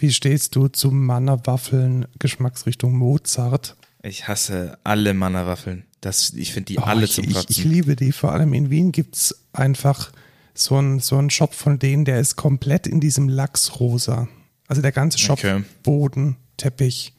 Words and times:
Wie 0.00 0.12
stehst 0.12 0.56
du 0.56 0.68
zu 0.68 0.90
Mannerwaffeln 0.90 2.06
Geschmacksrichtung 2.18 2.96
Mozart? 2.96 3.76
Ich 4.02 4.28
hasse 4.28 4.78
alle 4.82 5.12
Mannerwaffeln. 5.12 5.84
Das, 6.00 6.32
ich 6.32 6.52
finde 6.52 6.66
die 6.66 6.78
oh, 6.78 6.82
alle 6.82 7.04
ich, 7.04 7.12
zum 7.12 7.26
Kotzen. 7.26 7.46
Ich, 7.50 7.58
ich, 7.58 7.64
liebe 7.64 7.96
die. 7.96 8.12
Vor 8.12 8.32
allem 8.32 8.54
in 8.54 8.70
Wien 8.70 8.92
gibt 8.92 9.16
es 9.16 9.44
einfach 9.52 10.10
so 10.54 10.76
einen 10.76 11.00
so 11.00 11.28
Shop 11.28 11.54
von 11.54 11.78
denen, 11.78 12.04
der 12.04 12.20
ist 12.20 12.36
komplett 12.36 12.86
in 12.86 13.00
diesem 13.00 13.28
Lachsrosa. 13.28 14.28
Also 14.66 14.82
der 14.82 14.92
ganze 14.92 15.18
Shop, 15.18 15.38
okay. 15.38 15.64
Boden, 15.82 16.36
Teppich, 16.56 17.14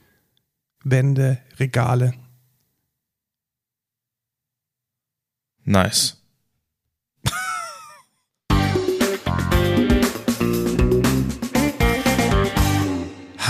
Wände, 0.84 1.40
Regale. 1.60 2.14
Nice. 5.64 6.21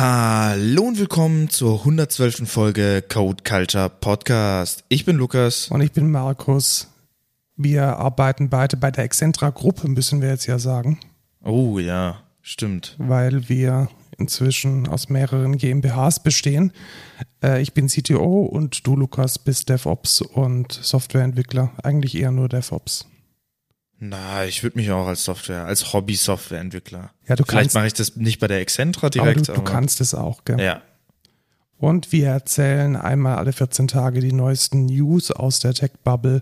Hallo 0.04 0.86
und 0.86 0.97
willkommen 0.97 1.51
zur 1.51 1.82
112. 1.82 2.50
Folge 2.51 3.04
Code 3.07 3.43
Culture 3.47 3.87
Podcast. 3.87 4.83
Ich 4.89 5.05
bin 5.05 5.15
Lukas. 5.15 5.68
Und 5.68 5.82
ich 5.82 5.91
bin 5.91 6.10
Markus. 6.10 6.87
Wir 7.55 7.97
arbeiten 7.97 8.50
beide 8.50 8.77
bei 8.77 8.89
der 8.89 9.04
Excentra 9.04 9.51
Gruppe, 9.51 9.87
müssen 9.87 10.19
wir 10.19 10.29
jetzt 10.29 10.47
ja 10.47 10.57
sagen. 10.57 10.97
Oh 11.43 11.77
ja, 11.77 12.24
stimmt. 12.41 12.96
Weil 12.97 13.47
wir 13.47 13.89
inzwischen 14.18 14.87
aus 14.87 15.10
mehreren 15.10 15.60
GmbHs 15.60 16.24
bestehen. 16.24 16.74
Äh, 17.43 17.61
ich 17.61 17.75
bin 17.75 17.86
CTO 17.86 18.41
und 18.41 18.88
du, 18.88 18.96
Lukas, 18.96 19.38
bist 19.38 19.69
DevOps 19.69 20.21
und 20.24 20.74
Softwareentwickler. 20.74 21.74
Eigentlich 21.83 22.18
eher 22.18 22.32
nur 22.32 22.49
DevOps. 22.49 23.05
Na, 24.04 24.46
ich 24.46 24.64
würde 24.64 24.79
mich 24.79 24.89
auch 24.89 25.05
als 25.05 25.23
Software, 25.23 25.65
als 25.65 25.93
Hobby-Softwareentwickler. 25.93 27.11
Ja, 27.28 27.36
du 27.36 27.43
Vielleicht 27.47 27.75
mache 27.75 27.86
ich 27.86 27.93
das 27.93 28.15
nicht 28.15 28.39
bei 28.39 28.47
der 28.47 28.60
Excentra 28.60 29.11
direkt. 29.11 29.47
Aber 29.47 29.60
du, 29.60 29.64
du 29.64 29.71
kannst 29.71 30.01
es 30.01 30.15
auch, 30.15 30.43
gell? 30.43 30.60
Ja. 30.60 30.82
Und 31.77 32.11
wir 32.11 32.30
erzählen 32.30 32.95
einmal 32.95 33.38
alle 33.38 33.53
14 33.53 33.88
Tage 33.88 34.19
die 34.19 34.33
neuesten 34.33 34.88
News 34.88 35.29
aus 35.29 35.59
der 35.59 35.75
Tech-Bubble, 35.75 36.41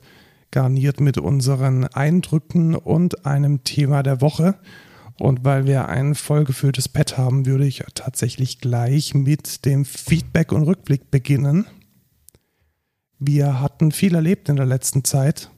garniert 0.52 1.02
mit 1.02 1.17
unseren 1.17 1.83
Eindrücken 1.83 2.75
und 2.75 3.25
einem 3.25 3.65
Thema 3.65 4.03
der 4.03 4.21
Woche. 4.21 4.55
Und 5.19 5.43
weil 5.43 5.65
wir 5.65 5.89
ein 5.89 6.15
vollgefülltes 6.15 6.87
Pad 6.87 7.17
haben, 7.17 7.45
würde 7.45 7.67
ich 7.67 7.83
tatsächlich 7.93 8.59
gleich 8.59 9.13
mit 9.13 9.65
dem 9.65 9.83
Feedback 9.83 10.53
und 10.53 10.63
Rückblick 10.63 11.11
beginnen. 11.11 11.67
Wir 13.19 13.59
hatten 13.59 13.91
viel 13.91 14.15
erlebt 14.15 14.47
in 14.47 14.55
der 14.55 14.65
letzten 14.65 15.03
Zeit 15.03 15.49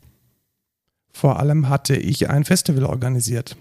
vor 1.11 1.39
allem 1.39 1.69
hatte 1.69 1.95
ich 1.95 2.29
ein 2.29 2.45
Festival 2.45 2.85
organisiert. 2.85 3.55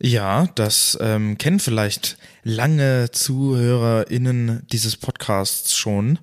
Ja, 0.00 0.46
das 0.54 0.98
ähm, 1.00 1.38
kennen 1.38 1.58
vielleicht 1.58 2.18
lange 2.42 3.10
ZuhörerInnen 3.10 4.66
dieses 4.70 4.96
Podcasts 4.96 5.74
schon. 5.76 6.18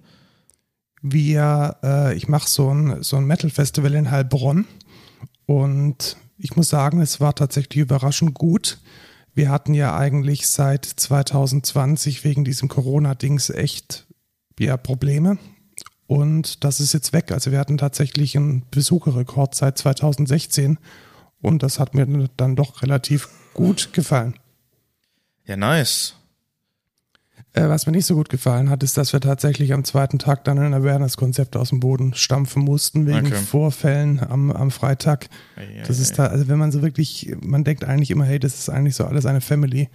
Wir, 1.02 1.78
äh, 1.84 2.16
ich 2.16 2.28
mache 2.28 2.48
so 2.48 2.72
ein, 2.72 3.02
so 3.02 3.18
ein 3.18 3.26
Metal-Festival 3.26 3.96
in 3.96 4.12
Heilbronn 4.12 4.66
und 5.48 6.18
ich 6.38 6.56
muss 6.56 6.70
sagen, 6.70 7.02
es 7.02 7.20
war 7.20 7.34
tatsächlich 7.36 7.82
überraschend 7.82 8.36
gut. 8.36 8.80
Wir 9.34 9.50
hatten 9.50 9.74
ja 9.74 9.98
eigentlich 9.98 10.48
seit 10.48 10.86
2020 10.86 12.24
wegen 12.24 12.46
diesem 12.46 12.70
Corona-Dings 12.70 13.50
echt 13.50 14.06
ja, 14.60 14.78
Probleme. 14.78 15.40
Und 16.08 16.64
das 16.64 16.80
ist 16.80 16.94
jetzt 16.94 17.14
weg. 17.14 17.32
Also 17.32 17.52
wir 17.52 17.60
hatten 17.60 17.78
tatsächlich 17.78 18.36
einen 18.36 18.64
Besucherrekord 18.72 19.56
seit 19.56 19.78
2016 19.78 20.78
und 21.42 21.64
das 21.64 21.80
hat 21.80 21.96
mir 21.96 22.30
dann 22.38 22.56
doch 22.56 22.82
relativ 22.82 23.30
gut 23.54 23.94
gefallen. 23.94 24.36
Ja, 25.46 25.58
nice. 25.58 26.16
Äh, 27.54 27.70
was 27.70 27.86
mir 27.86 27.92
nicht 27.92 28.08
so 28.08 28.16
gut 28.16 28.30
gefallen 28.30 28.70
hat, 28.70 28.82
ist, 28.82 28.98
dass 28.98 29.14
wir 29.14 29.22
tatsächlich 29.22 29.74
am 29.74 29.84
zweiten 29.84 30.18
Tag 30.18 30.44
dann 30.44 30.58
ein 30.58 30.74
Awareness-Konzept 30.74 31.56
aus 31.56 31.70
dem 31.70 31.80
Boden 31.80 32.16
stampfen 32.16 32.64
mussten, 32.64 33.06
wegen 33.06 33.28
okay. 33.28 33.36
Vorfällen 33.36 34.20
am, 34.20 34.52
am 34.52 34.72
Freitag. 34.72 35.30
Das 35.88 36.00
ist 36.00 36.18
da, 36.18 36.28
also 36.28 36.48
wenn 36.48 36.58
man 36.58 36.72
so 36.72 36.82
wirklich, 36.82 37.36
man 37.42 37.64
denkt 37.64 37.86
eigentlich 37.86 38.10
immer, 38.10 38.26
hey, 38.26 38.40
das 38.40 38.56
ist 38.56 38.70
eigentlich 38.70 38.96
so 38.96 39.06
alles 39.06 39.28
eine 39.28 39.42
Family 39.42 39.90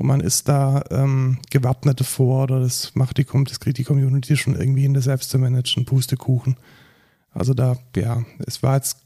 und 0.00 0.06
man 0.06 0.20
ist 0.20 0.48
da 0.48 0.82
ähm, 0.90 1.36
gewappnet 1.50 2.00
vor 2.00 2.44
oder 2.44 2.60
das 2.60 2.94
macht 2.94 3.18
die, 3.18 3.26
das 3.44 3.60
kriegt 3.60 3.76
die 3.76 3.84
Community 3.84 4.34
schon 4.34 4.56
irgendwie 4.56 4.86
in 4.86 4.94
der 4.94 5.02
selbst 5.02 5.28
zu 5.28 5.38
managen, 5.38 5.84
Pustekuchen. 5.84 6.56
Also 7.32 7.52
da, 7.52 7.76
ja, 7.94 8.24
es 8.46 8.62
war 8.62 8.76
jetzt 8.76 8.96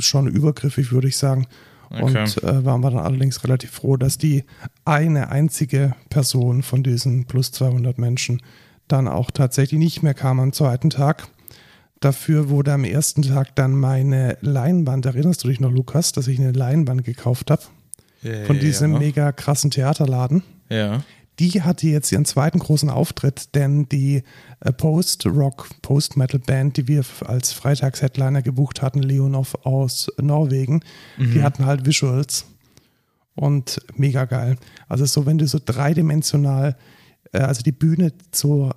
schon 0.00 0.26
übergriffig, 0.26 0.90
würde 0.90 1.06
ich 1.06 1.16
sagen. 1.16 1.46
Okay. 1.90 2.22
Und 2.22 2.42
äh, 2.42 2.64
waren 2.64 2.80
wir 2.80 2.90
dann 2.90 3.04
allerdings 3.04 3.44
relativ 3.44 3.70
froh, 3.70 3.96
dass 3.96 4.18
die 4.18 4.42
eine 4.84 5.28
einzige 5.28 5.94
Person 6.10 6.64
von 6.64 6.82
diesen 6.82 7.26
plus 7.26 7.52
200 7.52 7.98
Menschen 7.98 8.42
dann 8.88 9.06
auch 9.06 9.30
tatsächlich 9.30 9.78
nicht 9.78 10.02
mehr 10.02 10.14
kam 10.14 10.40
am 10.40 10.52
zweiten 10.52 10.90
Tag. 10.90 11.28
Dafür 12.00 12.48
wurde 12.48 12.72
am 12.72 12.82
ersten 12.82 13.22
Tag 13.22 13.54
dann 13.54 13.78
meine 13.78 14.38
Leinwand, 14.40 15.06
erinnerst 15.06 15.44
du 15.44 15.48
dich 15.48 15.60
noch, 15.60 15.70
Lukas, 15.70 16.10
dass 16.10 16.26
ich 16.26 16.40
eine 16.40 16.50
Leinwand 16.50 17.04
gekauft 17.04 17.52
habe? 17.52 17.62
Ja, 18.22 18.44
von 18.44 18.58
diesem 18.58 18.94
ja. 18.94 18.98
mega 18.98 19.32
krassen 19.32 19.70
Theaterladen. 19.70 20.42
Ja. 20.68 21.02
Die 21.38 21.62
hatte 21.62 21.88
jetzt 21.88 22.12
ihren 22.12 22.24
zweiten 22.24 22.58
großen 22.58 22.90
Auftritt, 22.90 23.54
denn 23.54 23.88
die 23.88 24.22
äh, 24.60 24.72
Post-Rock, 24.72 25.68
Post-Metal-Band, 25.80 26.76
die 26.76 26.88
wir 26.88 27.04
als 27.24 27.52
Freitags-Headliner 27.52 28.42
gebucht 28.42 28.82
hatten, 28.82 29.02
Leonov 29.02 29.54
aus 29.64 30.10
Norwegen, 30.20 30.80
mhm. 31.16 31.32
die 31.32 31.42
hatten 31.42 31.64
halt 31.64 31.86
Visuals 31.86 32.44
und 33.34 33.80
mega 33.96 34.26
geil. 34.26 34.56
Also 34.88 35.06
so, 35.06 35.24
wenn 35.26 35.38
du 35.38 35.46
so 35.46 35.58
dreidimensional, 35.64 36.76
äh, 37.32 37.38
also 37.38 37.62
die 37.62 37.72
Bühne 37.72 38.12
so 38.30 38.70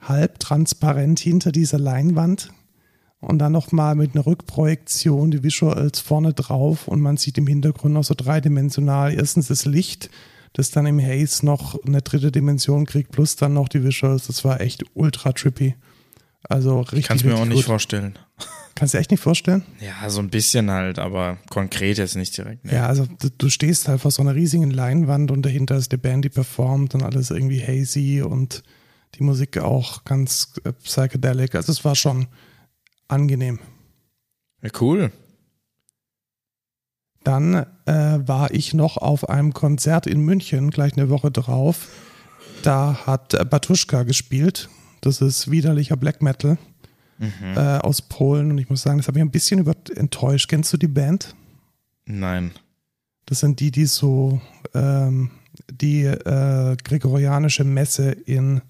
halb 0.00 0.38
transparent 0.38 1.18
hinter 1.18 1.52
dieser 1.52 1.78
Leinwand 1.78 2.50
und 3.20 3.38
dann 3.38 3.52
nochmal 3.52 3.94
mit 3.94 4.14
einer 4.14 4.26
Rückprojektion 4.26 5.30
die 5.30 5.42
Visuals 5.42 6.00
vorne 6.00 6.32
drauf 6.32 6.88
und 6.88 7.00
man 7.00 7.16
sieht 7.16 7.38
im 7.38 7.46
Hintergrund 7.46 7.94
noch 7.94 8.04
so 8.04 8.14
dreidimensional 8.16 9.12
erstens 9.14 9.48
das 9.48 9.66
Licht, 9.66 10.10
das 10.54 10.70
dann 10.70 10.86
im 10.86 11.00
Haze 11.00 11.44
noch 11.44 11.82
eine 11.84 12.02
dritte 12.02 12.32
Dimension 12.32 12.86
kriegt, 12.86 13.12
plus 13.12 13.36
dann 13.36 13.54
noch 13.54 13.68
die 13.68 13.84
Visuals. 13.84 14.26
Das 14.26 14.44
war 14.44 14.60
echt 14.60 14.84
ultra 14.94 15.32
trippy. 15.32 15.74
Also 16.48 16.80
richtig. 16.80 17.06
Kannst 17.06 17.24
mir 17.24 17.36
auch 17.36 17.44
nicht 17.44 17.56
gut. 17.56 17.64
vorstellen. 17.64 18.18
Kannst 18.74 18.94
du 18.94 18.98
echt 18.98 19.10
nicht 19.10 19.22
vorstellen? 19.22 19.62
Ja, 19.80 20.08
so 20.08 20.20
ein 20.20 20.30
bisschen 20.30 20.70
halt, 20.70 20.98
aber 20.98 21.36
konkret 21.50 21.98
jetzt 21.98 22.16
nicht 22.16 22.36
direkt. 22.36 22.64
Ne? 22.64 22.74
Ja, 22.74 22.86
also 22.86 23.04
du, 23.06 23.28
du, 23.36 23.50
stehst 23.50 23.88
halt 23.88 24.00
vor 24.00 24.10
so 24.10 24.22
einer 24.22 24.34
riesigen 24.34 24.70
Leinwand 24.70 25.30
und 25.30 25.42
dahinter 25.42 25.76
ist 25.76 25.92
die 25.92 25.98
Band, 25.98 26.24
die 26.24 26.30
performt 26.30 26.94
und 26.94 27.02
alles 27.02 27.30
irgendwie 27.30 27.60
hazy 27.60 28.22
und 28.22 28.62
die 29.16 29.22
Musik 29.22 29.58
auch 29.58 30.04
ganz 30.04 30.54
äh, 30.64 30.72
psychedelic. 30.72 31.54
Also 31.56 31.72
es 31.72 31.84
war 31.84 31.94
schon, 31.94 32.28
angenehm. 33.10 33.58
Ja, 34.62 34.70
cool. 34.80 35.12
Dann 37.24 37.66
äh, 37.86 38.18
war 38.26 38.50
ich 38.52 38.72
noch 38.72 38.96
auf 38.96 39.28
einem 39.28 39.52
Konzert 39.52 40.06
in 40.06 40.20
München, 40.20 40.70
gleich 40.70 40.96
eine 40.96 41.10
Woche 41.10 41.30
drauf. 41.30 41.88
Da 42.62 43.06
hat 43.06 43.34
äh, 43.34 43.44
Batuschka 43.44 44.04
gespielt. 44.04 44.68
Das 45.00 45.20
ist 45.20 45.50
widerlicher 45.50 45.96
Black 45.96 46.22
Metal 46.22 46.58
mhm. 47.18 47.56
äh, 47.56 47.78
aus 47.78 48.02
Polen. 48.02 48.50
Und 48.50 48.58
ich 48.58 48.70
muss 48.70 48.82
sagen, 48.82 48.98
das 48.98 49.08
habe 49.08 49.18
ich 49.18 49.24
ein 49.24 49.30
bisschen 49.30 49.60
über 49.60 49.74
enttäuscht. 49.94 50.48
Kennst 50.48 50.72
du 50.72 50.76
die 50.76 50.88
Band? 50.88 51.34
Nein. 52.06 52.52
Das 53.26 53.40
sind 53.40 53.60
die, 53.60 53.70
die 53.70 53.86
so 53.86 54.40
ähm, 54.74 55.30
die 55.70 56.04
äh, 56.04 56.76
gregorianische 56.82 57.64
Messe 57.64 58.10
in 58.10 58.62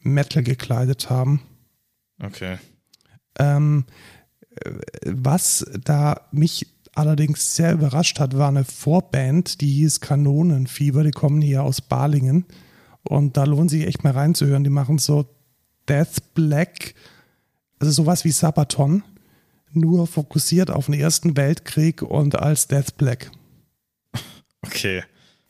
Metal 0.00 0.42
gekleidet 0.42 1.08
haben. 1.08 1.42
Okay. 2.22 2.58
Ähm, 3.38 3.84
was 5.04 5.66
da 5.84 6.22
mich 6.32 6.66
allerdings 6.94 7.54
sehr 7.56 7.72
überrascht 7.72 8.18
hat, 8.20 8.36
war 8.36 8.48
eine 8.48 8.64
Vorband, 8.64 9.60
die 9.60 9.70
hieß 9.70 10.00
Kanonenfieber. 10.00 11.04
Die 11.04 11.10
kommen 11.10 11.42
hier 11.42 11.62
aus 11.62 11.80
Balingen. 11.80 12.46
Und 13.02 13.36
da 13.36 13.44
lohnt 13.44 13.70
sich 13.70 13.86
echt 13.86 14.02
mal 14.02 14.12
reinzuhören. 14.12 14.64
Die 14.64 14.70
machen 14.70 14.98
so 14.98 15.26
Death 15.88 16.34
Black, 16.34 16.94
also 17.78 17.92
sowas 17.92 18.24
wie 18.24 18.32
Sabaton, 18.32 19.04
nur 19.72 20.06
fokussiert 20.06 20.70
auf 20.70 20.86
den 20.86 20.94
Ersten 20.94 21.36
Weltkrieg 21.36 22.02
und 22.02 22.36
als 22.36 22.66
Death 22.66 22.96
Black. 22.96 23.30
Okay. 24.62 25.04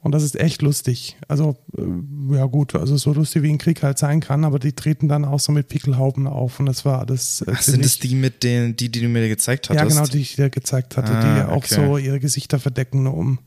Und 0.06 0.12
das 0.12 0.22
ist 0.22 0.38
echt 0.38 0.62
lustig. 0.62 1.16
Also, 1.26 1.56
äh, 1.76 2.36
ja 2.36 2.44
gut, 2.44 2.76
also 2.76 2.96
so 2.96 3.12
lustig 3.12 3.42
wie 3.42 3.50
ein 3.50 3.58
Krieg 3.58 3.82
halt 3.82 3.98
sein 3.98 4.20
kann, 4.20 4.44
aber 4.44 4.60
die 4.60 4.72
treten 4.72 5.08
dann 5.08 5.24
auch 5.24 5.40
so 5.40 5.50
mit 5.50 5.66
Pickelhauben 5.66 6.28
auf 6.28 6.60
und 6.60 6.66
das 6.66 6.84
war 6.84 7.04
das. 7.04 7.40
Äh, 7.40 7.50
Ach, 7.52 7.60
sind 7.60 7.84
das 7.84 7.98
die 7.98 8.14
mit 8.14 8.44
den, 8.44 8.76
die, 8.76 8.88
die 8.88 9.00
du 9.00 9.08
mir 9.08 9.26
gezeigt 9.28 9.68
hattest? 9.68 9.82
Ja, 9.82 9.88
genau, 9.88 10.06
die 10.08 10.20
ich 10.20 10.36
dir 10.36 10.48
gezeigt 10.48 10.96
hatte, 10.96 11.10
ah, 11.10 11.20
die 11.20 11.50
auch 11.50 11.56
okay. 11.56 11.74
so 11.74 11.98
ihre 11.98 12.20
Gesichter 12.20 12.60
verdecken, 12.60 13.08
um 13.08 13.40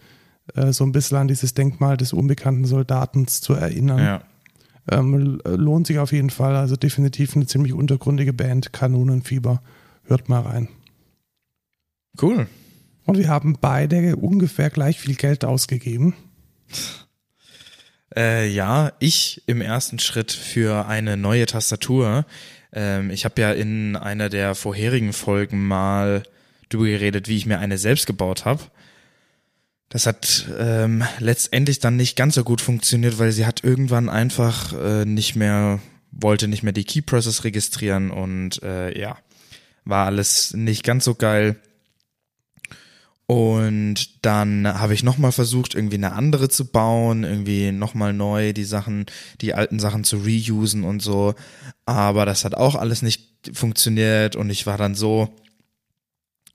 äh, 0.54 0.74
so 0.74 0.84
ein 0.84 0.92
bisschen 0.92 1.16
an 1.16 1.30
dieses 1.30 1.54
Denkmal 1.54 1.96
des 1.96 2.12
unbekannten 2.12 2.66
Soldaten 2.66 3.26
zu 3.28 3.54
erinnern. 3.54 4.00
Ja. 4.00 4.24
Ähm, 4.92 5.40
lohnt 5.46 5.88
sich 5.88 6.00
auf 6.00 6.12
jeden 6.12 6.30
Fall. 6.30 6.58
Also 6.58 6.76
definitiv 6.76 7.38
eine 7.38 7.46
ziemlich 7.46 7.72
untergründige 7.72 8.34
Band, 8.34 8.74
Kanonenfieber. 8.74 9.62
Hört 10.04 10.28
mal 10.28 10.42
rein. 10.42 10.68
Cool. 12.22 12.48
Und 13.06 13.18
wir 13.18 13.30
haben 13.30 13.56
beide 13.62 14.18
ungefähr 14.18 14.70
gleich 14.70 15.00
viel 15.00 15.16
Geld 15.16 15.46
ausgegeben. 15.46 16.16
Äh, 18.16 18.48
ja, 18.48 18.94
ich 19.00 19.44
im 19.46 19.62
ersten 19.62 20.00
Schritt 20.00 20.32
für 20.32 20.88
eine 20.88 21.16
neue 21.18 21.46
Tastatur. 21.46 22.26
Ähm, 22.74 23.12
ich 23.12 23.26
habe 23.26 23.42
ja 23.42 23.52
in 23.52 23.96
einer 23.96 24.30
der 24.30 24.56
vorherigen 24.56 25.14
Folgen 25.14 25.68
mal 25.68 26.24
drüber 26.70 26.86
geredet, 26.86 27.28
wie 27.28 27.38
ich 27.38 27.46
mir 27.46 27.60
eine 27.60 27.78
selbst 27.78 28.08
gebaut 28.08 28.46
habe. 28.46 28.64
Das 29.90 30.06
hat 30.06 30.48
ähm, 30.60 31.04
letztendlich 31.18 31.80
dann 31.80 31.96
nicht 31.96 32.16
ganz 32.16 32.36
so 32.36 32.44
gut 32.44 32.62
funktioniert, 32.62 33.18
weil 33.18 33.32
sie 33.32 33.48
hat 33.48 33.64
irgendwann 33.64 34.08
einfach 34.08 34.74
äh, 34.74 35.06
nicht 35.06 35.36
mehr, 35.36 35.80
wollte 36.12 36.48
nicht 36.48 36.62
mehr 36.62 36.74
die 36.74 36.84
Key 36.84 37.02
Presses 37.02 37.44
registrieren 37.44 38.12
und 38.12 38.62
äh, 38.62 38.98
ja, 39.00 39.18
war 39.86 40.06
alles 40.06 40.54
nicht 40.54 40.84
ganz 40.84 41.06
so 41.06 41.16
geil. 41.16 41.60
Und 43.30 44.26
dann 44.26 44.68
habe 44.68 44.96
ich 44.96 45.04
nochmal 45.04 45.32
versucht, 45.32 45.76
irgendwie 45.76 45.98
eine 45.98 46.14
andere 46.14 46.50
zu 46.50 46.66
bauen, 46.66 47.24
irgendwie 47.24 47.72
nochmal 47.72 48.12
neu 48.12 48.54
die 48.54 48.64
Sachen, 48.64 49.06
die 49.42 49.54
alten 49.54 49.80
Sachen 49.80 50.04
zu 50.04 50.18
reusen 50.18 50.84
und 50.84 51.04
so. 51.04 51.36
Aber 51.86 52.26
das 52.26 52.44
hat 52.44 52.56
auch 52.56 52.74
alles 52.74 53.04
nicht 53.04 53.52
funktioniert 53.54 54.36
und 54.36 54.50
ich 54.50 54.66
war 54.66 54.80
dann 54.80 54.96
so 54.96 55.30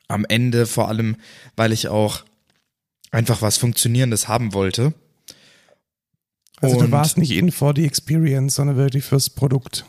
am 0.08 0.24
Ende, 0.24 0.66
vor 0.66 0.88
allem, 0.88 1.14
weil 1.54 1.70
ich 1.70 1.86
auch 1.86 2.24
einfach 3.12 3.40
was 3.40 3.56
Funktionierendes 3.56 4.26
haben 4.26 4.52
wollte. 4.52 4.94
Also 6.60 6.78
und 6.78 6.86
du 6.86 6.90
warst 6.90 7.18
nicht 7.18 7.30
in 7.30 7.52
for 7.52 7.72
the 7.76 7.84
experience, 7.84 8.56
sondern 8.56 8.76
wirklich 8.76 9.04
fürs 9.04 9.30
Produkt. 9.30 9.84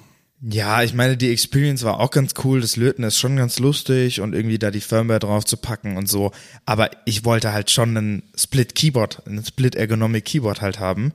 Ja, 0.47 0.83
ich 0.83 0.93
meine, 0.93 1.17
die 1.17 1.31
Experience 1.31 1.83
war 1.83 1.99
auch 1.99 2.11
ganz 2.11 2.35
cool. 2.43 2.61
Das 2.61 2.75
Löten 2.75 3.01
ist 3.01 3.17
schon 3.17 3.35
ganz 3.35 3.57
lustig 3.57 4.21
und 4.21 4.35
irgendwie 4.35 4.59
da 4.59 4.69
die 4.69 4.81
Firmware 4.81 5.17
drauf 5.17 5.43
zu 5.43 5.57
packen 5.57 5.97
und 5.97 6.07
so. 6.07 6.31
Aber 6.67 6.91
ich 7.05 7.25
wollte 7.25 7.51
halt 7.51 7.71
schon 7.71 7.97
einen 7.97 8.23
Split 8.37 8.75
Keyboard, 8.75 9.25
einen 9.25 9.43
Split 9.43 9.73
Ergonomic 9.73 10.25
Keyboard 10.25 10.61
halt 10.61 10.79
haben. 10.79 11.13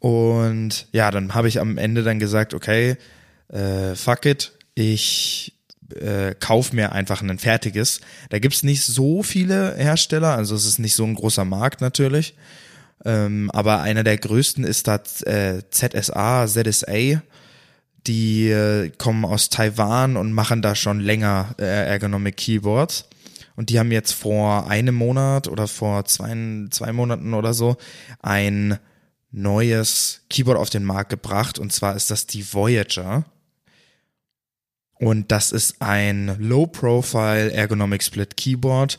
Und 0.00 0.86
ja, 0.92 1.10
dann 1.10 1.34
habe 1.34 1.48
ich 1.48 1.60
am 1.60 1.78
Ende 1.78 2.02
dann 2.02 2.18
gesagt, 2.18 2.52
okay, 2.52 2.98
äh, 3.48 3.94
fuck 3.94 4.26
it, 4.26 4.52
ich 4.74 5.54
äh, 5.94 6.34
kauf 6.38 6.74
mir 6.74 6.92
einfach 6.92 7.22
ein 7.22 7.38
fertiges. 7.38 8.02
Da 8.28 8.38
gibt's 8.38 8.64
nicht 8.64 8.84
so 8.84 9.22
viele 9.22 9.76
Hersteller, 9.76 10.36
also 10.36 10.54
es 10.54 10.66
ist 10.66 10.78
nicht 10.78 10.94
so 10.94 11.04
ein 11.04 11.14
großer 11.14 11.46
Markt 11.46 11.80
natürlich. 11.80 12.34
Ähm, 13.06 13.50
aber 13.50 13.80
einer 13.80 14.04
der 14.04 14.18
größten 14.18 14.64
ist 14.64 14.88
da 14.88 15.00
äh, 15.24 15.62
ZSA, 15.70 16.46
ZSA. 16.46 17.22
Die 18.06 18.48
äh, 18.48 18.90
kommen 18.90 19.24
aus 19.24 19.50
Taiwan 19.50 20.16
und 20.16 20.32
machen 20.32 20.62
da 20.62 20.74
schon 20.74 21.00
länger 21.00 21.54
äh, 21.58 21.64
Ergonomic 21.64 22.36
Keyboards. 22.36 23.08
Und 23.56 23.70
die 23.70 23.78
haben 23.78 23.90
jetzt 23.90 24.12
vor 24.12 24.70
einem 24.70 24.94
Monat 24.94 25.48
oder 25.48 25.66
vor 25.66 26.04
zwei, 26.04 26.32
zwei 26.70 26.92
Monaten 26.92 27.34
oder 27.34 27.54
so 27.54 27.76
ein 28.20 28.78
neues 29.30 30.22
Keyboard 30.30 30.58
auf 30.58 30.70
den 30.70 30.84
Markt 30.84 31.10
gebracht. 31.10 31.58
Und 31.58 31.72
zwar 31.72 31.96
ist 31.96 32.10
das 32.10 32.26
die 32.26 32.54
Voyager. 32.54 33.24
Und 34.94 35.30
das 35.30 35.52
ist 35.52 35.80
ein 35.80 36.36
Low-Profile 36.38 37.52
Ergonomic 37.52 38.02
Split 38.02 38.36
Keyboard, 38.36 38.98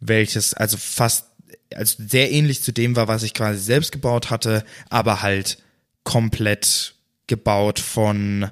welches 0.00 0.52
also 0.54 0.76
fast, 0.76 1.26
also 1.74 2.02
sehr 2.06 2.30
ähnlich 2.30 2.62
zu 2.62 2.72
dem 2.72 2.96
war, 2.96 3.08
was 3.08 3.22
ich 3.22 3.34
quasi 3.34 3.60
selbst 3.60 3.92
gebaut 3.92 4.30
hatte, 4.30 4.64
aber 4.90 5.22
halt 5.22 5.58
komplett 6.04 6.94
gebaut 7.32 7.78
von 7.78 8.50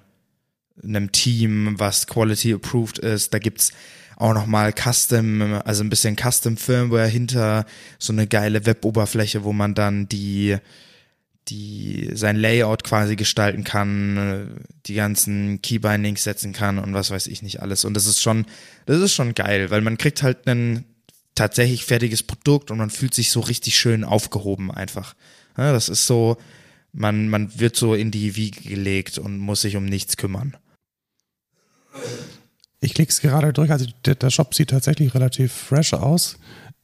einem 0.82 1.12
Team, 1.12 1.74
was 1.76 2.06
Quality 2.06 2.54
Approved 2.54 2.98
ist. 2.98 3.34
Da 3.34 3.38
gibt's 3.38 3.72
auch 4.16 4.32
nochmal 4.32 4.72
Custom, 4.72 5.60
also 5.66 5.84
ein 5.84 5.90
bisschen 5.90 6.16
Custom 6.16 6.56
Firmware 6.56 7.06
hinter, 7.06 7.66
so 7.98 8.14
eine 8.14 8.26
geile 8.26 8.64
Web-Oberfläche, 8.64 9.44
wo 9.44 9.52
man 9.52 9.74
dann 9.74 10.08
die 10.08 10.56
die 11.48 12.10
sein 12.14 12.36
Layout 12.36 12.84
quasi 12.84 13.16
gestalten 13.16 13.64
kann, 13.64 14.60
die 14.86 14.94
ganzen 14.94 15.60
Keybindings 15.60 16.22
setzen 16.22 16.52
kann 16.52 16.78
und 16.78 16.94
was 16.94 17.10
weiß 17.10 17.26
ich 17.26 17.42
nicht 17.42 17.60
alles. 17.60 17.84
Und 17.84 17.94
das 17.94 18.06
ist 18.06 18.22
schon, 18.22 18.46
das 18.86 19.00
ist 19.00 19.12
schon 19.12 19.34
geil, 19.34 19.70
weil 19.70 19.80
man 19.80 19.98
kriegt 19.98 20.22
halt 20.22 20.46
ein 20.46 20.84
tatsächlich 21.34 21.84
fertiges 21.84 22.22
Produkt 22.22 22.70
und 22.70 22.78
man 22.78 22.90
fühlt 22.90 23.14
sich 23.14 23.30
so 23.30 23.40
richtig 23.40 23.76
schön 23.76 24.04
aufgehoben 24.04 24.70
einfach. 24.70 25.14
Ja, 25.56 25.72
das 25.72 25.88
ist 25.88 26.06
so, 26.06 26.36
man, 26.92 27.28
man 27.28 27.58
wird 27.58 27.76
so 27.76 27.94
in 27.94 28.10
die 28.10 28.36
Wiege 28.36 28.62
gelegt 28.62 29.18
und 29.18 29.38
muss 29.38 29.62
sich 29.62 29.76
um 29.76 29.84
nichts 29.84 30.16
kümmern. 30.16 30.56
Ich 32.80 32.94
klick's 32.94 33.20
gerade 33.20 33.52
durch, 33.52 33.70
also 33.70 33.86
der, 34.04 34.30
Shop 34.30 34.54
sieht 34.54 34.70
tatsächlich 34.70 35.14
relativ 35.14 35.52
fresh 35.52 35.92
aus. 35.92 36.38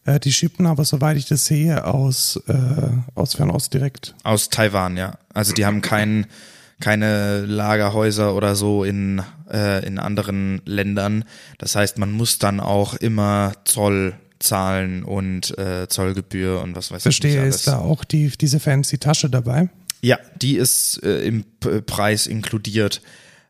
Äh, 0.05 0.21
die 0.21 0.33
schippen 0.33 0.67
aber, 0.67 0.85
soweit 0.85 1.17
ich 1.17 1.27
das 1.27 1.47
sehe, 1.47 1.85
aus, 1.85 2.41
äh, 2.49 2.89
aus 3.15 3.35
Fernost 3.35 3.73
direkt. 3.73 4.15
Aus 4.23 4.51
Taiwan, 4.51 4.97
ja. 4.97 5.19
Also 5.33 5.55
die 5.55 5.65
haben 5.65 5.81
kein, 5.81 6.27
keine 6.81 7.47
Lagerhäuser 7.47 8.35
oder 8.35 8.55
so 8.57 8.85
in, 8.85 9.23
äh, 9.51 9.87
in 9.87 9.99
anderen 9.99 10.61
Ländern. 10.67 11.25
Das 11.59 11.75
heißt, 11.77 11.99
man 11.99 12.13
muss 12.13 12.39
dann 12.39 12.61
auch 12.61 12.95
immer 12.95 13.55
Zoll 13.65 14.15
zahlen 14.39 15.03
und 15.03 15.57
äh, 15.59 15.89
Zollgebühr 15.89 16.61
und 16.61 16.77
was 16.77 16.91
weiß 16.91 17.03
Verstehe, 17.03 17.37
ich 17.37 17.41
alles. 17.41 17.57
ist 17.57 17.69
da 17.69 17.79
auch 17.79 18.05
die, 18.05 18.29
diese 18.39 18.61
fancy 18.61 18.99
Tasche 18.99 19.31
dabei? 19.31 19.71
Ja, 20.01 20.19
die 20.41 20.57
ist 20.57 21.03
äh, 21.03 21.27
im 21.27 21.45
P 21.61 21.83
Preis 21.83 22.27
inkludiert. 22.27 23.03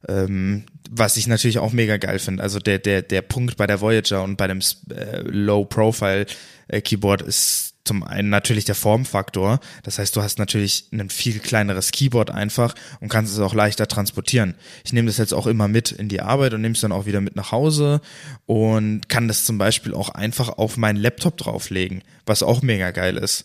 Ähm, 0.08 0.64
was 0.90 1.16
ich 1.16 1.26
natürlich 1.26 1.58
auch 1.58 1.72
mega 1.72 1.96
geil 1.96 2.18
finde. 2.18 2.42
Also 2.42 2.58
der, 2.58 2.78
der, 2.78 3.02
der 3.02 3.22
Punkt 3.22 3.56
bei 3.56 3.66
der 3.66 3.80
Voyager 3.80 4.22
und 4.22 4.36
bei 4.36 4.46
dem 4.46 4.60
äh, 4.90 5.20
Low-Profile-Keyboard 5.22 7.22
äh, 7.22 7.26
ist 7.26 7.74
zum 7.84 8.02
einen 8.02 8.30
natürlich 8.30 8.64
der 8.64 8.74
Formfaktor. 8.74 9.60
Das 9.84 9.98
heißt, 9.98 10.16
du 10.16 10.22
hast 10.22 10.38
natürlich 10.38 10.88
ein 10.92 11.08
viel 11.08 11.38
kleineres 11.38 11.92
Keyboard 11.92 12.30
einfach 12.30 12.74
und 13.00 13.08
kannst 13.08 13.32
es 13.32 13.38
auch 13.38 13.54
leichter 13.54 13.86
transportieren. 13.86 14.54
Ich 14.84 14.92
nehme 14.92 15.06
das 15.06 15.18
jetzt 15.18 15.32
auch 15.32 15.46
immer 15.46 15.68
mit 15.68 15.92
in 15.92 16.08
die 16.08 16.20
Arbeit 16.20 16.52
und 16.52 16.62
nehme 16.62 16.74
es 16.74 16.80
dann 16.80 16.92
auch 16.92 17.06
wieder 17.06 17.20
mit 17.20 17.36
nach 17.36 17.52
Hause 17.52 18.00
und 18.46 19.08
kann 19.08 19.28
das 19.28 19.44
zum 19.44 19.58
Beispiel 19.58 19.94
auch 19.94 20.10
einfach 20.10 20.58
auf 20.58 20.76
meinen 20.76 20.96
Laptop 20.96 21.36
drauflegen, 21.36 22.02
was 22.26 22.42
auch 22.42 22.62
mega 22.62 22.90
geil 22.90 23.16
ist. 23.16 23.44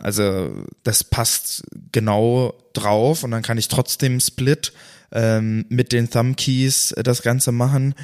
Also 0.00 0.64
das 0.82 1.04
passt 1.04 1.62
genau 1.92 2.54
drauf 2.72 3.22
und 3.22 3.30
dann 3.30 3.42
kann 3.42 3.58
ich 3.58 3.68
trotzdem 3.68 4.20
Split 4.20 4.72
ähm, 5.12 5.66
mit 5.68 5.92
den 5.92 6.10
Thumb 6.10 6.36
Keys 6.36 6.92
äh, 6.92 7.02
das 7.02 7.22
Ganze 7.22 7.52
machen 7.52 7.94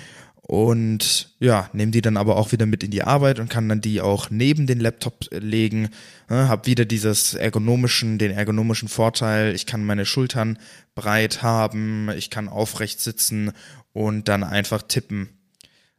und 0.48 1.34
ja, 1.40 1.68
nehme 1.72 1.90
die 1.90 2.02
dann 2.02 2.16
aber 2.16 2.36
auch 2.36 2.52
wieder 2.52 2.66
mit 2.66 2.84
in 2.84 2.92
die 2.92 3.02
Arbeit 3.02 3.40
und 3.40 3.50
kann 3.50 3.68
dann 3.68 3.80
die 3.80 4.00
auch 4.00 4.30
neben 4.30 4.68
den 4.68 4.78
Laptop 4.78 5.26
äh, 5.32 5.38
legen. 5.38 5.88
Ja, 6.30 6.48
hab 6.48 6.66
wieder 6.66 6.84
dieses 6.84 7.34
ergonomischen, 7.34 8.18
den 8.18 8.30
ergonomischen 8.30 8.88
Vorteil. 8.88 9.56
Ich 9.56 9.66
kann 9.66 9.84
meine 9.84 10.06
Schultern 10.06 10.56
breit 10.94 11.42
haben, 11.42 12.10
ich 12.16 12.30
kann 12.30 12.48
aufrecht 12.48 13.00
sitzen 13.00 13.50
und 13.92 14.28
dann 14.28 14.44
einfach 14.44 14.82
tippen, 14.82 15.30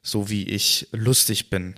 so 0.01 0.29
wie 0.29 0.47
ich 0.47 0.87
lustig 0.93 1.49
bin. 1.49 1.75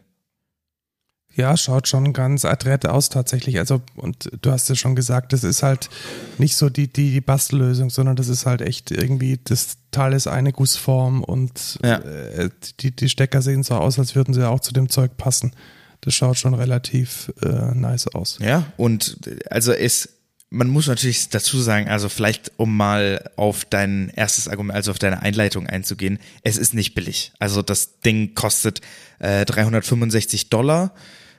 Ja, 1.35 1.55
schaut 1.55 1.87
schon 1.87 2.11
ganz 2.11 2.43
adrett 2.43 2.85
aus 2.85 3.09
tatsächlich. 3.09 3.59
Also, 3.59 3.81
und 3.95 4.29
du 4.41 4.51
hast 4.51 4.67
ja 4.67 4.75
schon 4.75 4.95
gesagt, 4.95 5.31
das 5.31 5.43
ist 5.43 5.63
halt 5.63 5.89
nicht 6.37 6.55
so 6.55 6.69
die, 6.69 6.87
die, 6.87 7.11
die 7.11 7.21
Bastellösung, 7.21 7.89
sondern 7.89 8.15
das 8.15 8.27
ist 8.27 8.45
halt 8.45 8.61
echt 8.61 8.91
irgendwie, 8.91 9.39
das 9.43 9.77
Teil 9.91 10.13
ist 10.13 10.27
eine 10.27 10.51
Gussform 10.51 11.23
und 11.23 11.79
ja. 11.83 11.97
äh, 11.99 12.49
die, 12.79 12.91
die 12.91 13.09
Stecker 13.09 13.41
sehen 13.41 13.63
so 13.63 13.75
aus, 13.75 13.99
als 13.99 14.15
würden 14.15 14.33
sie 14.33 14.47
auch 14.47 14.59
zu 14.59 14.73
dem 14.73 14.89
Zeug 14.89 15.17
passen. 15.17 15.53
Das 16.01 16.13
schaut 16.13 16.37
schon 16.37 16.53
relativ 16.53 17.31
äh, 17.41 17.75
nice 17.75 18.07
aus. 18.07 18.37
Ja, 18.41 18.71
und 18.77 19.19
also 19.49 19.71
es, 19.71 20.09
man 20.49 20.67
muss 20.67 20.87
natürlich 20.87 21.29
dazu 21.29 21.59
sagen, 21.61 21.89
also 21.89 22.09
vielleicht 22.09 22.51
um 22.57 22.75
mal 22.75 23.29
auf 23.35 23.65
dein 23.65 24.09
erstes 24.15 24.47
Argument, 24.47 24.75
also 24.75 24.91
auf 24.91 24.99
deine 24.99 25.21
Einleitung 25.21 25.67
einzugehen, 25.67 26.19
es 26.43 26.57
ist 26.57 26.73
nicht 26.73 26.95
billig. 26.95 27.33
Also 27.39 27.61
das 27.61 27.99
Ding 27.99 28.33
kostet 28.33 28.81
äh, 29.19 29.45
365 29.45 30.49
Dollar 30.49 30.93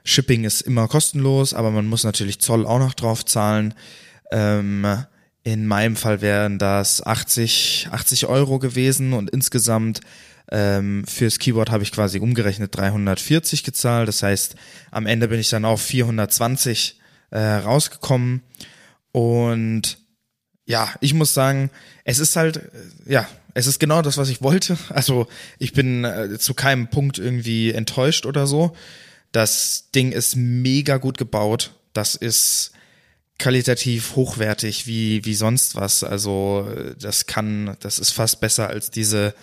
Shipping 0.05 0.45
ist 0.45 0.63
immer 0.63 0.89
kostenlos, 0.89 1.55
aber 1.55 1.71
man 1.71 1.87
muss 1.87 2.05
natürlich 2.05 2.41
Zoll 2.41 2.67
auch 2.67 2.79
noch 2.79 2.95
drauf 2.95 3.25
zahlen. 3.25 3.75
Ähm, 4.31 4.87
in 5.43 5.67
meinem 5.67 5.97
Fall 5.97 6.21
wären 6.21 6.59
das 6.59 7.05
80, 7.05 7.89
80 7.91 8.27
Euro 8.27 8.59
gewesen 8.59 9.13
und 9.13 9.31
insgesamt 9.31 10.01
ähm, 10.53 11.05
fürs 11.07 11.39
Keyboard 11.39 11.71
habe 11.71 11.83
ich 11.83 11.93
quasi 11.93 12.19
umgerechnet 12.19 12.77
340 12.77 13.63
gezahlt. 13.63 14.09
Das 14.09 14.23
heißt, 14.23 14.57
am 14.91 15.07
Ende 15.07 15.29
bin 15.29 15.41
ich 15.41 15.51
dann 15.51 15.65
auf 15.65 15.81
420 15.83 16.99
äh, 17.31 17.39
rausgekommen. 17.39 18.43
Und 19.13 19.99
ja, 20.67 20.95
ich 21.01 21.15
muss 21.15 21.35
sagen, 21.35 21.71
es 22.05 22.19
ist 22.19 22.37
halt, 22.37 22.57
äh, 22.57 23.13
ja, 23.13 23.29
es 23.55 23.67
ist 23.67 23.81
genau 23.81 24.03
das, 24.03 24.17
was 24.19 24.29
ich 24.29 24.43
wollte. 24.43 24.77
Also 24.91 25.27
ich 25.59 25.73
bin 25.73 26.05
äh, 26.05 26.39
zu 26.39 26.55
keinem 26.55 26.89
Punkt 26.89 27.19
irgendwie 27.19 27.73
enttäuscht 27.73 28.27
oder 28.27 28.47
so. 28.47 28.77
Das 29.33 29.91
Ding 29.95 30.13
ist 30.13 30.37
mega 30.37 30.97
gut 30.97 31.19
gebaut. 31.19 31.73
Das 31.93 32.15
ist 32.15 32.73
qualitativ 33.39 34.17
hochwertig 34.17 34.87
wie, 34.87 35.25
wie 35.25 35.35
sonst 35.35 35.75
was. 35.75 36.05
Also 36.05 36.69
das 37.01 37.27
kann, 37.27 37.77
das 37.81 37.99
ist 37.99 38.11
fast 38.11 38.41
besser 38.41 38.69
als 38.69 38.91
diese, 38.91 39.35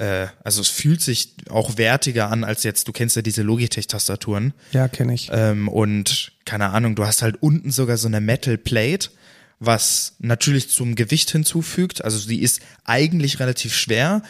äh, 0.00 0.28
also 0.42 0.62
es 0.62 0.68
fühlt 0.68 1.02
sich 1.02 1.34
auch 1.50 1.76
wertiger 1.76 2.30
an 2.30 2.42
als 2.42 2.62
jetzt, 2.62 2.88
du 2.88 2.92
kennst 2.92 3.16
ja 3.16 3.22
diese 3.22 3.42
Logitech-Tastaturen. 3.42 4.54
Ja, 4.72 4.88
kenne 4.88 5.12
ich. 5.12 5.28
Ähm, 5.30 5.68
und 5.68 6.32
keine 6.46 6.70
Ahnung, 6.70 6.96
du 6.96 7.04
hast 7.04 7.20
halt 7.20 7.36
unten 7.42 7.70
sogar 7.70 7.98
so 7.98 8.08
eine 8.08 8.22
Metal 8.22 8.56
Plate, 8.56 9.10
was 9.58 10.14
natürlich 10.18 10.70
zum 10.70 10.94
Gewicht 10.94 11.30
hinzufügt. 11.30 12.02
Also 12.02 12.18
sie 12.18 12.40
ist 12.40 12.60
eigentlich 12.84 13.40
relativ 13.40 13.74
schwer, 13.74 14.22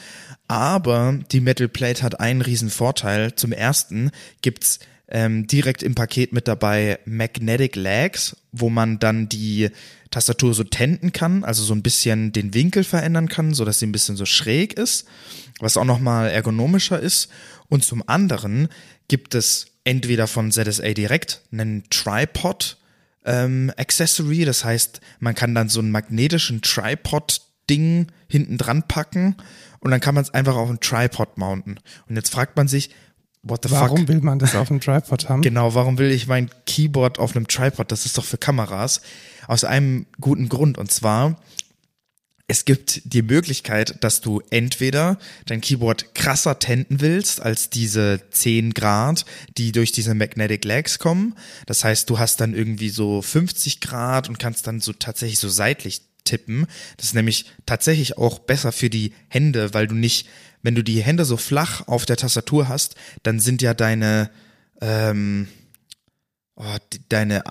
aber 0.48 1.20
die 1.30 1.40
Metal 1.40 1.68
Plate 1.68 2.02
hat 2.02 2.18
einen 2.18 2.42
riesen 2.42 2.70
Vorteil. 2.70 3.36
Zum 3.36 3.52
ersten 3.52 4.10
gibt's 4.42 4.80
ähm, 5.06 5.46
direkt 5.46 5.84
im 5.84 5.94
Paket 5.94 6.32
mit 6.32 6.48
dabei 6.48 6.98
Magnetic 7.04 7.76
Legs, 7.76 8.36
wo 8.50 8.70
man 8.70 8.98
dann 8.98 9.28
die 9.28 9.70
Tastatur 10.10 10.54
so 10.54 10.64
tenden 10.64 11.12
kann, 11.12 11.44
also 11.44 11.62
so 11.62 11.72
ein 11.72 11.82
bisschen 11.82 12.32
den 12.32 12.52
Winkel 12.52 12.82
verändern 12.82 13.28
kann, 13.28 13.54
so 13.54 13.64
dass 13.64 13.78
sie 13.78 13.86
ein 13.86 13.92
bisschen 13.92 14.16
so 14.16 14.26
schräg 14.26 14.72
ist, 14.72 15.06
was 15.60 15.76
auch 15.76 15.84
nochmal 15.84 16.30
ergonomischer 16.30 16.98
ist. 17.00 17.28
Und 17.68 17.84
zum 17.84 18.02
anderen 18.08 18.68
gibt 19.08 19.34
es 19.34 19.66
entweder 19.84 20.26
von 20.26 20.50
ZSA 20.52 20.92
direkt 20.92 21.42
einen 21.52 21.84
Tripod 21.90 22.78
ähm, 23.24 23.72
Accessory, 23.76 24.44
das 24.44 24.64
heißt, 24.64 25.00
man 25.18 25.34
kann 25.34 25.54
dann 25.54 25.68
so 25.68 25.80
einen 25.80 25.90
magnetischen 25.90 26.62
Tripod 26.62 27.42
Ding 27.68 28.08
hinten 28.28 28.58
dran 28.58 28.82
packen 28.88 29.36
und 29.80 29.90
dann 29.90 30.00
kann 30.00 30.14
man 30.14 30.24
es 30.24 30.34
einfach 30.34 30.56
auf 30.56 30.68
einen 30.68 30.80
Tripod 30.80 31.38
mounten. 31.38 31.78
Und 32.08 32.16
jetzt 32.16 32.30
fragt 32.30 32.56
man 32.56 32.68
sich, 32.68 32.90
What 33.42 33.64
the 33.64 33.70
warum 33.70 34.00
fuck? 34.00 34.08
will 34.08 34.20
man 34.20 34.38
das 34.38 34.54
auf 34.54 34.70
einem 34.70 34.80
Tripod 34.80 35.28
haben? 35.30 35.40
Genau, 35.40 35.74
warum 35.74 35.96
will 35.96 36.10
ich 36.10 36.26
mein 36.26 36.50
Keyboard 36.66 37.18
auf 37.18 37.34
einem 37.34 37.48
Tripod? 37.48 37.90
Das 37.90 38.04
ist 38.04 38.18
doch 38.18 38.24
für 38.24 38.36
Kameras. 38.36 39.00
Aus 39.46 39.64
einem 39.64 40.06
guten 40.20 40.50
Grund. 40.50 40.76
Und 40.76 40.92
zwar, 40.92 41.36
es 42.50 42.64
gibt 42.64 43.02
die 43.04 43.22
Möglichkeit, 43.22 44.02
dass 44.02 44.20
du 44.20 44.42
entweder 44.50 45.20
dein 45.46 45.60
Keyboard 45.60 46.16
krasser 46.16 46.58
tenden 46.58 47.00
willst 47.00 47.40
als 47.40 47.70
diese 47.70 48.22
10 48.32 48.74
Grad, 48.74 49.24
die 49.56 49.70
durch 49.70 49.92
diese 49.92 50.16
Magnetic 50.16 50.64
Legs 50.64 50.98
kommen. 50.98 51.36
Das 51.66 51.84
heißt, 51.84 52.10
du 52.10 52.18
hast 52.18 52.40
dann 52.40 52.52
irgendwie 52.52 52.88
so 52.88 53.22
50 53.22 53.80
Grad 53.80 54.28
und 54.28 54.40
kannst 54.40 54.66
dann 54.66 54.80
so 54.80 54.92
tatsächlich 54.92 55.38
so 55.38 55.48
seitlich 55.48 56.02
tippen. 56.24 56.66
Das 56.96 57.06
ist 57.06 57.14
nämlich 57.14 57.46
tatsächlich 57.66 58.18
auch 58.18 58.40
besser 58.40 58.72
für 58.72 58.90
die 58.90 59.12
Hände, 59.28 59.72
weil 59.72 59.86
du 59.86 59.94
nicht 59.94 60.26
wenn 60.62 60.74
du 60.74 60.82
die 60.82 61.02
Hände 61.02 61.24
so 61.24 61.36
flach 61.36 61.86
auf 61.86 62.04
der 62.04 62.16
Tastatur 62.16 62.68
hast, 62.68 62.96
dann 63.22 63.38
sind 63.38 63.62
ja 63.62 63.74
deine, 63.74 64.30
ähm, 64.80 65.48
oh, 66.56 66.76
deine 67.08 67.46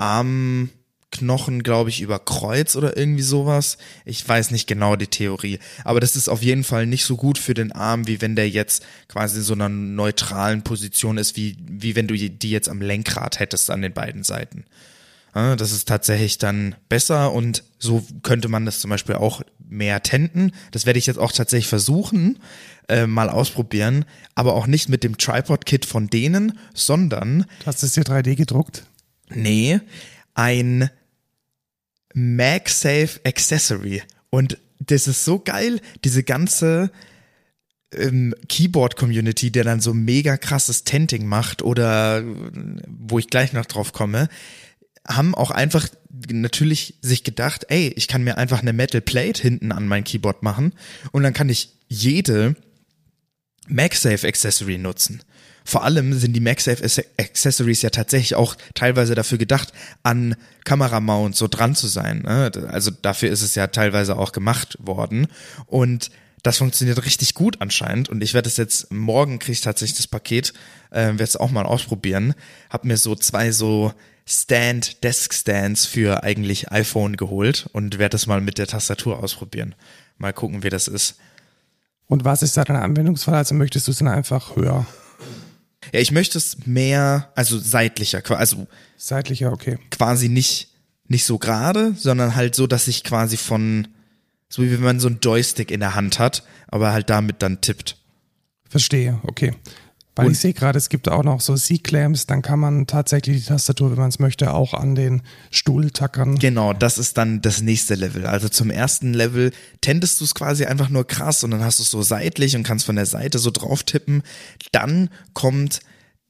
Armknochen, 1.10 1.64
glaube 1.64 1.90
ich, 1.90 2.02
über 2.02 2.20
Kreuz 2.20 2.76
oder 2.76 2.96
irgendwie 2.96 3.24
sowas. 3.24 3.78
Ich 4.06 4.28
weiß 4.28 4.52
nicht 4.52 4.68
genau 4.68 4.96
die 4.96 5.08
Theorie. 5.08 5.60
Aber 5.84 6.00
das 6.00 6.16
ist 6.16 6.30
auf 6.30 6.44
jeden 6.44 6.64
Fall 6.64 6.86
nicht 6.86 7.06
so 7.06 7.18
gut 7.18 7.38
für 7.38 7.54
den 7.54 7.72
Arm, 7.72 8.08
wie 8.08 8.22
wenn 8.22 8.36
der 8.36 8.50
jetzt 8.50 8.86
quasi 9.08 9.38
in 9.38 9.44
so 9.44 9.54
einer 9.54 9.70
neutralen 9.70 10.64
Position 10.64 11.18
ist, 11.18 11.36
wie, 11.36 11.58
wie 11.68 11.96
wenn 11.96 12.08
du 12.08 12.16
die 12.16 12.50
jetzt 12.50 12.70
am 12.70 12.82
Lenkrad 12.82 13.40
hättest 13.40 13.70
an 13.70 13.82
den 13.82 13.94
beiden 13.94 14.24
Seiten. 14.24 14.66
Das 15.34 15.72
ist 15.72 15.88
tatsächlich 15.88 16.40
dann 16.40 16.76
besser 16.90 17.32
und 17.32 17.64
so 17.78 18.04
könnte 18.24 18.50
man 18.50 18.66
das 18.66 18.80
zum 18.80 18.90
Beispiel 18.90 19.16
auch 19.16 19.42
mehr 19.70 20.02
tenden. 20.02 20.52
Das 20.72 20.88
werde 20.88 20.98
ich 20.98 21.06
jetzt 21.06 21.20
auch 21.20 21.32
tatsächlich 21.32 21.68
versuchen, 21.68 22.40
äh, 22.88 23.06
mal 23.06 23.30
ausprobieren, 23.30 24.06
aber 24.34 24.56
auch 24.56 24.66
nicht 24.66 24.90
mit 24.90 25.04
dem 25.04 25.18
Tripod-Kit 25.20 25.86
von 25.86 26.08
denen, 26.08 26.58
sondern. 26.74 27.46
Du 27.60 27.66
hast 27.68 27.84
es 27.84 27.94
dir 27.94 28.04
3D 28.04 28.36
gedruckt? 28.36 28.86
Nee, 29.30 29.80
ein 30.34 30.90
MagSafe 32.14 33.20
Accessory. 33.24 34.04
Und 34.30 34.58
das 34.80 35.08
ist 35.08 35.26
so 35.26 35.40
geil, 35.40 35.82
diese 36.04 36.24
ganze 36.24 36.92
ähm, 37.94 38.34
Keyboard-Community, 38.48 39.52
der 39.52 39.64
dann 39.64 39.80
so 39.80 39.94
mega 39.94 40.38
krasses 40.38 40.84
Tenting 40.84 41.26
macht 41.26 41.62
oder 41.62 42.24
wo 42.88 43.20
ich 43.20 43.28
gleich 43.28 43.54
noch 43.54 43.66
drauf 43.66 43.94
komme, 43.94 44.30
haben 45.08 45.34
auch 45.36 45.52
einfach 45.52 45.88
natürlich 46.32 46.96
sich 47.02 47.24
gedacht, 47.24 47.66
ey, 47.70 47.94
ich 47.96 48.08
kann 48.08 48.24
mir 48.24 48.38
einfach 48.38 48.62
eine 48.62 48.74
Metal 48.74 49.02
Plate 49.02 49.42
hinten 49.42 49.72
an 49.72 49.88
mein 49.88 50.04
Keyboard 50.04 50.44
machen 50.44 50.74
und 51.12 51.24
dann 51.24 51.34
kann 51.34 51.50
ich 51.50 51.74
jede 51.88 52.56
MagSafe 53.68 54.28
Accessory 54.28 54.78
nutzen. 54.78 55.22
Vor 55.70 55.84
allem 55.84 56.18
sind 56.18 56.34
die 56.34 56.40
MagSafe 56.40 56.84
Accessories 57.20 57.84
ja 57.84 57.92
tatsächlich 57.92 58.34
auch 58.34 58.56
teilweise 58.74 59.14
dafür 59.14 59.38
gedacht, 59.38 59.72
an 60.02 60.36
Kameramounts 60.66 61.38
so 61.38 61.48
dran 61.48 61.76
zu 61.76 61.86
sein. 61.86 62.24
Ne? 62.24 62.52
Also 62.70 62.90
dafür 62.90 63.30
ist 63.30 63.44
es 63.44 63.54
ja 63.54 63.68
teilweise 63.68 64.18
auch 64.18 64.32
gemacht 64.32 64.80
worden. 64.82 65.28
Und 65.68 66.10
das 66.42 66.58
funktioniert 66.58 67.06
richtig 67.06 67.36
gut 67.36 67.62
anscheinend. 67.62 68.10
Und 68.10 68.24
ich 68.24 68.34
werde 68.34 68.50
es 68.50 68.58
jetzt, 68.58 68.92
morgen 68.92 69.38
kriege 69.38 69.52
ich 69.52 69.62
tatsächlich 69.62 69.98
das 69.98 70.08
Paket, 70.08 70.54
äh, 70.90 71.06
werde 71.06 71.24
es 71.24 71.38
auch 71.38 71.52
mal 71.52 71.68
ausprobieren. 71.68 72.34
Hab 72.72 72.84
mir 72.84 72.98
so 72.98 73.14
zwei 73.14 73.52
so 73.52 73.94
Stand, 74.26 75.04
Desk 75.04 75.32
Stands 75.32 75.86
für 75.86 76.24
eigentlich 76.24 76.72
iPhone 76.72 77.16
geholt 77.16 77.70
und 77.74 78.00
werde 78.00 78.14
das 78.14 78.26
mal 78.26 78.42
mit 78.42 78.58
der 78.58 78.66
Tastatur 78.66 79.22
ausprobieren. 79.22 79.76
Mal 80.18 80.34
gucken, 80.34 80.64
wie 80.64 80.70
das 80.70 80.88
ist. 80.88 81.18
Und 82.08 82.26
was 82.26 82.42
ist 82.42 82.58
da 82.58 82.64
dein 82.64 82.78
Anwendungsfall? 82.78 83.36
Also 83.36 83.54
möchtest 83.54 83.86
du 83.86 83.92
es 83.92 84.00
dann 84.00 84.08
einfach 84.08 84.56
höher? 84.56 84.88
Ja, 85.94 86.00
ich 86.00 86.12
möchte 86.12 86.38
es 86.38 86.66
mehr, 86.66 87.32
also 87.36 87.58
seitlicher, 87.58 88.22
also 88.38 88.68
seitlicher, 88.98 89.52
okay. 89.52 89.78
Quasi 89.92 90.30
nicht 90.30 90.70
nicht 91.10 91.26
so 91.26 91.40
gerade, 91.40 91.94
sondern 91.96 92.36
halt 92.36 92.56
so, 92.56 92.68
dass 92.68 92.88
ich 92.88 93.04
quasi 93.04 93.36
von 93.36 93.88
so 94.48 94.64
wie 94.64 94.72
wenn 94.72 94.82
man 94.82 95.00
so 95.00 95.10
ein 95.10 95.20
Joystick 95.22 95.72
in 95.72 95.80
der 95.80 95.96
Hand 95.96 96.20
hat, 96.20 96.44
aber 96.68 96.92
halt 96.92 97.10
damit 97.10 97.42
dann 97.42 97.62
tippt. 97.62 97.98
Verstehe, 98.68 99.20
okay. 99.24 99.54
Weil 100.20 100.28
und 100.28 100.32
ich 100.34 100.40
sehe 100.40 100.54
gerade, 100.54 100.78
es 100.78 100.90
gibt 100.90 101.10
auch 101.10 101.24
noch 101.24 101.42
so 101.42 101.56
C-Clamps, 101.56 102.26
dann 102.26 102.42
kann 102.42 102.60
man 102.60 102.88
tatsächlich 102.88 103.42
die 103.42 103.48
Tastatur, 103.48 103.92
wenn 103.92 103.98
man 103.98 104.10
es 104.10 104.20
möchte, 104.20 104.54
auch 104.54 104.74
an 104.74 104.96
den 104.96 105.22
Stuhl 105.50 105.92
tackern. 105.92 106.38
Genau, 106.38 106.74
das 106.74 106.98
ist 106.98 107.18
dann 107.18 107.42
das 107.42 107.62
nächste 107.62 107.96
Level. 107.96 108.26
Also 108.26 108.50
zum 108.50 108.70
ersten 108.70 109.14
Level 109.14 109.52
tendest 109.82 110.20
du 110.20 110.26
es 110.26 110.36
quasi 110.36 110.66
einfach 110.66 110.90
nur 110.90 111.08
krass 111.08 111.44
und 111.44 111.52
dann 111.52 111.64
hast 111.64 111.80
du 111.80 111.84
es 111.84 111.92
so 111.92 112.02
seitlich 112.02 112.56
und 112.56 112.64
kannst 112.64 112.86
von 112.86 112.96
der 112.96 113.06
Seite 113.06 113.40
so 113.40 113.50
drauf 113.52 113.84
tippen. 113.84 114.24
Dann 114.72 115.10
kommt 115.34 115.80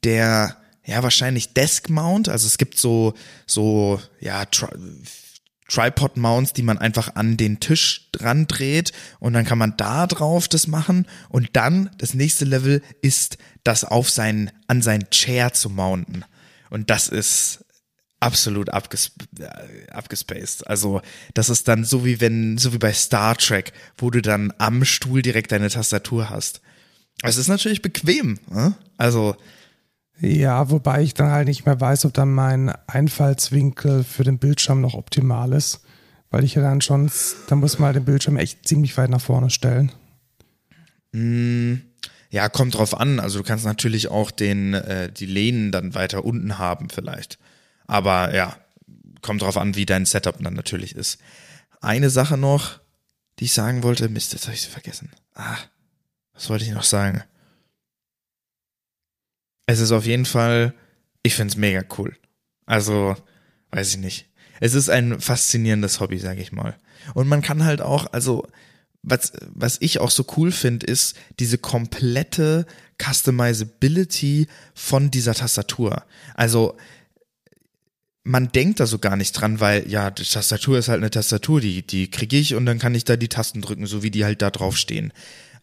der, 0.04 0.56
ja, 0.84 1.02
wahrscheinlich 1.02 1.52
Desk 1.52 1.88
Mount. 1.88 2.28
Also 2.28 2.46
es 2.46 2.58
gibt 2.58 2.78
so, 2.78 3.14
so, 3.46 4.00
ja, 4.20 4.44
Tripod-Mounts, 5.70 6.52
die 6.52 6.62
man 6.62 6.78
einfach 6.78 7.14
an 7.14 7.36
den 7.36 7.60
Tisch 7.60 8.08
dran 8.12 8.46
dreht 8.46 8.92
und 9.18 9.32
dann 9.32 9.44
kann 9.44 9.58
man 9.58 9.74
da 9.76 10.06
drauf 10.06 10.48
das 10.48 10.66
machen 10.66 11.06
und 11.28 11.50
dann 11.54 11.90
das 11.98 12.14
nächste 12.14 12.44
Level 12.44 12.82
ist 13.02 13.38
das 13.64 13.84
auf 13.84 14.10
sein, 14.10 14.50
an 14.66 14.82
sein 14.82 15.10
Chair 15.10 15.52
zu 15.52 15.70
mounten 15.70 16.24
und 16.70 16.90
das 16.90 17.08
ist 17.08 17.64
absolut 18.20 18.70
abges 18.70 19.12
äh, 19.38 19.90
abgespaced. 19.90 20.66
Also 20.66 21.00
das 21.34 21.48
ist 21.48 21.68
dann 21.68 21.84
so 21.84 22.04
wie 22.04 22.20
wenn, 22.20 22.58
so 22.58 22.72
wie 22.72 22.78
bei 22.78 22.92
Star 22.92 23.36
Trek, 23.36 23.72
wo 23.96 24.10
du 24.10 24.20
dann 24.20 24.52
am 24.58 24.84
Stuhl 24.84 25.22
direkt 25.22 25.52
deine 25.52 25.70
Tastatur 25.70 26.30
hast. 26.30 26.60
Es 27.22 27.36
ist 27.36 27.48
natürlich 27.48 27.82
bequem, 27.82 28.38
ne? 28.50 28.74
also 28.96 29.36
ja, 30.20 30.70
wobei 30.70 31.02
ich 31.02 31.14
dann 31.14 31.30
halt 31.30 31.48
nicht 31.48 31.64
mehr 31.64 31.80
weiß, 31.80 32.04
ob 32.04 32.12
dann 32.12 32.32
mein 32.32 32.70
Einfallswinkel 32.86 34.04
für 34.04 34.22
den 34.22 34.38
Bildschirm 34.38 34.82
noch 34.82 34.94
optimal 34.94 35.52
ist. 35.54 35.80
Weil 36.30 36.44
ich 36.44 36.54
ja 36.54 36.62
dann 36.62 36.80
schon, 36.80 37.10
da 37.48 37.56
muss 37.56 37.78
man 37.78 37.86
halt 37.86 37.96
den 37.96 38.04
Bildschirm 38.04 38.36
echt 38.36 38.68
ziemlich 38.68 38.96
weit 38.96 39.10
nach 39.10 39.20
vorne 39.20 39.50
stellen. 39.50 39.92
Mm, 41.12 41.76
ja, 42.30 42.48
kommt 42.48 42.74
drauf 42.76 42.98
an. 42.98 43.20
Also 43.20 43.38
du 43.38 43.44
kannst 43.44 43.64
natürlich 43.64 44.08
auch 44.08 44.30
den, 44.30 44.74
äh, 44.74 45.12
die 45.12 45.26
Lehnen 45.26 45.72
dann 45.72 45.94
weiter 45.94 46.24
unten 46.24 46.58
haben 46.58 46.88
vielleicht. 46.88 47.38
Aber 47.86 48.34
ja, 48.34 48.56
kommt 49.20 49.42
drauf 49.42 49.56
an, 49.56 49.74
wie 49.74 49.86
dein 49.86 50.06
Setup 50.06 50.38
dann 50.40 50.54
natürlich 50.54 50.94
ist. 50.94 51.18
Eine 51.80 52.08
Sache 52.08 52.36
noch, 52.36 52.80
die 53.38 53.44
ich 53.46 53.52
sagen 53.52 53.82
wollte, 53.82 54.08
Mist, 54.08 54.32
jetzt 54.32 54.46
habe 54.46 54.54
ich 54.54 54.62
sie 54.62 54.70
vergessen. 54.70 55.10
Ah, 55.34 55.56
was 56.34 56.48
wollte 56.48 56.64
ich 56.64 56.70
noch 56.70 56.84
sagen? 56.84 57.24
Es 59.66 59.80
ist 59.80 59.92
auf 59.92 60.06
jeden 60.06 60.26
Fall, 60.26 60.74
ich 61.22 61.34
finde 61.34 61.52
es 61.52 61.56
mega 61.56 61.82
cool. 61.98 62.16
Also, 62.66 63.16
weiß 63.70 63.90
ich 63.90 63.96
nicht. 63.98 64.28
Es 64.60 64.74
ist 64.74 64.90
ein 64.90 65.20
faszinierendes 65.20 66.00
Hobby, 66.00 66.18
sage 66.18 66.42
ich 66.42 66.52
mal. 66.52 66.76
Und 67.14 67.28
man 67.28 67.40
kann 67.40 67.64
halt 67.64 67.80
auch, 67.80 68.12
also 68.12 68.46
was, 69.02 69.32
was 69.54 69.78
ich 69.80 69.98
auch 69.98 70.10
so 70.10 70.24
cool 70.36 70.52
finde, 70.52 70.86
ist 70.86 71.14
diese 71.38 71.58
komplette 71.58 72.66
Customizability 73.02 74.46
von 74.74 75.10
dieser 75.10 75.34
Tastatur. 75.34 76.04
Also 76.34 76.76
man 78.22 78.52
denkt 78.52 78.80
da 78.80 78.86
so 78.86 78.98
gar 78.98 79.16
nicht 79.16 79.32
dran, 79.32 79.60
weil 79.60 79.88
ja, 79.88 80.10
die 80.10 80.24
Tastatur 80.24 80.78
ist 80.78 80.88
halt 80.88 81.00
eine 81.00 81.10
Tastatur, 81.10 81.60
die, 81.60 81.86
die 81.86 82.10
kriege 82.10 82.36
ich 82.36 82.54
und 82.54 82.66
dann 82.66 82.78
kann 82.78 82.94
ich 82.94 83.04
da 83.04 83.16
die 83.16 83.28
Tasten 83.28 83.62
drücken, 83.62 83.86
so 83.86 84.02
wie 84.02 84.10
die 84.10 84.24
halt 84.24 84.42
da 84.42 84.50
drauf 84.50 84.76
stehen. 84.76 85.12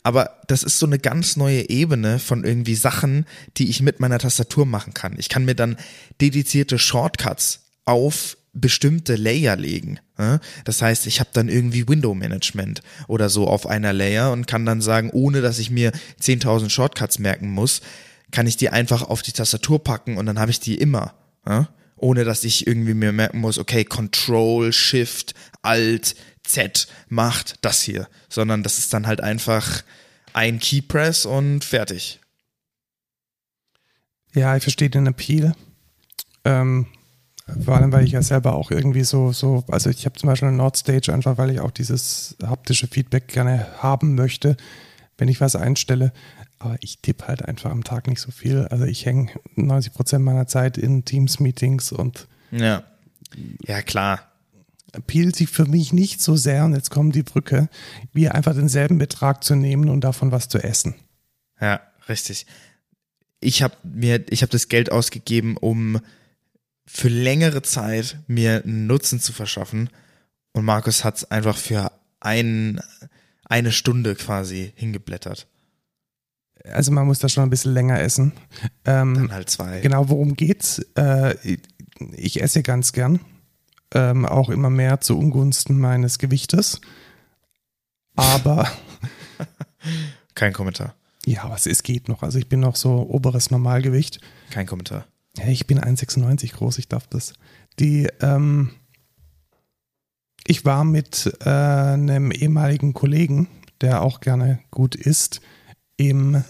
Aber 0.03 0.41
das 0.47 0.63
ist 0.63 0.79
so 0.79 0.85
eine 0.85 0.99
ganz 0.99 1.35
neue 1.35 1.69
Ebene 1.69 2.17
von 2.17 2.43
irgendwie 2.43 2.75
Sachen, 2.75 3.25
die 3.57 3.69
ich 3.69 3.81
mit 3.81 3.99
meiner 3.99 4.19
Tastatur 4.19 4.65
machen 4.65 4.93
kann. 4.93 5.15
Ich 5.17 5.29
kann 5.29 5.45
mir 5.45 5.55
dann 5.55 5.77
dedizierte 6.21 6.79
Shortcuts 6.79 7.61
auf 7.85 8.36
bestimmte 8.59 9.15
Layer 9.15 9.55
legen. 9.55 9.99
Das 10.65 10.81
heißt, 10.81 11.07
ich 11.07 11.19
habe 11.19 11.29
dann 11.33 11.49
irgendwie 11.49 11.87
Window 11.87 12.13
Management 12.13 12.81
oder 13.07 13.29
so 13.29 13.47
auf 13.47 13.67
einer 13.67 13.93
Layer 13.93 14.31
und 14.31 14.47
kann 14.47 14.65
dann 14.65 14.81
sagen, 14.81 15.11
ohne 15.11 15.41
dass 15.41 15.59
ich 15.59 15.69
mir 15.69 15.91
10.000 16.21 16.69
Shortcuts 16.69 17.19
merken 17.19 17.49
muss, 17.49 17.81
kann 18.31 18.47
ich 18.47 18.57
die 18.57 18.69
einfach 18.69 19.03
auf 19.03 19.21
die 19.21 19.31
Tastatur 19.31 19.83
packen 19.83 20.17
und 20.17 20.25
dann 20.25 20.39
habe 20.39 20.51
ich 20.51 20.59
die 20.59 20.75
immer. 20.75 21.13
ohne 21.99 22.23
dass 22.25 22.43
ich 22.43 22.67
irgendwie 22.67 22.93
mir 22.93 23.11
merken 23.11 23.39
muss, 23.39 23.57
okay, 23.57 23.83
Control, 23.83 24.71
Shift, 24.71 25.33
Alt, 25.63 26.15
Z 26.43 26.87
macht 27.09 27.55
das 27.61 27.81
hier, 27.81 28.07
sondern 28.29 28.63
das 28.63 28.77
ist 28.77 28.93
dann 28.93 29.07
halt 29.07 29.21
einfach 29.21 29.83
ein 30.33 30.59
Keypress 30.59 31.25
und 31.25 31.63
fertig. 31.63 32.19
Ja, 34.33 34.55
ich 34.55 34.63
verstehe 34.63 34.89
den 34.89 35.07
Appeal. 35.07 35.55
Ähm, 36.45 36.85
vor 37.63 37.75
allem, 37.75 37.91
weil 37.91 38.03
ich 38.03 38.11
ja 38.11 38.21
selber 38.21 38.55
auch 38.55 38.71
irgendwie 38.71 39.03
so, 39.03 39.31
so, 39.31 39.63
also 39.69 39.89
ich 39.89 40.05
habe 40.05 40.19
zum 40.19 40.27
Beispiel 40.27 40.49
eine 40.49 40.57
Nordstage 40.57 41.13
einfach, 41.13 41.37
weil 41.37 41.51
ich 41.51 41.59
auch 41.59 41.71
dieses 41.71 42.35
haptische 42.45 42.87
Feedback 42.87 43.29
gerne 43.29 43.67
haben 43.79 44.15
möchte, 44.15 44.57
wenn 45.17 45.29
ich 45.29 45.39
was 45.39 45.55
einstelle. 45.55 46.11
Aber 46.59 46.75
ich 46.81 46.99
tippe 46.99 47.27
halt 47.27 47.45
einfach 47.45 47.71
am 47.71 47.83
Tag 47.83 48.07
nicht 48.07 48.19
so 48.19 48.31
viel. 48.31 48.67
Also 48.67 48.85
ich 48.85 49.05
hänge 49.05 49.31
90 49.55 49.93
Prozent 49.93 50.25
meiner 50.25 50.47
Zeit 50.47 50.77
in 50.77 51.05
Teams-Meetings 51.05 51.91
und. 51.91 52.27
Ja. 52.51 52.83
Ja, 53.65 53.81
klar. 53.81 54.31
Appealt 54.93 55.35
sich 55.35 55.49
für 55.49 55.65
mich 55.65 55.93
nicht 55.93 56.21
so 56.21 56.35
sehr, 56.35 56.65
und 56.65 56.73
jetzt 56.73 56.89
kommt 56.89 57.13
die 57.13 57.23
Brücke, 57.23 57.69
wie 58.13 58.29
einfach 58.29 58.55
denselben 58.55 58.97
Betrag 58.97 59.43
zu 59.43 59.55
nehmen 59.55 59.89
und 59.89 60.03
davon 60.03 60.31
was 60.31 60.49
zu 60.49 60.57
essen. 60.57 60.95
Ja, 61.61 61.81
richtig. 62.09 62.45
Ich 63.39 63.61
habe 63.61 63.75
mir, 63.83 64.23
ich 64.29 64.41
habe 64.41 64.51
das 64.51 64.69
Geld 64.69 64.91
ausgegeben, 64.91 65.57
um 65.57 65.99
für 66.87 67.09
längere 67.09 67.61
Zeit 67.61 68.17
mir 68.27 68.63
einen 68.63 68.87
Nutzen 68.87 69.19
zu 69.19 69.33
verschaffen. 69.33 69.89
Und 70.53 70.65
Markus 70.65 71.03
hat 71.03 71.17
es 71.17 71.29
einfach 71.29 71.57
für 71.57 71.91
ein, 72.19 72.81
eine 73.45 73.71
Stunde 73.71 74.15
quasi 74.15 74.73
hingeblättert. 74.75 75.47
Also 76.63 76.91
man 76.91 77.05
muss 77.05 77.19
da 77.19 77.29
schon 77.29 77.43
ein 77.43 77.49
bisschen 77.49 77.73
länger 77.73 77.99
essen. 77.99 78.33
Ähm, 78.85 79.13
Dann 79.13 79.31
halt 79.31 79.49
zwei. 79.49 79.81
Genau, 79.81 80.09
worum 80.09 80.35
geht's? 80.35 80.79
Äh, 80.95 81.35
ich 82.13 82.41
esse 82.41 82.63
ganz 82.63 82.93
gern. 82.93 83.19
Ähm, 83.93 84.25
auch 84.25 84.49
immer 84.49 84.69
mehr 84.69 84.99
zu 84.99 85.17
Ungunsten 85.17 85.79
meines 85.79 86.19
Gewichtes. 86.19 86.81
Aber. 88.15 88.69
Kein 90.35 90.53
Kommentar. 90.53 90.95
Ja, 91.25 91.43
aber 91.43 91.55
es 91.55 91.83
geht 91.83 92.09
noch. 92.09 92.23
Also 92.23 92.39
ich 92.39 92.49
bin 92.49 92.61
noch 92.61 92.75
so 92.75 93.07
oberes 93.09 93.51
Normalgewicht. 93.51 94.19
Kein 94.49 94.65
Kommentar. 94.65 95.05
Ja, 95.37 95.47
ich 95.47 95.67
bin 95.67 95.79
1,96 95.79 96.53
groß, 96.53 96.79
ich 96.79 96.87
darf 96.87 97.07
das. 97.07 97.33
Die, 97.79 98.07
ähm, 98.21 98.71
ich 100.45 100.65
war 100.65 100.83
mit 100.83 101.31
äh, 101.41 101.49
einem 101.49 102.31
ehemaligen 102.31 102.93
Kollegen, 102.93 103.47
der 103.81 104.01
auch 104.01 104.19
gerne 104.19 104.59
gut 104.71 104.95
isst, 104.95 105.41
im, 105.97 106.43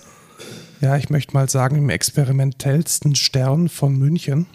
ja, 0.81 0.95
ich 0.97 1.09
möchte 1.09 1.33
mal 1.33 1.49
sagen, 1.49 1.77
im 1.77 1.89
experimentellsten 1.89 3.15
Stern 3.15 3.69
von 3.69 3.97
München. 3.97 4.45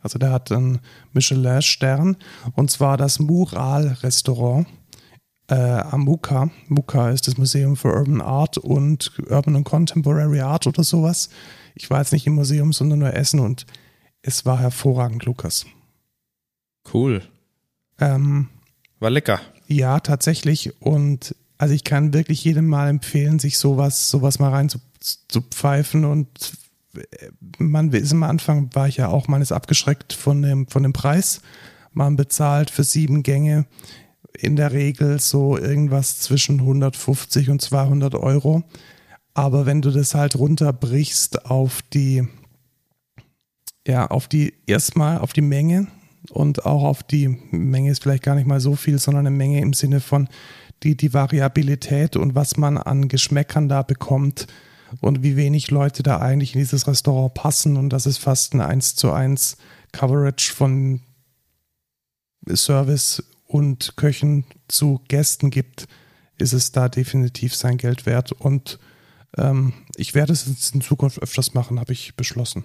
Also 0.00 0.18
der 0.18 0.30
hat 0.30 0.50
einen 0.50 0.80
Michelin-Stern 1.12 2.16
und 2.54 2.70
zwar 2.70 2.96
das 2.96 3.18
Mural-Restaurant 3.18 4.66
äh, 5.48 5.54
am 5.54 6.04
MUCA. 6.04 6.50
MUCA 6.68 7.10
ist 7.10 7.28
das 7.28 7.36
Museum 7.36 7.76
für 7.76 7.92
Urban 7.92 8.20
Art 8.20 8.58
und 8.58 9.12
Urban 9.28 9.56
and 9.56 9.64
Contemporary 9.64 10.40
Art 10.40 10.66
oder 10.66 10.82
sowas. 10.82 11.28
Ich 11.74 11.88
war 11.90 11.98
jetzt 11.98 12.12
nicht 12.12 12.26
im 12.26 12.34
Museum, 12.34 12.72
sondern 12.72 13.00
nur 13.00 13.14
essen 13.14 13.40
und 13.40 13.66
es 14.22 14.46
war 14.46 14.58
hervorragend, 14.58 15.24
Lukas. 15.24 15.66
Cool. 16.92 17.22
Ähm, 17.98 18.48
war 19.00 19.10
lecker. 19.10 19.40
Ja, 19.66 20.00
tatsächlich. 20.00 20.80
Und 20.80 21.34
also 21.58 21.74
ich 21.74 21.84
kann 21.84 22.12
wirklich 22.14 22.44
jedem 22.44 22.68
mal 22.68 22.88
empfehlen, 22.88 23.38
sich 23.38 23.58
sowas, 23.58 24.10
sowas 24.10 24.38
mal 24.38 24.50
rein 24.50 24.68
zu, 24.68 24.78
zu 25.00 25.42
pfeifen. 25.42 26.04
Und 26.04 26.28
äh, 26.94 27.28
man 27.58 27.92
ist 27.92 28.12
am 28.12 28.22
Anfang, 28.22 28.74
war 28.74 28.88
ich 28.88 28.98
ja 28.98 29.08
auch 29.08 29.28
meines 29.28 29.52
abgeschreckt 29.52 30.12
von 30.12 30.42
dem, 30.42 30.68
von 30.68 30.82
dem 30.82 30.92
Preis. 30.92 31.40
Man 31.92 32.16
bezahlt 32.16 32.70
für 32.70 32.84
sieben 32.84 33.22
Gänge 33.22 33.66
in 34.38 34.56
der 34.56 34.72
Regel 34.72 35.20
so 35.20 35.58
irgendwas 35.58 36.20
zwischen 36.20 36.60
150 36.60 37.50
und 37.50 37.60
200 37.60 38.14
Euro. 38.14 38.62
Aber 39.34 39.66
wenn 39.66 39.82
du 39.82 39.90
das 39.90 40.14
halt 40.14 40.36
runterbrichst 40.36 41.46
auf 41.46 41.82
die 41.92 42.26
ja, 43.86 44.06
auf 44.06 44.28
die, 44.28 44.54
erstmal 44.66 45.18
auf 45.18 45.32
die 45.32 45.42
Menge 45.42 45.88
und 46.30 46.64
auch 46.64 46.84
auf 46.84 47.02
die 47.02 47.28
Menge 47.50 47.90
ist 47.90 48.02
vielleicht 48.02 48.22
gar 48.22 48.34
nicht 48.34 48.46
mal 48.46 48.60
so 48.60 48.76
viel, 48.76 48.98
sondern 48.98 49.26
eine 49.26 49.36
Menge 49.36 49.60
im 49.60 49.72
Sinne 49.72 50.00
von 50.00 50.28
die, 50.82 50.96
die 50.96 51.12
Variabilität 51.12 52.16
und 52.16 52.34
was 52.34 52.56
man 52.56 52.78
an 52.78 53.08
Geschmäckern 53.08 53.68
da 53.68 53.82
bekommt 53.82 54.46
und 55.00 55.22
wie 55.22 55.36
wenig 55.36 55.70
Leute 55.70 56.02
da 56.02 56.18
eigentlich 56.18 56.54
in 56.54 56.60
dieses 56.60 56.86
Restaurant 56.86 57.34
passen 57.34 57.76
und 57.76 57.90
das 57.90 58.06
ist 58.06 58.18
fast 58.18 58.54
ein 58.54 58.60
1 58.60 58.96
zu 58.96 59.12
1 59.12 59.56
Coverage 59.92 60.52
von 60.52 61.00
Service 62.52 63.22
und 63.46 63.96
Köchen 63.96 64.44
zu 64.68 65.00
Gästen 65.08 65.50
gibt, 65.50 65.86
ist 66.38 66.52
es 66.52 66.72
da 66.72 66.88
definitiv 66.88 67.54
sein 67.54 67.76
Geld 67.76 68.06
wert 68.06 68.32
und 68.32 68.78
ähm, 69.36 69.72
ich 69.96 70.14
werde 70.14 70.32
es 70.32 70.72
in 70.72 70.80
Zukunft 70.80 71.20
öfters 71.20 71.54
machen, 71.54 71.78
habe 71.78 71.92
ich 71.92 72.16
beschlossen. 72.16 72.64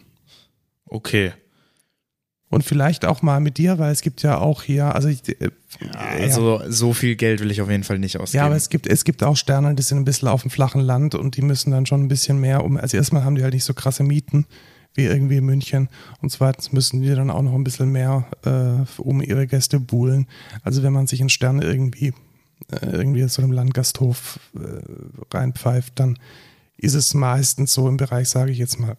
Okay. 0.87 1.33
Und 2.49 2.63
vielleicht 2.63 3.03
auch 3.05 3.21
mal 3.21 3.41
mit 3.41 3.57
dir, 3.57 3.77
weil 3.77 3.91
es 3.91 4.01
gibt 4.01 4.23
ja 4.23 4.37
auch 4.37 4.63
hier, 4.63 4.95
also 4.95 5.09
ich, 5.09 5.27
äh, 5.27 5.49
ja, 5.81 5.99
also 5.99 6.59
ja. 6.59 6.71
so 6.71 6.93
viel 6.93 7.17
Geld 7.17 7.41
will 7.41 7.51
ich 7.51 7.61
auf 7.61 7.69
jeden 7.69 7.83
Fall 7.83 7.99
nicht 7.99 8.17
ausgeben. 8.17 8.39
Ja, 8.39 8.45
aber 8.45 8.55
es 8.55 8.69
gibt, 8.69 8.87
es 8.87 9.03
gibt 9.03 9.21
auch 9.21 9.35
Sterne, 9.35 9.75
die 9.75 9.83
sind 9.83 9.97
ein 9.97 10.05
bisschen 10.05 10.29
auf 10.29 10.43
dem 10.43 10.51
flachen 10.51 10.79
Land 10.79 11.13
und 11.13 11.35
die 11.35 11.41
müssen 11.41 11.71
dann 11.71 11.85
schon 11.85 12.03
ein 12.03 12.07
bisschen 12.07 12.39
mehr 12.39 12.63
um. 12.63 12.77
Also 12.77 12.95
erstmal 12.95 13.25
haben 13.25 13.35
die 13.35 13.43
halt 13.43 13.53
nicht 13.53 13.65
so 13.65 13.73
krasse 13.73 14.03
Mieten 14.03 14.45
wie 14.93 15.03
irgendwie 15.03 15.37
in 15.37 15.45
München 15.45 15.89
und 16.21 16.31
zweitens 16.31 16.71
müssen 16.71 17.01
die 17.01 17.13
dann 17.13 17.29
auch 17.29 17.41
noch 17.41 17.53
ein 17.53 17.65
bisschen 17.65 17.91
mehr 17.91 18.25
äh, 18.45 19.01
um 19.01 19.21
ihre 19.21 19.45
Gäste 19.45 19.79
buhlen. 19.79 20.25
Also 20.63 20.83
wenn 20.83 20.93
man 20.93 21.05
sich 21.05 21.19
in 21.19 21.29
Sterne 21.29 21.65
irgendwie 21.65 22.13
äh, 22.71 22.85
irgendwie 22.85 23.27
so 23.27 23.41
einem 23.41 23.51
Landgasthof 23.51 24.39
äh, 24.55 25.35
reinpfeift, 25.35 25.99
dann 25.99 26.17
ist 26.77 26.93
es 26.93 27.13
meistens 27.13 27.73
so 27.73 27.87
im 27.87 27.97
Bereich, 27.97 28.29
sage 28.29 28.51
ich 28.51 28.57
jetzt 28.57 28.79
mal, 28.79 28.97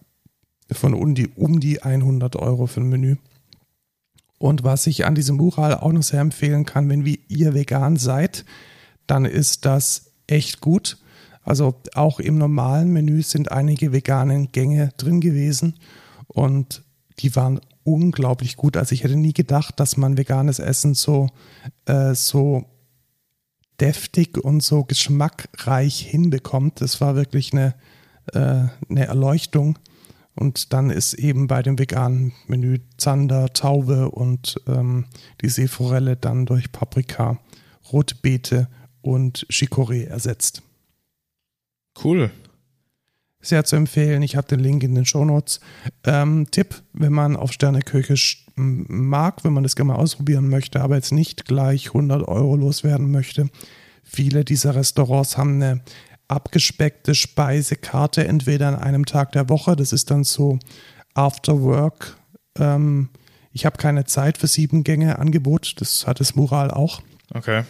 von 0.73 0.95
um 0.95 1.15
die, 1.15 1.29
um 1.29 1.61
die 1.61 1.83
100 1.83 2.37
Euro 2.37 2.67
für 2.67 2.81
ein 2.81 2.89
Menü. 2.89 3.17
Und 4.39 4.63
was 4.63 4.87
ich 4.87 5.05
an 5.05 5.15
diesem 5.15 5.37
Mural 5.37 5.75
auch 5.75 5.93
noch 5.93 6.03
sehr 6.03 6.21
empfehlen 6.21 6.65
kann, 6.65 6.89
wenn 6.89 7.05
ihr 7.29 7.55
vegan 7.55 7.97
seid, 7.97 8.45
dann 9.07 9.25
ist 9.25 9.65
das 9.65 10.13
echt 10.27 10.61
gut. 10.61 10.99
Also 11.43 11.75
auch 11.95 12.21
im 12.21 12.39
normalen 12.39 12.93
Menü 12.93 13.23
sind 13.23 13.51
einige 13.51 13.93
veganen 13.93 14.53
Gänge 14.53 14.93
drin 14.97 15.21
gewesen 15.21 15.75
und 16.27 16.85
die 17.19 17.35
waren 17.35 17.61
unglaublich 17.85 18.57
gut. 18.57 18.77
Also 18.77 18.93
ich 18.93 19.03
hätte 19.03 19.17
nie 19.17 19.33
gedacht, 19.33 19.81
dass 19.81 19.97
man 19.97 20.19
veganes 20.19 20.59
Essen 20.59 20.95
so, 20.95 21.29
äh, 21.87 22.15
so 22.15 22.65
deftig 23.81 24.37
und 24.37 24.63
so 24.63 24.85
geschmackreich 24.85 26.01
hinbekommt. 26.01 26.81
Das 26.81 27.01
war 27.01 27.17
wirklich 27.17 27.53
eine, 27.53 27.75
äh, 28.35 28.69
eine 28.91 29.07
Erleuchtung. 29.07 29.79
Und 30.39 30.73
dann 30.73 30.91
ist 30.91 31.15
eben 31.15 31.49
bei 31.49 31.63
dem 31.63 31.81
veganen 31.81 32.33
Menü 32.47 32.79
Zander, 32.97 33.53
Taube 33.53 34.09
und 34.09 34.61
ähm, 34.69 35.07
die 35.41 35.49
Seeforelle 35.49 36.17
dann 36.17 36.47
durch 36.47 36.71
Paprika, 36.71 37.41
Rotbeete 37.93 38.69
und 39.03 39.47
Chicorée 39.51 40.07
ersetzt. 40.07 40.63
Cool. 42.05 42.31
Sehr 43.41 43.65
zu 43.65 43.75
empfehlen. 43.75 44.23
Ich 44.23 44.37
habe 44.37 44.47
den 44.47 44.61
Link 44.61 44.85
in 44.85 44.95
den 44.95 45.05
Shownotes. 45.05 45.59
Ähm, 46.05 46.47
Tipp, 46.53 46.83
wenn 46.93 47.13
man 47.13 47.35
auf 47.35 47.53
Sterneköche 47.53 48.15
mag, 48.55 49.45
wenn 49.45 49.53
man 49.53 49.65
das 49.65 49.75
gerne 49.75 49.93
mal 49.93 49.99
ausprobieren 49.99 50.49
möchte, 50.49 50.81
aber 50.81 50.95
jetzt 50.95 51.13
nicht 51.13 51.47
gleich 51.47 51.89
100 51.89 52.29
Euro 52.29 52.55
loswerden 52.55 53.11
möchte. 53.11 53.51
Viele 54.05 54.45
dieser 54.45 54.77
Restaurants 54.77 55.37
haben 55.37 55.55
eine 55.55 55.83
abgespeckte 56.29 57.15
Speisekarte, 57.15 58.27
entweder 58.27 58.69
an 58.69 58.77
einem 58.77 59.07
Tag 59.07 59.33
der 59.33 59.49
Woche, 59.49 59.77
das 59.77 59.93
ist 59.93 60.11
dann 60.11 60.25
so 60.25 60.59
After 61.15 61.63
Work. 61.63 62.17
Ähm, 62.59 63.09
ich 63.53 63.67
habe 63.67 63.79
keine 63.79 64.05
Zeit 64.05 64.39
für 64.39 64.47
sieben 64.47 64.85
Gänge 64.85 65.19
Angebot, 65.19 65.81
das 65.81 66.07
hat 66.07 66.21
das 66.21 66.37
Mural 66.37 66.71
auch. 66.71 67.03
Okay. 67.35 67.65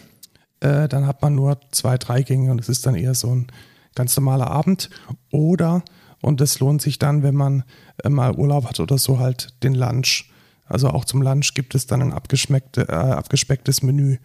Äh, 0.59 0.87
dann 0.89 1.07
hat 1.07 1.21
man 1.21 1.35
nur 1.35 1.59
zwei, 1.71 1.97
drei 1.97 2.21
Gänge 2.21 2.51
und 2.51 2.59
es 2.59 2.69
ist 2.69 2.85
dann 2.85 2.95
eher 2.95 3.15
so 3.15 3.33
ein 3.33 3.47
ganz 3.95 4.15
normaler 4.15 4.51
Abend. 4.51 4.89
Oder, 5.31 5.83
und 6.21 6.41
das 6.41 6.59
lohnt 6.59 6.81
sich 6.81 6.99
dann, 6.99 7.23
wenn 7.23 7.35
man 7.35 7.63
äh, 8.03 8.09
mal 8.09 8.35
Urlaub 8.35 8.65
hat 8.65 8.79
oder 8.79 8.97
so, 8.97 9.19
halt 9.19 9.49
den 9.63 9.73
Lunch. 9.73 10.31
Also 10.65 10.89
auch 10.89 11.05
zum 11.05 11.21
Lunch 11.21 11.53
gibt 11.55 11.75
es 11.75 11.87
dann 11.87 12.01
ein 12.01 12.11
äh, 12.11 12.91
abgespecktes 12.91 13.81
Menü 13.81 14.17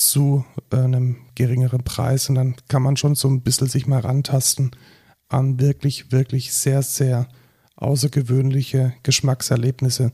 zu 0.00 0.46
äh, 0.72 0.76
einem 0.76 1.16
geringeren 1.34 1.84
Preis 1.84 2.30
und 2.30 2.36
dann 2.36 2.56
kann 2.68 2.82
man 2.82 2.96
schon 2.96 3.14
so 3.14 3.28
ein 3.28 3.42
bisschen 3.42 3.68
sich 3.68 3.86
mal 3.86 4.00
rantasten 4.00 4.70
an 5.28 5.60
wirklich, 5.60 6.10
wirklich 6.10 6.54
sehr, 6.54 6.82
sehr 6.82 7.28
außergewöhnliche 7.76 8.94
Geschmackserlebnisse, 9.02 10.12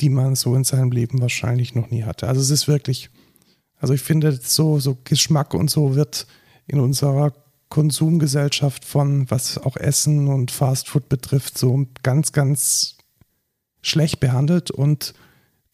die 0.00 0.08
man 0.08 0.36
so 0.36 0.54
in 0.54 0.64
seinem 0.64 0.90
Leben 0.90 1.20
wahrscheinlich 1.20 1.74
noch 1.74 1.90
nie 1.90 2.04
hatte. 2.04 2.28
Also 2.28 2.40
es 2.40 2.50
ist 2.50 2.66
wirklich, 2.66 3.10
also 3.76 3.92
ich 3.92 4.02
finde, 4.02 4.32
so, 4.42 4.80
so 4.80 4.96
Geschmack 5.04 5.52
und 5.52 5.70
so 5.70 5.94
wird 5.94 6.26
in 6.66 6.80
unserer 6.80 7.32
Konsumgesellschaft 7.68 8.86
von, 8.86 9.30
was 9.30 9.58
auch 9.58 9.76
Essen 9.76 10.28
und 10.28 10.50
Fastfood 10.50 11.10
betrifft, 11.10 11.58
so 11.58 11.86
ganz, 12.02 12.32
ganz 12.32 12.96
schlecht 13.82 14.18
behandelt 14.18 14.70
und 14.70 15.12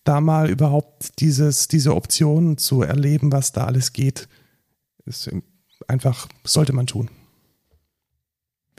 da 0.05 0.21
mal 0.21 0.51
überhaupt 0.51 1.21
dieses, 1.21 1.69
diese 1.69 1.95
Optionen 1.95 2.59
zu 2.59 2.83
erleben, 2.83 3.33
was 3.33 3.53
da 3.53 3.65
alles 3.65 3.93
geht, 3.93 4.29
ist 5.05 5.31
einfach, 5.89 6.29
sollte 6.45 6.73
man 6.73 6.87
tun. 6.87 7.11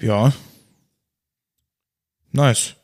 Ja. 0.02 0.34
Nice. 2.32 2.76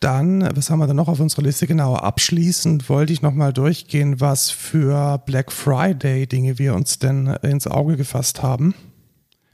Dann, 0.00 0.48
was 0.56 0.68
haben 0.68 0.80
wir 0.80 0.88
da 0.88 0.94
noch 0.94 1.06
auf 1.06 1.20
unserer 1.20 1.42
Liste? 1.42 1.68
Genau, 1.68 1.94
abschließend 1.94 2.88
wollte 2.88 3.12
ich 3.12 3.22
nochmal 3.22 3.52
durchgehen, 3.52 4.20
was 4.20 4.50
für 4.50 5.18
Black 5.18 5.52
Friday 5.52 6.26
Dinge 6.26 6.58
wir 6.58 6.74
uns 6.74 6.98
denn 6.98 7.28
ins 7.42 7.68
Auge 7.68 7.96
gefasst 7.96 8.42
haben. 8.42 8.74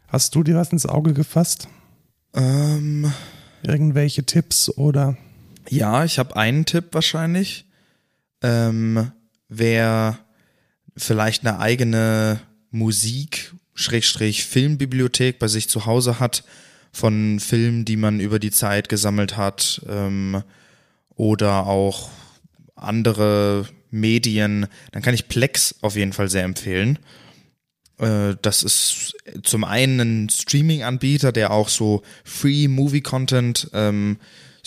Hast 0.07 0.35
du 0.35 0.42
dir 0.42 0.57
was 0.57 0.72
ins 0.72 0.87
Auge 0.87 1.12
gefasst? 1.12 1.68
Ähm, 2.33 3.12
Irgendwelche 3.62 4.24
Tipps 4.24 4.70
oder? 4.70 5.18
Ja, 5.70 6.04
ich 6.04 6.18
habe 6.18 6.37
einen 6.37 6.64
Tipp 6.64 6.87
wahrscheinlich. 6.92 7.66
Ähm, 8.42 9.12
wer 9.48 10.18
vielleicht 10.96 11.46
eine 11.46 11.59
eigene 11.59 12.40
Musik, 12.70 13.54
Schrägstrich 13.74 14.44
Filmbibliothek 14.44 15.38
bei 15.38 15.48
sich 15.48 15.68
zu 15.68 15.87
Hause 15.87 16.20
hat, 16.20 16.44
von 16.90 17.38
Filmen, 17.38 17.85
die 17.85 17.96
man 17.96 18.18
über 18.18 18.38
die 18.38 18.50
Zeit 18.50 18.88
gesammelt 18.88 19.37
hat, 19.37 19.83
ähm, 19.88 20.42
oder 21.14 21.66
auch 21.66 22.11
andere 22.74 23.68
Medien, 23.90 24.66
dann 24.92 25.02
kann 25.02 25.14
ich 25.14 25.28
Plex 25.28 25.76
auf 25.83 25.96
jeden 25.96 26.12
Fall 26.12 26.31
sehr 26.31 26.44
empfehlen. 26.44 26.98
Äh, 27.98 28.37
das 28.40 28.62
ist 28.62 29.16
zum 29.42 29.64
einen 29.64 30.00
ein 30.00 30.28
Streaming-Anbieter, 30.28 31.33
der 31.33 31.50
auch 31.50 31.68
so 31.68 32.02
Free 32.24 32.68
Movie 32.68 33.00
Content 33.02 33.68
ähm, 33.72 34.18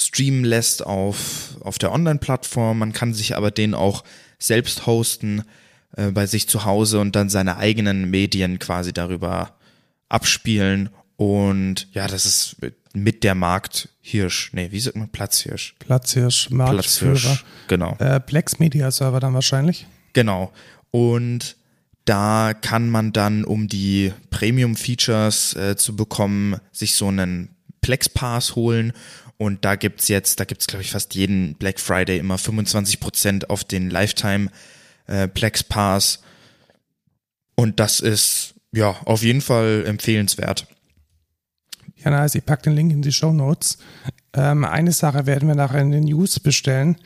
streamen 0.08 0.44
lässt 0.44 0.86
auf, 0.86 1.58
auf 1.62 1.78
der 1.78 1.92
Online-Plattform. 1.92 2.80
Man 2.80 2.94
kann 2.94 3.14
sich 3.14 3.36
aber 3.36 3.52
den 3.52 3.74
auch 3.74 4.04
selbst 4.40 4.86
hosten 4.86 5.44
äh, 5.96 6.12
bei 6.12 6.26
sich 6.26 6.48
zu 6.48 6.66
Hause 6.66 7.00
und 7.00 7.16
dann 7.16 7.30
seine 7.30 7.58
eigenen 7.58 8.10
Medien 8.10 8.60
quasi 8.60 8.94
darüber 8.94 9.56
abspielen. 10.10 10.90
Und 11.18 11.88
ja, 11.94 12.08
das 12.08 12.26
ist 12.26 12.58
mit 12.94 13.24
der 13.24 13.36
Markthirsch. 13.36 14.52
Nee, 14.54 14.72
wie 14.72 14.80
sagt 14.80 14.98
man? 14.98 15.10
Platzhirsch. 15.10 15.76
Platzhirsch, 15.80 16.50
Marktführer. 16.50 17.14
Platzhirsch, 17.14 17.46
genau. 17.68 17.96
Äh, 18.00 18.20
Plex 18.20 18.60
Media 18.60 18.92
Server 18.92 19.20
dann 19.20 19.34
wahrscheinlich. 19.34 19.88
Genau. 20.14 20.52
Und 20.90 21.56
da 22.06 22.54
kann 22.60 22.90
man 22.90 23.14
dann, 23.14 23.46
um 23.46 23.68
die 23.68 24.12
Premium-Features 24.32 25.56
äh, 25.56 25.76
zu 25.78 25.96
bekommen, 25.96 26.58
sich 26.72 26.96
so 26.96 27.08
einen 27.08 27.50
Plex 27.82 28.10
Pass 28.10 28.56
holen. 28.56 28.94
Und 29.42 29.66
da 29.66 29.76
gibt's 29.76 30.08
jetzt, 30.08 30.40
da 30.40 30.44
gibt's 30.46 30.68
glaube 30.68 30.84
ich 30.84 30.92
fast 30.92 31.16
jeden 31.16 31.56
Black 31.56 31.80
Friday 31.80 32.20
immer 32.20 32.36
25% 32.36 33.46
auf 33.48 33.64
den 33.64 33.90
Lifetime 33.90 34.52
äh, 35.08 35.28
Plex 35.28 35.64
Pass. 35.64 36.22
Und 37.56 37.80
das 37.80 38.02
ist 38.02 38.54
ja 38.72 38.96
auf 39.04 39.24
jeden 39.24 39.42
Fall 39.42 39.84
empfehlenswert. 39.88 40.68
Ja, 41.98 42.12
nice. 42.12 42.36
Ich 42.36 42.46
packe 42.46 42.66
den 42.66 42.74
Link 42.74 42.92
in 42.92 43.02
die 43.02 43.12
Show 43.12 43.34
Notes. 43.34 43.80
Ähm, 44.34 44.64
eine 44.64 44.92
Sache 44.92 45.26
werden 45.26 45.48
wir 45.48 45.56
nachher 45.56 45.82
in 45.82 45.90
den 45.90 46.04
News 46.04 46.40
bestellen 46.40 46.98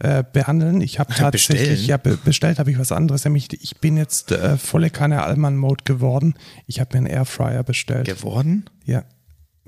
äh, 0.00 0.24
behandeln. 0.24 0.80
Ich 0.80 0.98
habe 0.98 1.14
tatsächlich, 1.16 1.86
ja, 1.86 1.96
be 1.96 2.16
bestellt 2.16 2.58
habe 2.58 2.72
ich 2.72 2.78
was 2.80 2.90
anderes, 2.90 3.24
nämlich 3.24 3.52
ich 3.52 3.76
bin 3.76 3.96
jetzt 3.96 4.32
äh, 4.32 4.58
volle 4.58 4.90
Kanne 4.90 5.22
Allmann 5.22 5.56
Mode 5.56 5.84
geworden. 5.84 6.34
Ich 6.66 6.80
habe 6.80 6.90
mir 6.94 7.06
einen 7.06 7.14
Airfryer 7.18 7.62
bestellt. 7.62 8.06
Geworden? 8.06 8.64
Ja. 8.84 9.04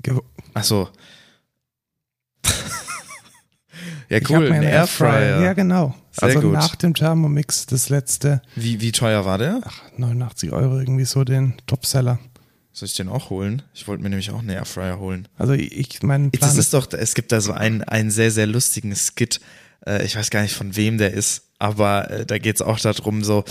Ge 0.03 0.19
Ach 0.53 0.65
so. 0.65 0.89
Ja, 4.09 4.19
cool, 4.29 4.51
ein 4.51 4.63
Airfryer. 4.63 5.11
Airfryer. 5.11 5.41
Ja, 5.43 5.53
genau. 5.53 5.95
Sehr 6.11 6.29
also 6.29 6.41
gut. 6.41 6.53
nach 6.53 6.75
dem 6.75 6.93
Thermomix 6.93 7.65
das 7.65 7.89
letzte. 7.89 8.41
Wie, 8.55 8.81
wie 8.81 8.91
teuer 8.91 9.25
war 9.25 9.37
der? 9.37 9.61
Ach, 9.63 9.81
89 9.97 10.51
Euro 10.51 10.79
irgendwie 10.79 11.05
so 11.05 11.23
den 11.23 11.53
Topseller. 11.67 12.19
Soll 12.71 12.87
ich 12.87 12.95
den 12.95 13.09
auch 13.09 13.31
holen? 13.31 13.63
Ich 13.73 13.87
wollte 13.87 14.03
mir 14.03 14.09
nämlich 14.09 14.29
auch 14.29 14.39
einen 14.39 14.49
Airfryer 14.49 14.99
holen. 14.99 15.27
Also 15.37 15.53
ich 15.53 16.03
mein 16.03 16.31
Plan 16.31 16.49
Das 16.49 16.57
ist 16.57 16.73
doch, 16.73 16.87
es 16.93 17.15
gibt 17.15 17.31
da 17.31 17.41
so 17.41 17.51
einen, 17.51 17.83
einen 17.83 18.11
sehr, 18.11 18.31
sehr 18.31 18.45
lustigen 18.45 18.95
Skit, 18.95 19.41
äh, 19.85 20.05
ich 20.05 20.15
weiß 20.15 20.29
gar 20.29 20.41
nicht 20.41 20.53
von 20.53 20.75
wem 20.75 20.97
der 20.97 21.13
ist, 21.13 21.43
aber 21.59 22.11
äh, 22.11 22.25
da 22.25 22.37
geht's 22.37 22.61
auch 22.61 22.79
darum 22.79 23.23
so, 23.23 23.43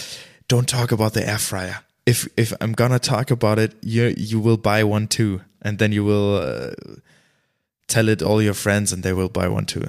don't 0.49 0.67
talk 0.67 0.93
about 0.93 1.19
the 1.19 1.25
air 1.25 1.39
fryer. 1.39 1.83
If, 2.09 2.31
if 2.39 2.53
I'm 2.61 2.77
gonna 2.77 3.01
talk 3.01 3.33
about 3.33 3.61
it, 3.61 3.77
you, 3.83 4.05
you 4.17 4.45
will 4.45 4.57
buy 4.57 4.85
one 4.85 5.09
too. 5.09 5.41
And 5.61 5.81
then 5.81 5.91
you 5.91 6.05
will 6.07 6.41
uh, 6.41 7.01
tell 7.89 8.09
it 8.09 8.23
all 8.23 8.41
your 8.41 8.55
friends 8.55 8.93
and 8.93 9.03
they 9.03 9.13
will 9.13 9.29
buy 9.29 9.49
one 9.49 9.67
too. 9.67 9.89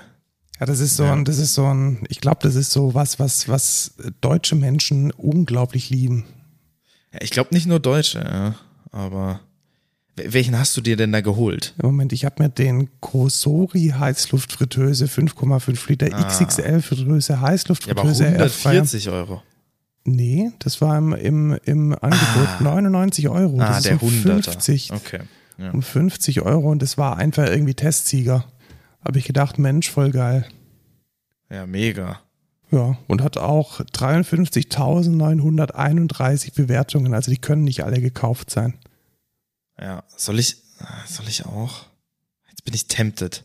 Ja, 0.60 0.66
das 0.66 0.80
ist 0.80 0.96
so 0.96 1.04
ja. 1.04 1.14
ein, 1.14 1.26
das 1.26 1.38
ist 1.38 1.54
so 1.54 1.66
ein, 1.66 2.00
ich 2.10 2.20
glaube, 2.20 2.40
das 2.42 2.56
ist 2.56 2.72
so 2.72 2.94
was, 2.94 3.20
was, 3.20 3.48
was 3.48 3.94
deutsche 4.22 4.56
Menschen 4.56 5.12
unglaublich 5.12 5.90
lieben. 5.90 6.26
Ja, 7.14 7.20
ich 7.22 7.32
glaube 7.32 7.54
nicht 7.54 7.68
nur 7.68 7.80
Deutsche, 7.80 8.20
ja, 8.20 8.56
aber 8.92 9.42
welchen 10.16 10.58
hast 10.58 10.76
du 10.76 10.82
dir 10.82 10.98
denn 10.98 11.12
da 11.12 11.22
geholt? 11.22 11.76
Moment, 11.82 12.12
ich 12.12 12.26
habe 12.26 12.42
mir 12.42 12.50
den 12.50 12.90
Kosori 13.02 13.94
Heißluftfritteuse 13.98 15.06
5,5 15.06 15.90
Liter 15.90 16.08
ah. 16.12 16.24
XXL 16.24 16.82
Fritteuse 16.82 17.40
Heißluftfritteuse. 17.40 18.24
Ja, 18.24 18.30
aber 18.30 18.46
140 18.46 19.10
Euro. 19.10 19.44
Nee, 20.06 20.52
das 20.60 20.82
war 20.82 20.98
im, 20.98 21.14
im, 21.14 21.58
im 21.66 21.94
Angebot 21.94 22.48
ah. 22.48 22.64
99 22.64 23.30
Euro. 23.30 23.60
Ah, 23.60 23.74
das 23.74 23.84
der 23.84 24.02
um 24.02 24.10
50, 24.10 24.92
okay. 24.94 25.20
Ja. 25.60 25.72
Um 25.72 25.82
50 25.82 26.42
Euro 26.42 26.72
und 26.72 26.82
das 26.82 26.98
war 26.98 27.18
einfach 27.18 27.48
irgendwie 27.48 27.74
Testsieger. 27.74 28.46
Habe 29.04 29.20
ich 29.20 29.26
gedacht, 29.26 29.60
Mensch, 29.60 29.90
voll 29.90 30.12
geil. 30.12 30.48
Ja, 31.50 31.66
mega. 31.66 32.22
Ja, 32.72 32.98
und 33.08 33.22
hat 33.22 33.38
auch 33.38 33.80
53.931 33.80 36.54
Bewertungen. 36.54 37.14
Also 37.14 37.32
die 37.32 37.38
können 37.38 37.64
nicht 37.64 37.86
alle 37.86 38.02
gekauft 38.02 38.50
sein. 38.50 38.74
Ja, 39.80 40.04
soll 40.16 40.40
ich, 40.40 40.58
soll 41.06 41.30
ich 41.30 41.46
auch? 41.46 41.86
Jetzt 42.50 42.66
bin 42.66 42.74
ich 42.74 42.88
tempted. 42.88 43.44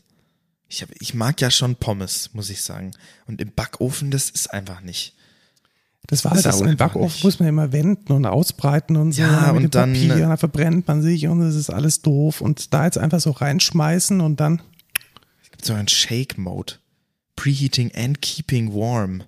Ich, 0.67 0.83
hab, 0.83 0.89
ich 1.01 1.15
mag 1.15 1.41
ja 1.41 1.51
schon 1.51 1.77
Pommes, 1.77 2.31
muss 2.33 2.51
ich 2.51 2.63
sagen. 2.63 2.91
Und 3.27 3.41
im 3.41 3.53
Backofen, 3.53 4.11
das 4.11 4.31
ist 4.31 4.53
einfach 4.53 4.81
nicht. 4.81 5.15
Das 6.09 6.25
war 6.25 6.33
halt 6.33 6.45
das, 6.45 6.61
im 6.61 6.77
Backofen 6.77 7.15
nicht. 7.15 7.25
muss 7.25 7.39
man 7.39 7.49
immer 7.49 7.73
wenden 7.73 8.13
und 8.13 8.27
ausbreiten 8.27 8.97
und 8.97 9.13
so. 9.13 9.23
Ja, 9.23 9.51
und, 9.51 9.65
und 9.65 9.75
dann, 9.75 9.93
Papier, 9.93 10.17
dann 10.17 10.37
verbrennt 10.37 10.89
man 10.89 11.01
sich 11.01 11.29
und 11.29 11.41
das 11.41 11.55
ist 11.55 11.71
alles 11.71 12.03
doof. 12.03 12.41
Und 12.41 12.75
da 12.75 12.87
jetzt 12.87 12.99
einfach 12.99 13.21
so 13.21 13.31
reinschmeißen 13.31 14.21
und 14.21 14.41
dann. 14.41 14.63
Gibt 15.63 15.69
so 15.69 15.75
einen 15.75 15.87
Shake-Mode. 15.87 16.75
Preheating 17.37 17.93
and 17.95 18.21
keeping 18.21 18.75
warm. 18.75 19.23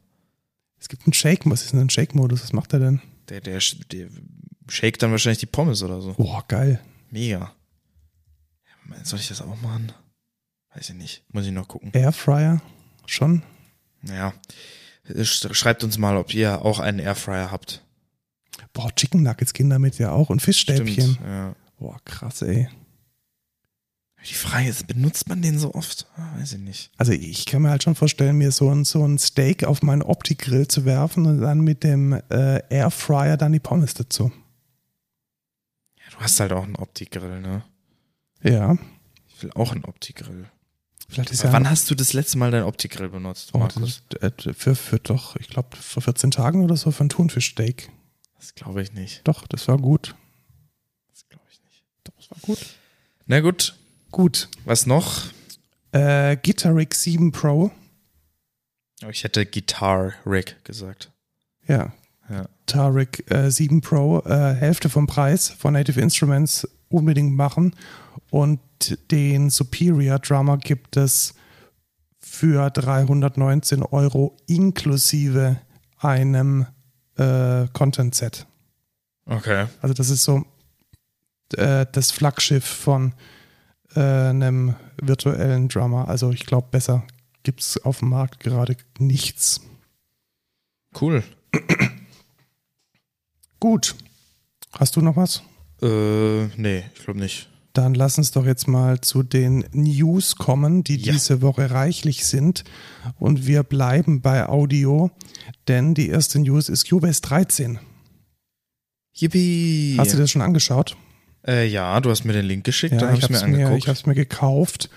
Es 0.81 0.89
gibt 0.89 1.07
einen 1.07 1.13
Shake, 1.13 1.49
was 1.49 1.63
ist 1.63 1.75
denn 1.75 1.79
ein 1.79 1.91
Shake-Modus? 1.91 2.43
Was 2.43 2.53
macht 2.53 2.73
er 2.73 2.81
denn? 2.81 3.01
Der, 3.29 3.41
der, 3.41 3.61
der 3.93 4.09
shake 4.69 4.99
dann 4.99 5.13
wahrscheinlich 5.13 5.39
die 5.39 5.47
Pommes 5.47 5.85
oder 5.85 6.01
so. 6.01 6.15
Boah, 6.15 6.45
geil. 6.49 6.81
Mega. 7.13 7.55
Soll 9.05 9.21
ich 9.21 9.29
das 9.29 9.43
auch 9.43 9.61
machen? 9.63 9.93
Weiß 10.75 10.91
ich 10.91 10.97
nicht. 10.97 11.23
Muss 11.29 11.47
ich 11.47 11.53
noch 11.53 11.69
gucken. 11.69 11.93
Airfryer? 11.93 12.61
Schon? 13.07 13.45
Ja. 14.03 14.35
Schreibt 15.23 15.85
uns 15.85 15.99
mal, 15.99 16.17
ob 16.17 16.35
ihr 16.35 16.63
auch 16.63 16.81
einen 16.81 16.99
Airfryer 16.99 17.53
habt. 17.53 17.85
Boah, 18.73 18.93
Chicken 18.93 19.23
Nuggets 19.23 19.53
gehen 19.53 19.71
damit 19.71 19.99
ja 20.01 20.11
auch 20.11 20.31
und 20.31 20.43
Fischstäbchen. 20.43 21.13
Stimmt, 21.13 21.21
ja. 21.25 21.55
Boah, 21.79 22.01
krass, 22.05 22.43
ey. 22.43 22.69
Die 24.27 24.35
Frage 24.35 24.69
ist, 24.69 24.87
benutzt 24.87 25.29
man 25.29 25.43
den 25.43 25.59
so 25.59 25.75
oft? 25.75 26.07
Ah, 26.17 26.39
weiß 26.39 26.55
ich 26.55 26.61
nicht. 26.61 26.91
Also 26.97 27.13
ich 27.13 27.45
kann 27.45 27.63
mir 27.63 27.71
halt 27.71 27.83
schon 27.83 27.95
vorstellen, 27.95 28.37
mir 28.37 28.53
so 28.53 28.71
ein, 28.71 28.85
so 28.85 29.07
ein 29.07 29.19
Steak 29.19 29.65
auf 29.65 29.83
meinen 29.83 30.03
Opti-Grill 30.03 30.67
zu 30.67 30.87
werfen 30.87 31.27
und 31.27 31.41
dann 31.43 31.61
mit 31.61 31.85
dem 31.85 32.15
äh, 32.31 32.63
Airfryer 32.71 33.37
dann 33.37 33.53
die 33.53 33.61
Pommes 33.61 33.93
dazu. 33.93 34.33
Du 36.11 36.21
hast 36.21 36.41
halt 36.41 36.53
auch 36.53 36.63
einen 36.63 36.77
Opti-Grill, 36.77 37.41
ne? 37.41 37.65
Ja. 38.43 38.79
Ich 39.29 39.43
will 39.43 39.51
auch 39.55 39.73
einen 39.73 39.85
Opti-Grill. 39.85 40.49
Vielleicht 41.09 41.31
ist 41.31 41.43
ja 41.43 41.53
wann 41.53 41.69
hast 41.69 41.91
du 41.91 41.95
das 41.95 42.15
letzte 42.15 42.39
Mal 42.39 42.51
deinen 42.51 42.65
Opti-Grill 42.65 43.11
benutzt, 43.11 43.51
oh, 43.53 43.59
Markus? 43.59 44.03
Das, 44.09 44.23
äh, 44.23 44.55
für, 44.55 44.75
für 44.75 44.99
doch, 44.99 45.37
ich 45.37 45.49
glaube, 45.49 45.77
vor 45.77 46.03
14 46.03 46.31
Tagen 46.31 46.65
oder 46.65 46.77
so 46.77 46.91
für 46.93 47.05
ein 47.05 47.11
Thunfischsteak. 47.11 47.91
Das 48.39 48.55
glaube 48.55 48.81
ich 48.81 48.93
nicht. 48.93 49.21
Doch, 49.25 49.47
das 49.47 49.69
war 49.69 49.77
gut. 49.77 50.15
Das 51.11 51.29
glaube 51.29 51.45
ich 51.51 51.61
nicht. 51.63 51.85
Doch, 52.05 52.15
das 52.17 52.31
war 52.31 52.39
gut. 52.41 52.59
Na 53.27 53.41
gut. 53.41 53.75
Gut. 54.15 54.49
Was 54.65 54.87
noch? 54.87 55.25
Äh, 55.91 56.37
Guitar 56.37 56.77
Rig 56.77 56.95
7 56.95 57.33
Pro. 57.33 57.73
Oh, 59.05 59.09
ich 59.09 59.25
hätte 59.25 59.45
Guitar 59.45 60.13
Rig 60.25 60.55
gesagt. 60.63 61.11
Ja, 61.67 61.93
ja. 62.31 62.49
Tarik 62.65 63.29
äh, 63.29 63.51
7 63.51 63.81
Pro, 63.81 64.21
äh, 64.21 64.55
Hälfte 64.55 64.89
vom 64.89 65.09
Preis 65.09 65.49
von 65.49 65.73
Native 65.73 66.01
Instruments 66.01 66.65
unbedingt 66.91 67.35
machen. 67.35 67.75
Und 68.31 68.61
den 69.11 69.51
Superior 69.51 70.21
Drummer 70.21 70.59
gibt 70.59 70.97
es 70.97 71.35
für 72.21 72.71
319 72.71 73.83
Euro 73.83 74.37
inklusive 74.47 75.57
einem 75.99 76.67
äh, 77.17 77.67
Content 77.73 78.15
Set. 78.15 78.47
Okay. 79.27 79.67
Also 79.83 79.93
das 79.93 80.09
ist 80.09 80.23
so 80.23 80.45
äh, 81.57 81.85
das 81.91 82.13
Flaggschiff 82.13 82.65
von 82.65 83.13
äh, 83.95 84.01
einem 84.01 84.75
virtuellen 85.01 85.69
Drummer. 85.69 86.09
Also 86.09 86.31
ich 86.31 86.47
glaube, 86.47 86.69
besser 86.71 87.05
gibt 87.43 87.61
es 87.61 87.85
auf 87.85 88.01
dem 88.01 88.11
Markt 88.11 88.41
gerade 88.41 88.77
nichts. 88.99 89.61
Cool. 91.01 91.23
Gut. 93.61 93.95
Hast 94.73 94.97
du 94.97 95.01
noch 95.01 95.17
was? 95.17 95.43
Äh, 95.83 96.47
nee, 96.57 96.85
ich 96.95 97.05
glaube 97.05 97.21
nicht. 97.21 97.49
Dann 97.73 97.95
lass 97.95 98.19
uns 98.19 98.31
doch 98.31 98.47
jetzt 98.47 98.69
mal 98.69 99.01
zu 99.01 99.23
den 99.25 99.65
News 99.73 100.37
kommen, 100.37 100.85
die 100.85 100.97
ja. 100.97 101.13
diese 101.13 101.43
Woche 101.43 101.71
reichlich 101.73 102.25
sind. 102.25 102.63
Und 103.19 103.47
wir 103.47 103.65
bleiben 103.65 104.21
bei 104.21 104.49
Audio, 104.49 105.11
denn 105.67 105.95
die 105.95 106.09
erste 106.09 106.39
News 106.39 106.69
ist 106.69 106.89
Cubase 106.89 107.21
13. 107.23 107.81
Yippie! 109.13 109.97
Hast 109.99 110.13
du 110.13 110.19
das 110.19 110.31
schon 110.31 110.43
angeschaut? 110.43 110.97
Äh, 111.47 111.67
ja, 111.67 112.01
du 112.01 112.11
hast 112.11 112.25
mir 112.25 112.33
den 112.33 112.47
Link 112.47 112.65
geschickt, 112.65 112.95
ja, 112.95 113.01
dann 113.01 113.11
habe 113.11 113.21
ich 113.21 113.29
mir 113.29 113.43
angeguckt. 113.43 113.71
Mir, 113.71 113.77
ich 113.77 113.89
habe 113.89 113.99
es 113.99 114.07
mir 114.07 114.15
gekauft 114.15 114.89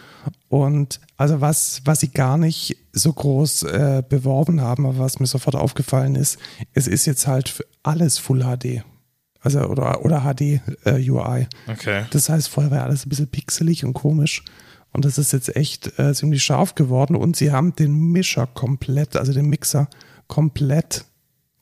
und 0.47 0.99
also 1.17 1.41
was, 1.41 1.81
was 1.83 1.99
sie 1.99 2.09
gar 2.09 2.37
nicht 2.37 2.77
so 2.93 3.11
groß 3.11 3.63
äh, 3.63 4.03
beworben 4.07 4.61
haben, 4.61 4.85
aber 4.85 4.99
was 4.99 5.19
mir 5.19 5.27
sofort 5.27 5.55
aufgefallen 5.55 6.15
ist, 6.15 6.37
es 6.73 6.87
ist 6.87 7.05
jetzt 7.05 7.27
halt 7.27 7.65
alles 7.83 8.17
Full 8.17 8.43
HD. 8.43 8.83
Also 9.41 9.61
oder, 9.61 10.03
oder 10.03 10.21
HD 10.21 10.61
äh, 10.85 11.09
UI. 11.09 11.47
Okay. 11.67 12.05
Das 12.11 12.29
heißt, 12.29 12.49
vorher 12.49 12.71
war 12.71 12.83
alles 12.83 13.05
ein 13.05 13.09
bisschen 13.09 13.27
pixelig 13.27 13.85
und 13.85 13.93
komisch. 13.93 14.43
Und 14.93 15.05
das 15.05 15.17
ist 15.17 15.31
jetzt 15.31 15.55
echt 15.55 15.99
äh, 15.99 16.13
ziemlich 16.13 16.43
scharf 16.43 16.75
geworden. 16.75 17.15
Und 17.15 17.35
sie 17.35 17.51
haben 17.51 17.75
den 17.75 17.93
Mischer 17.93 18.47
komplett, 18.47 19.15
also 19.15 19.33
den 19.33 19.47
Mixer 19.47 19.89
komplett 20.27 21.05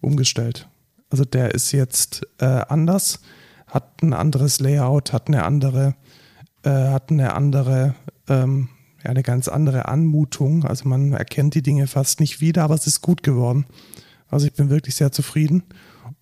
umgestellt. 0.01 0.67
Also 1.09 1.25
der 1.25 1.53
ist 1.53 1.71
jetzt 1.71 2.25
äh, 2.39 2.45
anders 2.45 3.19
hat 3.75 4.01
ein 4.01 4.13
anderes 4.13 4.61
Layout, 4.61 5.11
hat 5.11 5.27
eine 5.27 5.43
andere, 5.43 5.95
äh, 6.63 6.69
hat 6.69 7.11
eine 7.11 7.33
andere, 7.33 7.93
ähm, 8.29 8.69
ja, 9.03 9.09
eine 9.09 9.21
ganz 9.21 9.49
andere 9.49 9.89
Anmutung. 9.89 10.63
Also 10.63 10.87
man 10.87 11.11
erkennt 11.11 11.55
die 11.55 11.61
Dinge 11.61 11.85
fast 11.85 12.21
nicht 12.21 12.39
wieder, 12.39 12.63
aber 12.63 12.75
es 12.75 12.87
ist 12.87 13.01
gut 13.01 13.21
geworden. 13.21 13.65
Also 14.29 14.47
ich 14.47 14.53
bin 14.53 14.69
wirklich 14.69 14.95
sehr 14.95 15.11
zufrieden. 15.11 15.63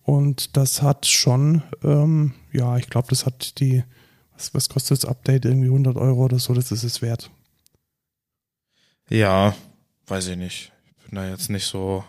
Und 0.02 0.56
das 0.56 0.82
hat 0.82 1.06
schon, 1.06 1.62
ähm, 1.84 2.34
ja, 2.52 2.76
ich 2.76 2.90
glaube, 2.90 3.06
das 3.08 3.24
hat 3.24 3.60
die, 3.60 3.84
was, 4.32 4.52
was 4.52 4.68
kostet 4.68 4.98
das 4.98 5.08
Update? 5.08 5.44
Irgendwie 5.44 5.68
100 5.68 5.96
Euro 5.96 6.24
oder 6.24 6.40
so, 6.40 6.54
das 6.54 6.72
ist 6.72 6.82
es 6.82 7.02
wert. 7.02 7.30
Ja, 9.08 9.54
weiß 10.08 10.26
ich 10.26 10.36
nicht. 10.36 10.72
Ich 10.98 11.04
bin 11.04 11.16
da 11.16 11.28
jetzt 11.28 11.50
nicht 11.50 11.66
so 11.66 12.02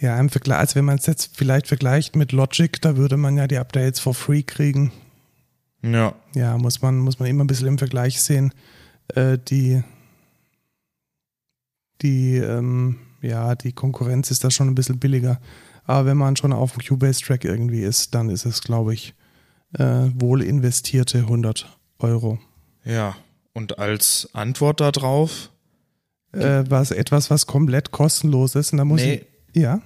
ja, 0.00 0.18
im 0.18 0.30
Vergleich, 0.30 0.58
also 0.58 0.76
wenn 0.76 0.86
man 0.86 0.96
es 0.96 1.06
jetzt 1.06 1.36
vielleicht 1.36 1.66
vergleicht 1.66 2.16
mit 2.16 2.32
Logic, 2.32 2.80
da 2.80 2.96
würde 2.96 3.18
man 3.18 3.36
ja 3.36 3.46
die 3.46 3.58
Updates 3.58 4.00
for 4.00 4.14
free 4.14 4.42
kriegen. 4.42 4.92
Ja. 5.82 6.14
Ja, 6.34 6.56
muss 6.56 6.80
man, 6.80 6.98
muss 6.98 7.18
man 7.18 7.28
immer 7.28 7.44
ein 7.44 7.46
bisschen 7.46 7.68
im 7.68 7.78
Vergleich 7.78 8.22
sehen. 8.22 8.52
Äh, 9.14 9.36
die, 9.38 9.82
die, 12.00 12.36
ähm, 12.36 12.96
ja, 13.20 13.54
die 13.54 13.72
Konkurrenz 13.72 14.30
ist 14.30 14.42
da 14.42 14.50
schon 14.50 14.68
ein 14.68 14.74
bisschen 14.74 14.98
billiger. 14.98 15.38
Aber 15.84 16.06
wenn 16.06 16.16
man 16.16 16.36
schon 16.36 16.54
auf 16.54 16.72
dem 16.72 16.82
Cubase-Track 16.82 17.44
irgendwie 17.44 17.82
ist, 17.82 18.14
dann 18.14 18.30
ist 18.30 18.46
es, 18.46 18.62
glaube 18.62 18.94
ich, 18.94 19.14
äh, 19.78 20.08
wohl 20.14 20.42
investierte 20.42 21.18
100 21.18 21.78
Euro. 21.98 22.38
Ja, 22.84 23.16
und 23.52 23.78
als 23.78 24.30
Antwort 24.32 24.80
darauf? 24.80 25.50
Äh, 26.32 26.64
was 26.68 26.90
etwas, 26.92 27.28
was 27.28 27.46
komplett 27.46 27.90
kostenlos 27.90 28.54
ist. 28.54 28.72
Und 28.72 28.78
da 28.78 28.84
muss 28.84 29.02
nee, 29.02 29.14
ich, 29.14 29.26
ja. 29.54 29.80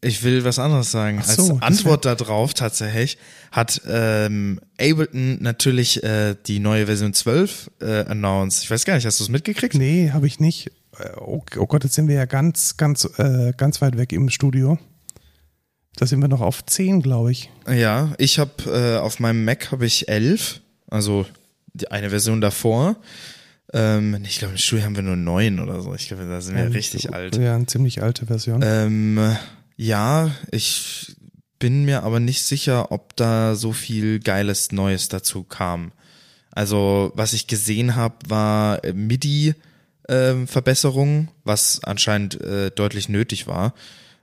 Ich 0.00 0.22
will 0.22 0.44
was 0.44 0.60
anderes 0.60 0.92
sagen. 0.92 1.20
So, 1.24 1.58
Als 1.60 1.62
Antwort 1.62 2.04
darauf 2.04 2.54
tatsächlich 2.54 3.18
hat 3.50 3.82
ähm, 3.88 4.60
Ableton 4.80 5.42
natürlich 5.42 6.04
äh, 6.04 6.36
die 6.46 6.60
neue 6.60 6.86
Version 6.86 7.12
12 7.12 7.70
äh, 7.80 8.04
announced. 8.04 8.62
Ich 8.62 8.70
weiß 8.70 8.84
gar 8.84 8.94
nicht, 8.94 9.06
hast 9.06 9.18
du 9.18 9.24
es 9.24 9.30
mitgekriegt? 9.30 9.74
Nee, 9.74 10.10
habe 10.12 10.28
ich 10.28 10.38
nicht. 10.38 10.70
Äh, 10.98 11.10
oh, 11.18 11.42
oh, 11.56 11.66
Gott, 11.66 11.82
jetzt 11.82 11.94
sind 11.94 12.06
wir 12.06 12.14
ja 12.14 12.26
ganz, 12.26 12.76
ganz, 12.76 13.08
äh, 13.18 13.52
ganz 13.56 13.80
weit 13.82 13.96
weg 13.98 14.12
im 14.12 14.30
Studio. 14.30 14.78
Da 15.96 16.06
sind 16.06 16.20
wir 16.20 16.28
noch 16.28 16.42
auf 16.42 16.64
10, 16.64 17.02
glaube 17.02 17.32
ich. 17.32 17.50
Ja, 17.68 18.14
ich 18.18 18.38
habe 18.38 18.52
äh, 18.66 18.98
auf 18.98 19.18
meinem 19.18 19.44
Mac 19.44 19.72
habe 19.72 19.84
ich 19.84 20.08
11, 20.08 20.60
also 20.88 21.26
die 21.72 21.90
eine 21.90 22.10
Version 22.10 22.40
davor. 22.40 22.96
Ähm, 23.72 24.18
ich 24.24 24.38
glaube, 24.38 24.52
im 24.52 24.58
Studio 24.58 24.84
haben 24.84 24.96
wir 24.96 25.02
nur 25.02 25.16
9 25.16 25.60
oder 25.60 25.80
so. 25.82 25.94
Ich 25.94 26.08
glaube, 26.08 26.26
da 26.26 26.40
sind 26.40 26.56
wir 26.56 26.64
ja, 26.64 26.70
richtig 26.70 27.12
alt. 27.12 27.36
Ja, 27.36 27.54
eine 27.54 27.66
ziemlich 27.66 28.02
alte 28.02 28.26
Version. 28.26 28.62
Ähm, 28.64 29.36
ja, 29.76 30.30
ich 30.50 31.16
bin 31.58 31.84
mir 31.84 32.02
aber 32.02 32.20
nicht 32.20 32.42
sicher, 32.42 32.92
ob 32.92 33.16
da 33.16 33.54
so 33.54 33.72
viel 33.72 34.20
geiles 34.20 34.72
Neues 34.72 35.08
dazu 35.08 35.44
kam. 35.44 35.92
Also, 36.52 37.12
was 37.14 37.32
ich 37.32 37.46
gesehen 37.46 37.94
habe, 37.94 38.16
war 38.28 38.80
MIDI 38.94 39.54
ähm, 40.08 40.46
Verbesserung, 40.46 41.28
was 41.44 41.80
anscheinend 41.84 42.40
äh, 42.40 42.70
deutlich 42.70 43.08
nötig 43.08 43.46
war. 43.46 43.74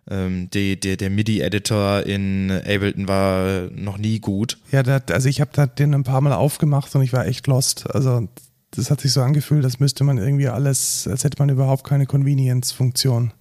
Ähm, 0.09 0.49
die, 0.51 0.79
die, 0.79 0.97
der 0.97 1.09
MIDI-Editor 1.09 2.03
in 2.03 2.51
Ableton 2.51 3.07
war 3.07 3.69
noch 3.71 3.97
nie 3.97 4.19
gut. 4.19 4.57
Ja, 4.71 4.83
dat, 4.83 5.11
also 5.11 5.29
ich 5.29 5.41
habe 5.41 5.67
den 5.67 5.93
ein 5.93 6.03
paar 6.03 6.21
Mal 6.21 6.33
aufgemacht 6.33 6.93
und 6.95 7.01
ich 7.01 7.13
war 7.13 7.25
echt 7.25 7.47
lost. 7.47 7.89
Also 7.93 8.27
das 8.75 8.91
hat 8.91 9.01
sich 9.01 9.11
so 9.11 9.21
angefühlt, 9.21 9.63
als 9.63 9.79
müsste 9.79 10.03
man 10.03 10.17
irgendwie 10.17 10.47
alles, 10.47 11.07
als 11.07 11.23
hätte 11.23 11.39
man 11.39 11.49
überhaupt 11.49 11.83
keine 11.83 12.05
Convenience-Funktion. 12.05 13.33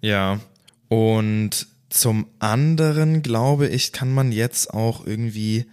Ja, 0.00 0.40
und 0.88 1.66
zum 1.88 2.26
anderen 2.38 3.22
glaube 3.22 3.68
ich, 3.68 3.92
kann 3.92 4.12
man 4.12 4.32
jetzt 4.32 4.72
auch 4.72 5.06
irgendwie, 5.06 5.66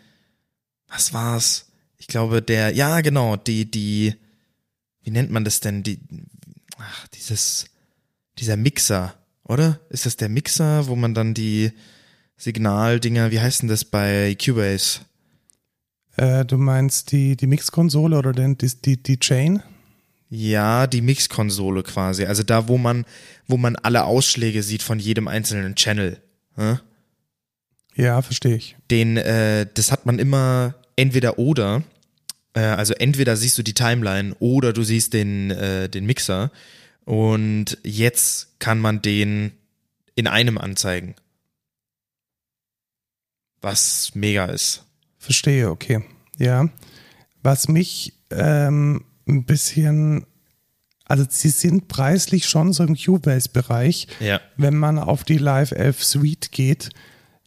was 0.88 1.14
war's? 1.14 1.68
Ich 1.98 2.08
glaube, 2.08 2.42
der, 2.42 2.72
ja, 2.72 3.02
genau, 3.02 3.36
die, 3.36 3.70
die, 3.70 4.16
wie 5.02 5.12
nennt 5.12 5.32
man 5.32 5.44
das 5.44 5.60
denn? 5.60 5.84
Die, 5.84 6.00
ach, 6.78 7.08
dieses, 7.10 7.66
dieser 8.40 8.58
Mixer, 8.58 9.16
oder? 9.44 9.80
Ist 9.90 10.06
das 10.06 10.18
der 10.18 10.30
Mixer, 10.30 10.88
wo 10.88 10.96
man 10.96 11.14
dann 11.14 11.34
die 11.34 11.72
Signaldinger, 12.38 13.32
wie 13.32 13.40
heißt 13.40 13.62
denn 13.62 13.70
das 13.70 13.86
bei 13.86 14.36
Cubase? 14.36 15.02
Äh, 16.18 16.46
du 16.46 16.58
meinst 16.58 17.12
die, 17.12 17.38
die 17.38 17.48
Mixkonsole 17.48 18.18
oder 18.18 18.34
denn 18.34 18.58
die, 18.58 18.72
die, 18.84 19.02
die 19.02 19.20
Chain? 19.20 19.62
Ja, 20.30 20.88
die 20.88 21.02
Mixkonsole 21.02 21.84
quasi. 21.84 22.26
Also 22.26 22.44
da, 22.44 22.68
wo 22.68 22.78
man, 22.78 23.06
wo 23.48 23.56
man 23.58 23.76
alle 23.78 24.04
Ausschläge 24.04 24.64
sieht 24.64 24.84
von 24.84 25.00
jedem 25.00 25.28
einzelnen 25.28 25.76
Channel. 25.76 26.22
Hm? 26.56 26.80
Ja, 27.96 28.22
verstehe 28.22 28.56
ich. 28.56 28.76
Den, 28.92 29.18
äh, 29.18 29.68
das 29.74 29.92
hat 29.92 30.06
man 30.06 30.20
immer 30.20 30.76
entweder 30.96 31.40
oder. 31.40 31.84
Äh, 32.54 32.62
also 32.62 32.94
entweder 32.96 33.38
siehst 33.38 33.58
du 33.58 33.64
die 33.64 33.76
Timeline 33.76 34.36
oder 34.40 34.74
du 34.74 34.84
siehst 34.84 35.14
den, 35.14 35.52
äh, 35.52 35.88
den 35.88 36.06
Mixer. 36.06 36.52
Und 37.06 37.78
jetzt 37.84 38.60
kann 38.60 38.80
man 38.80 39.02
den 39.02 39.54
in 40.16 40.28
einem 40.28 40.58
anzeigen. 40.58 41.16
Was 43.62 44.14
mega 44.14 44.46
ist. 44.46 44.87
Verstehe, 45.28 45.70
okay. 45.70 46.06
Ja. 46.38 46.70
Was 47.44 47.68
mich 47.68 48.14
ähm, 48.32 49.04
ein 49.28 49.44
bisschen, 49.44 50.26
also 51.04 51.26
sie 51.28 51.50
sind 51.50 51.90
preislich 51.90 52.48
schon 52.48 52.72
so 52.72 52.86
im 52.86 52.96
Cubase-Bereich, 52.96 54.08
ja. 54.22 54.40
wenn 54.56 54.78
man 54.78 54.98
auf 54.98 55.26
die 55.26 55.38
Live 55.38 55.74
11 55.74 56.02
Suite 56.02 56.52
geht, 56.54 56.92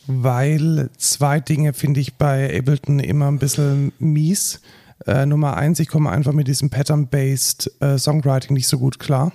weil 0.07 0.91
zwei 0.99 1.41
Dinge 1.41 1.73
finde 1.73 2.01
ich 2.01 2.17
bei 2.17 2.55
Ableton 2.55 3.01
immer 3.01 3.29
ein 3.29 3.39
bisschen 3.39 3.93
mies. 3.99 4.61
Äh, 5.07 5.25
Nummer 5.25 5.57
eins, 5.57 5.81
ich 5.81 5.89
komme 5.89 6.11
einfach 6.11 6.35
mit 6.35 6.49
diesem 6.49 6.69
Pattern-Based 6.69 7.81
äh, 7.81 7.97
Songwriting 7.97 8.53
nicht 8.53 8.69
so 8.69 8.79
gut 8.79 8.99
klar. 8.99 9.33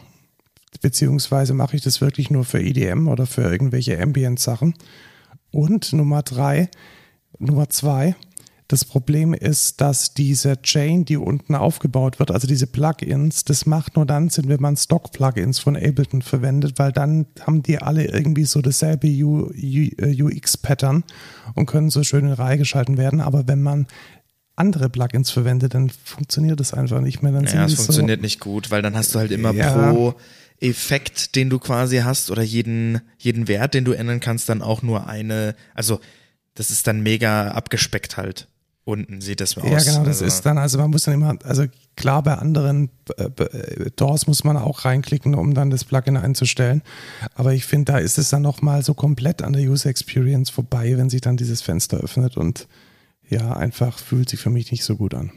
Beziehungsweise 0.83 1.55
mache 1.55 1.77
ich 1.77 1.81
das 1.81 1.99
wirklich 1.99 2.29
nur 2.29 2.45
für 2.45 2.61
EDM 2.61 3.07
oder 3.07 3.25
für 3.25 3.41
irgendwelche 3.41 3.99
Ambient-Sachen. 3.99 4.75
Und 5.49 5.93
Nummer 5.93 6.21
drei, 6.21 6.69
Nummer 7.39 7.69
zwei, 7.69 8.15
das 8.67 8.83
Problem 8.83 9.35
ist, 9.35 9.79
dass 9.79 10.15
diese 10.15 10.59
Chain, 10.61 11.05
die 11.05 11.17
unten 11.17 11.53
aufgebaut 11.53 12.17
wird, 12.17 12.31
also 12.31 12.47
diese 12.47 12.65
Plugins, 12.65 13.43
das 13.43 13.67
macht 13.67 13.95
nur 13.95 14.07
dann 14.07 14.29
Sinn, 14.29 14.49
wenn 14.49 14.61
man 14.61 14.75
Stock-Plugins 14.75 15.59
von 15.59 15.75
Ableton 15.75 16.23
verwendet, 16.23 16.79
weil 16.79 16.91
dann 16.91 17.27
haben 17.41 17.61
die 17.61 17.77
alle 17.77 18.05
irgendwie 18.05 18.45
so 18.45 18.61
dasselbe 18.61 19.07
UX-Pattern 19.07 21.03
und 21.53 21.67
können 21.67 21.91
so 21.91 22.03
schön 22.03 22.25
in 22.25 22.33
Reihe 22.33 22.57
geschalten 22.57 22.97
werden. 22.97 23.21
Aber 23.21 23.47
wenn 23.47 23.61
man 23.61 23.85
andere 24.55 24.89
Plugins 24.89 25.29
verwendet, 25.29 25.75
dann 25.75 25.91
funktioniert 26.03 26.59
das 26.59 26.73
einfach 26.73 27.01
nicht 27.01 27.21
mehr. 27.21 27.33
Dann 27.33 27.45
ja, 27.45 27.65
es 27.65 27.75
funktioniert 27.75 28.21
so, 28.21 28.23
nicht 28.23 28.39
gut, 28.39 28.71
weil 28.71 28.81
dann 28.81 28.95
hast 28.95 29.13
du 29.13 29.19
halt 29.19 29.29
immer 29.29 29.53
ja, 29.53 29.91
pro 29.91 30.15
Effekt, 30.59 31.35
den 31.35 31.51
du 31.51 31.59
quasi 31.59 31.97
hast 31.97 32.31
oder 32.31 32.41
jeden, 32.41 33.01
jeden 33.19 33.47
Wert, 33.47 33.75
den 33.75 33.85
du 33.85 33.91
ändern 33.91 34.21
kannst, 34.21 34.49
dann 34.49 34.63
auch 34.63 34.81
nur 34.81 35.07
eine, 35.07 35.55
also 35.75 35.99
das 36.55 36.71
ist 36.71 36.87
dann 36.87 37.01
mega 37.01 37.49
abgespeckt 37.49 38.17
halt 38.17 38.47
unten 38.85 39.19
sieht 39.19 39.41
das 39.41 39.57
aus. 39.57 39.63
Ja, 39.63 39.79
genau, 39.79 40.05
das 40.05 40.21
also. 40.21 40.25
ist 40.25 40.45
dann, 40.45 40.57
also 40.57 40.77
man 40.77 40.91
muss 40.91 41.03
dann 41.03 41.15
immer, 41.15 41.37
also 41.43 41.65
klar, 41.97 42.23
bei 42.23 42.35
anderen 42.35 42.89
äh, 43.17 43.89
Doors 43.95 44.27
muss 44.27 44.43
man 44.43 44.55
auch 44.57 44.85
reinklicken, 44.85 45.35
um 45.35 45.53
dann 45.53 45.71
das 45.71 45.83
Plugin 45.83 46.15
einzustellen. 46.17 46.83
Aber 47.33 47.53
ich 47.53 47.65
finde, 47.65 47.93
da 47.93 47.97
ist 47.97 48.17
es 48.17 48.29
dann 48.29 48.43
nochmal 48.43 48.83
so 48.83 48.93
komplett 48.93 49.41
an 49.41 49.53
der 49.53 49.63
User 49.63 49.89
Experience 49.89 50.51
vorbei, 50.51 50.97
wenn 50.97 51.09
sich 51.09 51.21
dann 51.21 51.35
dieses 51.35 51.61
Fenster 51.61 51.97
öffnet 51.97 52.37
und 52.37 52.67
ja, 53.27 53.53
einfach 53.53 53.97
fühlt 53.97 54.29
sich 54.29 54.39
für 54.39 54.51
mich 54.51 54.71
nicht 54.71 54.83
so 54.83 54.95
gut 54.95 55.15
an. 55.15 55.31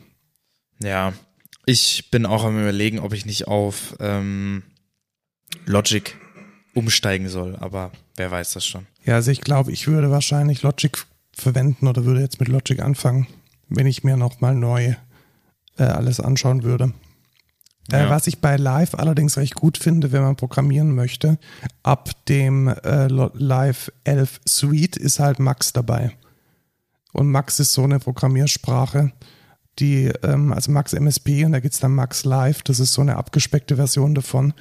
Ja, 0.82 1.14
ich 1.64 2.10
bin 2.10 2.26
auch 2.26 2.44
am 2.44 2.60
überlegen, 2.60 2.98
ob 2.98 3.14
ich 3.14 3.24
nicht 3.24 3.48
auf 3.48 3.96
ähm, 3.98 4.62
Logic 5.64 6.14
umsteigen 6.74 7.28
soll, 7.28 7.56
aber 7.56 7.92
wer 8.16 8.30
weiß 8.30 8.52
das 8.52 8.66
schon. 8.66 8.86
Ja, 9.04 9.14
also 9.14 9.30
ich 9.30 9.40
glaube, 9.40 9.72
ich 9.72 9.86
würde 9.88 10.10
wahrscheinlich 10.10 10.62
Logic 10.62 10.98
verwenden 11.32 11.88
oder 11.88 12.04
würde 12.04 12.20
jetzt 12.20 12.40
mit 12.40 12.48
Logic 12.48 12.80
anfangen, 12.80 13.26
wenn 13.68 13.86
ich 13.86 14.04
mir 14.04 14.16
nochmal 14.16 14.54
neu 14.54 14.94
äh, 15.76 15.84
alles 15.84 16.20
anschauen 16.20 16.62
würde. 16.62 16.92
Äh, 17.90 18.00
ja. 18.00 18.10
was 18.10 18.26
ich 18.26 18.40
bei 18.40 18.56
Live 18.56 18.94
allerdings 18.94 19.38
recht 19.38 19.54
gut 19.54 19.78
finde, 19.78 20.12
wenn 20.12 20.22
man 20.22 20.36
programmieren 20.36 20.94
möchte, 20.94 21.38
ab 21.82 22.10
dem 22.26 22.68
äh, 22.68 23.06
Live 23.06 23.90
11 24.04 24.40
Suite 24.46 24.96
ist 24.96 25.20
halt 25.20 25.38
Max 25.38 25.72
dabei. 25.72 26.12
Und 27.12 27.30
Max 27.30 27.58
ist 27.60 27.72
so 27.72 27.84
eine 27.84 27.98
Programmiersprache, 27.98 29.12
die, 29.78 30.12
ähm, 30.22 30.52
also 30.52 30.70
Max 30.70 30.92
MSP 30.92 31.44
und 31.44 31.52
da 31.52 31.60
gibt 31.60 31.74
es 31.74 31.80
dann 31.80 31.94
Max 31.94 32.24
Live, 32.24 32.62
das 32.62 32.78
ist 32.78 32.92
so 32.92 33.00
eine 33.00 33.16
abgespeckte 33.16 33.76
Version 33.76 34.14
davon, 34.14 34.52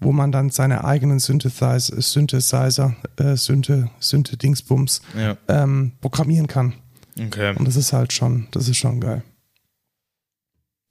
wo 0.00 0.12
man 0.12 0.30
dann 0.30 0.50
seine 0.50 0.84
eigenen 0.84 1.20
Synthesizer, 1.20 2.00
Synthesizer 2.02 2.94
äh, 3.16 3.36
Synth, 3.36 3.88
Synth-Dingsbums 4.00 5.00
ja. 5.16 5.36
ähm, 5.48 5.92
programmieren 6.02 6.48
kann. 6.48 6.74
Okay. 7.18 7.54
Und 7.56 7.66
das 7.66 7.76
ist 7.76 7.92
halt 7.92 8.12
schon, 8.12 8.48
das 8.50 8.68
ist 8.68 8.76
schon 8.76 9.00
geil. 9.00 9.22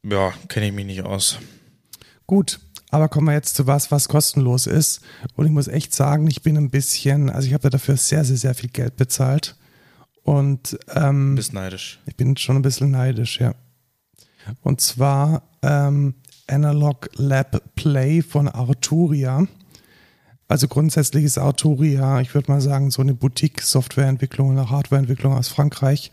Ja, 0.05 0.33
kenne 0.47 0.67
ich 0.67 0.73
mich 0.73 0.85
nicht 0.85 1.03
aus. 1.03 1.39
Gut, 2.27 2.59
aber 2.89 3.09
kommen 3.09 3.27
wir 3.27 3.33
jetzt 3.33 3.55
zu 3.55 3.67
was, 3.67 3.91
was 3.91 4.07
kostenlos 4.07 4.67
ist. 4.67 5.01
Und 5.35 5.45
ich 5.45 5.51
muss 5.51 5.67
echt 5.67 5.95
sagen, 5.95 6.27
ich 6.27 6.41
bin 6.41 6.57
ein 6.57 6.69
bisschen, 6.69 7.29
also 7.29 7.47
ich 7.47 7.53
habe 7.53 7.69
dafür 7.69 7.97
sehr, 7.97 8.23
sehr, 8.23 8.37
sehr 8.37 8.53
viel 8.53 8.69
Geld 8.69 8.97
bezahlt. 8.97 9.55
Und 10.23 10.77
ähm, 10.93 11.35
bist 11.35 11.53
neidisch. 11.53 11.99
Ich 12.05 12.15
bin 12.15 12.37
schon 12.37 12.55
ein 12.55 12.61
bisschen 12.61 12.91
neidisch, 12.91 13.39
ja. 13.39 13.55
Und 14.61 14.79
zwar 14.79 15.43
ähm, 15.61 16.15
Analog 16.47 17.09
Lab 17.15 17.75
Play 17.75 18.21
von 18.21 18.47
Arturia. 18.47 19.47
Also 20.47 20.67
grundsätzlich 20.67 21.23
ist 21.23 21.37
Arturia, 21.37 22.21
ich 22.21 22.33
würde 22.33 22.51
mal 22.51 22.61
sagen, 22.61 22.91
so 22.91 23.01
eine 23.01 23.13
Boutique-Softwareentwicklung 23.13 24.51
oder 24.51 24.69
Hardwareentwicklung 24.69 25.33
aus 25.33 25.47
Frankreich, 25.47 26.11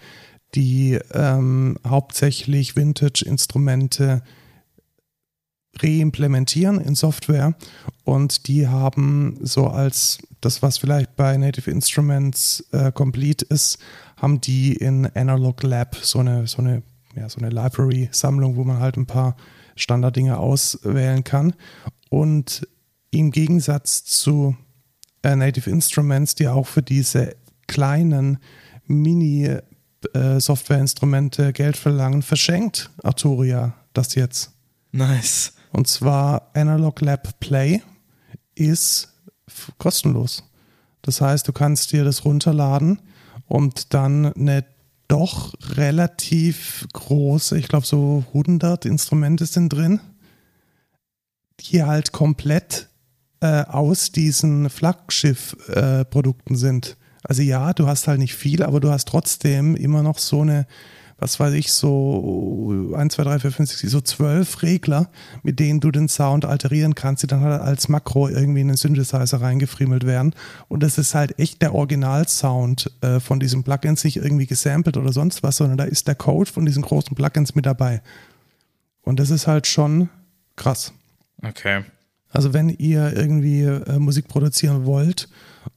die 0.55 0.99
ähm, 1.13 1.77
hauptsächlich 1.87 2.77
Vintage-Instrumente 2.77 4.23
reimplementieren 5.79 6.81
in 6.81 6.95
Software 6.95 7.55
und 8.05 8.49
die 8.49 8.67
haben 8.67 9.39
so 9.41 9.69
als 9.69 10.19
das, 10.41 10.63
was 10.63 10.79
vielleicht 10.79 11.17
bei 11.17 11.37
Native 11.37 11.71
Instruments 11.71 12.65
äh, 12.73 12.91
complete 12.93 13.45
ist, 13.45 13.79
haben 14.17 14.41
die 14.41 14.73
in 14.73 15.07
Analog 15.15 15.63
Lab 15.63 15.97
so 15.97 16.19
eine, 16.19 16.47
so 16.47 16.59
eine, 16.59 16.83
ja, 17.15 17.29
so 17.29 17.39
eine 17.39 17.51
Library-Sammlung, 17.51 18.57
wo 18.57 18.65
man 18.65 18.81
halt 18.81 18.97
ein 18.97 19.07
paar 19.07 19.37
Standarddinge 19.77 20.39
auswählen 20.39 21.25
kann. 21.25 21.55
Und 22.09 22.67
im 23.11 23.31
Gegensatz 23.31 24.05
zu 24.05 24.57
äh, 25.23 25.37
Native 25.37 25.71
Instruments, 25.71 26.35
die 26.35 26.49
auch 26.49 26.67
für 26.67 26.83
diese 26.83 27.37
kleinen 27.67 28.39
Mini-Software-Instrumente 28.87 31.49
äh, 31.49 31.53
Geld 31.53 31.77
verlangen, 31.77 32.23
verschenkt 32.23 32.89
Arturia 33.03 33.75
das 33.93 34.15
jetzt. 34.15 34.53
Nice. 34.93 35.53
Und 35.73 35.89
zwar 35.89 36.51
Analog 36.55 37.01
Lab 37.01 37.41
Play 37.41 37.83
ist 38.55 39.09
kostenlos. 39.79 40.45
Das 41.03 41.21
heißt, 41.21 41.49
du 41.49 41.53
kannst 41.53 41.93
dir 41.93 42.05
das 42.05 42.25
runterladen 42.25 43.01
und 43.47 43.95
dann 43.95 44.33
eine 44.35 44.65
doch 45.09 45.55
relativ 45.77 46.87
große, 46.93 47.59
ich 47.59 47.69
glaube 47.69 47.87
so 47.87 48.25
100 48.29 48.85
Instrumente 48.85 49.47
sind 49.47 49.73
drin, 49.73 50.01
die 51.61 51.83
halt 51.83 52.13
komplett 52.13 52.90
äh, 53.41 53.65
aus 53.65 54.13
diesen 54.13 54.71
Flaggschiff-Produkten 54.71 56.55
äh, 56.55 56.59
sind. 56.59 56.97
Also 57.23 57.43
ja, 57.43 57.73
du 57.73 57.87
hast 57.87 58.09
halt 58.09 58.19
nicht 58.19 58.35
viel, 58.35 58.63
aber 58.63 58.81
du 58.81 58.91
hast 58.91 59.09
trotzdem 59.09 59.77
immer 59.77 60.03
noch 60.03 60.19
so 60.19 60.41
eine 60.43 60.67
was 61.21 61.39
weiß 61.39 61.53
ich, 61.53 61.73
so 61.73 62.93
1, 62.97 63.15
2, 63.15 63.25
3, 63.25 63.39
4, 63.41 63.53
5, 63.53 63.71
6, 63.71 63.93
so 63.93 64.01
zwölf 64.01 64.63
Regler, 64.63 65.11
mit 65.43 65.61
denen 65.61 65.79
du 65.81 65.91
den 65.91 66.09
Sound 66.09 66.47
alterieren 66.47 66.95
kannst, 66.95 67.23
die 67.23 67.27
dann 67.27 67.43
halt 67.43 67.61
als 67.61 67.89
Makro 67.89 68.29
irgendwie 68.29 68.63
in 68.63 68.69
den 68.69 68.77
Synthesizer 68.79 69.41
reingefriemelt 69.41 70.07
werden. 70.07 70.35
Und 70.69 70.83
das 70.83 70.97
ist 70.97 71.15
halt 71.15 71.39
echt 71.39 71.61
der 71.61 71.75
Originalsound 71.75 72.91
äh, 73.03 73.21
von 73.21 73.39
diesem 73.39 73.65
Plugins 73.65 74.03
nicht 74.03 74.17
irgendwie 74.17 74.47
gesampelt 74.47 74.97
oder 74.97 75.13
sonst 75.13 75.43
was, 75.43 75.59
sondern 75.59 75.77
da 75.77 75.85
ist 75.85 76.09
der 76.09 76.15
Code 76.15 76.51
von 76.51 76.65
diesen 76.65 76.83
großen 76.83 77.15
Plugins 77.15 77.55
mit 77.55 77.67
dabei. 77.67 78.01
Und 79.03 79.21
das 79.21 79.29
ist 79.29 79.47
halt 79.47 79.67
schon 79.67 80.09
krass. 80.57 80.95
Okay. 81.43 81.85
Also 82.31 82.53
wenn 82.53 82.69
ihr 82.71 83.17
irgendwie 83.17 83.63
äh, 83.63 83.99
Musik 83.99 84.29
produzieren 84.29 84.87
wollt 84.87 85.29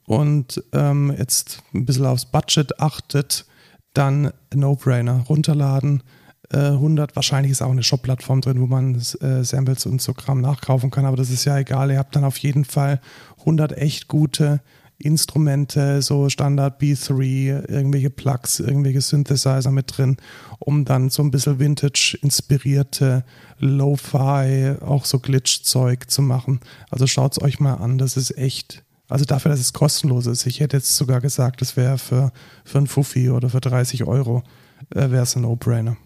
und 0.05 0.63
ähm, 0.71 1.13
jetzt 1.17 1.63
ein 1.73 1.85
bisschen 1.85 2.05
aufs 2.05 2.25
Budget 2.25 2.79
achtet, 2.79 3.45
dann 3.93 4.31
No-Brainer, 4.53 5.23
runterladen. 5.29 6.03
Äh, 6.51 6.57
100, 6.57 7.15
wahrscheinlich 7.15 7.51
ist 7.51 7.61
auch 7.61 7.71
eine 7.71 7.83
Shop-Plattform 7.83 8.41
drin, 8.41 8.61
wo 8.61 8.67
man 8.67 8.95
äh, 8.95 9.43
Samples 9.43 9.85
und 9.85 10.01
so 10.01 10.13
Kram 10.13 10.41
nachkaufen 10.41 10.91
kann, 10.91 11.05
aber 11.05 11.17
das 11.17 11.29
ist 11.29 11.45
ja 11.45 11.57
egal. 11.57 11.91
Ihr 11.91 11.97
habt 11.97 12.15
dann 12.15 12.23
auf 12.23 12.37
jeden 12.37 12.65
Fall 12.65 13.01
100 13.39 13.77
echt 13.77 14.07
gute 14.07 14.61
Instrumente, 14.97 16.01
so 16.01 16.29
Standard 16.29 16.81
B3, 16.81 17.69
irgendwelche 17.69 18.09
Plugs, 18.09 18.59
irgendwelche 18.59 19.01
Synthesizer 19.01 19.71
mit 19.71 19.97
drin, 19.97 20.17
um 20.59 20.85
dann 20.85 21.09
so 21.09 21.23
ein 21.23 21.31
bisschen 21.31 21.59
Vintage-inspirierte 21.59 23.23
Lo-Fi, 23.59 24.75
auch 24.81 25.05
so 25.05 25.19
Glitch-Zeug 25.19 26.09
zu 26.09 26.21
machen. 26.21 26.59
Also 26.89 27.07
schaut 27.07 27.33
es 27.33 27.41
euch 27.41 27.59
mal 27.59 27.75
an, 27.75 27.97
das 27.97 28.17
ist 28.17 28.37
echt 28.37 28.83
also 29.09 29.25
dafür, 29.25 29.51
dass 29.51 29.59
es 29.59 29.73
kostenlos 29.73 30.25
ist. 30.25 30.45
Ich 30.47 30.59
hätte 30.59 30.77
jetzt 30.77 30.95
sogar 30.95 31.21
gesagt, 31.21 31.61
das 31.61 31.77
wäre 31.77 31.97
für, 31.97 32.31
für 32.65 32.77
einen 32.79 32.87
Fuffi 32.87 33.29
oder 33.29 33.49
für 33.49 33.61
30 33.61 34.05
Euro 34.05 34.43
äh, 34.89 35.11
wäre 35.11 35.23
es 35.23 35.35
ein 35.35 35.43
No-Brainer. 35.43 35.97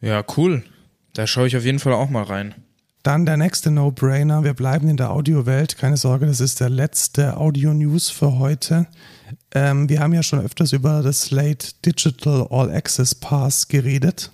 Ja, 0.00 0.24
cool. 0.36 0.64
Da 1.12 1.26
schaue 1.26 1.46
ich 1.46 1.56
auf 1.56 1.64
jeden 1.64 1.80
Fall 1.80 1.92
auch 1.92 2.08
mal 2.08 2.22
rein. 2.22 2.54
Dann 3.04 3.26
der 3.26 3.36
nächste 3.36 3.70
No-Brainer. 3.70 4.44
Wir 4.44 4.54
bleiben 4.54 4.88
in 4.88 4.96
der 4.96 5.10
Audiowelt. 5.10 5.76
Keine 5.76 5.98
Sorge, 5.98 6.24
das 6.24 6.40
ist 6.40 6.60
der 6.60 6.70
letzte 6.70 7.36
Audio-News 7.36 8.08
für 8.08 8.38
heute. 8.38 8.86
Ähm, 9.54 9.90
wir 9.90 10.00
haben 10.00 10.14
ja 10.14 10.22
schon 10.22 10.40
öfters 10.40 10.72
über 10.72 11.02
das 11.02 11.20
Slate 11.20 11.74
Digital 11.84 12.46
All 12.48 12.70
Access 12.74 13.14
Pass 13.14 13.68
geredet. 13.68 14.32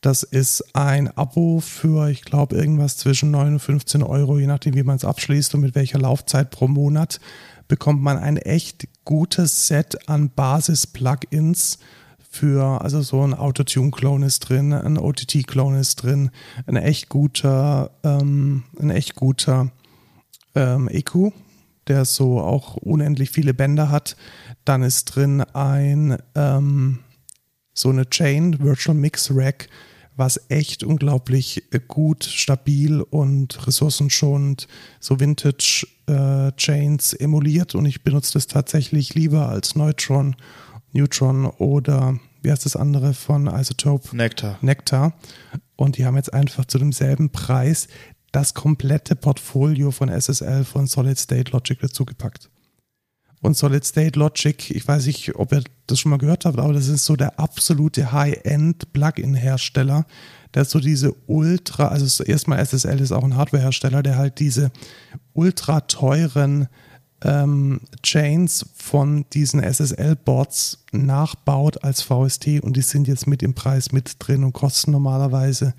Das 0.00 0.22
ist 0.22 0.74
ein 0.74 1.14
Abo 1.18 1.60
für, 1.60 2.08
ich 2.08 2.22
glaube, 2.22 2.56
irgendwas 2.56 2.96
zwischen 2.96 3.30
9 3.30 3.52
und 3.52 3.60
15 3.60 4.02
Euro, 4.02 4.38
je 4.38 4.46
nachdem, 4.46 4.74
wie 4.74 4.84
man 4.84 4.96
es 4.96 5.04
abschließt 5.04 5.54
und 5.54 5.60
mit 5.60 5.74
welcher 5.74 5.98
Laufzeit 5.98 6.50
pro 6.50 6.68
Monat, 6.68 7.20
bekommt 7.68 8.00
man 8.02 8.16
ein 8.16 8.38
echt 8.38 8.88
gutes 9.04 9.66
Set 9.66 10.08
an 10.08 10.30
Basis-Plugins 10.30 11.78
für, 12.32 12.80
also 12.80 13.02
so 13.02 13.22
ein 13.22 13.34
Autotune-Clone 13.34 14.24
ist 14.24 14.40
drin, 14.48 14.72
ein 14.72 14.96
OTT-Clone 14.96 15.78
ist 15.78 15.96
drin, 15.96 16.30
ein 16.66 16.76
echt 16.76 17.10
guter, 17.10 17.90
ähm, 18.02 18.64
ein 18.80 18.90
echt 18.90 19.14
guter 19.14 19.70
ähm, 20.54 20.88
EQ, 20.88 21.32
der 21.88 22.06
so 22.06 22.40
auch 22.40 22.76
unendlich 22.78 23.30
viele 23.30 23.52
Bänder 23.52 23.90
hat. 23.90 24.16
Dann 24.64 24.82
ist 24.82 25.04
drin 25.14 25.42
ein 25.42 26.16
ähm, 26.34 27.00
so 27.74 27.90
eine 27.90 28.08
Chain, 28.08 28.58
Virtual 28.60 28.96
Mix 28.96 29.30
Rack, 29.34 29.68
was 30.16 30.40
echt 30.48 30.84
unglaublich 30.84 31.64
gut, 31.86 32.24
stabil 32.24 33.02
und 33.02 33.66
ressourcenschonend 33.66 34.68
so 35.00 35.20
Vintage 35.20 35.86
äh, 36.06 36.50
Chains 36.52 37.12
emuliert 37.12 37.74
und 37.74 37.84
ich 37.84 38.02
benutze 38.02 38.34
das 38.34 38.46
tatsächlich 38.46 39.14
lieber 39.14 39.50
als 39.50 39.74
Neutron, 39.74 40.34
Neutron 40.92 41.46
oder 41.46 42.18
wie 42.42 42.50
heißt 42.50 42.64
das 42.64 42.76
andere 42.76 43.14
von 43.14 43.46
Isotope? 43.46 44.16
Nectar. 44.16 44.58
Nectar. 44.60 45.14
Und 45.76 45.96
die 45.96 46.04
haben 46.04 46.16
jetzt 46.16 46.32
einfach 46.32 46.64
zu 46.64 46.78
demselben 46.78 47.30
Preis 47.30 47.88
das 48.32 48.54
komplette 48.54 49.14
Portfolio 49.14 49.90
von 49.90 50.08
SSL 50.08 50.64
von 50.64 50.86
Solid 50.86 51.18
State 51.18 51.52
Logic 51.52 51.78
dazugepackt. 51.78 52.50
Und 53.40 53.56
Solid 53.56 53.84
State 53.84 54.18
Logic, 54.18 54.70
ich 54.70 54.86
weiß 54.86 55.06
nicht, 55.06 55.34
ob 55.34 55.52
ihr 55.52 55.64
das 55.86 55.98
schon 55.98 56.10
mal 56.10 56.18
gehört 56.18 56.44
habt, 56.44 56.58
aber 56.58 56.72
das 56.72 56.86
ist 56.88 57.04
so 57.04 57.16
der 57.16 57.40
absolute 57.40 58.12
High-End-Plugin-Hersteller, 58.12 60.06
der 60.54 60.64
so 60.64 60.78
diese 60.78 61.14
ultra, 61.26 61.88
also 61.88 62.22
erstmal 62.22 62.64
SSL 62.64 63.00
ist 63.00 63.12
auch 63.12 63.24
ein 63.24 63.36
Hardware-Hersteller, 63.36 64.02
der 64.02 64.16
halt 64.16 64.38
diese 64.38 64.70
ultra 65.32 65.80
teuren 65.80 66.68
ähm, 67.24 67.80
Chains 68.02 68.66
von 68.74 69.24
diesen 69.32 69.62
SSL-Boards 69.62 70.84
nachbaut 70.92 71.82
als 71.84 72.02
VST 72.02 72.60
und 72.62 72.76
die 72.76 72.82
sind 72.82 73.08
jetzt 73.08 73.26
mit 73.26 73.42
im 73.42 73.54
Preis 73.54 73.92
mit 73.92 74.16
drin 74.18 74.44
und 74.44 74.52
kosten 74.52 74.92
normalerweise 74.92 75.74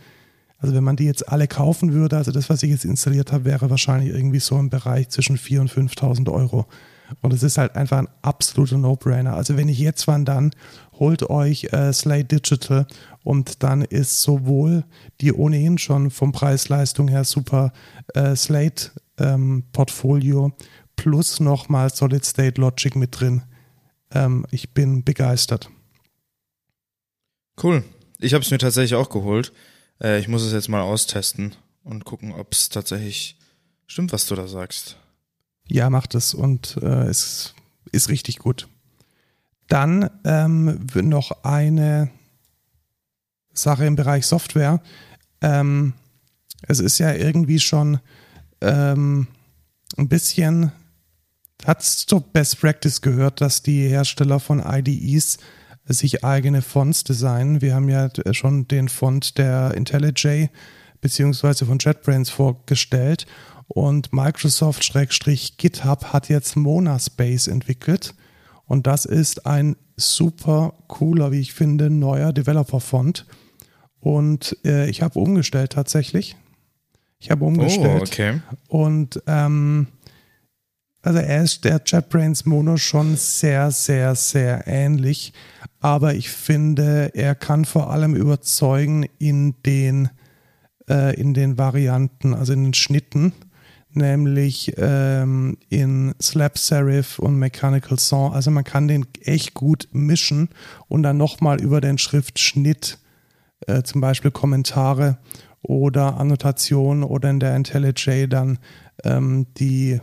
also 0.63 0.75
wenn 0.75 0.83
man 0.85 0.95
die 0.95 1.03
jetzt 1.03 1.27
alle 1.27 1.49
kaufen 1.49 1.91
würde, 1.91 2.15
also 2.15 2.31
das, 2.31 2.49
was 2.49 2.63
ich 2.63 2.69
jetzt 2.69 2.85
installiert 2.85 3.33
habe, 3.33 3.43
wäre 3.43 3.69
wahrscheinlich 3.69 4.15
irgendwie 4.15 4.39
so 4.39 4.57
im 4.57 4.69
Bereich 4.69 5.09
zwischen 5.09 5.37
4.000 5.37 5.59
und 5.59 5.71
5.000 5.71 6.31
Euro. 6.31 6.67
Und 7.21 7.33
es 7.33 7.43
ist 7.43 7.57
halt 7.57 7.75
einfach 7.75 7.97
ein 7.97 8.07
absoluter 8.21 8.77
No-Brainer. 8.77 9.33
Also 9.33 9.57
wenn 9.57 9.67
ich 9.67 9.77
jetzt 9.77 10.07
wann 10.07 10.23
dann 10.23 10.51
holt 10.99 11.29
euch 11.29 11.65
äh, 11.73 11.91
Slate 11.91 12.39
Digital 12.39 12.87
und 13.23 13.61
dann 13.61 13.81
ist 13.81 14.21
sowohl 14.21 14.85
die 15.19 15.33
ohnehin 15.33 15.77
schon 15.77 16.09
vom 16.09 16.31
Preis-Leistung 16.31 17.09
her 17.09 17.25
super 17.25 17.73
äh, 18.13 18.33
Slate 18.37 18.91
ähm, 19.17 19.65
Portfolio 19.73 20.53
plus 20.95 21.39
nochmal 21.39 21.93
Solid 21.93 22.25
State 22.25 22.59
Logic 22.59 22.95
mit 22.95 23.19
drin. 23.19 23.43
Ähm, 24.11 24.45
ich 24.51 24.73
bin 24.73 25.03
begeistert. 25.03 25.69
Cool. 27.61 27.83
Ich 28.19 28.33
habe 28.33 28.43
es 28.43 28.51
mir 28.51 28.57
tatsächlich 28.57 28.95
auch 28.95 29.09
geholt. 29.09 29.51
Äh, 30.01 30.19
ich 30.19 30.27
muss 30.27 30.43
es 30.43 30.53
jetzt 30.53 30.69
mal 30.69 30.81
austesten 30.81 31.55
und 31.83 32.05
gucken, 32.05 32.33
ob 32.33 32.53
es 32.53 32.69
tatsächlich 32.69 33.37
stimmt, 33.87 34.11
was 34.13 34.27
du 34.27 34.35
da 34.35 34.47
sagst. 34.47 34.97
Ja, 35.67 35.89
macht 35.89 36.15
es 36.15 36.33
und 36.33 36.77
äh, 36.81 37.05
es 37.05 37.53
ist 37.91 38.09
richtig 38.09 38.39
gut. 38.39 38.67
Dann 39.67 40.09
ähm, 40.25 40.87
noch 40.95 41.43
eine 41.43 42.11
Sache 43.53 43.85
im 43.85 43.95
Bereich 43.95 44.25
Software. 44.25 44.81
Ähm, 45.41 45.93
es 46.67 46.79
ist 46.79 46.97
ja 46.97 47.13
irgendwie 47.13 47.59
schon 47.59 47.99
ähm, 48.61 49.27
ein 49.97 50.09
bisschen, 50.09 50.71
hat 51.65 51.81
es 51.81 52.05
zur 52.05 52.21
Best 52.21 52.59
Practice 52.59 53.01
gehört, 53.01 53.41
dass 53.41 53.61
die 53.63 53.87
Hersteller 53.87 54.39
von 54.39 54.59
IDEs 54.65 55.37
sich 55.85 56.23
eigene 56.23 56.61
Fonts 56.61 57.03
designen. 57.03 57.61
Wir 57.61 57.75
haben 57.75 57.89
ja 57.89 58.09
schon 58.31 58.67
den 58.67 58.87
Font 58.89 59.37
der 59.37 59.73
IntelliJ 59.75 60.47
beziehungsweise 61.01 61.65
von 61.65 61.79
JetBrains 61.79 62.29
vorgestellt 62.29 63.25
und 63.67 64.13
Microsoft-GitHub 64.13 66.05
hat 66.13 66.29
jetzt 66.29 66.55
Monaspace 66.55 67.47
entwickelt 67.47 68.15
und 68.65 68.87
das 68.87 69.03
ist 69.03 69.45
ein 69.45 69.75
super 69.97 70.75
cooler, 70.87 71.33
wie 71.33 71.41
ich 71.41 71.53
finde, 71.53 71.89
neuer 71.89 72.31
Developer-Font 72.31 73.25
und 73.99 74.57
äh, 74.63 74.89
ich 74.89 75.01
habe 75.01 75.19
umgestellt 75.19 75.73
tatsächlich. 75.73 76.37
Ich 77.19 77.31
habe 77.31 77.43
umgestellt. 77.45 78.01
Oh, 78.01 78.05
okay. 78.05 78.41
Und 78.67 79.21
ähm, 79.27 79.87
also 81.03 81.19
er 81.19 81.43
ist 81.43 81.65
der 81.65 81.81
JetBrains 81.85 82.45
Mono 82.45 82.77
schon 82.77 83.17
sehr, 83.17 83.71
sehr, 83.71 84.15
sehr 84.15 84.65
ähnlich. 84.67 85.33
Aber 85.81 86.15
ich 86.15 86.29
finde, 86.29 87.11
er 87.13 87.35
kann 87.35 87.65
vor 87.65 87.91
allem 87.91 88.15
überzeugen 88.15 89.05
in 89.19 89.53
den, 89.65 90.09
äh, 90.89 91.13
in 91.19 91.33
den 91.33 91.57
Varianten, 91.57 92.33
also 92.33 92.53
in 92.53 92.63
den 92.63 92.73
Schnitten, 92.73 93.33
nämlich 93.91 94.75
ähm, 94.77 95.57
in 95.67 96.15
Slap 96.21 96.57
Serif 96.57 97.19
und 97.19 97.37
Mechanical 97.37 97.99
Song. 97.99 98.31
Also 98.31 98.49
man 98.49 98.63
kann 98.63 98.87
den 98.87 99.05
echt 99.23 99.53
gut 99.53 99.89
mischen 99.91 100.49
und 100.87 101.03
dann 101.03 101.17
nochmal 101.17 101.61
über 101.61 101.81
den 101.81 101.97
Schriftschnitt 101.97 102.97
äh, 103.67 103.83
zum 103.83 103.99
Beispiel 103.99 104.31
Kommentare 104.31 105.17
oder 105.61 106.17
Annotationen 106.17 107.03
oder 107.03 107.29
in 107.29 107.41
der 107.41 107.57
IntelliJ 107.57 108.27
dann 108.27 108.57
ähm, 109.03 109.47
die 109.57 109.99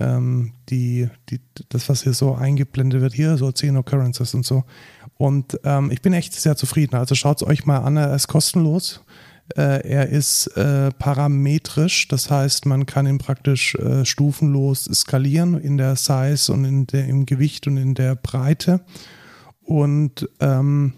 ähm, 0.00 0.52
die, 0.68 1.08
die, 1.30 1.40
das, 1.68 1.88
was 1.88 2.02
hier 2.02 2.14
so 2.14 2.34
eingeblendet 2.34 3.00
wird, 3.00 3.14
hier 3.14 3.36
so 3.36 3.50
10 3.50 3.76
Occurrences 3.76 4.34
und 4.34 4.44
so. 4.44 4.64
Und 5.16 5.58
ähm, 5.64 5.90
ich 5.90 6.02
bin 6.02 6.12
echt 6.12 6.34
sehr 6.34 6.56
zufrieden. 6.56 6.96
Also 6.96 7.14
schaut 7.14 7.42
es 7.42 7.46
euch 7.46 7.66
mal 7.66 7.78
an, 7.78 7.96
er 7.96 8.14
ist 8.14 8.26
kostenlos. 8.26 9.02
Äh, 9.56 9.86
er 9.86 10.08
ist 10.08 10.46
äh, 10.56 10.90
parametrisch, 10.92 12.08
das 12.08 12.30
heißt, 12.30 12.64
man 12.64 12.86
kann 12.86 13.06
ihn 13.06 13.18
praktisch 13.18 13.74
äh, 13.74 14.06
stufenlos 14.06 14.84
skalieren 14.84 15.60
in 15.60 15.76
der 15.76 15.96
Size 15.96 16.50
und 16.50 16.64
in 16.64 16.86
der, 16.86 17.06
im 17.06 17.26
Gewicht 17.26 17.66
und 17.66 17.76
in 17.76 17.94
der 17.94 18.14
Breite. 18.14 18.80
Und 19.60 20.28
ähm, 20.40 20.94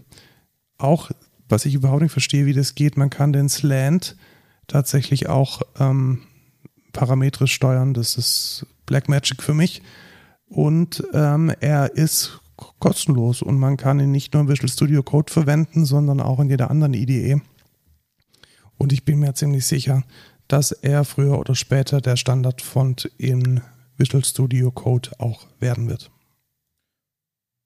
auch, 0.79 1.11
was 1.49 1.67
ich 1.67 1.75
überhaupt 1.75 2.03
nicht 2.03 2.13
verstehe, 2.13 2.47
wie 2.47 2.53
das 2.53 2.77
geht, 2.77 2.97
man 2.97 3.11
kann 3.11 3.33
den 3.33 3.49
Slant 3.49 4.17
tatsächlich 4.69 5.29
auch 5.29 5.63
ähm, 5.81 6.23
parametrisch 6.93 7.53
steuern. 7.53 7.95
Das 7.95 8.17
ist 8.17 8.65
Blackmagic 8.87 9.43
für 9.43 9.55
mich. 9.55 9.83
Und 10.49 11.03
ähm, 11.13 11.53
er 11.61 11.95
ist 11.95 12.41
kostenlos 12.79 13.43
und 13.43 13.59
man 13.59 13.77
kann 13.77 14.01
ihn 14.01 14.13
nicht 14.13 14.33
nur 14.33 14.43
im 14.43 14.49
Visual 14.49 14.69
Studio 14.69 15.03
Code 15.03 15.33
verwenden, 15.33 15.85
sondern 15.85 16.21
auch 16.21 16.41
in 16.41 16.49
jeder 16.49 16.71
anderen 16.71 16.95
IDE. 16.95 17.41
Und 18.79 18.93
ich 18.93 19.05
bin 19.05 19.19
mir 19.19 19.35
ziemlich 19.35 19.67
sicher, 19.67 20.05
dass 20.49 20.73
er 20.73 21.05
früher 21.05 21.39
oder 21.39 21.55
später 21.55 22.01
der 22.01 22.17
Standardfont 22.17 23.11
in 23.19 23.61
Visual 23.97 24.25
Studio 24.25 24.71
Code 24.71 25.11
auch 25.19 25.47
werden 25.59 25.89
wird. 25.89 26.11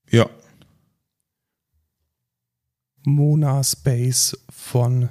Ja. 0.08 0.28
Mona 3.04 3.62
Space 3.62 4.36
von 4.50 5.08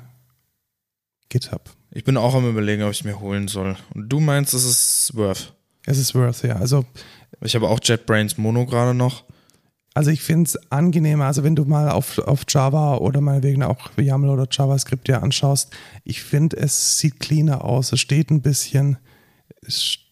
GitHub. 1.29 1.75
Ich 1.91 2.03
bin 2.03 2.17
auch 2.17 2.35
am 2.35 2.47
überlegen, 2.47 2.83
ob 2.83 2.91
ich 2.91 3.03
mir 3.03 3.19
holen 3.19 3.47
soll. 3.47 3.75
Und 3.93 4.09
du 4.09 4.19
meinst, 4.19 4.53
es 4.53 4.65
ist 4.65 5.11
worth? 5.15 5.53
Es 5.85 5.97
ist 5.97 6.15
worth, 6.15 6.43
ja. 6.43 6.55
Also 6.55 6.85
ich 7.41 7.55
habe 7.55 7.67
auch 7.67 7.79
JetBrains 7.81 8.37
Mono 8.37 8.65
gerade 8.65 8.93
noch. 8.93 9.23
Also 9.93 10.11
ich 10.11 10.21
finde 10.21 10.47
es 10.47 10.71
angenehmer, 10.71 11.25
also 11.25 11.43
wenn 11.43 11.55
du 11.55 11.65
mal 11.65 11.89
auf, 11.89 12.19
auf 12.19 12.43
Java 12.47 12.97
oder 12.97 13.21
meinetwegen 13.21 13.63
auch 13.63 13.89
YAML 13.97 14.29
oder 14.29 14.47
JavaScript 14.49 15.07
dir 15.07 15.23
anschaust, 15.23 15.75
ich 16.03 16.21
finde, 16.21 16.57
es 16.57 16.99
sieht 16.99 17.19
cleaner 17.19 17.65
aus. 17.65 17.91
Es 17.91 17.99
steht 17.99 18.29
ein 18.29 18.41
bisschen, 18.41 18.97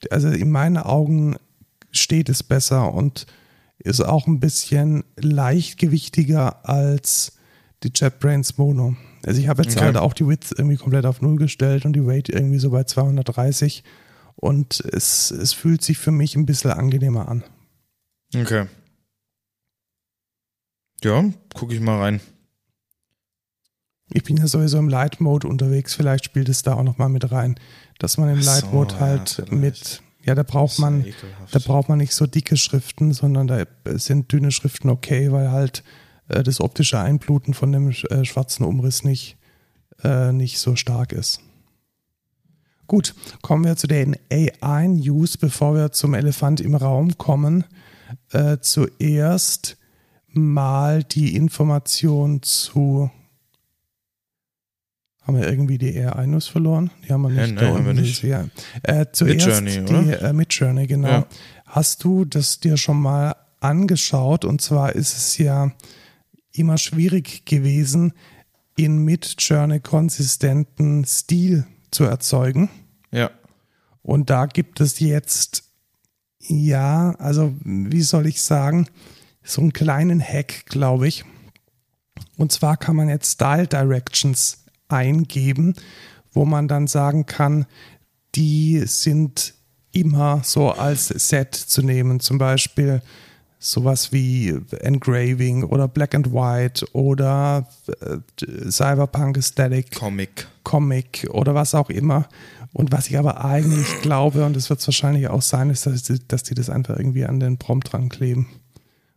also 0.10 0.30
in 0.30 0.50
meinen 0.50 0.78
Augen 0.78 1.38
steht 1.92 2.28
es 2.30 2.44
besser 2.44 2.94
und 2.94 3.28
ist 3.78 4.02
auch 4.02 4.28
ein 4.28 4.40
bisschen 4.40 5.04
leichtgewichtiger 5.16 6.68
als 6.68 7.34
die 7.84 7.92
JetBrains 7.94 8.58
Mono. 8.58 8.96
Also 9.26 9.40
ich 9.40 9.48
habe 9.48 9.62
jetzt 9.64 9.78
okay. 9.78 9.86
halt 9.86 9.98
auch 9.98 10.14
die 10.14 10.28
Width 10.28 10.54
irgendwie 10.58 10.78
komplett 10.78 11.06
auf 11.06 11.22
Null 11.22 11.38
gestellt 11.38 11.86
und 11.86 11.94
die 11.94 12.06
Weight 12.06 12.30
irgendwie 12.30 12.60
so 12.60 12.72
bei 12.72 12.84
230 12.84 13.84
und 14.38 14.80
es, 14.80 15.32
es 15.32 15.54
fühlt 15.54 15.84
sich 15.84 15.98
für 15.98 16.12
mich 16.12 16.36
ein 16.36 16.46
bisschen 16.46 16.72
angenehmer 16.72 17.28
an. 17.28 17.44
Okay. 18.36 18.68
Ja, 21.04 21.26
gucke 21.54 21.74
ich 21.74 21.82
mal 21.82 22.00
rein. 22.00 22.22
Ich 24.14 24.24
bin 24.24 24.38
ja 24.38 24.48
sowieso 24.48 24.78
im 24.78 24.88
Light 24.88 25.20
Mode 25.20 25.48
unterwegs, 25.48 25.94
vielleicht 25.94 26.26
spielt 26.26 26.48
es 26.50 26.62
da 26.62 26.76
auch 26.76 26.84
nochmal 26.84 27.10
mit 27.10 27.30
rein, 27.32 27.60
dass 28.00 28.18
man 28.18 28.30
im 28.30 28.42
so, 28.42 28.50
Light 28.50 28.72
Mode 28.72 29.00
halt 29.00 29.44
ja, 29.46 29.56
mit, 29.56 30.02
ja, 30.24 30.34
da 30.34 30.44
braucht 30.44 30.80
man, 30.80 31.06
da 31.52 31.60
braucht 31.60 31.90
man 31.90 31.98
nicht 31.98 32.14
so 32.14 32.26
dicke 32.26 32.56
Schriften, 32.56 33.12
sondern 33.12 33.48
da 33.48 33.66
sind 33.98 34.32
dünne 34.32 34.52
Schriften 34.52 34.90
okay, 34.90 35.32
weil 35.32 35.52
halt 35.52 35.84
äh, 36.30 36.42
das 36.42 36.62
optische 36.62 37.00
Einbluten 37.00 37.54
von 37.54 37.72
dem 37.72 37.90
äh, 37.90 38.24
schwarzen 38.24 38.64
Umriss 38.64 39.04
nicht, 39.04 39.38
äh, 40.04 40.32
nicht 40.32 40.60
so 40.60 40.76
stark 40.76 41.12
ist. 41.12 41.42
Gut, 42.88 43.16
kommen 43.42 43.66
wir 43.66 43.76
zu 43.76 43.88
den 43.88 44.16
AI-News, 44.32 45.38
bevor 45.38 45.76
wir 45.76 45.92
zum 45.92 46.14
Elefant 46.14 46.62
im 46.62 46.74
Raum 46.74 47.18
kommen. 47.18 47.66
Äh, 48.32 48.60
zuerst 48.62 49.78
mal 50.30 51.04
die 51.04 51.36
Information 51.36 52.42
zu. 52.44 53.12
Haben 55.22 55.38
wir 55.38 55.50
irgendwie 55.50 55.78
die 55.78 56.00
AI-News 56.00 56.48
verloren? 56.48 56.90
Die 57.06 57.12
haben 57.12 57.24
wir 57.24 57.30
nicht. 57.30 57.40
Ja, 57.40 57.62
nein, 57.62 57.74
haben 57.74 57.86
wir 57.86 57.94
nicht. 57.94 58.24
Ja. 58.24 58.46
Äh, 58.84 59.08
zuerst 59.12 59.62
Midjourney, 59.62 59.84
die 59.84 60.12
äh, 60.14 60.32
Midjourney, 60.32 60.88
genau. 60.88 61.10
Ja. 61.10 61.28
Hast 61.66 62.06
du 62.06 62.24
das 62.24 62.62
dir 62.62 62.78
schon 62.78 63.02
mal 63.02 63.36
angeschaut? 63.60 64.46
Und 64.46 64.62
zwar 64.62 64.96
ist 64.96 65.18
es 65.18 65.38
ja 65.38 65.74
immer 66.54 66.78
schwierig 66.78 67.46
gewesen, 67.46 68.14
in 68.78 69.00
Midjourney 69.00 69.82
konsistenten 69.82 71.04
Stil 71.04 71.66
zu 71.98 72.04
erzeugen. 72.04 72.70
Ja. 73.12 73.32
Und 74.04 74.30
da 74.30 74.46
gibt 74.46 74.80
es 74.82 75.00
jetzt, 75.00 75.64
ja, 76.40 77.16
also 77.18 77.56
wie 77.64 78.04
soll 78.04 78.28
ich 78.28 78.44
sagen, 78.44 78.88
so 79.42 79.62
einen 79.62 79.74
kleinen 79.74 80.22
Hack, 80.22 80.68
glaube 80.68 81.08
ich. 81.08 81.26
Und 82.38 82.52
zwar 82.52 82.78
kann 82.78 82.96
man 82.96 83.10
jetzt 83.10 83.34
Style 83.34 83.66
Directions 83.66 84.66
eingeben, 84.90 85.74
wo 86.34 86.46
man 86.46 86.68
dann 86.68 86.86
sagen 86.86 87.26
kann, 87.26 87.66
die 88.36 88.84
sind 88.86 89.56
immer 89.92 90.42
so 90.44 90.70
als 90.70 91.08
Set 91.08 91.56
zu 91.56 91.82
nehmen. 91.82 92.20
Zum 92.20 92.38
Beispiel 92.38 93.02
sowas 93.60 94.12
wie 94.12 94.60
Engraving 94.82 95.64
oder 95.64 95.88
Black 95.88 96.14
and 96.16 96.32
White 96.32 96.86
oder 96.94 97.68
äh, 98.02 98.70
Cyberpunk 98.70 99.38
Aesthetic. 99.38 99.96
Comic. 99.96 100.48
Comic 100.64 101.28
oder 101.32 101.56
was 101.56 101.74
auch 101.74 101.90
immer. 101.90 102.28
Und 102.74 102.92
was 102.92 103.08
ich 103.08 103.18
aber 103.18 103.44
eigentlich 103.44 104.02
glaube, 104.02 104.46
und 104.46 104.56
das 104.56 104.70
wird 104.70 104.80
es 104.80 104.88
wahrscheinlich 104.88 105.28
auch 105.30 105.42
sein, 105.42 105.70
ist, 105.70 105.86
dass 105.86 106.04
die, 106.04 106.20
dass 106.28 106.44
die 106.44 106.54
das 106.54 106.70
einfach 106.70 106.98
irgendwie 106.98 107.26
an 107.26 107.40
den 107.40 107.58
Prompt 107.58 107.92
dran 107.92 108.10
kleben. 108.10 108.48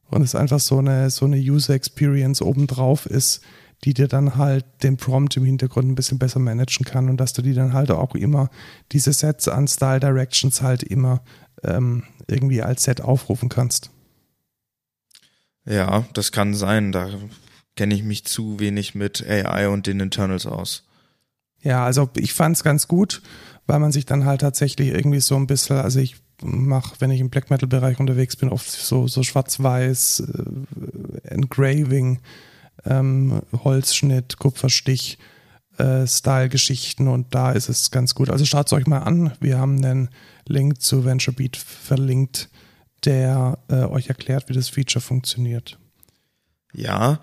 Und 0.08 0.22
es 0.22 0.34
einfach 0.34 0.60
so 0.60 0.78
eine, 0.78 1.10
so 1.10 1.26
eine 1.26 1.36
User 1.36 1.74
Experience 1.74 2.42
obendrauf 2.42 3.06
ist, 3.06 3.42
die 3.84 3.94
dir 3.94 4.08
dann 4.08 4.36
halt 4.36 4.64
den 4.82 4.96
Prompt 4.96 5.36
im 5.36 5.44
Hintergrund 5.44 5.88
ein 5.88 5.94
bisschen 5.94 6.18
besser 6.18 6.38
managen 6.38 6.84
kann 6.84 7.08
und 7.08 7.18
dass 7.18 7.32
du 7.32 7.42
die 7.42 7.54
dann 7.54 7.72
halt 7.72 7.90
auch 7.90 8.14
immer, 8.14 8.50
diese 8.92 9.12
Sets 9.12 9.48
an 9.48 9.68
Style 9.68 10.00
Directions 10.00 10.60
halt 10.62 10.82
immer 10.82 11.22
ähm, 11.62 12.02
irgendwie 12.26 12.62
als 12.62 12.84
Set 12.84 13.00
aufrufen 13.00 13.48
kannst. 13.48 13.89
Ja, 15.70 16.04
das 16.14 16.32
kann 16.32 16.54
sein. 16.54 16.90
Da 16.90 17.08
kenne 17.76 17.94
ich 17.94 18.02
mich 18.02 18.24
zu 18.24 18.58
wenig 18.58 18.94
mit 18.94 19.24
AI 19.26 19.68
und 19.68 19.86
den 19.86 20.00
Internals 20.00 20.44
aus. 20.44 20.84
Ja, 21.62 21.84
also 21.84 22.10
ich 22.16 22.34
fand 22.34 22.56
es 22.56 22.64
ganz 22.64 22.88
gut, 22.88 23.22
weil 23.66 23.78
man 23.78 23.92
sich 23.92 24.04
dann 24.04 24.24
halt 24.24 24.40
tatsächlich 24.40 24.88
irgendwie 24.88 25.20
so 25.20 25.36
ein 25.36 25.46
bisschen, 25.46 25.76
also 25.76 26.00
ich 26.00 26.16
mache, 26.42 26.96
wenn 26.98 27.10
ich 27.12 27.20
im 27.20 27.30
Black 27.30 27.50
Metal 27.50 27.68
Bereich 27.68 28.00
unterwegs 28.00 28.34
bin, 28.34 28.48
oft 28.48 28.68
so, 28.68 29.06
so 29.06 29.22
schwarz-weiß, 29.22 30.20
äh, 30.20 31.28
Engraving, 31.28 32.18
ähm, 32.86 33.42
Holzschnitt, 33.52 34.38
Kupferstich, 34.38 35.18
äh, 35.78 36.06
Style-Geschichten 36.06 37.06
und 37.06 37.32
da 37.34 37.52
ist 37.52 37.68
es 37.68 37.90
ganz 37.90 38.14
gut. 38.14 38.30
Also 38.30 38.44
schaut 38.44 38.66
es 38.66 38.72
euch 38.72 38.86
mal 38.86 39.00
an. 39.00 39.32
Wir 39.38 39.58
haben 39.58 39.76
einen 39.76 40.08
Link 40.48 40.80
zu 40.80 41.04
VentureBeat 41.04 41.56
verlinkt, 41.56 42.48
der 43.04 43.58
äh, 43.68 43.84
euch 43.84 44.08
erklärt, 44.08 44.48
wie 44.48 44.54
das 44.54 44.68
Feature 44.68 45.00
funktioniert. 45.00 45.78
Ja, 46.72 47.20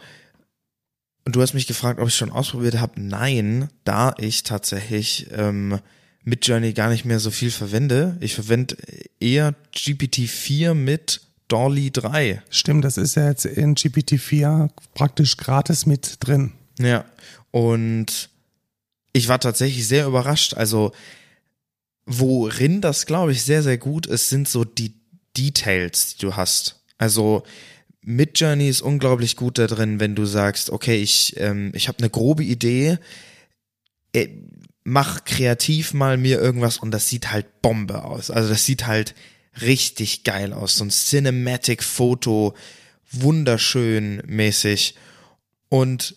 und 1.28 1.36
du 1.36 1.42
hast 1.42 1.54
mich 1.54 1.68
gefragt, 1.68 2.00
ob 2.00 2.08
ich 2.08 2.16
schon 2.16 2.32
ausprobiert 2.32 2.80
habe. 2.80 3.02
Nein, 3.02 3.68
da 3.84 4.16
ich 4.18 4.44
tatsächlich 4.44 5.28
ähm, 5.32 5.80
mit 6.24 6.48
Journey 6.48 6.72
gar 6.72 6.90
nicht 6.90 7.04
mehr 7.04 7.20
so 7.20 7.32
viel 7.32 7.52
verwende. 7.52 8.16
Ich 8.22 8.34
verwende 8.34 8.78
eher 9.20 9.54
GPT-4 9.76 10.74
mit 10.74 11.20
Dolly 11.50 11.92
3. 11.92 12.42
Stimmt, 12.50 12.86
das 12.86 12.96
ist 12.96 13.16
ja 13.16 13.28
jetzt 13.28 13.46
in 13.46 13.76
GPT-4 13.76 14.70
praktisch 14.94 15.36
gratis 15.36 15.86
mit 15.86 16.16
drin. 16.22 16.54
Ja, 16.80 17.04
und 17.52 18.30
ich 19.12 19.28
war 19.28 19.40
tatsächlich 19.40 19.86
sehr 19.86 20.06
überrascht. 20.06 20.54
Also, 20.54 20.94
worin 22.06 22.80
das, 22.80 23.06
glaube 23.06 23.34
ich, 23.34 23.44
sehr, 23.44 23.64
sehr 23.64 23.78
gut 23.78 24.06
ist, 24.06 24.30
sind 24.30 24.48
so 24.48 24.64
die 24.64 24.94
Details, 25.38 26.16
die 26.16 26.26
du 26.26 26.36
hast. 26.36 26.82
Also, 26.98 27.44
Midjourney 28.02 28.70
ist 28.70 28.82
unglaublich 28.82 29.36
gut 29.36 29.58
da 29.58 29.68
drin, 29.68 30.00
wenn 30.00 30.16
du 30.16 30.26
sagst, 30.26 30.70
okay, 30.70 31.02
ich, 31.02 31.36
ähm, 31.38 31.72
ich 31.76 31.90
habe 31.90 32.00
eine 32.00 32.10
grobe 32.10 32.44
Idee, 32.44 33.00
äh, 34.14 34.30
mach 34.86 35.26
kreativ 35.26 35.94
mal 35.94 36.16
mir 36.16 36.40
irgendwas 36.40 36.78
und 36.78 36.92
das 36.92 37.10
sieht 37.10 37.32
halt 37.32 37.62
Bombe 37.62 38.06
aus. 38.06 38.32
Also 38.32 38.48
das 38.48 38.64
sieht 38.64 38.88
halt 38.88 39.14
richtig 39.62 40.24
geil 40.24 40.54
aus. 40.54 40.76
So 40.76 40.86
ein 40.86 40.90
Cinematic-Foto, 40.90 42.54
wunderschön 43.12 44.22
mäßig. 44.26 44.96
Und 45.68 46.16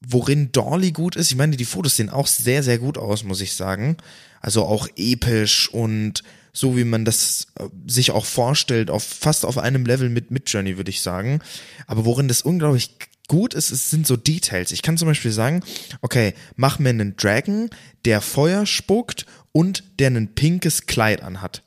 worin 0.00 0.50
Dolly 0.52 0.92
gut 0.92 1.16
ist, 1.16 1.30
ich 1.30 1.36
meine, 1.36 1.58
die 1.58 1.66
Fotos 1.66 1.96
sehen 1.96 2.08
auch 2.08 2.26
sehr, 2.26 2.62
sehr 2.62 2.78
gut 2.78 2.96
aus, 2.96 3.24
muss 3.24 3.42
ich 3.42 3.52
sagen. 3.52 3.98
Also 4.40 4.64
auch 4.64 4.88
episch 4.96 5.68
und 5.68 6.22
so 6.52 6.76
wie 6.76 6.84
man 6.84 7.04
das 7.04 7.48
äh, 7.58 7.68
sich 7.86 8.10
auch 8.10 8.26
vorstellt, 8.26 8.90
auf 8.90 9.02
fast 9.02 9.44
auf 9.44 9.58
einem 9.58 9.86
Level 9.86 10.08
mit 10.08 10.30
Midjourney, 10.30 10.76
würde 10.76 10.90
ich 10.90 11.00
sagen. 11.00 11.40
Aber 11.86 12.04
worin 12.04 12.28
das 12.28 12.42
unglaublich 12.42 12.96
gut 13.28 13.54
ist, 13.54 13.70
es 13.70 13.90
sind 13.90 14.06
so 14.06 14.16
Details. 14.16 14.72
Ich 14.72 14.82
kann 14.82 14.96
zum 14.96 15.06
Beispiel 15.08 15.30
sagen, 15.30 15.62
okay, 16.00 16.34
mach 16.56 16.78
mir 16.78 16.88
einen 16.88 17.16
Dragon, 17.16 17.70
der 18.04 18.20
Feuer 18.20 18.66
spuckt 18.66 19.26
und 19.52 19.84
der 19.98 20.08
ein 20.10 20.34
pinkes 20.34 20.86
Kleid 20.86 21.22
anhat. 21.22 21.62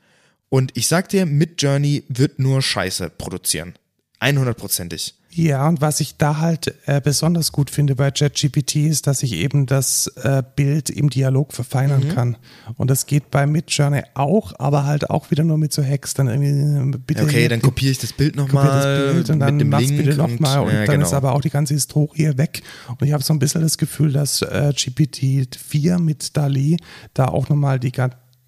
Und 0.50 0.76
ich 0.76 0.88
sag 0.88 1.08
dir, 1.10 1.26
Midjourney 1.26 2.04
wird 2.10 2.40
nur 2.40 2.62
Scheiße 2.62 3.10
produzieren. 3.12 3.76
100%ig. 4.20 5.14
Ja, 5.34 5.68
und 5.68 5.80
was 5.80 6.02
ich 6.02 6.18
da 6.18 6.40
halt 6.40 6.76
äh, 6.86 7.00
besonders 7.00 7.54
gut 7.54 7.70
finde 7.70 7.96
bei 7.96 8.12
ChatGPT 8.12 8.76
ist, 8.76 9.08
dass 9.08 9.24
ich 9.24 9.34
eben 9.34 9.66
das 9.66 10.08
äh, 10.24 10.44
Bild 10.56 10.90
im 10.90 11.10
Dialog 11.10 11.54
verfeinern 11.54 12.04
mhm. 12.06 12.10
kann. 12.10 12.38
Und 12.76 12.92
das 12.92 13.06
geht 13.06 13.32
bei 13.32 13.48
Midjourney 13.48 14.04
auch, 14.14 14.52
aber 14.60 14.86
halt 14.86 15.10
auch 15.10 15.32
wieder 15.32 15.46
nur 15.46 15.58
mit 15.58 15.72
so 15.72 15.84
Hacks. 15.84 16.14
Dann 16.14 16.28
irgendwie, 16.28 16.98
äh, 16.98 17.00
bitte 17.06 17.24
okay, 17.24 17.48
dann 17.48 17.62
kopiere 17.62 17.92
ich 17.92 18.00
das 18.00 18.12
Bild 18.12 18.36
nochmal. 18.36 19.16
Und 19.16 19.30
dann 19.30 19.56
mit 19.56 19.62
dem 19.62 19.70
mach's 19.70 19.86
Link 19.86 20.04
bitte 20.04 20.18
nochmal. 20.18 20.60
Und, 20.60 20.68
und 20.68 20.74
ja, 20.74 20.86
dann 20.86 20.96
genau. 20.96 21.08
ist 21.08 21.14
aber 21.14 21.34
auch 21.34 21.42
die 21.42 21.50
ganze 21.50 21.76
Historie 21.76 22.38
weg. 22.38 22.62
Und 22.90 23.02
ich 23.08 23.14
habe 23.14 23.24
so 23.24 23.34
ein 23.34 23.40
bisschen 23.40 23.62
das 23.62 23.78
Gefühl, 23.78 24.12
dass 24.12 24.42
äh, 24.42 24.74
GPT-4 24.76 25.98
mit 25.98 26.36
DALI 26.36 26.78
da 27.14 27.30
auch 27.30 27.48
nochmal 27.48 27.80
die, 27.80 27.94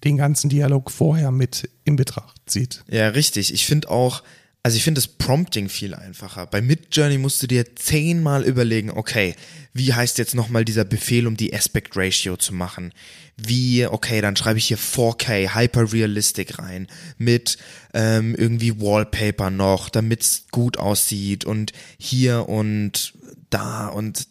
den 0.04 0.16
ganzen 0.18 0.50
Dialog 0.50 0.90
vorher 0.90 1.30
mit 1.30 1.70
in 1.84 1.96
Betracht 1.96 2.42
zieht. 2.44 2.84
Ja, 2.90 3.08
richtig. 3.08 3.54
Ich 3.54 3.64
finde 3.64 3.90
auch, 3.90 4.22
also 4.64 4.78
ich 4.78 4.82
finde 4.82 4.98
das 4.98 5.08
Prompting 5.08 5.68
viel 5.68 5.94
einfacher. 5.94 6.46
Bei 6.46 6.62
Midjourney 6.62 7.18
musst 7.18 7.42
du 7.42 7.46
dir 7.46 7.76
zehnmal 7.76 8.44
überlegen, 8.44 8.90
okay, 8.90 9.36
wie 9.74 9.92
heißt 9.92 10.16
jetzt 10.16 10.34
nochmal 10.34 10.64
dieser 10.64 10.86
Befehl, 10.86 11.26
um 11.26 11.36
die 11.36 11.54
Aspect 11.54 11.94
Ratio 11.98 12.38
zu 12.38 12.54
machen? 12.54 12.94
Wie, 13.36 13.84
okay, 13.84 14.22
dann 14.22 14.36
schreibe 14.36 14.58
ich 14.58 14.66
hier 14.66 14.78
4K 14.78 15.54
Hyper 15.54 15.92
Realistic 15.92 16.58
rein 16.58 16.88
mit 17.18 17.58
ähm, 17.92 18.34
irgendwie 18.36 18.80
Wallpaper 18.80 19.50
noch, 19.50 19.90
damit's 19.90 20.46
gut 20.50 20.78
aussieht 20.78 21.44
und 21.44 21.72
hier 21.98 22.48
und 22.48 23.12
da 23.50 23.88
und 23.88 24.28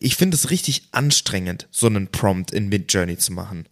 ich 0.00 0.16
finde 0.16 0.34
es 0.34 0.50
richtig 0.50 0.88
anstrengend, 0.90 1.68
so 1.70 1.86
einen 1.86 2.08
Prompt 2.08 2.50
in 2.50 2.68
Midjourney 2.68 3.16
zu 3.16 3.32
machen 3.32 3.68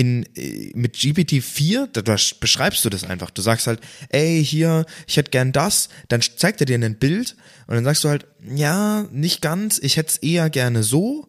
in, 0.00 0.24
äh, 0.34 0.72
mit 0.74 0.96
GPT-4, 0.96 1.88
da, 1.92 2.00
da 2.00 2.16
beschreibst 2.40 2.82
du 2.86 2.88
das 2.88 3.04
einfach. 3.04 3.28
Du 3.28 3.42
sagst 3.42 3.66
halt, 3.66 3.80
ey, 4.08 4.42
hier, 4.42 4.86
ich 5.06 5.18
hätte 5.18 5.30
gern 5.30 5.52
das, 5.52 5.90
dann 6.08 6.22
zeigt 6.22 6.62
er 6.62 6.64
dir 6.64 6.78
ein 6.78 6.98
Bild 6.98 7.36
und 7.66 7.74
dann 7.74 7.84
sagst 7.84 8.04
du 8.04 8.08
halt, 8.08 8.26
ja, 8.42 9.06
nicht 9.12 9.42
ganz, 9.42 9.78
ich 9.78 9.98
hätte 9.98 10.08
es 10.08 10.16
eher 10.16 10.48
gerne 10.48 10.84
so. 10.84 11.28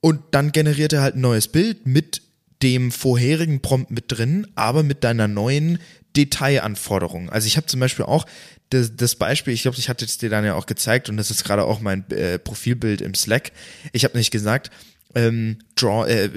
Und 0.00 0.20
dann 0.30 0.52
generiert 0.52 0.92
er 0.92 1.02
halt 1.02 1.16
ein 1.16 1.22
neues 1.22 1.48
Bild 1.48 1.86
mit 1.86 2.22
dem 2.62 2.92
vorherigen 2.92 3.60
Prompt 3.60 3.90
mit 3.90 4.04
drin, 4.06 4.46
aber 4.54 4.84
mit 4.84 5.02
deiner 5.02 5.26
neuen 5.26 5.80
Detailanforderung. 6.16 7.30
Also 7.30 7.48
ich 7.48 7.56
habe 7.56 7.66
zum 7.66 7.80
Beispiel 7.80 8.04
auch 8.04 8.26
das, 8.70 8.94
das 8.94 9.16
Beispiel, 9.16 9.54
ich 9.54 9.62
glaube, 9.62 9.78
ich 9.78 9.88
hatte 9.88 10.04
es 10.04 10.18
dir 10.18 10.30
dann 10.30 10.44
ja 10.44 10.54
auch 10.54 10.66
gezeigt 10.66 11.08
und 11.08 11.16
das 11.16 11.32
ist 11.32 11.42
gerade 11.42 11.64
auch 11.64 11.80
mein 11.80 12.08
äh, 12.10 12.38
Profilbild 12.38 13.00
im 13.00 13.14
Slack. 13.14 13.50
Ich 13.90 14.04
habe 14.04 14.16
nicht 14.16 14.30
gesagt, 14.30 14.70
ähm, 15.14 15.58
draw, 15.76 16.06
äh, 16.06 16.28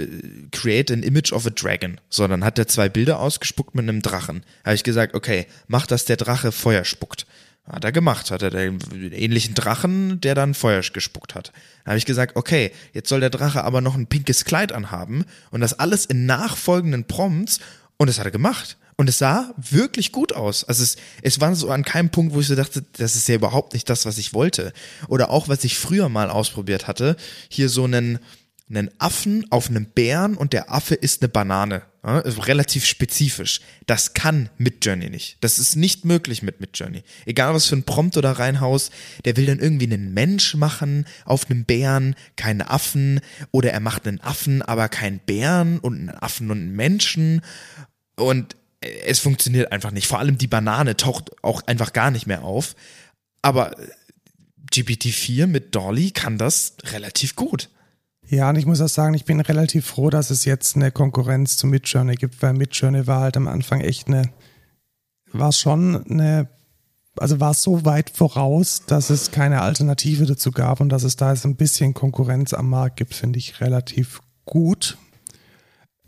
create 0.51 0.91
an 0.91 1.03
image 1.03 1.31
of 1.31 1.45
a 1.45 1.49
dragon. 1.49 1.99
So, 2.09 2.27
dann 2.27 2.43
hat 2.43 2.59
er 2.59 2.67
zwei 2.67 2.89
Bilder 2.89 3.19
ausgespuckt 3.19 3.75
mit 3.75 3.83
einem 3.83 4.01
Drachen. 4.01 4.43
Habe 4.63 4.75
ich 4.75 4.83
gesagt, 4.83 5.13
okay, 5.13 5.47
mach, 5.67 5.87
dass 5.87 6.05
der 6.05 6.17
Drache 6.17 6.51
Feuer 6.51 6.85
spuckt. 6.85 7.25
Hat 7.67 7.83
er 7.83 7.91
gemacht, 7.91 8.29
hat 8.29 8.43
er 8.43 8.51
den 8.51 8.79
ähnlichen 9.11 9.55
Drachen, 9.55 10.21
der 10.21 10.35
dann 10.35 10.53
Feuer 10.53 10.81
gespuckt 10.81 11.33
hat. 11.33 11.51
Da 11.83 11.91
habe 11.91 11.97
ich 11.97 12.05
gesagt, 12.05 12.35
okay, 12.35 12.71
jetzt 12.93 13.09
soll 13.09 13.21
der 13.21 13.31
Drache 13.31 13.63
aber 13.63 13.81
noch 13.81 13.95
ein 13.95 14.05
pinkes 14.05 14.45
Kleid 14.45 14.71
anhaben 14.71 15.25
und 15.49 15.61
das 15.61 15.79
alles 15.79 16.05
in 16.05 16.27
nachfolgenden 16.27 17.05
Prompts 17.05 17.59
und 17.97 18.07
das 18.07 18.19
hat 18.19 18.25
er 18.25 18.31
gemacht. 18.31 18.77
Und 18.97 19.09
es 19.09 19.17
sah 19.17 19.53
wirklich 19.57 20.11
gut 20.11 20.33
aus. 20.33 20.63
Also 20.63 20.83
es, 20.83 20.95
es 21.21 21.41
war 21.41 21.53
so 21.55 21.69
an 21.69 21.83
keinem 21.83 22.11
Punkt, 22.11 22.33
wo 22.33 22.39
ich 22.39 22.47
so 22.47 22.55
dachte, 22.55 22.83
das 22.93 23.15
ist 23.15 23.27
ja 23.27 23.35
überhaupt 23.35 23.73
nicht 23.73 23.89
das, 23.89 24.05
was 24.05 24.17
ich 24.17 24.33
wollte. 24.33 24.71
Oder 25.09 25.31
auch, 25.31 25.49
was 25.49 25.63
ich 25.65 25.77
früher 25.77 26.07
mal 26.07 26.29
ausprobiert 26.29 26.87
hatte, 26.87 27.17
hier 27.49 27.67
so 27.67 27.83
einen, 27.83 28.19
einen 28.69 28.89
Affen 28.97 29.45
auf 29.51 29.69
einem 29.69 29.85
Bären 29.85 30.35
und 30.35 30.53
der 30.53 30.71
Affe 30.71 30.95
ist 30.95 31.21
eine 31.21 31.29
Banane. 31.29 31.83
Also 32.01 32.41
relativ 32.41 32.85
spezifisch. 32.85 33.61
Das 33.87 34.13
kann 34.13 34.49
Midjourney 34.57 35.09
nicht. 35.09 35.37
Das 35.41 35.57
ist 35.57 35.75
nicht 35.75 36.05
möglich 36.05 36.43
mit 36.43 36.59
Midjourney. 36.61 37.03
Egal 37.25 37.53
was 37.53 37.65
für 37.65 37.75
ein 37.75 37.83
Prompt 37.83 38.17
oder 38.17 38.31
reinhaus, 38.33 38.91
der 39.23 39.37
will 39.37 39.47
dann 39.47 39.59
irgendwie 39.59 39.85
einen 39.91 40.13
Mensch 40.13 40.55
machen 40.55 41.05
auf 41.25 41.49
einem 41.49 41.65
Bären, 41.65 42.15
keinen 42.35 42.61
Affen. 42.61 43.21
Oder 43.51 43.71
er 43.71 43.79
macht 43.79 44.07
einen 44.07 44.21
Affen, 44.21 44.61
aber 44.61 44.87
keinen 44.89 45.19
Bären 45.19 45.79
und 45.79 45.95
einen 45.95 46.09
Affen 46.09 46.51
und 46.51 46.59
einen 46.59 46.75
Menschen. 46.75 47.41
Und 48.15 48.55
es 48.81 49.19
funktioniert 49.19 49.71
einfach 49.71 49.91
nicht. 49.91 50.07
Vor 50.07 50.19
allem 50.19 50.37
die 50.37 50.47
Banane 50.47 50.97
taucht 50.97 51.31
auch 51.43 51.63
einfach 51.65 51.91
gar 51.91 52.11
nicht 52.11 52.27
mehr 52.27 52.43
auf. 52.43 52.75
Aber 53.41 53.75
GPT-4 54.71 55.47
mit 55.47 55.73
Dolly 55.73 56.11
kann 56.11 56.37
das 56.37 56.75
relativ 56.83 57.35
gut. 57.35 57.69
Ja, 58.27 58.49
und 58.49 58.55
ich 58.55 58.65
muss 58.65 58.81
auch 58.81 58.89
sagen, 58.89 59.13
ich 59.13 59.25
bin 59.25 59.39
relativ 59.39 59.85
froh, 59.85 60.09
dass 60.09 60.31
es 60.31 60.45
jetzt 60.45 60.75
eine 60.75 60.91
Konkurrenz 60.91 61.57
zu 61.57 61.67
Midjourney 61.67 62.15
gibt, 62.15 62.41
weil 62.41 62.53
Midjourney 62.53 63.05
war 63.05 63.21
halt 63.21 63.37
am 63.37 63.47
Anfang 63.47 63.81
echt 63.81 64.07
eine, 64.07 64.31
war 65.31 65.51
schon 65.51 66.03
eine, 66.09 66.49
also 67.17 67.39
war 67.39 67.53
so 67.53 67.85
weit 67.85 68.09
voraus, 68.09 68.83
dass 68.87 69.11
es 69.11 69.29
keine 69.29 69.61
Alternative 69.61 70.25
dazu 70.25 70.49
gab 70.51 70.81
und 70.81 70.89
dass 70.89 71.03
es 71.03 71.17
da 71.17 71.31
jetzt 71.31 71.45
ein 71.45 71.55
bisschen 71.55 71.93
Konkurrenz 71.93 72.53
am 72.53 72.69
Markt 72.69 72.97
gibt, 72.97 73.13
finde 73.13 73.37
ich 73.37 73.61
relativ 73.61 74.21
gut. 74.45 74.97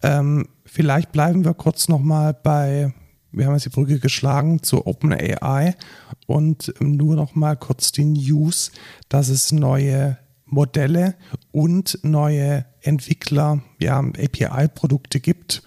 Ähm, 0.01 0.47
vielleicht 0.65 1.11
bleiben 1.11 1.45
wir 1.45 1.53
kurz 1.53 1.87
nochmal 1.87 2.33
bei, 2.33 2.93
wir 3.31 3.45
haben 3.45 3.53
jetzt 3.53 3.65
die 3.65 3.69
Brücke 3.69 3.99
geschlagen 3.99 4.63
zu 4.63 4.87
OpenAI 4.87 5.75
und 6.25 6.73
nur 6.79 7.15
nochmal 7.15 7.57
kurz 7.57 7.91
die 7.91 8.05
News, 8.05 8.71
dass 9.07 9.29
es 9.29 9.51
neue 9.51 10.17
Modelle 10.47 11.15
und 11.51 11.99
neue 12.03 12.65
Entwickler, 12.81 13.61
ja, 13.79 13.99
API-Produkte 13.99 15.19
gibt. 15.19 15.63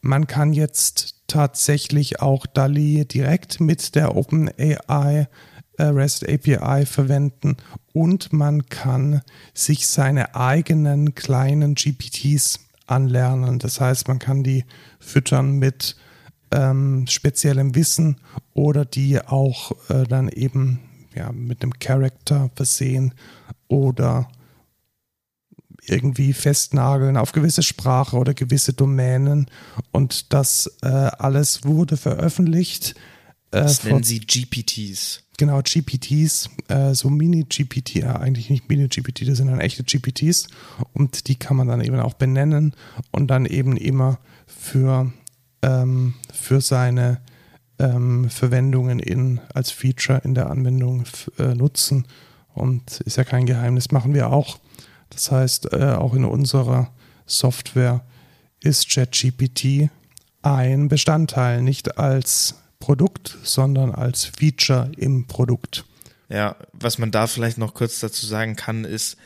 Man 0.00 0.26
kann 0.26 0.52
jetzt 0.52 1.24
tatsächlich 1.26 2.20
auch 2.20 2.46
DALI 2.46 3.06
direkt 3.06 3.60
mit 3.60 3.94
der 3.94 4.16
OpenAI 4.16 5.28
äh, 5.78 5.82
REST 5.82 6.28
API 6.28 6.86
verwenden 6.86 7.56
und 7.92 8.32
man 8.32 8.66
kann 8.66 9.22
sich 9.54 9.88
seine 9.88 10.34
eigenen 10.34 11.14
kleinen 11.14 11.74
GPTs 11.74 12.60
anlernen. 12.86 13.58
Das 13.58 13.80
heißt, 13.80 14.08
man 14.08 14.18
kann 14.18 14.44
die 14.44 14.64
füttern 15.00 15.58
mit 15.58 15.96
ähm, 16.52 17.06
speziellem 17.08 17.74
Wissen 17.74 18.20
oder 18.52 18.84
die 18.84 19.20
auch 19.20 19.72
äh, 19.88 20.04
dann 20.04 20.28
eben 20.28 20.80
ja, 21.14 21.32
mit 21.32 21.62
einem 21.62 21.78
Character 21.78 22.50
versehen 22.54 23.14
oder 23.68 24.28
irgendwie 25.86 26.32
festnageln 26.32 27.16
auf 27.16 27.32
gewisse 27.32 27.62
Sprache 27.62 28.16
oder 28.16 28.34
gewisse 28.34 28.72
Domänen. 28.72 29.46
Und 29.92 30.32
das 30.32 30.70
äh, 30.82 30.88
alles 30.88 31.64
wurde 31.64 31.96
veröffentlicht. 31.96 32.94
Äh, 33.50 33.62
das 33.62 33.84
nennen 33.84 34.02
sie 34.02 34.20
GPTs. 34.20 35.22
Genau, 35.36 35.60
GPTs, 35.62 36.48
äh, 36.68 36.94
so 36.94 37.10
Mini-GPT, 37.10 37.96
ja, 37.96 38.16
eigentlich 38.16 38.50
nicht 38.50 38.68
Mini-GPT, 38.68 39.26
das 39.26 39.38
sind 39.38 39.48
dann 39.48 39.60
echte 39.60 39.82
GPTs. 39.82 40.46
Und 40.92 41.26
die 41.26 41.34
kann 41.34 41.56
man 41.56 41.66
dann 41.66 41.80
eben 41.80 41.98
auch 41.98 42.14
benennen 42.14 42.74
und 43.10 43.28
dann 43.28 43.44
eben 43.44 43.76
immer 43.76 44.18
für, 44.46 45.12
ähm, 45.62 46.14
für 46.32 46.60
seine 46.60 47.20
ähm, 47.78 48.30
Verwendungen 48.30 48.98
in, 48.98 49.40
als 49.52 49.70
Feature 49.70 50.20
in 50.24 50.34
der 50.34 50.50
Anwendung 50.50 51.04
äh, 51.38 51.54
nutzen. 51.54 52.06
Und 52.54 53.00
ist 53.00 53.16
ja 53.16 53.24
kein 53.24 53.46
Geheimnis, 53.46 53.90
machen 53.90 54.14
wir 54.14 54.30
auch. 54.30 54.58
Das 55.10 55.30
heißt, 55.30 55.72
äh, 55.72 55.92
auch 55.92 56.14
in 56.14 56.24
unserer 56.24 56.90
Software 57.26 58.04
ist 58.60 58.88
ChatGPT 58.88 59.90
ein 60.42 60.88
Bestandteil, 60.88 61.62
nicht 61.62 61.98
als 61.98 62.56
Produkt, 62.78 63.38
sondern 63.42 63.92
als 63.92 64.24
Feature 64.24 64.90
im 64.96 65.26
Produkt. 65.26 65.84
Ja, 66.28 66.56
was 66.72 66.98
man 66.98 67.10
da 67.10 67.26
vielleicht 67.26 67.58
noch 67.58 67.74
kurz 67.74 68.00
dazu 68.00 68.26
sagen 68.26 68.56
kann, 68.56 68.84
ist, 68.84 69.16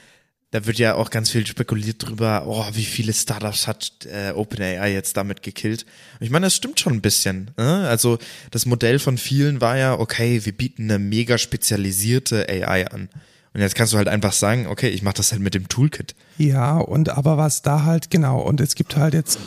da 0.50 0.64
wird 0.64 0.78
ja 0.78 0.94
auch 0.94 1.10
ganz 1.10 1.30
viel 1.30 1.46
spekuliert 1.46 2.06
drüber, 2.06 2.44
oh, 2.46 2.64
wie 2.72 2.84
viele 2.84 3.12
Startups 3.12 3.66
hat 3.66 3.92
äh, 4.10 4.32
OpenAI 4.32 4.92
jetzt 4.92 5.16
damit 5.16 5.42
gekillt. 5.42 5.84
Ich 6.20 6.30
meine, 6.30 6.46
das 6.46 6.54
stimmt 6.54 6.80
schon 6.80 6.94
ein 6.94 7.00
bisschen. 7.02 7.50
Ne? 7.58 7.86
Also 7.86 8.18
das 8.50 8.64
Modell 8.64 8.98
von 8.98 9.18
vielen 9.18 9.60
war 9.60 9.76
ja, 9.76 9.98
okay, 9.98 10.44
wir 10.44 10.52
bieten 10.52 10.84
eine 10.84 10.98
mega 10.98 11.36
spezialisierte 11.36 12.48
AI 12.48 12.86
an. 12.86 13.10
Und 13.52 13.60
jetzt 13.60 13.74
kannst 13.74 13.92
du 13.92 13.98
halt 13.98 14.08
einfach 14.08 14.32
sagen, 14.32 14.66
okay, 14.68 14.88
ich 14.88 15.02
mache 15.02 15.16
das 15.16 15.32
halt 15.32 15.42
mit 15.42 15.54
dem 15.54 15.68
Toolkit. 15.68 16.14
Ja, 16.38 16.78
und 16.78 17.10
aber 17.10 17.36
was 17.36 17.60
da 17.60 17.84
halt, 17.84 18.10
genau, 18.10 18.40
und 18.40 18.60
es 18.60 18.74
gibt 18.74 18.96
halt 18.96 19.14
jetzt 19.14 19.38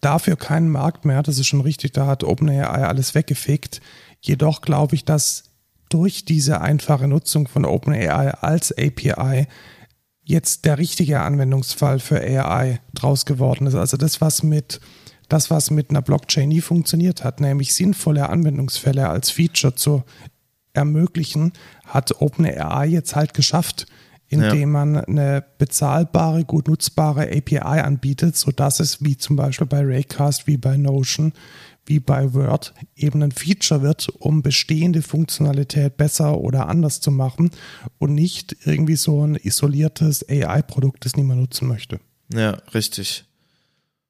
dafür 0.00 0.36
keinen 0.36 0.70
Markt 0.70 1.04
mehr, 1.04 1.22
das 1.22 1.38
ist 1.38 1.48
schon 1.48 1.62
richtig, 1.62 1.92
da 1.92 2.06
hat 2.06 2.24
OpenAI 2.24 2.86
alles 2.86 3.14
weggefegt. 3.14 3.80
Jedoch 4.20 4.62
glaube 4.62 4.94
ich, 4.94 5.04
dass 5.04 5.44
durch 5.88 6.24
diese 6.24 6.60
einfache 6.60 7.08
Nutzung 7.08 7.46
von 7.46 7.64
OpenAI 7.64 8.30
als 8.30 8.72
API 8.72 9.46
jetzt 10.26 10.64
der 10.64 10.76
richtige 10.76 11.20
Anwendungsfall 11.20 12.00
für 12.00 12.20
AI 12.20 12.80
draus 12.94 13.24
geworden 13.24 13.66
ist. 13.66 13.76
Also 13.76 13.96
das, 13.96 14.20
was 14.20 14.42
mit 14.42 14.80
das, 15.28 15.50
was 15.50 15.70
mit 15.70 15.90
einer 15.90 16.02
Blockchain 16.02 16.48
nie 16.48 16.60
funktioniert 16.60 17.24
hat, 17.24 17.40
nämlich 17.40 17.74
sinnvolle 17.74 18.28
Anwendungsfälle 18.28 19.08
als 19.08 19.30
Feature 19.30 19.74
zu 19.74 20.04
ermöglichen, 20.72 21.52
hat 21.84 22.20
OpenAI 22.20 22.86
jetzt 22.86 23.16
halt 23.16 23.34
geschafft, 23.34 23.86
indem 24.28 24.60
ja. 24.60 24.66
man 24.66 24.96
eine 24.96 25.44
bezahlbare, 25.58 26.44
gut 26.44 26.68
nutzbare 26.68 27.22
API 27.22 27.58
anbietet, 27.58 28.36
sodass 28.36 28.80
es 28.80 29.04
wie 29.04 29.16
zum 29.16 29.36
Beispiel 29.36 29.66
bei 29.66 29.80
Raycast, 29.82 30.46
wie 30.46 30.56
bei 30.56 30.76
Notion, 30.76 31.32
wie 31.86 32.00
bei 32.00 32.34
Word 32.34 32.74
eben 32.94 33.22
ein 33.22 33.32
Feature 33.32 33.82
wird, 33.82 34.08
um 34.18 34.42
bestehende 34.42 35.02
Funktionalität 35.02 35.96
besser 35.96 36.38
oder 36.38 36.68
anders 36.68 37.00
zu 37.00 37.10
machen 37.10 37.50
und 37.98 38.14
nicht 38.14 38.56
irgendwie 38.64 38.96
so 38.96 39.26
ein 39.26 39.36
isoliertes 39.36 40.28
AI-Produkt, 40.28 41.04
das 41.04 41.16
niemand 41.16 41.40
nutzen 41.40 41.68
möchte. 41.68 42.00
Ja, 42.32 42.58
richtig. 42.74 43.24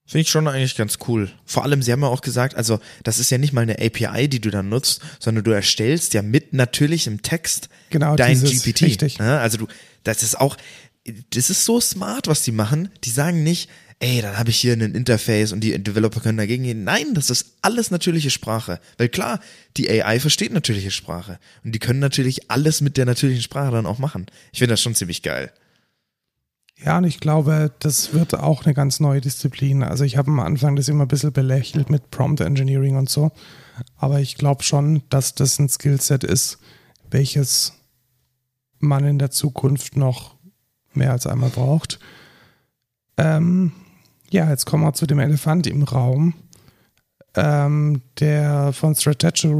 Finde 0.07 0.22
ich 0.22 0.31
schon 0.31 0.47
eigentlich 0.47 0.77
ganz 0.77 0.99
cool. 1.09 1.31
Vor 1.45 1.64
allem, 1.64 1.83
sie 1.83 1.91
haben 1.91 2.01
ja 2.01 2.07
auch 2.07 2.20
gesagt, 2.20 2.55
also 2.55 2.79
das 3.03 3.18
ist 3.18 3.31
ja 3.31 3.39
nicht 3.39 3.53
mal 3.53 3.62
eine 3.62 3.81
API, 3.81 4.29
die 4.29 4.41
du 4.41 4.51
dann 4.51 4.68
nutzt, 4.68 5.01
sondern 5.18 5.43
du 5.43 5.51
erstellst 5.51 6.14
ja 6.14 6.22
mit 6.22 6.53
natürlichem 6.53 7.22
Text 7.22 7.68
genau, 7.91 8.14
dein 8.14 8.39
dieses, 8.41 8.62
GPT. 8.62 8.83
Richtig. 8.83 9.20
Also 9.20 9.59
du, 9.59 9.66
das 10.05 10.22
ist 10.22 10.39
auch, 10.41 10.57
das 11.31 11.51
ist 11.51 11.64
so 11.64 11.81
smart, 11.81 12.29
was 12.29 12.43
die 12.43 12.53
machen. 12.53 12.91
Die 13.03 13.11
sagen 13.11 13.43
nicht, 13.43 13.68
ey, 13.99 14.21
dann 14.21 14.39
habe 14.39 14.51
ich 14.51 14.59
hier 14.59 14.75
ein 14.75 14.81
Interface 14.81 15.53
und 15.53 15.61
die 15.61 15.83
Developer 15.83 16.21
können 16.21 16.39
dagegen 16.39 16.65
gehen. 16.65 16.85
Nein, 16.85 17.15
das 17.15 17.31
ist 17.31 17.57
alles 17.63 17.91
natürliche 17.91 18.31
Sprache. 18.31 18.81
Weil 18.99 19.09
klar, 19.09 19.41
die 19.77 19.91
AI 19.91 20.21
versteht 20.21 20.53
natürliche 20.53 20.91
Sprache. 20.91 21.39
Und 21.65 21.73
die 21.73 21.79
können 21.79 22.01
natürlich 22.01 22.51
alles 22.51 22.81
mit 22.81 22.97
der 22.97 23.07
natürlichen 23.07 23.43
Sprache 23.43 23.73
dann 23.73 23.87
auch 23.87 23.99
machen. 23.99 24.27
Ich 24.53 24.59
finde 24.59 24.75
das 24.75 24.83
schon 24.83 24.95
ziemlich 24.95 25.23
geil. 25.23 25.51
Ja, 26.79 26.99
und 26.99 27.05
ich 27.05 27.21
glaube, 27.21 27.73
das 27.79 28.13
wird 28.13 28.35
auch 28.35 28.65
eine 28.65 28.75
ganz 28.75 29.01
neue 29.01 29.23
Disziplin. 29.23 29.83
Also 29.83 30.05
ich 30.05 30.19
habe 30.19 30.31
am 30.31 30.41
Anfang 30.41 30.77
das 30.77 30.89
immer 30.89 31.07
ein 31.07 31.09
bisschen 31.09 31.33
belächelt 31.33 31.89
mit 31.89 32.11
Prompt 32.11 32.41
Engineering 32.41 32.97
und 32.97 33.09
so. 33.09 33.33
Aber 33.97 34.21
ich 34.21 34.37
glaube 34.37 34.63
schon, 34.63 35.03
dass 35.09 35.35
das 35.35 35.59
ein 35.59 35.71
Skillset 35.71 36.23
ist, 36.23 36.59
welches 37.11 37.73
man 38.79 39.05
in 39.05 39.19
der 39.19 39.31
Zukunft 39.31 39.97
noch 39.97 40.37
mehr 40.93 41.13
als 41.13 41.27
einmal 41.27 41.49
braucht. 41.49 41.99
Ähm, 43.17 43.73
ja, 44.31 44.51
jetzt 44.51 44.66
kommen 44.66 44.85
wir 44.85 44.93
zu 44.93 45.07
dem 45.07 45.18
Elefant 45.18 45.66
im 45.66 45.83
Raum. 45.83 46.35
Ähm, 47.35 48.01
der 48.18 48.72
von 48.72 48.95
Strategy, 48.95 49.51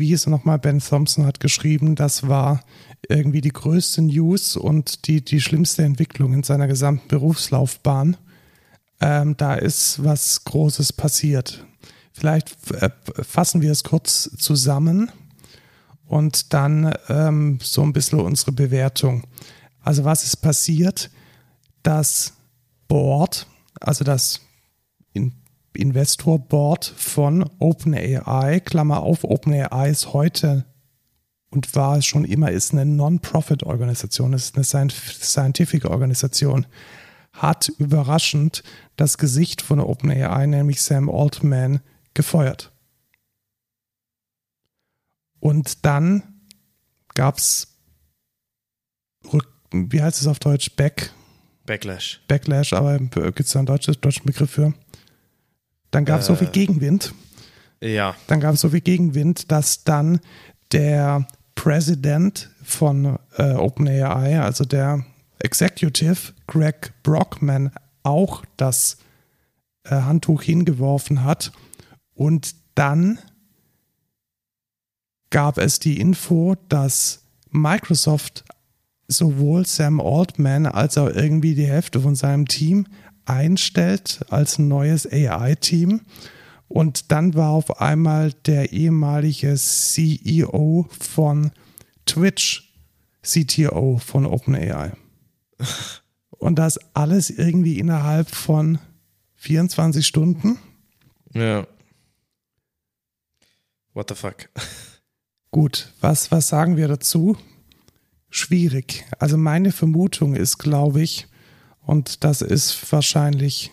wie 0.00 0.06
hieß 0.06 0.26
er 0.26 0.30
nochmal, 0.30 0.58
Ben 0.58 0.80
Thompson 0.80 1.26
hat 1.26 1.38
geschrieben, 1.38 1.94
das 1.94 2.26
war 2.26 2.60
irgendwie 3.08 3.40
die 3.40 3.52
größte 3.52 4.02
News 4.02 4.56
und 4.56 5.06
die, 5.06 5.24
die 5.24 5.40
schlimmste 5.40 5.84
Entwicklung 5.84 6.32
in 6.32 6.42
seiner 6.42 6.66
gesamten 6.66 7.06
Berufslaufbahn. 7.06 8.16
Ähm, 9.00 9.36
da 9.36 9.54
ist 9.54 10.02
was 10.04 10.44
Großes 10.44 10.92
passiert. 10.92 11.64
Vielleicht 12.12 12.56
äh, 12.72 12.90
fassen 13.22 13.62
wir 13.62 13.70
es 13.70 13.84
kurz 13.84 14.30
zusammen 14.36 15.10
und 16.06 16.52
dann 16.52 16.92
ähm, 17.08 17.58
so 17.62 17.82
ein 17.82 17.92
bisschen 17.92 18.20
unsere 18.20 18.52
Bewertung. 18.52 19.22
Also 19.80 20.04
was 20.04 20.24
ist 20.24 20.36
passiert? 20.36 21.10
Das 21.82 22.34
Board, 22.88 23.46
also 23.80 24.04
das 24.04 24.40
Investor 25.72 26.38
Board 26.38 26.84
von 26.84 27.48
OpenAI, 27.58 28.60
Klammer 28.60 29.00
auf, 29.00 29.24
OpenAI 29.24 29.90
ist 29.90 30.12
heute 30.12 30.66
und 31.50 31.74
war 31.74 31.98
es 31.98 32.06
schon 32.06 32.24
immer, 32.24 32.50
ist 32.50 32.72
eine 32.72 32.86
Non-Profit-Organisation, 32.86 34.32
ist 34.32 34.56
eine 34.56 34.64
Scientific-Organisation, 34.64 36.66
hat 37.32 37.68
überraschend 37.78 38.62
das 38.96 39.18
Gesicht 39.18 39.62
von 39.62 39.80
OpenAI, 39.80 40.46
nämlich 40.46 40.82
Sam 40.82 41.08
Altman, 41.08 41.80
gefeuert. 42.14 42.72
Und 45.38 45.86
dann 45.86 46.42
gab 47.14 47.38
es, 47.38 47.78
wie 49.72 50.02
heißt 50.02 50.20
es 50.20 50.26
auf 50.26 50.38
Deutsch, 50.38 50.76
Back? 50.76 51.12
Backlash. 51.70 52.20
Backlash, 52.26 52.72
aber 52.72 52.98
gibt 52.98 53.38
es 53.38 53.52
da 53.52 53.60
einen 53.60 53.66
deutschen, 53.66 53.94
deutschen 54.00 54.26
Begriff 54.26 54.50
für? 54.50 54.74
Dann 55.92 56.04
gab 56.04 56.18
es 56.18 56.26
äh, 56.26 56.32
so 56.32 56.34
viel 56.34 56.48
Gegenwind. 56.48 57.14
Ja. 57.80 58.16
Dann 58.26 58.40
gab 58.40 58.54
es 58.54 58.62
so 58.62 58.70
viel 58.70 58.80
Gegenwind, 58.80 59.52
dass 59.52 59.84
dann 59.84 60.18
der 60.72 61.28
President 61.54 62.50
von 62.64 63.20
äh, 63.36 63.52
OpenAI, 63.52 64.40
also 64.40 64.64
der 64.64 65.04
Executive 65.38 66.32
Greg 66.48 66.92
Brockman, 67.04 67.70
auch 68.02 68.44
das 68.56 68.96
äh, 69.84 69.90
Handtuch 69.90 70.42
hingeworfen 70.42 71.22
hat. 71.22 71.52
Und 72.14 72.56
dann 72.74 73.20
gab 75.30 75.56
es 75.56 75.78
die 75.78 76.00
Info, 76.00 76.56
dass 76.68 77.22
Microsoft 77.50 78.44
sowohl 79.10 79.66
Sam 79.66 80.00
Altman 80.00 80.66
als 80.66 80.96
auch 80.96 81.08
irgendwie 81.08 81.54
die 81.54 81.66
Hälfte 81.66 82.00
von 82.00 82.14
seinem 82.14 82.46
Team 82.46 82.86
einstellt 83.24 84.24
als 84.30 84.58
neues 84.58 85.06
AI-Team. 85.10 86.00
Und 86.68 87.10
dann 87.10 87.34
war 87.34 87.50
auf 87.50 87.80
einmal 87.80 88.32
der 88.32 88.72
ehemalige 88.72 89.54
CEO 89.56 90.86
von 90.90 91.50
Twitch 92.06 92.72
CTO 93.22 93.98
von 93.98 94.26
OpenAI. 94.26 94.92
Und 96.30 96.58
das 96.58 96.78
alles 96.94 97.28
irgendwie 97.28 97.78
innerhalb 97.78 98.30
von 98.30 98.78
24 99.34 100.06
Stunden. 100.06 100.58
Ja. 101.34 101.66
What 103.92 104.08
the 104.08 104.14
fuck? 104.14 104.48
Gut, 105.50 105.92
was, 106.00 106.30
was 106.30 106.48
sagen 106.48 106.76
wir 106.76 106.88
dazu? 106.88 107.36
Schwierig. 108.30 109.04
Also 109.18 109.36
meine 109.36 109.72
Vermutung 109.72 110.34
ist, 110.34 110.58
glaube 110.58 111.02
ich, 111.02 111.26
und 111.82 112.24
das 112.24 112.42
ist 112.42 112.92
wahrscheinlich 112.92 113.72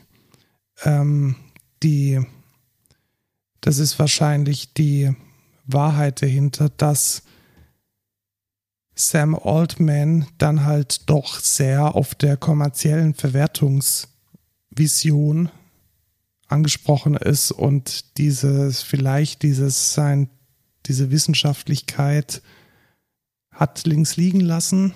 ähm, 0.84 1.36
die 1.84 2.26
das 3.62 3.80
ist 3.80 3.98
wahrscheinlich 4.00 4.74
die 4.74 5.14
Wahrheit 5.66 6.22
dahinter, 6.22 6.70
dass 6.70 7.24
Sam 8.96 9.36
Altman 9.36 10.28
dann 10.38 10.64
halt 10.64 11.10
doch 11.10 11.40
sehr 11.40 11.96
auf 11.96 12.16
der 12.16 12.38
kommerziellen 12.38 13.14
Verwertungsvision 13.14 15.50
angesprochen 16.48 17.16
ist 17.16 17.52
und 17.52 18.18
dieses, 18.18 18.82
vielleicht 18.82 19.44
dieses 19.44 19.94
sein, 19.94 20.30
diese 20.86 21.12
Wissenschaftlichkeit 21.12 22.42
hat 23.58 23.86
links 23.86 24.16
liegen 24.16 24.40
lassen, 24.40 24.94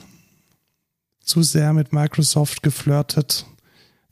zu 1.19 1.43
sehr 1.43 1.73
mit 1.73 1.91
Microsoft 1.93 2.63
geflirtet. 2.63 3.45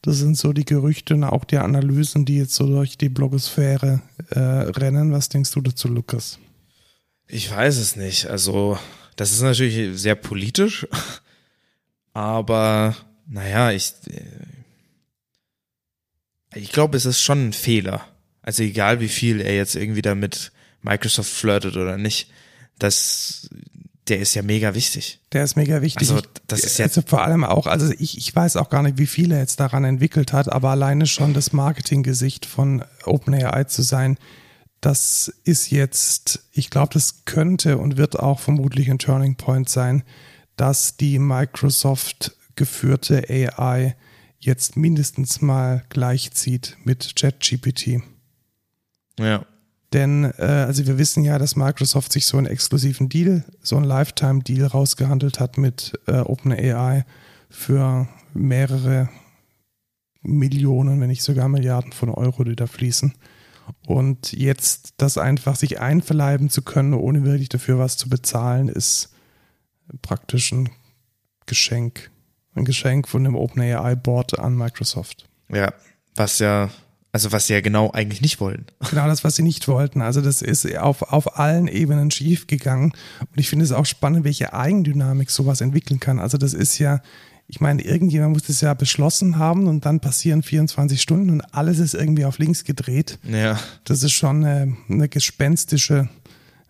Das 0.02 0.18
sind 0.18 0.38
so 0.38 0.54
die 0.54 0.66
Gerüchte 0.66 1.14
und 1.14 1.24
auch 1.24 1.46
die 1.46 1.58
Analysen, 1.58 2.26
die 2.26 2.38
jetzt 2.38 2.56
so 2.56 2.66
durch 2.66 2.98
die 2.98 3.10
Blogosphäre 3.10 4.02
äh, 4.32 4.40
rennen. 4.40 5.12
Was 5.12 5.30
denkst 5.30 5.52
du 5.52 5.62
dazu, 5.62 5.88
Lukas? 5.88 6.40
Ich 7.28 7.52
weiß 7.52 7.78
es 7.78 7.96
nicht. 7.96 8.28
Also, 8.28 8.80
das 9.16 9.32
ist 9.32 9.42
natürlich 9.42 10.00
sehr 10.00 10.16
politisch, 10.16 10.88
aber 12.14 12.96
naja, 13.28 13.72
ich, 13.72 13.94
äh, 14.08 14.24
ich 16.56 16.72
glaube, 16.72 16.98
es 16.98 17.06
ist 17.06 17.22
schon 17.22 17.50
ein 17.50 17.54
Fehler. 17.54 18.06
Also 18.42 18.64
egal 18.64 19.00
wie 19.00 19.10
viel 19.10 19.42
er 19.42 19.56
jetzt 19.56 19.76
irgendwie 19.76 20.02
damit 20.02 20.52
Microsoft 20.82 21.30
flirtet 21.30 21.76
oder 21.76 21.98
nicht, 21.98 22.32
das, 22.80 23.50
der 24.10 24.20
ist 24.20 24.34
ja 24.34 24.42
mega 24.42 24.74
wichtig. 24.74 25.20
Der 25.32 25.44
ist 25.44 25.56
mega 25.56 25.82
wichtig. 25.82 26.10
Also 26.10 26.22
das 26.48 26.62
ist 26.62 26.80
ja 26.80 26.86
also 26.86 27.02
vor 27.06 27.22
allem 27.22 27.44
auch, 27.44 27.68
also 27.68 27.94
ich, 27.98 28.18
ich 28.18 28.36
weiß 28.36 28.58
auch 28.58 28.70
gar 28.70 28.82
nicht, 28.82 28.98
wie 28.98 29.08
viel 29.08 29.32
er 29.32 29.40
jetzt 29.40 29.60
daran 29.60 29.84
entwickelt 29.84 30.34
hat, 30.34 30.52
aber 30.52 30.72
alleine 30.72 31.06
schon 31.06 31.34
das 31.34 31.54
Marketinggesicht 31.54 32.46
von 32.46 32.84
OpenAI 33.06 33.66
zu 33.66 33.84
sein, 33.84 34.18
das 34.82 35.32
ist 35.44 35.70
jetzt, 35.72 36.48
ich 36.52 36.70
glaube, 36.70 36.94
das 36.94 37.26
könnte 37.26 37.78
und 37.78 37.98
wird 37.98 38.18
auch 38.18 38.40
vermutlich 38.40 38.90
ein 38.90 39.00
Turning 39.00 39.36
Point 39.36 39.70
sein, 39.70 40.04
dass 40.56 40.98
die 40.98 41.20
Microsoft 41.20 42.36
geführte 42.56 43.26
AI 43.30 43.96
jetzt 44.40 44.78
mindestens 44.78 45.42
mal 45.42 45.84
gleichzieht 45.90 46.78
mit 46.84 47.16
ChatGPT. 47.16 48.02
Ja. 49.20 49.46
Denn, 49.94 50.26
äh, 50.38 50.66
also 50.68 50.86
wir 50.86 50.98
wissen 50.98 51.24
ja, 51.24 51.40
dass 51.40 51.56
Microsoft 51.56 52.12
sich 52.14 52.26
so 52.26 52.38
einen 52.38 52.48
exklusiven 52.48 53.10
Deal, 53.10 53.44
so 53.62 53.76
einen 53.76 53.86
Lifetime-Deal 53.86 54.68
rausgehandelt 54.68 55.40
hat 55.40 55.58
mit 55.58 55.94
äh, 56.06 56.20
OpenAI 56.20 57.06
für 57.50 58.08
mehrere 58.34 59.10
Millionen, 60.22 61.00
wenn 61.02 61.08
nicht 61.08 61.24
sogar 61.24 61.48
Milliarden 61.48 61.92
von 61.92 62.10
Euro, 62.10 62.44
die 62.44 62.56
da 62.56 62.68
fließen. 62.68 63.14
Und 63.88 64.34
jetzt 64.34 64.94
das 64.98 65.18
einfach 65.18 65.56
sich 65.56 65.80
einverleiben 65.80 66.50
zu 66.50 66.62
können, 66.62 66.94
ohne 66.94 67.24
wirklich 67.24 67.50
dafür 67.50 67.80
was 67.80 67.98
zu 67.98 68.10
bezahlen, 68.10 68.70
ist 68.70 69.14
praktisch 70.02 70.52
ein 70.52 70.70
Geschenk. 71.46 72.12
Ein 72.56 72.66
Geschenk 72.66 73.08
von 73.08 73.24
dem 73.24 73.36
OpenAI-Board 73.36 74.40
an 74.40 74.56
Microsoft. 74.56 75.28
Ja, 75.50 75.74
was 76.16 76.40
ja 76.40 76.70
also 77.12 77.32
was 77.32 77.48
sie 77.48 77.54
ja 77.54 77.62
genau 77.62 77.92
eigentlich 77.92 78.22
nicht 78.22 78.40
wollten. 78.40 78.66
Genau 78.90 79.08
das, 79.08 79.24
was 79.24 79.36
sie 79.36 79.42
nicht 79.42 79.68
wollten. 79.68 80.02
Also 80.02 80.22
das 80.22 80.42
ist 80.42 80.78
auf, 80.78 81.02
auf 81.02 81.40
allen 81.40 81.68
Ebenen 81.68 82.12
schief 82.12 82.46
gegangen. 82.46 82.94
Und 83.20 83.40
ich 83.40 83.50
finde 83.50 83.66
es 83.66 83.72
auch 83.72 83.86
spannend, 83.86 84.26
welche 84.26 84.54
Eigendynamik 84.54 85.32
sowas 85.32 85.62
entwickeln 85.62 86.00
kann. 86.00 86.20
Also 86.20 86.38
das 86.38 86.54
ist 86.54 86.78
ja, 86.78 87.02
ich 87.48 87.60
meine, 87.62 87.82
irgendjemand 87.82 88.34
muss 88.34 88.44
das 88.44 88.62
ja 88.62 88.76
beschlossen 88.76 89.40
haben 89.40 89.68
und 89.68 89.86
dann 89.86 90.02
passieren 90.02 90.44
24 90.44 91.02
Stunden 91.02 91.32
und 91.32 91.42
alles 91.54 91.80
ist 91.80 91.96
irgendwie 91.96 92.26
auf 92.26 92.38
links 92.38 92.64
gedreht. 92.64 93.18
Ja. 93.24 93.60
Das 93.86 94.04
ist 94.04 94.14
schon 94.14 94.46
eine, 94.46 94.78
eine 94.88 95.10
gespenstische, 95.10 96.10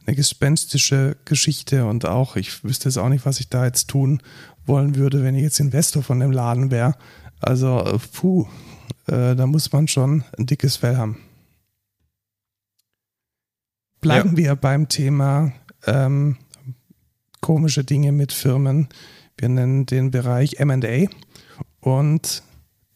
eine 0.05 0.15
gespenstische 0.15 1.17
Geschichte 1.25 1.85
und 1.85 2.05
auch, 2.05 2.37
ich 2.37 2.63
wüsste 2.63 2.87
jetzt 2.87 2.97
auch 2.97 3.09
nicht, 3.09 3.25
was 3.25 3.41
ich 3.41 3.49
da 3.49 3.65
jetzt 3.65 3.89
tun 3.89 4.21
wollen 4.65 4.95
würde, 4.95 5.21
wenn 5.21 5.35
ich 5.35 5.43
jetzt 5.43 5.59
Investor 5.59 6.01
von 6.01 6.21
dem 6.21 6.31
Laden 6.31 6.71
wäre. 6.71 6.95
Also, 7.41 7.99
puh, 8.13 8.47
äh, 9.07 9.35
da 9.35 9.47
muss 9.47 9.71
man 9.71 9.87
schon 9.87 10.23
ein 10.37 10.45
dickes 10.45 10.77
Fell 10.77 10.97
haben. 10.97 11.17
Bleiben 14.01 14.31
ja. 14.31 14.37
wir 14.37 14.55
beim 14.55 14.87
Thema 14.87 15.51
ähm, 15.85 16.37
komische 17.41 17.83
Dinge 17.83 18.11
mit 18.11 18.31
Firmen. 18.31 18.87
Wir 19.37 19.49
nennen 19.49 19.85
den 19.85 20.11
Bereich 20.11 20.63
MA. 20.63 21.07
Und 21.81 22.43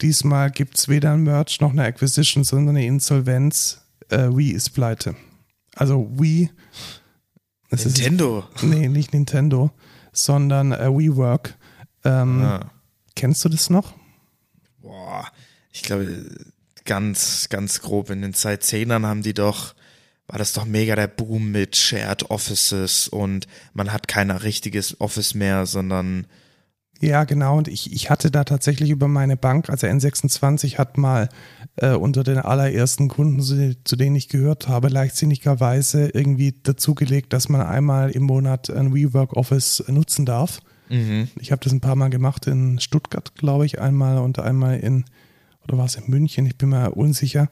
diesmal 0.02 0.52
gibt 0.52 0.78
es 0.78 0.88
weder 0.88 1.14
ein 1.14 1.24
Merch 1.24 1.62
noch 1.62 1.72
eine 1.72 1.84
Acquisition, 1.84 2.44
sondern 2.44 2.76
eine 2.76 2.86
Insolvenz. 2.86 3.82
Äh, 4.10 4.30
Wii 4.30 4.52
ist 4.52 4.72
pleite. 4.72 5.16
Also 5.76 6.10
Wii. 6.18 6.50
Nintendo. 7.72 8.44
Ist, 8.56 8.64
nee, 8.64 8.88
nicht 8.88 9.14
Nintendo, 9.14 9.72
sondern 10.12 10.74
äh, 10.74 10.89
WeWork. 10.89 11.58
Ähm, 12.04 12.41
ah. 12.41 12.72
Kennst 13.16 13.44
du 13.46 13.50
das 13.50 13.70
noch? 13.70 13.94
Ich 15.74 15.82
glaube, 15.84 16.26
ganz, 16.86 17.49
ganz 17.49 17.82
grob 17.82 18.09
in 18.09 18.21
den 18.21 18.34
Zeitzehnern 18.34 19.05
haben 19.05 19.24
die 19.24 19.34
doch, 19.34 19.74
war 20.28 20.38
das 20.38 20.53
doch 20.53 20.65
mega 20.65 20.95
der 20.95 21.07
Boom 21.07 21.51
mit 21.51 21.76
Shared 21.76 22.30
Offices 22.30 23.07
und 23.07 23.47
man 23.74 23.91
hat 23.91 24.07
kein 24.07 24.32
richtiges 24.32 25.01
Office 25.01 25.34
mehr, 25.34 25.65
sondern 25.65 26.28
ja, 27.01 27.26
genau. 27.26 27.57
Und 27.57 27.67
ich, 27.67 27.91
ich 27.91 28.09
hatte 28.09 28.32
da 28.32 28.45
tatsächlich 28.45 28.89
über 28.89 29.09
meine 29.09 29.36
Bank, 29.36 29.69
also 29.69 29.88
N26 29.88 30.78
hat 30.78 30.97
mal 30.97 31.28
äh, 31.76 31.95
unter 31.95 32.24
den 32.24 32.38
allerersten 32.38 33.09
Kunden, 33.09 33.41
zu, 33.41 33.76
zu, 33.84 33.97
denen 33.97 34.15
ich 34.15 34.30
gehört 34.30 34.69
habe, 34.69 34.88
leichtsinnigerweise 34.88 36.09
irgendwie 36.13 36.55
dazugelegt, 36.63 37.34
dass 37.34 37.49
man 37.49 37.59
einmal 37.59 38.11
im 38.11 38.24
Monat 38.24 38.69
ein 38.69 38.93
WeWork 38.93 39.34
Office 39.34 39.84
nutzen 39.88 40.26
darf. 40.26 40.61
Mhm. 40.88 41.28
Ich 41.39 41.51
habe 41.51 41.61
das 41.61 41.74
ein 41.74 41.82
paar 41.82 41.97
Mal 41.97 42.09
gemacht 42.09 42.47
in 42.47 42.80
Stuttgart, 42.80 43.36
glaube 43.36 43.65
ich, 43.65 43.82
einmal 43.82 44.19
und 44.19 44.39
einmal 44.39 44.80
in 44.80 45.03
oder 45.68 45.78
war 45.78 45.86
es 45.86 45.95
in 45.95 46.09
München, 46.09 46.45
ich 46.45 46.57
bin 46.57 46.70
mir 46.70 46.91
unsicher. 46.91 47.49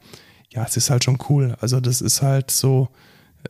Ja, 0.50 0.64
es 0.64 0.76
ist 0.76 0.90
halt 0.90 1.04
schon 1.04 1.18
cool. 1.28 1.56
Also 1.60 1.80
das 1.80 2.00
ist 2.00 2.22
halt 2.22 2.50
so, 2.50 2.88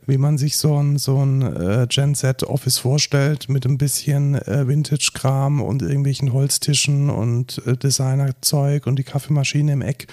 wie 0.05 0.17
man 0.17 0.37
sich 0.37 0.57
so 0.57 0.77
ein, 0.77 0.97
so 0.97 1.23
ein 1.23 1.41
äh, 1.41 1.87
Gen 1.89 2.15
Z 2.15 2.43
Office 2.43 2.77
vorstellt, 2.77 3.49
mit 3.49 3.65
ein 3.65 3.77
bisschen 3.77 4.35
äh, 4.35 4.67
Vintage-Kram 4.67 5.61
und 5.61 5.81
irgendwelchen 5.81 6.33
Holztischen 6.33 7.09
und 7.09 7.61
äh, 7.65 7.77
Designerzeug 7.77 8.87
und 8.87 8.97
die 8.97 9.03
Kaffeemaschine 9.03 9.73
im 9.73 9.81
Eck. 9.81 10.07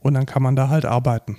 Und 0.00 0.14
dann 0.14 0.26
kann 0.26 0.42
man 0.42 0.54
da 0.54 0.68
halt 0.68 0.84
arbeiten. 0.84 1.36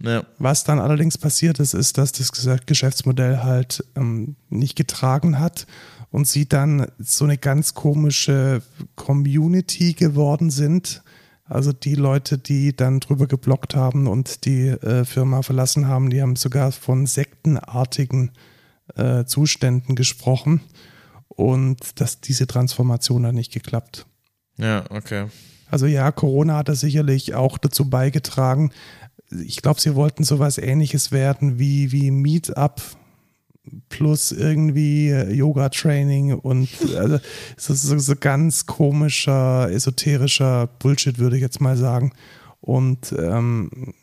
Ja. 0.00 0.24
Was 0.38 0.64
dann 0.64 0.80
allerdings 0.80 1.16
passiert 1.16 1.60
ist, 1.60 1.72
ist, 1.72 1.96
dass 1.98 2.12
das 2.12 2.30
Geschäftsmodell 2.66 3.38
halt 3.38 3.84
ähm, 3.94 4.36
nicht 4.50 4.76
getragen 4.76 5.38
hat 5.38 5.66
und 6.10 6.26
sie 6.26 6.48
dann 6.48 6.88
so 6.98 7.24
eine 7.24 7.38
ganz 7.38 7.74
komische 7.74 8.62
Community 8.96 9.94
geworden 9.94 10.50
sind, 10.50 11.02
also 11.44 11.72
die 11.72 11.94
Leute, 11.94 12.38
die 12.38 12.74
dann 12.74 13.00
drüber 13.00 13.26
geblockt 13.26 13.76
haben 13.76 14.06
und 14.06 14.46
die 14.46 14.68
äh, 14.68 15.04
Firma 15.04 15.42
verlassen 15.42 15.88
haben, 15.88 16.10
die 16.10 16.22
haben 16.22 16.36
sogar 16.36 16.72
von 16.72 17.06
sektenartigen 17.06 18.32
äh, 18.96 19.24
Zuständen 19.24 19.94
gesprochen 19.94 20.60
und 21.28 22.00
dass 22.00 22.20
diese 22.20 22.46
Transformation 22.46 23.26
hat 23.26 23.34
nicht 23.34 23.52
geklappt. 23.52 24.06
Ja, 24.56 24.84
okay. 24.90 25.26
Also 25.70 25.86
ja, 25.86 26.12
Corona 26.12 26.58
hat 26.58 26.68
da 26.68 26.74
sicherlich 26.74 27.34
auch 27.34 27.58
dazu 27.58 27.90
beigetragen. 27.90 28.70
Ich 29.30 29.60
glaube, 29.60 29.80
sie 29.80 29.94
wollten 29.94 30.24
sowas 30.24 30.58
ähnliches 30.58 31.10
werden 31.10 31.58
wie, 31.58 31.92
wie 31.92 32.10
Meetup, 32.10 32.80
plus 33.88 34.32
irgendwie 34.32 35.10
Yoga-Training 35.10 36.34
und 36.34 36.68
also 36.96 37.18
so, 37.56 37.74
so, 37.74 37.98
so 37.98 38.14
ganz 38.16 38.66
komischer, 38.66 39.70
esoterischer 39.70 40.66
Bullshit, 40.78 41.18
würde 41.18 41.36
ich 41.36 41.42
jetzt 41.42 41.60
mal 41.60 41.76
sagen. 41.76 42.12
Und 42.60 43.14
ähm, 43.18 43.94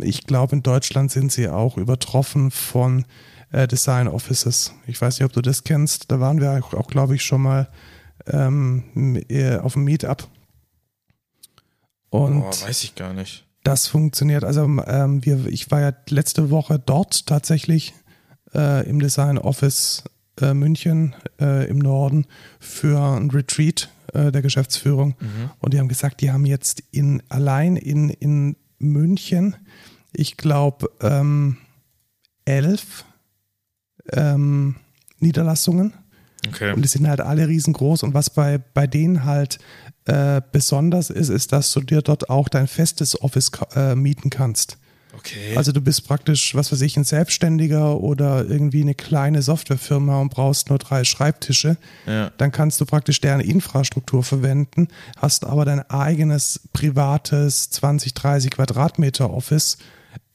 ich 0.00 0.26
glaube, 0.26 0.56
in 0.56 0.62
Deutschland 0.62 1.10
sind 1.10 1.32
sie 1.32 1.48
auch 1.48 1.76
übertroffen 1.76 2.50
von 2.50 3.04
äh, 3.50 3.66
Design 3.66 4.08
Offices. 4.08 4.72
Ich 4.86 5.00
weiß 5.00 5.18
nicht, 5.18 5.26
ob 5.26 5.32
du 5.32 5.42
das 5.42 5.64
kennst. 5.64 6.10
Da 6.10 6.20
waren 6.20 6.40
wir 6.40 6.52
auch, 6.52 6.74
auch 6.74 6.88
glaube 6.88 7.14
ich, 7.14 7.24
schon 7.24 7.42
mal 7.42 7.68
ähm, 8.26 8.84
auf 9.62 9.74
dem 9.74 9.84
Meetup. 9.84 10.28
Und 12.10 12.42
oh, 12.42 12.46
weiß 12.46 12.84
ich 12.84 12.94
gar 12.94 13.12
nicht. 13.12 13.44
Das 13.64 13.88
funktioniert. 13.88 14.44
Also 14.44 14.62
ähm, 14.64 15.24
wir, 15.24 15.46
ich 15.46 15.70
war 15.70 15.80
ja 15.80 15.92
letzte 16.08 16.50
Woche 16.50 16.78
dort 16.78 17.26
tatsächlich 17.26 17.94
äh, 18.54 18.88
im 18.88 19.00
Design 19.00 19.38
Office 19.38 20.04
äh, 20.40 20.54
München 20.54 21.14
äh, 21.40 21.68
im 21.68 21.78
Norden 21.78 22.26
für 22.58 22.98
ein 23.00 23.30
Retreat 23.30 23.88
äh, 24.12 24.32
der 24.32 24.42
Geschäftsführung. 24.42 25.14
Mhm. 25.20 25.50
Und 25.60 25.74
die 25.74 25.78
haben 25.78 25.88
gesagt, 25.88 26.20
die 26.20 26.30
haben 26.30 26.46
jetzt 26.46 26.82
in 26.90 27.22
allein 27.28 27.76
in, 27.76 28.10
in 28.10 28.56
München, 28.78 29.56
ich 30.12 30.36
glaube, 30.36 30.90
ähm, 31.00 31.58
elf 32.44 33.04
ähm, 34.12 34.76
Niederlassungen. 35.18 35.94
Okay. 36.46 36.72
Und 36.72 36.82
die 36.82 36.88
sind 36.88 37.08
halt 37.08 37.20
alle 37.20 37.48
riesengroß. 37.48 38.02
Und 38.02 38.14
was 38.14 38.30
bei, 38.30 38.58
bei 38.58 38.86
denen 38.86 39.24
halt 39.24 39.58
äh, 40.04 40.42
besonders 40.52 41.10
ist, 41.10 41.30
ist, 41.30 41.52
dass 41.52 41.72
du 41.72 41.80
dir 41.80 42.02
dort 42.02 42.28
auch 42.28 42.48
dein 42.48 42.66
festes 42.66 43.20
Office 43.22 43.50
äh, 43.74 43.94
mieten 43.94 44.30
kannst. 44.30 44.78
Okay. 45.16 45.56
Also 45.56 45.72
du 45.72 45.80
bist 45.80 46.06
praktisch, 46.06 46.54
was 46.54 46.72
weiß 46.72 46.80
ich, 46.82 46.96
ein 46.96 47.04
Selbstständiger 47.04 48.00
oder 48.00 48.44
irgendwie 48.44 48.82
eine 48.82 48.94
kleine 48.94 49.42
Softwarefirma 49.42 50.20
und 50.20 50.30
brauchst 50.30 50.70
nur 50.70 50.78
drei 50.78 51.04
Schreibtische. 51.04 51.76
Ja. 52.06 52.30
Dann 52.36 52.52
kannst 52.52 52.80
du 52.80 52.84
praktisch 52.84 53.20
deren 53.20 53.40
Infrastruktur 53.40 54.22
verwenden, 54.22 54.88
hast 55.16 55.44
aber 55.44 55.64
dein 55.64 55.88
eigenes 55.90 56.60
privates 56.72 57.70
20, 57.70 58.14
30 58.14 58.50
Quadratmeter 58.50 59.30
Office 59.30 59.78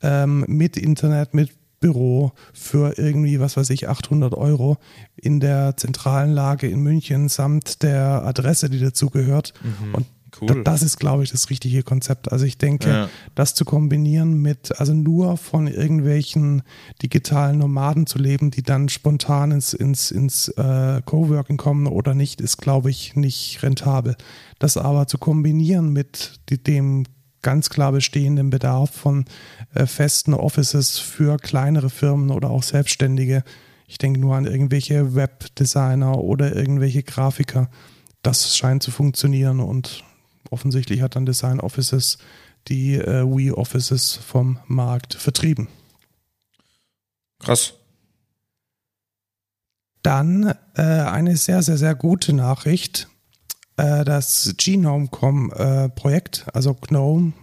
ähm, 0.01 0.45
mit 0.47 0.77
Internet, 0.77 1.33
mit 1.33 1.51
Büro 1.79 2.33
für 2.53 2.97
irgendwie, 2.97 3.39
was 3.39 3.57
weiß 3.57 3.69
ich, 3.69 3.87
800 3.87 4.33
Euro 4.33 4.77
in 5.15 5.39
der 5.39 5.77
zentralen 5.77 6.31
Lage 6.31 6.67
in 6.67 6.81
München 6.81 7.29
samt 7.29 7.83
der 7.83 8.23
Adresse, 8.25 8.69
die 8.69 8.79
dazugehört. 8.79 9.53
Mhm. 9.61 9.95
Und 9.95 10.05
Cool. 10.41 10.63
Das 10.63 10.81
ist, 10.81 10.99
glaube 10.99 11.23
ich, 11.23 11.31
das 11.31 11.49
richtige 11.49 11.83
Konzept. 11.83 12.31
Also 12.31 12.45
ich 12.45 12.57
denke, 12.57 12.89
ja. 12.89 13.09
das 13.35 13.55
zu 13.55 13.65
kombinieren 13.65 14.41
mit, 14.41 14.79
also 14.79 14.93
nur 14.93 15.37
von 15.37 15.67
irgendwelchen 15.67 16.61
digitalen 17.01 17.57
Nomaden 17.57 18.05
zu 18.05 18.19
leben, 18.19 18.51
die 18.51 18.63
dann 18.63 18.89
spontan 18.89 19.51
ins, 19.51 19.73
ins, 19.73 20.11
ins 20.11 20.49
äh, 20.49 21.01
Coworking 21.05 21.57
kommen 21.57 21.87
oder 21.87 22.13
nicht, 22.13 22.41
ist, 22.41 22.57
glaube 22.57 22.89
ich, 22.89 23.15
nicht 23.15 23.61
rentabel. 23.63 24.15
Das 24.59 24.77
aber 24.77 25.07
zu 25.07 25.17
kombinieren 25.17 25.91
mit 25.91 26.39
dem 26.49 27.05
ganz 27.41 27.69
klar 27.69 27.91
bestehenden 27.91 28.49
Bedarf 28.49 28.91
von 28.91 29.25
äh, 29.73 29.85
festen 29.85 30.33
Offices 30.33 30.99
für 30.99 31.37
kleinere 31.37 31.89
Firmen 31.89 32.31
oder 32.31 32.49
auch 32.49 32.63
Selbstständige. 32.63 33.43
Ich 33.87 33.97
denke 33.97 34.19
nur 34.19 34.35
an 34.35 34.45
irgendwelche 34.45 35.15
Webdesigner 35.15 36.19
oder 36.19 36.55
irgendwelche 36.55 37.03
Grafiker. 37.03 37.69
Das 38.21 38.55
scheint 38.57 38.83
zu 38.83 38.91
funktionieren 38.91 39.59
und 39.59 40.03
offensichtlich 40.51 41.01
hat 41.01 41.15
dann 41.15 41.25
Design 41.25 41.59
Offices 41.59 42.17
die 42.67 42.95
äh, 42.95 43.23
Wii 43.25 43.51
Offices 43.51 44.15
vom 44.15 44.59
Markt 44.67 45.13
vertrieben. 45.15 45.67
Krass. 47.39 47.73
Dann 50.03 50.53
äh, 50.75 50.81
eine 50.81 51.37
sehr, 51.37 51.61
sehr, 51.61 51.77
sehr 51.77 51.95
gute 51.95 52.33
Nachricht. 52.33 53.07
Äh, 53.77 54.03
das 54.05 54.55
Genome.com-Projekt, 54.57 56.45
äh, 56.47 56.51
also 56.53 56.73
GNOME, 56.73 57.33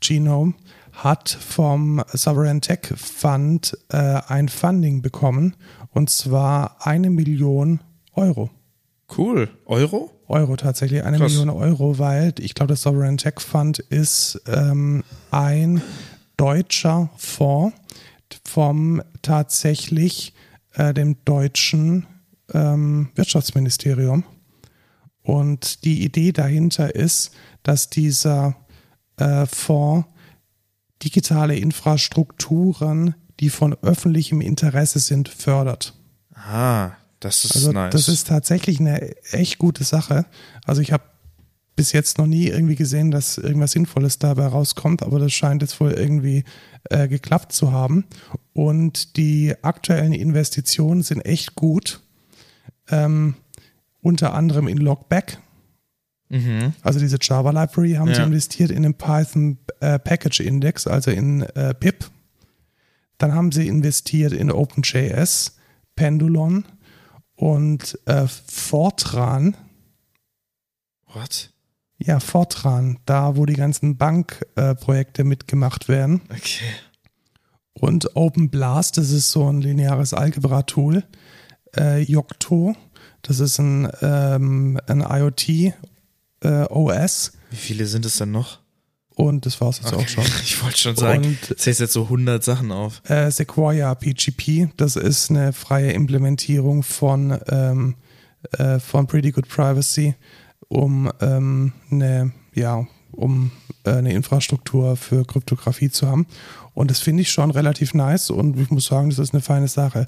Genome, 0.00 0.54
hat 0.92 1.28
vom 1.28 2.02
Sovereign 2.12 2.60
Tech 2.60 2.92
Fund 2.96 3.76
äh, 3.90 3.96
ein 3.96 4.48
Funding 4.48 5.02
bekommen 5.02 5.56
und 5.90 6.10
zwar 6.10 6.86
eine 6.86 7.10
Million 7.10 7.80
Euro. 8.14 8.50
Cool. 9.16 9.48
Euro? 9.66 10.10
Euro 10.32 10.56
tatsächlich, 10.56 11.04
eine 11.04 11.18
Krass. 11.18 11.32
Million 11.32 11.50
Euro, 11.50 11.98
weil 11.98 12.34
ich 12.38 12.54
glaube, 12.54 12.72
das 12.72 12.82
Sovereign 12.82 13.18
Tech 13.18 13.34
Fund 13.38 13.78
ist 13.78 14.40
ähm, 14.46 15.04
ein 15.30 15.82
deutscher 16.36 17.10
Fonds 17.16 17.76
vom 18.44 19.02
tatsächlich 19.20 20.32
äh, 20.74 20.94
dem 20.94 21.16
deutschen 21.24 22.06
ähm, 22.52 23.10
Wirtschaftsministerium. 23.14 24.24
Und 25.22 25.84
die 25.84 26.02
Idee 26.02 26.32
dahinter 26.32 26.94
ist, 26.94 27.32
dass 27.62 27.90
dieser 27.90 28.56
äh, 29.16 29.46
Fonds 29.46 30.08
digitale 31.02 31.56
Infrastrukturen, 31.56 33.14
die 33.40 33.50
von 33.50 33.74
öffentlichem 33.82 34.40
Interesse 34.40 34.98
sind, 34.98 35.28
fördert. 35.28 35.94
Ah, 36.34 36.92
das 37.24 37.44
ist 37.44 37.56
also, 37.56 37.72
nice. 37.72 37.92
Das 37.92 38.08
ist 38.08 38.26
tatsächlich 38.28 38.80
eine 38.80 39.16
echt 39.32 39.58
gute 39.58 39.84
Sache. 39.84 40.26
Also 40.64 40.82
ich 40.82 40.92
habe 40.92 41.04
bis 41.76 41.92
jetzt 41.92 42.18
noch 42.18 42.26
nie 42.26 42.48
irgendwie 42.48 42.74
gesehen, 42.74 43.10
dass 43.10 43.38
irgendwas 43.38 43.72
Sinnvolles 43.72 44.18
dabei 44.18 44.46
rauskommt, 44.46 45.02
aber 45.02 45.18
das 45.18 45.32
scheint 45.32 45.62
jetzt 45.62 45.80
wohl 45.80 45.92
irgendwie 45.92 46.44
äh, 46.90 47.08
geklappt 47.08 47.52
zu 47.52 47.72
haben. 47.72 48.04
Und 48.52 49.16
die 49.16 49.54
aktuellen 49.62 50.12
Investitionen 50.12 51.02
sind 51.02 51.22
echt 51.22 51.54
gut. 51.54 52.00
Ähm, 52.90 53.36
unter 54.02 54.34
anderem 54.34 54.68
in 54.68 54.78
Logback. 54.78 55.38
Mhm. 56.28 56.74
Also 56.82 56.98
diese 56.98 57.18
Java 57.20 57.50
Library 57.50 57.92
haben 57.92 58.08
ja. 58.08 58.16
sie 58.16 58.22
investiert 58.22 58.70
in 58.70 58.82
den 58.82 58.94
Python 58.94 59.58
äh, 59.80 59.98
Package 59.98 60.40
Index, 60.40 60.86
also 60.86 61.10
in 61.10 61.42
äh, 61.42 61.72
PIP. 61.74 62.10
Dann 63.18 63.34
haben 63.34 63.52
sie 63.52 63.68
investiert 63.68 64.32
in 64.32 64.50
OpenJS, 64.50 65.56
Pendulon, 65.94 66.64
und 67.42 67.98
äh, 68.06 68.28
Fortran. 68.28 69.56
What? 71.12 71.50
Ja, 71.98 72.20
Fortran, 72.20 73.00
da 73.04 73.34
wo 73.36 73.46
die 73.46 73.54
ganzen 73.54 73.96
Bankprojekte 73.96 75.22
äh, 75.22 75.24
mitgemacht 75.24 75.88
werden. 75.88 76.22
Okay. 76.30 76.70
Und 77.72 78.14
Open 78.14 78.48
Blast, 78.48 78.96
das 78.96 79.10
ist 79.10 79.32
so 79.32 79.48
ein 79.48 79.60
lineares 79.60 80.14
Algebra-Tool. 80.14 81.02
Äh, 81.76 82.02
Yocto, 82.04 82.76
das 83.22 83.40
ist 83.40 83.58
ein, 83.58 83.90
ähm, 84.02 84.78
ein 84.86 85.00
IoT-OS. 85.00 85.72
Äh, 86.44 87.32
Wie 87.50 87.56
viele 87.56 87.86
sind 87.86 88.06
es 88.06 88.18
denn 88.18 88.30
noch? 88.30 88.61
Und 89.14 89.44
das 89.44 89.60
war 89.60 89.68
es 89.68 89.78
jetzt 89.78 89.92
okay. 89.92 90.02
auch 90.02 90.08
schon. 90.08 90.24
Ich 90.42 90.62
wollte 90.62 90.78
schon 90.78 90.96
sagen, 90.96 91.38
und, 91.50 91.58
zählst 91.58 91.80
jetzt 91.80 91.92
so 91.92 92.04
100 92.04 92.42
Sachen 92.42 92.72
auf. 92.72 93.02
Äh, 93.08 93.30
Sequoia 93.30 93.94
PGP, 93.94 94.68
das 94.76 94.96
ist 94.96 95.30
eine 95.30 95.52
freie 95.52 95.92
Implementierung 95.92 96.82
von, 96.82 97.38
ähm, 97.48 97.94
äh, 98.52 98.78
von 98.78 99.06
Pretty 99.06 99.30
Good 99.30 99.48
Privacy, 99.48 100.14
um 100.68 101.10
ähm, 101.20 101.72
eine, 101.90 102.32
ja, 102.54 102.86
um 103.12 103.50
äh, 103.84 103.90
eine 103.90 104.12
Infrastruktur 104.12 104.96
für 104.96 105.24
Kryptographie 105.26 105.90
zu 105.90 106.08
haben. 106.08 106.26
Und 106.74 106.90
das 106.90 107.00
finde 107.00 107.22
ich 107.22 107.30
schon 107.30 107.50
relativ 107.50 107.92
nice 107.92 108.30
und 108.30 108.58
ich 108.58 108.70
muss 108.70 108.86
sagen, 108.86 109.10
das 109.10 109.18
ist 109.18 109.34
eine 109.34 109.42
feine 109.42 109.68
Sache. 109.68 110.06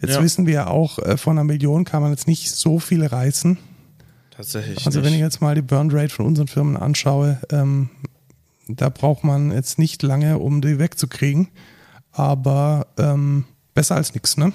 Jetzt 0.00 0.14
ja. 0.14 0.22
wissen 0.22 0.46
wir 0.46 0.70
auch, 0.70 0.98
äh, 0.98 1.16
von 1.16 1.38
einer 1.38 1.44
Million 1.44 1.84
kann 1.84 2.02
man 2.02 2.10
jetzt 2.10 2.26
nicht 2.26 2.50
so 2.50 2.78
viel 2.78 3.04
reißen. 3.04 3.58
Tatsächlich. 4.30 4.84
Also, 4.84 4.98
nicht. 4.98 5.06
wenn 5.06 5.14
ich 5.14 5.20
jetzt 5.20 5.40
mal 5.40 5.54
die 5.54 5.62
Burn 5.62 5.90
Rate 5.90 6.12
von 6.12 6.26
unseren 6.26 6.48
Firmen 6.48 6.76
anschaue, 6.76 7.40
ähm, 7.50 7.88
da 8.68 8.88
braucht 8.88 9.24
man 9.24 9.52
jetzt 9.52 9.78
nicht 9.78 10.02
lange, 10.02 10.38
um 10.38 10.60
die 10.60 10.78
wegzukriegen. 10.78 11.48
Aber 12.12 12.86
ähm, 12.98 13.44
besser 13.74 13.96
als 13.96 14.14
nichts, 14.14 14.36
ne? 14.36 14.52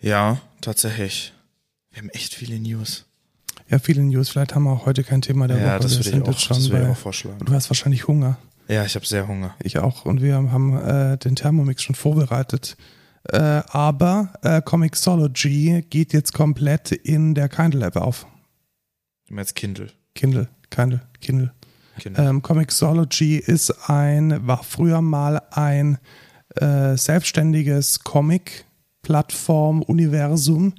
Ja, 0.00 0.40
tatsächlich. 0.60 1.32
Wir 1.90 2.02
haben 2.02 2.10
echt 2.10 2.34
viele 2.34 2.58
News. 2.58 3.06
Ja, 3.68 3.78
viele 3.78 4.02
News. 4.02 4.28
Vielleicht 4.28 4.54
haben 4.54 4.64
wir 4.64 4.72
auch 4.72 4.86
heute 4.86 5.04
kein 5.04 5.22
Thema 5.22 5.48
der 5.48 5.58
ja, 5.58 5.74
Woche. 5.74 5.82
Das 5.82 5.98
würde 5.98 6.10
ich, 6.10 6.22
auch, 6.22 6.48
das 6.48 6.68
bei, 6.68 6.82
ich 6.82 6.88
auch 6.88 6.96
vorschlagen. 6.96 7.44
Du 7.44 7.52
hast 7.52 7.68
wahrscheinlich 7.70 8.06
Hunger. 8.06 8.38
Ja, 8.68 8.84
ich 8.84 8.94
habe 8.94 9.06
sehr 9.06 9.28
Hunger. 9.28 9.54
Ich 9.62 9.78
auch. 9.78 10.04
Und 10.04 10.22
wir 10.22 10.34
haben 10.34 10.76
äh, 10.76 11.18
den 11.18 11.36
Thermomix 11.36 11.82
schon 11.82 11.94
vorbereitet. 11.94 12.76
Äh, 13.24 13.38
aber 13.38 14.32
äh, 14.42 14.62
Comixology 14.62 15.84
geht 15.88 16.12
jetzt 16.12 16.32
komplett 16.32 16.92
in 16.92 17.34
der 17.34 17.48
Kindle-App 17.48 17.96
auf. 17.96 18.26
Du 19.26 19.34
meinst 19.34 19.54
Kindle? 19.54 19.90
Kindle, 20.14 20.48
Kindle, 20.70 21.00
Kindle. 21.20 21.52
Genau. 22.02 22.20
Ähm, 22.20 22.42
Comixology 22.42 23.36
ist 23.36 23.88
ein, 23.88 24.46
war 24.46 24.62
früher 24.62 25.00
mal 25.00 25.40
ein 25.50 25.98
äh, 26.56 26.96
selbstständiges 26.96 28.04
Comic-Plattform-Universum, 28.04 30.74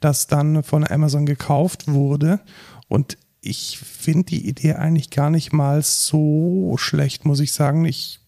das 0.00 0.26
dann 0.26 0.62
von 0.62 0.86
Amazon 0.86 1.26
gekauft 1.26 1.88
wurde. 1.88 2.40
Und 2.88 3.18
ich 3.40 3.78
finde 3.78 4.24
die 4.24 4.48
Idee 4.48 4.74
eigentlich 4.74 5.10
gar 5.10 5.30
nicht 5.30 5.52
mal 5.52 5.82
so 5.82 6.76
schlecht, 6.78 7.24
muss 7.24 7.40
ich 7.40 7.52
sagen. 7.52 7.84
Ich 7.84 8.20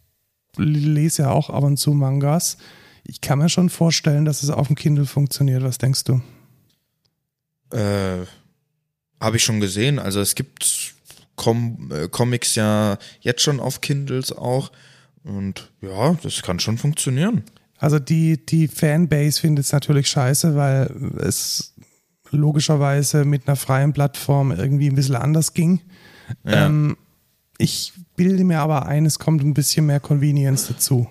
lese 0.57 1.23
ja 1.23 1.31
auch 1.31 1.51
ab 1.51 1.65
und 1.65 1.77
zu 1.77 1.93
Mangas. 1.93 2.57
Ich 3.05 3.21
kann 3.21 3.39
mir 3.39 3.49
schon 3.49 3.71
vorstellen, 3.71 4.25
dass 4.25 4.43
es 4.43 4.51
auf 4.51 4.67
dem 4.67 4.77
Kindle 4.77 5.07
funktioniert. 5.07 5.63
Was 5.63 5.79
denkst 5.79 6.05
du? 6.05 6.21
Äh, 7.71 8.25
Habe 9.21 9.37
ich 9.37 9.45
schon 9.45 9.61
gesehen. 9.61 9.99
Also 9.99 10.21
es 10.21 10.35
gibt 10.35 10.95
Com 11.37 11.91
äh, 11.93 12.09
Comics 12.09 12.55
ja 12.55 12.99
jetzt 13.21 13.43
schon 13.43 13.61
auf 13.61 13.81
Kindles 13.81 14.33
auch. 14.33 14.71
Und 15.25 15.71
ja, 15.81 16.15
das 16.23 16.43
kann 16.43 16.61
schon 16.61 16.79
funktionieren. 16.79 17.45
Also 17.79 17.99
die, 17.99 18.45
die 18.45 18.69
Fanbase 18.69 19.41
findet 19.41 19.65
es 19.65 19.73
natürlich 19.73 20.09
scheiße, 20.09 20.55
weil 20.55 20.91
es 21.19 21.75
logischerweise 22.31 23.25
mit 23.25 23.47
einer 23.47 23.57
freien 23.57 23.93
Plattform 23.93 24.53
irgendwie 24.53 24.89
ein 24.89 24.95
bisschen 24.95 25.17
anders 25.17 25.55
ging. 25.55 25.81
Ja. 26.45 26.67
Ähm, 26.67 26.97
ich 27.59 27.93
bilde 28.17 28.45
mir 28.45 28.61
aber 28.61 28.87
ein, 28.87 29.07
es 29.07 29.19
kommt 29.19 29.43
ein 29.43 29.55
bisschen 29.55 29.87
mehr 29.87 30.01
Convenience 30.01 30.67
dazu. 30.67 31.09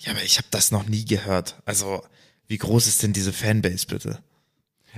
Ja, 0.00 0.12
aber 0.12 0.22
ich 0.22 0.38
habe 0.38 0.48
das 0.50 0.70
noch 0.70 0.86
nie 0.86 1.04
gehört. 1.04 1.60
Also, 1.64 2.02
wie 2.48 2.58
groß 2.58 2.86
ist 2.86 3.02
denn 3.02 3.12
diese 3.12 3.32
Fanbase 3.32 3.86
bitte? 3.86 4.18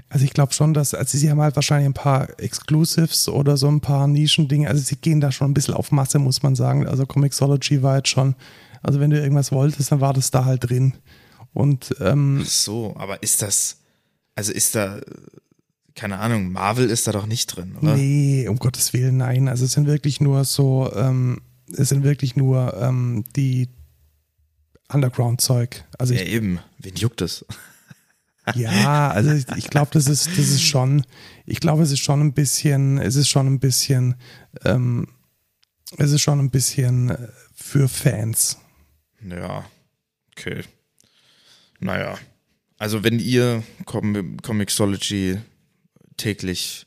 Also 0.08 0.24
ich 0.24 0.32
glaube 0.32 0.52
schon, 0.52 0.74
dass, 0.74 0.94
also 0.94 1.18
sie 1.18 1.30
haben 1.30 1.40
halt 1.40 1.56
wahrscheinlich 1.56 1.88
ein 1.88 1.94
paar 1.94 2.28
Exclusives 2.40 3.28
oder 3.28 3.56
so 3.56 3.68
ein 3.68 3.80
paar 3.80 4.06
Nischendinge. 4.06 4.68
Also 4.68 4.82
sie 4.82 4.96
gehen 4.96 5.20
da 5.20 5.32
schon 5.32 5.50
ein 5.50 5.54
bisschen 5.54 5.74
auf 5.74 5.92
Masse, 5.92 6.18
muss 6.18 6.42
man 6.42 6.54
sagen. 6.54 6.86
Also 6.86 7.06
Comixology 7.06 7.82
war 7.82 7.96
jetzt 7.96 8.08
schon, 8.08 8.34
also 8.82 9.00
wenn 9.00 9.10
du 9.10 9.20
irgendwas 9.20 9.52
wolltest, 9.52 9.92
dann 9.92 10.00
war 10.00 10.12
das 10.12 10.30
da 10.30 10.44
halt 10.44 10.68
drin. 10.68 10.94
Und 11.52 11.94
ähm, 12.00 12.40
Ach 12.42 12.48
so, 12.48 12.94
aber 12.96 13.22
ist 13.22 13.42
das, 13.42 13.78
also 14.34 14.52
ist 14.52 14.74
da, 14.74 15.00
keine 15.94 16.18
Ahnung, 16.18 16.52
Marvel 16.52 16.88
ist 16.88 17.06
da 17.06 17.12
doch 17.12 17.26
nicht 17.26 17.46
drin, 17.46 17.76
oder? 17.80 17.96
Nee, 17.96 18.46
um 18.48 18.58
Gottes 18.58 18.92
Willen, 18.92 19.16
nein. 19.16 19.48
Also 19.48 19.64
es 19.64 19.72
sind 19.72 19.86
wirklich 19.86 20.20
nur 20.20 20.44
so, 20.44 20.92
ähm, 20.94 21.40
es 21.76 21.88
sind 21.88 22.04
wirklich 22.04 22.36
nur 22.36 22.74
ähm, 22.80 23.24
die 23.34 23.68
Underground-Zeug. 24.92 25.84
Also 25.98 26.14
ja, 26.14 26.22
eben. 26.22 26.60
Wen 26.78 26.94
juckt 26.94 27.20
es? 27.20 27.44
Ja, 28.54 29.10
also 29.10 29.32
ich, 29.32 29.46
ich 29.56 29.70
glaube, 29.70 29.90
das 29.92 30.08
ist, 30.08 30.26
das 30.28 30.48
ist 30.48 30.62
schon, 30.62 31.04
ich 31.46 31.60
glaube, 31.60 31.82
es 31.82 31.90
ist 31.90 32.00
schon 32.00 32.20
ein 32.20 32.32
bisschen, 32.32 32.98
es 32.98 33.16
ist 33.16 33.28
schon 33.28 33.46
ein 33.46 33.60
bisschen, 33.60 34.14
ähm, 34.64 35.08
es 35.96 36.12
ist 36.12 36.20
schon 36.20 36.38
ein 36.38 36.50
bisschen 36.50 37.10
äh, 37.10 37.28
für 37.54 37.88
Fans. 37.88 38.58
Ja, 39.28 39.64
okay. 40.32 40.62
Naja. 41.80 42.16
Also 42.78 43.02
wenn 43.02 43.18
ihr 43.18 43.62
Com 43.84 44.36
Comixology 44.42 45.38
täglich 46.16 46.86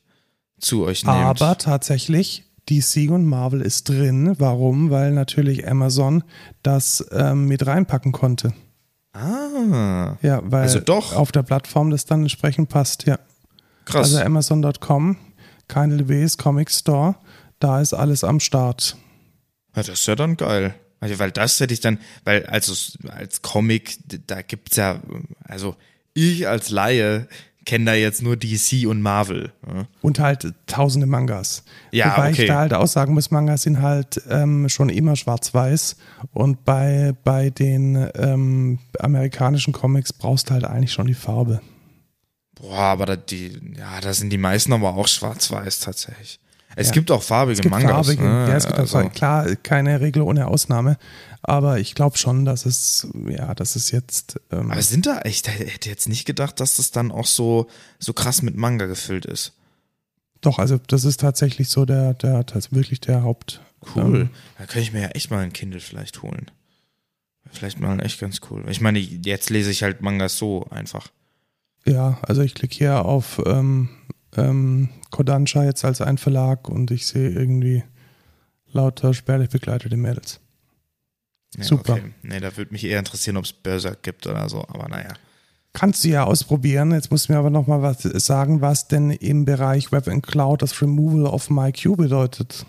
zu 0.60 0.84
euch 0.84 1.04
nehmt. 1.04 1.18
Aber 1.18 1.58
tatsächlich, 1.58 2.46
DC 2.70 3.10
und 3.10 3.26
Marvel 3.26 3.62
ist 3.62 3.90
drin. 3.90 4.36
Warum? 4.38 4.90
Weil 4.92 5.12
natürlich 5.12 5.68
Amazon 5.68 6.24
das 6.64 7.06
ähm, 7.12 7.48
mit 7.48 7.66
reinpacken 7.66 8.12
konnte. 8.12 8.54
Ah. 9.14 9.51
Ja, 10.22 10.42
weil 10.44 10.64
also 10.64 10.80
doch. 10.80 11.16
auf 11.16 11.32
der 11.32 11.44
Plattform 11.44 11.90
das 11.90 12.06
dann 12.06 12.22
entsprechend 12.22 12.70
passt, 12.70 13.06
ja. 13.06 13.20
Krass. 13.86 14.14
Also 14.14 14.20
Amazon.com, 14.20 15.18
keine 15.68 15.96
LWs, 15.96 16.38
Comic 16.38 16.72
Store, 16.72 17.16
da 17.60 17.82
ist 17.82 17.94
alles 17.94 18.24
am 18.24 18.40
Start. 18.40 18.96
Ja, 19.76 19.84
das 19.84 19.90
ist 19.90 20.08
ja 20.08 20.16
dann 20.16 20.38
geil. 20.38 20.76
Also, 21.00 21.18
weil 21.18 21.32
das 21.32 21.60
hätte 21.60 21.74
ich 21.74 21.80
dann, 21.80 21.98
weil 22.26 22.46
also 22.46 22.74
als 23.10 23.42
Comic, 23.42 23.98
da 24.28 24.44
gibt's 24.44 24.76
ja, 24.76 25.02
also 25.44 25.76
ich 26.14 26.48
als 26.48 26.70
Laie 26.70 27.28
kenne 27.66 27.86
da 27.86 27.94
jetzt 27.94 28.22
nur 28.22 28.36
DC 28.38 28.88
und 28.88 29.02
Marvel. 29.02 29.52
Ja. 29.68 29.86
Und 30.02 30.20
halt 30.20 30.54
tausende 30.66 31.06
Mangas. 31.08 31.64
Ja, 31.92 32.14
Wobei 32.14 32.30
okay. 32.32 32.42
ich 32.44 32.48
da 32.48 32.60
halt 32.60 32.74
auch 32.74 32.88
sagen 32.88 33.14
muss, 33.14 33.32
Mangas 33.32 33.64
sind 33.64 33.82
halt 33.82 34.22
ähm, 34.30 34.68
schon 34.70 34.90
immer 34.90 35.16
schwarz-weiß 35.16 35.96
und 36.34 36.66
bei, 36.66 37.14
bei 37.24 37.50
den 37.50 38.10
ähm, 38.16 38.80
amerikanischen 39.00 39.74
Comics 39.74 40.12
brauchst 40.14 40.50
du 40.50 40.54
halt 40.54 40.66
eigentlich 40.66 40.92
schon 40.94 41.08
die 41.08 41.14
Farbe. 41.14 41.62
Boah, 42.56 42.78
aber 42.80 43.06
da, 43.06 43.16
die, 43.16 43.60
ja, 43.78 44.02
da 44.02 44.14
sind 44.14 44.30
die 44.32 44.38
meisten 44.38 44.74
aber 44.74 44.96
auch 44.96 45.08
schwarz-weiß 45.08 45.80
tatsächlich. 45.80 46.40
Es 46.76 46.88
Ja. 46.88 46.94
gibt 46.94 47.12
auch 47.12 47.22
farbige 47.22 47.54
Es 47.54 47.62
gibt 47.62 47.72
Mangas. 47.74 47.92
farbige, 47.92 48.24
ne? 48.24 48.48
ja, 48.48 48.56
es 48.56 48.66
gibt 48.66 48.80
also, 48.80 49.00
auch, 49.00 49.12
klar, 49.12 49.46
keine 49.58 50.00
Regel 50.00 50.22
ohne 50.22 50.48
Ausnahme, 50.48 50.98
aber 51.44 51.80
ich 51.80 51.96
glaube 51.96 52.18
schon, 52.18 52.46
dass 52.46 52.66
es, 52.66 53.08
ja, 53.28 53.56
dass 53.56 53.76
es 53.76 53.92
jetzt, 53.92 54.40
ähm, 54.52 54.72
aber 54.72 54.82
sind 54.82 55.06
da, 55.06 55.22
ich 55.26 55.44
hätte 55.48 55.90
jetzt 55.90 56.08
nicht 56.08 56.26
gedacht, 56.26 56.60
dass 56.60 56.76
das 56.76 56.92
dann 56.92 57.12
auch 57.12 57.26
so, 57.26 57.68
so 58.00 58.14
krass 58.14 58.42
mit 58.42 58.56
Manga 58.56 58.86
gefüllt 58.86 59.26
ist. 59.26 59.54
doch, 60.42 60.60
also 60.60 60.78
das 60.88 61.04
ist 61.06 61.20
tatsächlich 61.20 61.70
so 61.70 61.86
der, 61.86 62.14
der, 62.14 62.44
das 62.44 62.68
ist 62.68 62.74
wirklich 62.74 63.00
der 63.02 63.24
Haupt. 63.24 63.62
Cool. 63.96 64.22
Ähm, 64.22 64.30
Da 64.58 64.66
könnte 64.66 64.82
ich 64.82 64.94
mir 64.94 65.02
ja 65.02 65.08
echt 65.10 65.32
mal 65.32 65.40
ein 65.40 65.54
Kindle 65.54 65.80
vielleicht 65.80 66.22
holen. 66.22 66.52
Vielleicht 67.52 67.80
mal 67.80 68.00
echt 68.04 68.20
ganz 68.20 68.40
cool. 68.50 68.64
Ich 68.70 68.82
meine, 68.82 69.00
jetzt 69.00 69.50
lese 69.50 69.72
ich 69.72 69.84
halt 69.84 70.02
Mangas 70.02 70.38
so 70.38 70.68
einfach. 70.70 71.08
Ja, 71.86 72.20
also 72.22 72.42
ich 72.44 72.54
klicke 72.54 72.76
hier 72.76 73.06
auf 73.06 73.42
ähm, 73.46 73.90
ähm, 74.38 74.90
Kodansha 75.10 75.64
jetzt 75.64 75.84
als 75.84 76.02
ein 76.02 76.18
Verlag 76.20 76.70
und 76.70 76.92
ich 76.92 77.08
sehe 77.08 77.30
irgendwie 77.30 77.84
lauter 78.72 79.14
spärlich 79.14 79.50
begleitete 79.50 79.98
Mädels. 79.98 80.40
Ja, 81.58 81.64
Super. 81.64 81.94
Okay. 81.94 82.14
Nee, 82.24 82.40
da 82.40 82.56
würde 82.56 82.72
mich 82.72 82.84
eher 82.84 83.00
interessieren, 83.00 83.38
ob 83.38 83.46
es 83.46 83.54
Berserk 83.54 84.04
gibt 84.04 84.26
oder 84.28 84.48
so, 84.50 84.66
aber 84.68 84.88
naja. 84.88 85.14
Kannst 85.74 86.04
du 86.04 86.10
ja 86.10 86.26
ausprobieren. 86.26 86.92
Jetzt 86.92 87.12
musst 87.12 87.30
du 87.30 87.34
mir 87.34 87.40
aber 87.40 87.50
noch 87.50 87.68
mal 87.68 87.82
was 87.82 88.02
sagen, 88.02 88.62
was 88.62 88.88
denn 88.88 89.12
im 89.12 89.46
Bereich 89.46 89.92
Web 89.92 90.08
and 90.08 90.26
Cloud 90.26 90.62
das 90.62 90.82
Removal 90.82 91.26
of 91.26 91.50
MyQ 91.50 91.96
bedeutet. 91.96 92.66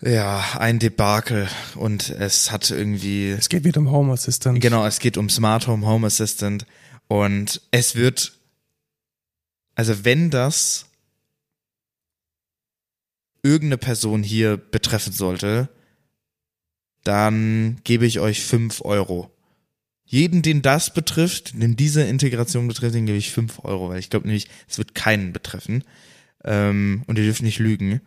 Ja, 0.00 0.44
ein 0.58 0.80
Debakel 0.80 1.48
und 1.76 2.10
es 2.10 2.50
hat 2.50 2.70
irgendwie 2.70 3.30
Es 3.30 3.48
geht 3.48 3.62
wieder 3.62 3.80
um 3.80 3.90
Home 3.90 4.12
Assistant. 4.12 4.60
Genau, 4.60 4.84
es 4.84 4.98
geht 4.98 5.16
um 5.16 5.28
Smart 5.28 5.68
Home 5.68 5.86
Home 5.86 6.08
Assistant 6.08 6.66
und 7.06 7.60
es 7.70 7.94
wird, 7.94 8.32
also 9.76 10.04
wenn 10.04 10.30
das 10.30 10.86
irgendeine 13.44 13.78
Person 13.78 14.24
hier 14.24 14.56
betreffen 14.56 15.12
sollte, 15.12 15.68
dann 17.04 17.78
gebe 17.84 18.06
ich 18.06 18.20
euch 18.20 18.42
fünf 18.42 18.82
Euro. 18.84 19.30
Jeden, 20.04 20.42
den 20.42 20.60
das 20.62 20.92
betrifft, 20.92 21.60
den 21.60 21.74
diese 21.74 22.02
Integration 22.02 22.68
betrifft, 22.68 22.94
den 22.94 23.06
gebe 23.06 23.18
ich 23.18 23.30
fünf 23.30 23.64
Euro, 23.64 23.88
weil 23.88 23.98
ich 23.98 24.10
glaube 24.10 24.26
nämlich, 24.26 24.48
es 24.68 24.78
wird 24.78 24.94
keinen 24.94 25.32
betreffen. 25.32 25.84
Ähm, 26.44 27.02
und 27.06 27.18
ihr 27.18 27.24
dürft 27.24 27.42
nicht 27.42 27.58
lügen. 27.58 28.00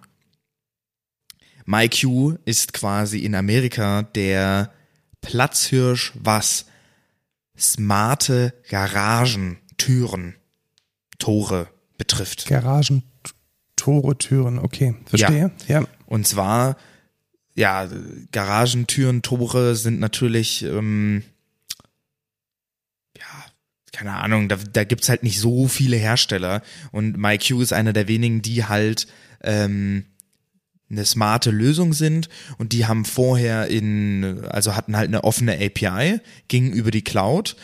MyQ 1.66 2.38
ist 2.46 2.74
quasi 2.74 3.20
in 3.20 3.34
Amerika 3.34 4.04
der 4.04 4.72
Platzhirsch, 5.22 6.14
was 6.16 6.68
smarte 7.58 8.54
Garagen, 8.70 9.58
Türen, 9.78 10.36
Tore 11.18 11.70
betrifft. 11.98 12.46
Garagen, 12.48 13.04
Tore, 13.76 14.18
Türen. 14.18 14.60
Okay, 14.60 14.96
verstehe. 15.06 15.52
Ja. 15.68 15.86
Und 16.06 16.28
zwar, 16.28 16.78
ja, 17.56 17.88
Garagentüren, 18.32 19.22
Tore 19.22 19.76
sind 19.76 20.00
natürlich, 20.00 20.64
ähm, 20.64 21.24
ja, 23.18 23.46
keine 23.94 24.14
Ahnung, 24.14 24.50
da, 24.50 24.58
da 24.58 24.84
gibt's 24.84 25.08
halt 25.08 25.24
nicht 25.24 25.40
so 25.40 25.68
viele 25.68 25.96
Hersteller. 25.96 26.62
Und 26.92 27.18
MyQ 27.18 27.62
ist 27.62 27.74
einer 27.74 27.94
der 27.94 28.10
wenigen, 28.10 28.42
die 28.42 28.66
halt 28.66 29.08
ähm, 29.42 30.06
eine 30.90 31.06
smarte 31.06 31.50
Lösung 31.50 31.94
sind 31.94 32.30
und 32.58 32.74
die 32.74 32.86
haben 32.86 33.06
vorher 33.06 33.68
in, 33.68 34.46
also 34.50 34.76
hatten 34.76 34.98
halt 34.98 35.08
eine 35.08 35.24
offene 35.24 35.54
API, 35.54 36.20
ging 36.50 36.72
über 36.72 36.92
die 36.92 37.04
Cloud 37.04 37.56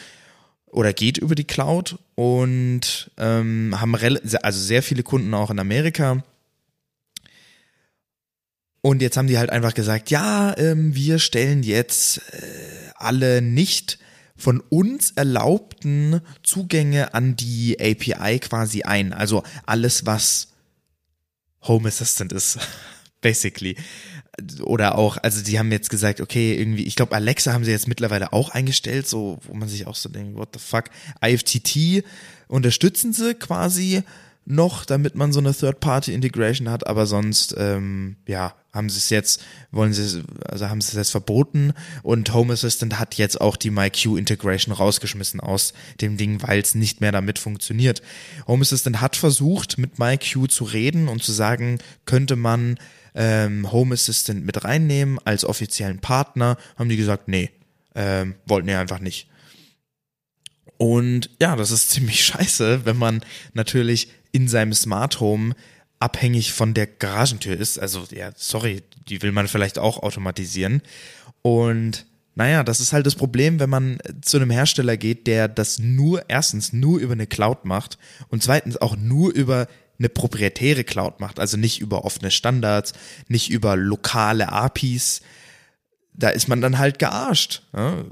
oder 0.68 0.94
geht 0.94 1.18
über 1.18 1.36
die 1.36 1.44
Cloud 1.44 2.00
und 2.16 3.12
ähm, 3.18 3.76
haben 3.80 3.96
also 3.96 4.60
sehr 4.60 4.82
viele 4.82 5.04
Kunden 5.04 5.34
auch 5.34 5.52
in 5.52 5.60
Amerika. 5.60 6.24
Und 8.82 9.02
jetzt 9.02 9.16
haben 9.16 9.28
die 9.28 9.38
halt 9.38 9.52
einfach 9.52 9.74
gesagt, 9.74 10.10
ja, 10.10 10.58
ähm, 10.58 10.96
wir 10.96 11.20
stellen 11.20 11.62
jetzt 11.64 12.18
äh, 12.32 12.92
alle 12.96 13.42
nicht 13.42 14.00
von 14.36 14.60
uns 14.60 15.12
erlaubten 15.12 16.22
Zugänge 16.42 17.14
an 17.14 17.36
die 17.36 17.78
API 17.80 18.40
quasi 18.40 18.82
ein. 18.82 19.14
Also 19.14 19.44
alles, 19.68 20.08
was 20.08 20.48
Home 21.62 21.88
Assistant 21.88 22.34
ist, 22.34 22.58
basically. 23.22 23.78
Oder 24.64 24.98
auch, 24.98 25.18
also 25.18 25.44
die 25.44 25.60
haben 25.60 25.72
jetzt 25.72 25.92
gesagt, 25.92 26.20
okay, 26.20 26.56
irgendwie, 26.56 26.86
ich 26.86 26.96
glaube, 26.96 27.14
Alexa 27.14 27.54
haben 27.54 27.64
sie 27.64 27.72
jetzt 27.72 27.88
mittlerweile 27.88 28.34
auch 28.34 28.50
eingestellt, 28.50 29.08
so, 29.08 29.40
wo 29.44 29.54
man 29.54 29.70
sich 29.70 29.86
auch 29.86 29.96
so 29.96 30.10
denkt, 30.10 30.36
what 30.36 30.50
the 30.54 30.60
fuck. 30.60 30.86
IFTT 31.24 32.04
unterstützen 32.48 33.14
sie 33.14 33.36
quasi 33.36 34.02
noch, 34.46 34.86
damit 34.86 35.16
man 35.16 35.32
so 35.32 35.40
eine 35.40 35.54
Third-Party-Integration 35.54 36.70
hat, 36.70 36.88
aber 36.88 37.06
sonst, 37.06 37.56
ähm, 37.58 38.18
ja, 38.28 38.56
haben 38.74 38.90
sie 38.90 38.98
es 38.98 39.10
jetzt, 39.10 39.44
wollen 39.72 39.94
sie 39.94 40.04
es, 40.04 40.20
also 40.46 40.70
haben 40.70 40.82
sie 40.82 40.90
es 40.90 40.96
jetzt 40.96 41.12
verboten 41.12 41.74
und 42.04 42.34
Home 42.34 42.54
Assistant 42.54 43.00
hat 43.00 43.16
jetzt 43.16 43.40
auch 43.40 43.56
die 43.56 43.70
MyQ-Integration 43.70 44.74
rausgeschmissen 44.74 45.40
aus 45.40 45.74
dem 46.00 46.18
Ding, 46.18 46.42
weil 46.42 46.60
es 46.60 46.74
nicht 46.74 47.02
mehr 47.02 47.12
damit 47.12 47.38
funktioniert. 47.38 48.02
Home 48.48 48.62
Assistant 48.62 49.02
hat 49.02 49.16
versucht, 49.16 49.78
mit 49.78 50.00
MyQ 50.00 50.50
zu 50.50 50.64
reden 50.64 51.08
und 51.08 51.24
zu 51.24 51.34
sagen, 51.34 51.80
könnte 52.06 52.36
man 52.36 52.78
ähm, 53.14 53.72
Home 53.72 53.94
Assistant 53.94 54.46
mit 54.46 54.64
reinnehmen 54.64 55.20
als 55.24 55.46
offiziellen 55.46 56.00
Partner, 56.00 56.58
haben 56.78 56.90
die 56.90 56.98
gesagt, 56.98 57.28
nee, 57.28 57.52
ähm, 57.94 58.36
wollten 58.46 58.68
die 58.68 58.74
einfach 58.74 59.00
nicht. 59.00 59.28
Und 60.78 61.30
ja, 61.40 61.56
das 61.56 61.72
ist 61.72 61.90
ziemlich 61.92 62.24
scheiße, 62.26 62.86
wenn 62.86 62.98
man 62.98 63.22
natürlich 63.54 64.10
in 64.32 64.48
seinem 64.48 64.74
Smart 64.74 65.20
Home 65.20 65.54
abhängig 66.00 66.54
von 66.54 66.74
der 66.74 66.88
Garagentür 66.88 67.56
ist. 67.58 67.80
Also 67.80 68.06
ja, 68.12 68.32
sorry, 68.36 68.84
die 69.08 69.22
will 69.22 69.32
man 69.32 69.48
vielleicht 69.48 69.80
auch 69.80 70.02
automatisieren. 70.02 70.82
Und 71.42 72.06
naja, 72.36 72.64
das 72.64 72.80
ist 72.80 72.94
halt 72.94 73.06
das 73.06 73.16
Problem, 73.16 73.60
wenn 73.60 73.70
man 73.70 74.00
zu 74.22 74.38
einem 74.38 74.50
Hersteller 74.50 74.98
geht, 74.98 75.28
der 75.28 75.48
das 75.48 75.80
nur 75.80 76.30
erstens 76.30 76.74
nur 76.74 77.00
über 77.00 77.14
eine 77.14 77.28
Cloud 77.28 77.66
macht 77.66 77.98
und 78.30 78.42
zweitens 78.42 78.78
auch 78.78 78.96
nur 78.96 79.34
über 79.34 79.68
eine 80.00 80.10
proprietäre 80.10 80.84
Cloud 80.84 81.20
macht, 81.20 81.40
also 81.40 81.58
nicht 81.58 81.80
über 81.80 82.06
offene 82.06 82.32
Standards, 82.32 82.94
nicht 83.28 83.52
über 83.52 83.76
lokale 83.76 84.52
APIs. 84.52 85.22
Da 86.14 86.30
ist 86.30 86.48
man 86.48 86.62
dann 86.62 86.80
halt 86.80 86.98
gearscht. 87.00 87.64
Ja, 87.74 88.04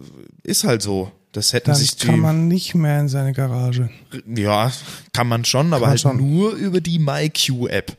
ist 0.44 0.64
halt 0.64 0.82
so. 0.82 1.12
Das 1.32 1.54
hätten 1.54 1.68
Dann 1.68 1.76
sich 1.76 1.96
die, 1.96 2.08
kann 2.08 2.20
man 2.20 2.48
nicht 2.48 2.74
mehr 2.74 3.00
in 3.00 3.08
seine 3.08 3.34
Garage. 3.34 3.90
ja, 4.26 4.72
kann 5.14 5.28
man 5.28 5.46
schon, 5.46 5.68
aber 5.74 5.82
man 5.82 5.90
halt 5.92 6.00
schon. 6.02 6.18
nur 6.18 6.54
über 6.54 6.82
die 6.82 6.98
MyQ-App. 6.98 7.98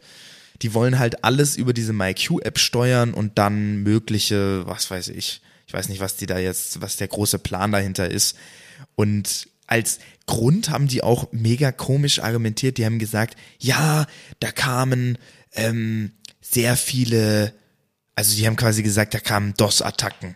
Die 0.63 0.75
wollen 0.75 0.99
halt 0.99 1.25
alles 1.25 1.57
über 1.57 1.73
diese 1.73 1.93
MyQ-App 1.93 2.59
steuern 2.59 3.15
und 3.15 3.39
dann 3.39 3.83
mögliche, 3.83 4.67
was 4.67 4.91
weiß 4.91 5.09
ich, 5.09 5.41
ich 5.67 5.73
weiß 5.73 5.89
nicht, 5.89 6.01
was 6.01 6.17
die 6.17 6.27
da 6.27 6.39
jetzt, 6.39 6.81
was 6.81 6.97
der 6.97 7.09
große 7.09 7.39
Plan 7.39 7.71
dahinter 7.71 8.11
ist. 8.11 8.37
Und 8.97 9.49
als 9.69 10.01
Grund 10.27 10.69
haben 10.69 10.89
die 10.89 11.03
auch 11.03 11.29
mega 11.31 11.71
komisch 11.71 12.21
argumentiert. 12.21 12.77
Die 12.77 12.85
haben 12.85 12.99
gesagt, 12.99 13.37
ja, 13.61 14.07
da 14.41 14.51
kamen 14.51 15.17
ähm, 15.53 16.11
sehr 16.41 16.77
viele, 16.77 17.55
also 18.17 18.35
die 18.35 18.47
haben 18.47 18.57
quasi 18.57 18.83
gesagt, 18.83 19.15
da 19.15 19.21
kamen 19.21 19.55
DOS-Attacken 19.55 20.35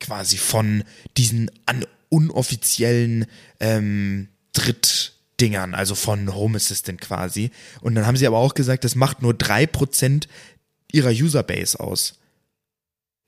quasi 0.00 0.38
von 0.38 0.84
diesen 1.16 1.50
an 1.66 1.84
unoffiziellen 2.14 3.26
ähm, 3.60 4.28
Drittdingern, 4.52 5.74
also 5.74 5.94
von 5.94 6.32
Home 6.32 6.56
Assistant 6.56 7.00
quasi. 7.00 7.50
Und 7.80 7.94
dann 7.94 8.06
haben 8.06 8.16
sie 8.16 8.26
aber 8.26 8.38
auch 8.38 8.54
gesagt, 8.54 8.84
das 8.84 8.94
macht 8.94 9.20
nur 9.20 9.34
drei 9.34 9.66
Prozent 9.66 10.28
ihrer 10.92 11.10
Userbase 11.10 11.80
aus. 11.80 12.18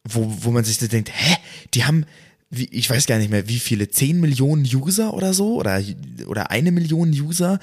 Wo, 0.09 0.33
wo 0.41 0.51
man 0.53 0.63
sich 0.63 0.79
so 0.79 0.87
denkt, 0.87 1.11
hä, 1.13 1.37
die 1.75 1.85
haben 1.85 2.07
wie, 2.49 2.69
ich 2.71 2.89
weiß 2.89 3.07
gar 3.07 3.19
nicht 3.19 3.31
mehr, 3.31 3.49
wie 3.49 3.59
viele, 3.59 3.91
10 3.91 4.21
Millionen 4.21 4.65
User 4.65 5.15
oder 5.15 5.35
so 5.35 5.57
oder, 5.57 5.83
oder 6.27 6.53
eine 6.53 6.71
Million 6.71 7.11
User 7.11 7.59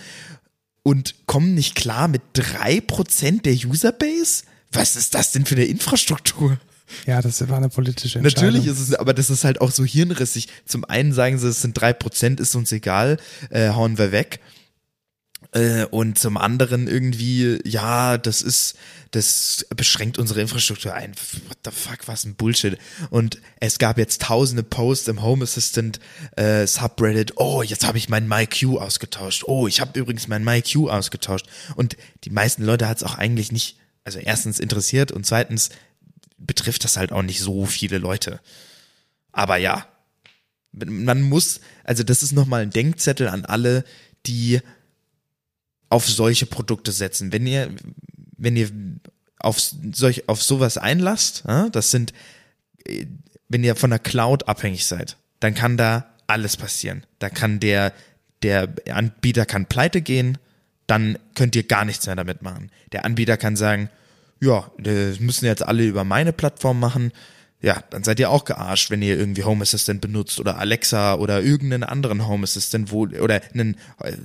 und 0.83 1.15
kommen 1.25 1.53
nicht 1.53 1.75
klar 1.75 2.09
mit 2.09 2.21
drei 2.33 2.81
Prozent 2.81 3.45
der 3.45 3.53
Userbase? 3.53 4.43
Was 4.73 4.97
ist 4.97 5.13
das 5.13 5.31
denn 5.31 5.45
für 5.45 5.55
eine 5.55 5.65
Infrastruktur? 5.65 6.59
Ja, 7.05 7.21
das 7.21 7.47
war 7.49 7.57
eine 7.57 7.69
politische 7.69 8.19
Entscheidung. 8.19 8.53
Natürlich 8.53 8.67
ist 8.67 8.79
es, 8.79 8.93
aber 8.93 9.13
das 9.13 9.29
ist 9.29 9.43
halt 9.43 9.61
auch 9.61 9.71
so 9.71 9.83
hirnrissig. 9.83 10.47
Zum 10.65 10.85
einen 10.85 11.13
sagen 11.13 11.37
sie, 11.37 11.47
es 11.47 11.61
sind 11.61 11.79
drei 11.79 11.93
Prozent, 11.93 12.39
ist 12.39 12.55
uns 12.55 12.71
egal, 12.71 13.17
äh, 13.49 13.69
hauen 13.69 13.97
wir 13.97 14.11
weg. 14.11 14.39
Äh, 15.53 15.85
und 15.85 16.17
zum 16.17 16.37
anderen 16.37 16.87
irgendwie, 16.87 17.59
ja, 17.63 18.17
das 18.17 18.41
ist, 18.41 18.75
das 19.11 19.65
beschränkt 19.75 20.17
unsere 20.17 20.41
Infrastruktur 20.41 20.93
ein. 20.93 21.13
What 21.47 21.57
the 21.65 21.71
fuck, 21.71 22.07
was 22.07 22.25
ein 22.25 22.35
Bullshit. 22.35 22.77
Und 23.11 23.39
es 23.59 23.77
gab 23.77 23.97
jetzt 23.99 24.23
tausende 24.23 24.63
Posts 24.63 25.09
im 25.09 25.21
Home 25.21 25.43
Assistant 25.43 25.99
äh, 26.35 26.65
Subreddit. 26.65 27.33
Oh, 27.37 27.61
jetzt 27.61 27.85
habe 27.85 27.99
ich 27.99 28.09
mein 28.09 28.27
MyQ 28.27 28.79
ausgetauscht. 28.79 29.43
Oh, 29.45 29.67
ich 29.67 29.79
habe 29.79 29.99
übrigens 29.99 30.27
mein 30.27 30.43
MyQ 30.43 30.89
ausgetauscht. 30.89 31.45
Und 31.75 31.97
die 32.23 32.31
meisten 32.31 32.63
Leute 32.63 32.87
hat 32.87 32.97
es 32.97 33.03
auch 33.03 33.15
eigentlich 33.15 33.51
nicht, 33.51 33.77
also 34.03 34.17
erstens 34.19 34.59
interessiert 34.59 35.11
und 35.11 35.25
zweitens 35.25 35.69
betrifft 36.45 36.83
das 36.83 36.97
halt 36.97 37.11
auch 37.11 37.21
nicht 37.21 37.41
so 37.41 37.65
viele 37.65 37.97
Leute. 37.97 38.39
Aber 39.31 39.57
ja, 39.57 39.87
man 40.71 41.21
muss, 41.21 41.61
also 41.83 42.03
das 42.03 42.23
ist 42.23 42.31
nochmal 42.31 42.61
ein 42.61 42.69
Denkzettel 42.71 43.27
an 43.27 43.45
alle, 43.45 43.83
die 44.25 44.61
auf 45.89 46.09
solche 46.09 46.45
Produkte 46.45 46.91
setzen. 46.91 47.31
Wenn 47.31 47.45
ihr, 47.45 47.69
wenn 48.37 48.55
ihr 48.55 48.71
auf 49.39 49.59
solch, 49.59 50.27
auf 50.27 50.41
sowas 50.41 50.77
einlasst, 50.77 51.43
das 51.71 51.91
sind, 51.91 52.13
wenn 53.47 53.63
ihr 53.63 53.75
von 53.75 53.91
der 53.91 53.99
Cloud 53.99 54.47
abhängig 54.47 54.85
seid, 54.85 55.17
dann 55.39 55.53
kann 55.53 55.77
da 55.77 56.09
alles 56.25 56.57
passieren. 56.57 57.05
Da 57.19 57.29
kann 57.29 57.59
der, 57.59 57.93
der 58.41 58.73
Anbieter 58.89 59.45
kann 59.45 59.67
pleite 59.67 60.01
gehen, 60.01 60.37
dann 60.87 61.19
könnt 61.35 61.55
ihr 61.55 61.63
gar 61.63 61.85
nichts 61.85 62.05
mehr 62.07 62.15
damit 62.15 62.41
machen. 62.41 62.71
Der 62.91 63.05
Anbieter 63.05 63.37
kann 63.37 63.55
sagen, 63.55 63.89
ja, 64.43 64.69
das 64.77 65.19
müssen 65.19 65.45
jetzt 65.45 65.63
alle 65.63 65.85
über 65.85 66.03
meine 66.03 66.33
Plattform 66.33 66.79
machen. 66.79 67.11
Ja, 67.61 67.81
dann 67.91 68.03
seid 68.03 68.19
ihr 68.19 68.29
auch 68.29 68.43
gearscht, 68.43 68.91
wenn 68.91 69.01
ihr 69.01 69.17
irgendwie 69.17 69.45
Home 69.45 69.61
Assistant 69.61 70.01
benutzt 70.01 70.37
oder 70.37 70.57
Alexa 70.59 71.15
oder 71.15 71.41
irgendeinen 71.41 71.83
anderen 71.83 72.27
Home 72.27 72.43
Assistant, 72.43 72.91
wo, 72.91 73.03
oder 73.03 73.41
einen 73.53 73.77
äh, 73.99 74.17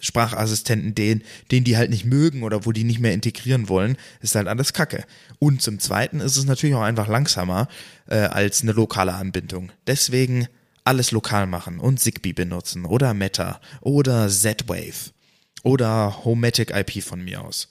Sprachassistenten, 0.00 0.92
den, 0.92 1.22
den 1.52 1.62
die 1.62 1.76
halt 1.76 1.90
nicht 1.90 2.04
mögen 2.04 2.42
oder 2.42 2.66
wo 2.66 2.72
die 2.72 2.82
nicht 2.82 2.98
mehr 2.98 3.14
integrieren 3.14 3.68
wollen, 3.68 3.96
ist 4.20 4.34
halt 4.34 4.48
alles 4.48 4.72
Kacke. 4.72 5.04
Und 5.38 5.62
zum 5.62 5.78
Zweiten 5.78 6.18
ist 6.18 6.36
es 6.36 6.44
natürlich 6.44 6.74
auch 6.74 6.82
einfach 6.82 7.06
langsamer 7.06 7.68
äh, 8.08 8.16
als 8.16 8.62
eine 8.62 8.72
lokale 8.72 9.14
Anbindung. 9.14 9.70
Deswegen 9.86 10.48
alles 10.82 11.12
lokal 11.12 11.46
machen 11.46 11.78
und 11.78 12.00
Zigbee 12.00 12.32
benutzen 12.32 12.84
oder 12.84 13.14
Meta 13.14 13.60
oder 13.80 14.28
Z-Wave 14.28 15.12
oder 15.62 16.24
Homematic 16.24 16.72
IP 16.74 17.00
von 17.04 17.22
mir 17.22 17.42
aus. 17.42 17.68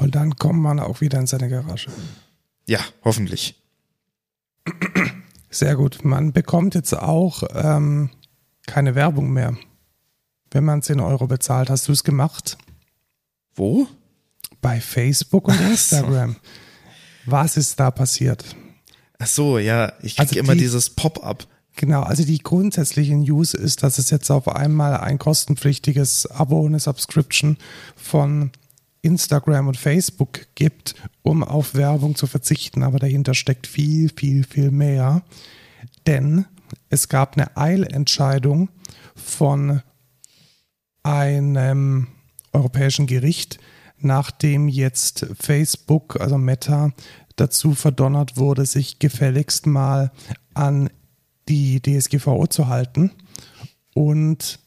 Und 0.00 0.14
dann 0.14 0.36
kommt 0.36 0.60
man 0.60 0.80
auch 0.80 1.02
wieder 1.02 1.18
in 1.18 1.26
seine 1.26 1.50
Garage. 1.50 1.90
Ja, 2.66 2.80
hoffentlich. 3.04 3.54
Sehr 5.50 5.76
gut. 5.76 6.04
Man 6.04 6.32
bekommt 6.32 6.74
jetzt 6.74 6.94
auch 6.94 7.42
ähm, 7.54 8.08
keine 8.66 8.94
Werbung 8.94 9.30
mehr, 9.30 9.56
wenn 10.52 10.64
man 10.64 10.80
10 10.80 11.00
Euro 11.00 11.26
bezahlt. 11.26 11.68
Hast 11.68 11.86
du 11.86 11.92
es 11.92 12.02
gemacht? 12.02 12.56
Wo? 13.54 13.86
Bei 14.62 14.80
Facebook 14.80 15.48
und 15.48 15.60
Instagram. 15.60 16.36
Was 17.26 17.58
ist 17.58 17.78
da 17.78 17.90
passiert? 17.90 18.44
Ach 19.18 19.26
so, 19.26 19.58
ja, 19.58 19.92
ich 20.00 20.16
kriege 20.16 20.30
also 20.30 20.40
immer 20.40 20.54
die, 20.54 20.60
dieses 20.60 20.90
Pop-up. 20.90 21.46
Genau, 21.76 22.02
also 22.02 22.24
die 22.24 22.38
grundsätzliche 22.38 23.14
News 23.16 23.52
ist, 23.52 23.82
dass 23.82 23.98
es 23.98 24.08
jetzt 24.08 24.30
auf 24.30 24.48
einmal 24.48 24.96
ein 24.96 25.18
kostenpflichtiges 25.18 26.26
Abo, 26.26 26.64
eine 26.64 26.80
Subscription 26.80 27.58
von 27.96 28.50
Instagram 29.02 29.68
und 29.68 29.76
Facebook 29.76 30.46
gibt, 30.54 30.94
um 31.22 31.42
auf 31.42 31.74
Werbung 31.74 32.14
zu 32.14 32.26
verzichten. 32.26 32.82
Aber 32.82 32.98
dahinter 32.98 33.34
steckt 33.34 33.66
viel, 33.66 34.10
viel, 34.14 34.44
viel 34.44 34.70
mehr. 34.70 35.22
Denn 36.06 36.46
es 36.88 37.08
gab 37.08 37.36
eine 37.36 37.56
Eilentscheidung 37.56 38.68
von 39.14 39.82
einem 41.02 42.08
europäischen 42.52 43.06
Gericht, 43.06 43.58
nachdem 43.98 44.68
jetzt 44.68 45.26
Facebook, 45.40 46.20
also 46.20 46.38
Meta, 46.38 46.92
dazu 47.36 47.74
verdonnert 47.74 48.36
wurde, 48.36 48.66
sich 48.66 48.98
gefälligst 48.98 49.66
mal 49.66 50.10
an 50.54 50.90
die 51.48 51.80
DSGVO 51.80 52.46
zu 52.46 52.68
halten. 52.68 53.12
Und 53.94 54.60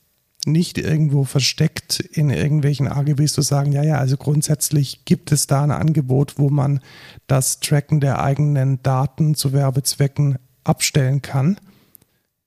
nicht 0.45 0.77
irgendwo 0.77 1.23
versteckt 1.23 1.99
in 1.99 2.29
irgendwelchen 2.29 2.87
AGBs 2.87 3.33
zu 3.33 3.41
sagen, 3.41 3.71
ja, 3.71 3.83
ja, 3.83 3.97
also 3.97 4.17
grundsätzlich 4.17 5.05
gibt 5.05 5.31
es 5.31 5.47
da 5.47 5.63
ein 5.63 5.71
Angebot, 5.71 6.37
wo 6.37 6.49
man 6.49 6.81
das 7.27 7.59
Tracken 7.59 7.99
der 7.99 8.21
eigenen 8.21 8.81
Daten 8.83 9.35
zu 9.35 9.53
Werbezwecken 9.53 10.37
abstellen 10.63 11.21
kann. 11.21 11.59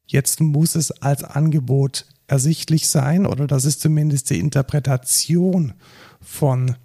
Jetzt 0.07 0.40
muss 0.40 0.74
es 0.74 0.90
als 0.90 1.24
Angebot 1.24 2.07
ersichtlich 2.26 2.88
sein 2.88 3.26
oder 3.26 3.47
das 3.47 3.64
ist 3.64 3.80
zumindest 3.80 4.30
die 4.30 4.40
Interpretation 4.40 5.74
von 6.20 6.76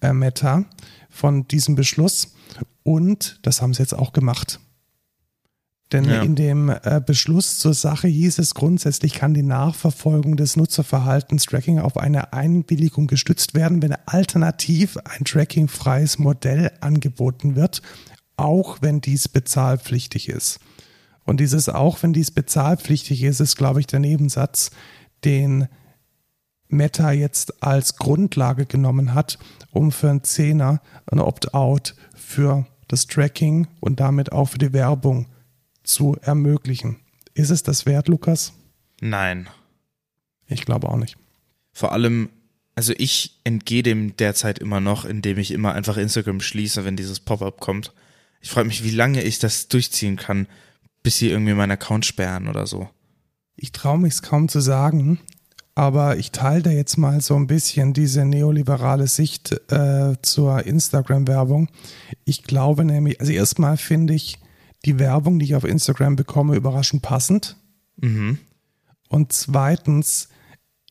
äh, 0.00 0.12
Meta, 0.12 0.64
von 1.10 1.46
diesem 1.48 1.74
Beschluss. 1.74 2.34
Und 2.82 3.38
das 3.42 3.62
haben 3.62 3.74
sie 3.74 3.82
jetzt 3.82 3.94
auch 3.94 4.12
gemacht. 4.12 4.60
Denn 5.92 6.04
ja. 6.04 6.22
in 6.22 6.34
dem 6.34 6.68
äh, 6.68 7.00
Beschluss 7.04 7.58
zur 7.58 7.72
Sache 7.72 8.08
hieß 8.08 8.40
es 8.40 8.54
grundsätzlich 8.54 9.14
kann 9.14 9.34
die 9.34 9.44
Nachverfolgung 9.44 10.36
des 10.36 10.56
Nutzerverhaltens 10.56 11.44
Tracking 11.44 11.78
auf 11.78 11.96
eine 11.96 12.32
Einwilligung 12.32 13.06
gestützt 13.06 13.54
werden, 13.54 13.82
wenn 13.82 13.94
alternativ 14.06 14.96
ein 15.04 15.24
trackingfreies 15.24 16.18
Modell 16.18 16.72
angeboten 16.80 17.54
wird, 17.54 17.82
auch 18.36 18.78
wenn 18.80 19.00
dies 19.00 19.28
bezahlpflichtig 19.28 20.28
ist. 20.28 20.58
Und 21.24 21.38
dieses 21.38 21.68
auch 21.68 22.02
wenn 22.02 22.12
dies 22.12 22.32
bezahlpflichtig 22.32 23.22
ist, 23.22 23.40
ist, 23.40 23.56
glaube 23.56 23.80
ich, 23.80 23.86
der 23.86 24.00
Nebensatz, 24.00 24.72
den 25.24 25.68
Meta 26.68 27.12
jetzt 27.12 27.62
als 27.62 27.96
Grundlage 27.96 28.66
genommen 28.66 29.14
hat, 29.14 29.38
um 29.70 29.92
für 29.92 30.10
einen 30.10 30.24
Zehner 30.24 30.80
ein 31.06 31.20
Opt-out 31.20 31.94
für 32.14 32.66
das 32.88 33.06
Tracking 33.06 33.68
und 33.80 34.00
damit 34.00 34.32
auch 34.32 34.46
für 34.46 34.58
die 34.58 34.72
Werbung 34.72 35.26
zu 35.86 36.16
ermöglichen. 36.20 36.96
Ist 37.34 37.50
es 37.50 37.62
das 37.62 37.86
wert, 37.86 38.08
Lukas? 38.08 38.52
Nein. 39.00 39.48
Ich 40.48 40.64
glaube 40.64 40.88
auch 40.88 40.96
nicht. 40.96 41.16
Vor 41.72 41.92
allem, 41.92 42.30
also 42.74 42.92
ich 42.96 43.40
entgehe 43.44 43.82
dem 43.82 44.16
derzeit 44.16 44.58
immer 44.58 44.80
noch, 44.80 45.04
indem 45.04 45.38
ich 45.38 45.50
immer 45.50 45.74
einfach 45.74 45.96
Instagram 45.96 46.40
schließe, 46.40 46.84
wenn 46.84 46.96
dieses 46.96 47.20
Pop-up 47.20 47.60
kommt. 47.60 47.92
Ich 48.40 48.50
frage 48.50 48.68
mich, 48.68 48.84
wie 48.84 48.90
lange 48.90 49.22
ich 49.22 49.38
das 49.38 49.68
durchziehen 49.68 50.16
kann, 50.16 50.46
bis 51.02 51.18
sie 51.18 51.30
irgendwie 51.30 51.54
meinen 51.54 51.72
Account 51.72 52.06
sperren 52.06 52.48
oder 52.48 52.66
so. 52.66 52.88
Ich 53.56 53.72
traue 53.72 53.98
mich 53.98 54.14
es 54.14 54.22
kaum 54.22 54.48
zu 54.48 54.60
sagen, 54.60 55.20
aber 55.74 56.16
ich 56.16 56.32
teile 56.32 56.62
da 56.62 56.70
jetzt 56.70 56.96
mal 56.96 57.20
so 57.20 57.36
ein 57.36 57.46
bisschen 57.46 57.92
diese 57.92 58.24
neoliberale 58.24 59.06
Sicht 59.06 59.52
äh, 59.70 60.14
zur 60.22 60.64
Instagram-Werbung. 60.64 61.68
Ich 62.24 62.44
glaube 62.44 62.84
nämlich, 62.84 63.20
also 63.20 63.32
erstmal 63.32 63.76
finde 63.76 64.14
ich, 64.14 64.38
die 64.86 64.98
Werbung, 64.98 65.38
die 65.38 65.46
ich 65.46 65.54
auf 65.54 65.64
Instagram 65.64 66.16
bekomme, 66.16 66.56
überraschend 66.56 67.02
passend. 67.02 67.56
Mhm. 67.96 68.38
Und 69.08 69.32
zweitens 69.32 70.28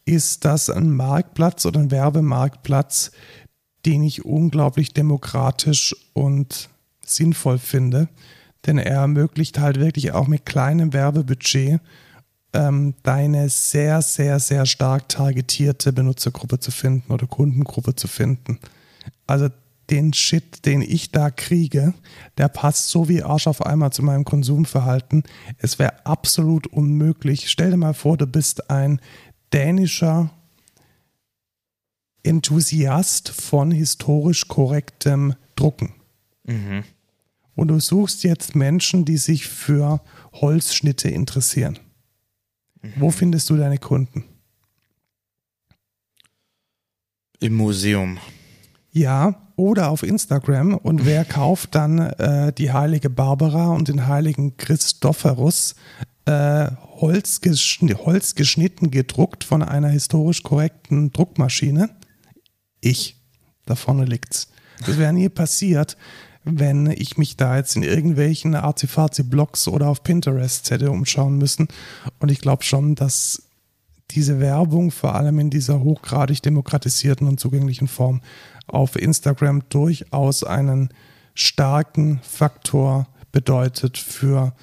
ist 0.06 0.46
das 0.46 0.70
ein 0.70 0.92
Marktplatz 0.92 1.66
oder 1.66 1.80
ein 1.80 1.92
Werbemarktplatz, 1.92 3.12
den 3.86 4.04
ich 4.04 4.26
unglaublich 4.26 4.94
demokratisch 4.94 5.96
und 6.14 6.70
sinnvoll 7.06 7.58
finde. 7.58 8.08
Denn 8.66 8.78
er 8.78 9.02
ermöglicht 9.02 9.60
halt 9.60 9.80
wirklich 9.80 10.12
auch 10.12 10.28
mit 10.28 10.46
kleinem 10.46 10.94
Werbebudget 10.94 11.80
ähm, 12.54 12.96
deine 13.04 13.50
sehr, 13.50 14.02
sehr, 14.02 14.40
sehr 14.40 14.66
stark 14.66 15.10
targetierte 15.10 15.92
Benutzergruppe 15.94 16.60
zu 16.60 16.72
finden 16.72 17.12
oder 17.12 17.28
Kundengruppe 17.28 17.96
zu 17.96 18.08
finden. 18.08 18.60
Also 19.28 19.50
den 19.90 20.14
Shit, 20.14 20.66
den 20.66 20.82
ich 20.82 21.12
da 21.12 21.30
kriege, 21.30 21.94
der 22.38 22.48
passt 22.48 22.90
so 22.90 23.08
wie 23.08 23.24
Arsch 23.24 23.48
auf 23.48 23.66
einmal 23.66 23.92
zu 23.92 24.04
meinem 24.04 24.26
Konsumverhalten. 24.26 25.24
Es 25.58 25.80
wäre 25.80 26.06
absolut 26.06 26.68
unmöglich. 26.68 27.50
Stell 27.50 27.72
dir 27.72 27.78
mal 27.78 27.94
vor, 27.94 28.18
du 28.18 28.26
bist 28.26 28.70
ein 28.70 29.00
dänischer 29.54 30.32
Enthusiast 32.24 33.30
von 33.30 33.72
historisch 33.72 34.48
korrektem 34.48 35.36
Drucken. 35.56 35.94
Mhm. 36.44 36.84
Und 37.56 37.70
du 37.70 37.80
suchst 37.80 38.24
jetzt 38.24 38.56
Menschen, 38.56 39.06
die 39.06 39.18
sich 39.18 39.48
für 39.48 40.02
Holzschnitte 40.34 41.10
interessieren. 41.10 41.80
Mhm. 42.82 42.94
Wo 42.98 43.12
findest 43.12 43.50
du 43.50 43.56
deine 43.56 43.78
Kunden? 43.78 44.26
Im 47.40 47.54
Museum. 47.54 48.18
Ja, 48.92 49.45
oder 49.56 49.90
auf 49.90 50.04
Instagram. 50.04 50.76
Und 50.76 51.06
wer 51.06 51.26
kauft 51.26 51.76
dann 51.76 52.00
äh, 52.00 52.54
die 52.54 52.72
heilige 52.72 53.10
Barbara 53.10 53.70
und 53.70 53.88
den 53.88 54.08
heiligen 54.08 54.58
Christophorus 54.58 55.76
äh, 56.26 56.68
holzgeschnitten, 57.00 58.06
holzgeschnitten 58.06 58.92
gedruckt 58.92 59.44
von 59.44 59.64
einer 59.64 59.90
historisch 59.90 60.44
korrekten 60.44 61.12
Druckmaschine? 61.12 61.90
Ich. 62.82 63.22
Da 63.66 63.76
vorne 63.76 64.06
liegt's. 64.06 64.48
Das 64.86 64.98
wäre 65.00 65.14
nie 65.14 65.30
passiert, 65.30 65.98
wenn 66.44 66.88
ich 66.88 67.18
mich 67.18 67.38
da 67.38 67.58
jetzt 67.58 67.76
in 67.76 67.84
irgendwelchen 67.84 68.54
Artifazi-Blogs 68.54 69.68
oder 69.68 69.88
auf 69.88 70.04
Pinterest 70.04 70.70
hätte 70.70 70.92
umschauen 70.92 71.38
müssen. 71.38 71.68
Und 72.20 72.30
ich 72.30 72.40
glaube 72.40 72.64
schon, 72.64 72.94
dass 72.94 73.42
diese 74.12 74.40
Werbung 74.40 74.92
vor 74.92 75.16
allem 75.16 75.40
in 75.40 75.50
dieser 75.50 75.82
hochgradig 75.82 76.42
demokratisierten 76.44 77.28
und 77.28 77.40
zugänglichen 77.40 77.88
Form 77.88 78.22
auf 78.68 78.96
Instagram 78.96 79.64
durchaus 79.70 80.44
einen 80.44 80.90
starken 81.34 82.20
Faktor 82.24 83.08
bedeutet 83.32 83.98
für 83.98 84.54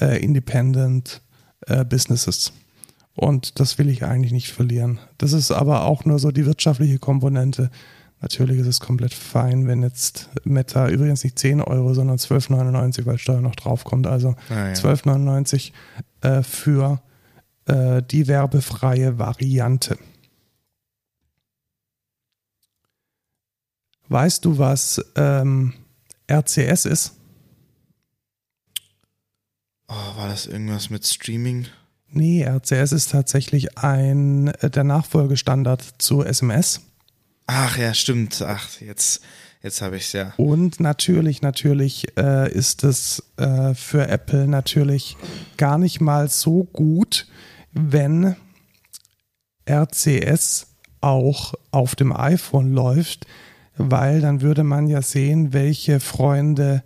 äh, 0.00 0.22
Independent 0.22 1.22
äh, 1.66 1.84
Businesses. 1.84 2.52
Und 3.14 3.58
das 3.58 3.78
will 3.78 3.88
ich 3.88 4.04
eigentlich 4.04 4.32
nicht 4.32 4.52
verlieren. 4.52 5.00
Das 5.16 5.32
ist 5.32 5.50
aber 5.50 5.84
auch 5.84 6.04
nur 6.04 6.18
so 6.18 6.30
die 6.30 6.46
wirtschaftliche 6.46 6.98
Komponente. 6.98 7.70
Natürlich 8.20 8.58
ist 8.58 8.66
es 8.66 8.80
komplett 8.80 9.14
fein, 9.14 9.66
wenn 9.66 9.82
jetzt 9.82 10.28
Meta 10.44 10.88
übrigens 10.88 11.24
nicht 11.24 11.38
10 11.38 11.60
Euro, 11.60 11.94
sondern 11.94 12.16
12,99, 12.16 13.06
weil 13.06 13.18
Steuer 13.18 13.40
noch 13.40 13.56
draufkommt. 13.56 14.06
Also 14.06 14.34
ah, 14.50 14.68
ja. 14.68 14.72
12,99 14.72 15.72
äh, 16.20 16.42
für 16.42 17.00
äh, 17.66 18.02
die 18.02 18.26
werbefreie 18.26 19.18
Variante. 19.18 19.98
Weißt 24.08 24.44
du, 24.44 24.58
was 24.58 25.04
ähm, 25.16 25.74
RCS 26.30 26.86
ist? 26.86 27.14
Oh, 29.88 30.16
war 30.16 30.28
das 30.28 30.46
irgendwas 30.46 30.90
mit 30.90 31.06
Streaming? 31.06 31.66
Nee, 32.10 32.44
RCS 32.44 32.92
ist 32.92 33.10
tatsächlich 33.10 33.78
ein 33.78 34.48
äh, 34.48 34.70
der 34.70 34.84
Nachfolgestandard 34.84 35.82
zu 35.98 36.22
SMS. 36.22 36.80
Ach 37.46 37.76
ja, 37.78 37.94
stimmt. 37.94 38.42
Ach, 38.42 38.68
jetzt, 38.80 39.22
jetzt 39.62 39.80
habe 39.82 39.96
ich 39.96 40.04
es 40.04 40.12
ja. 40.12 40.32
Und 40.36 40.80
natürlich, 40.80 41.42
natürlich 41.42 42.16
äh, 42.18 42.50
ist 42.52 42.84
es 42.84 43.22
äh, 43.36 43.74
für 43.74 44.08
Apple 44.08 44.46
natürlich 44.46 45.16
gar 45.56 45.78
nicht 45.78 46.00
mal 46.00 46.28
so 46.28 46.64
gut, 46.64 47.26
wenn 47.72 48.36
RCS 49.68 50.66
auch 51.00 51.54
auf 51.70 51.94
dem 51.94 52.14
iPhone 52.14 52.72
läuft, 52.72 53.26
weil 53.78 54.20
dann 54.20 54.42
würde 54.42 54.64
man 54.64 54.88
ja 54.88 55.02
sehen, 55.02 55.52
welche 55.52 56.00
Freunde, 56.00 56.82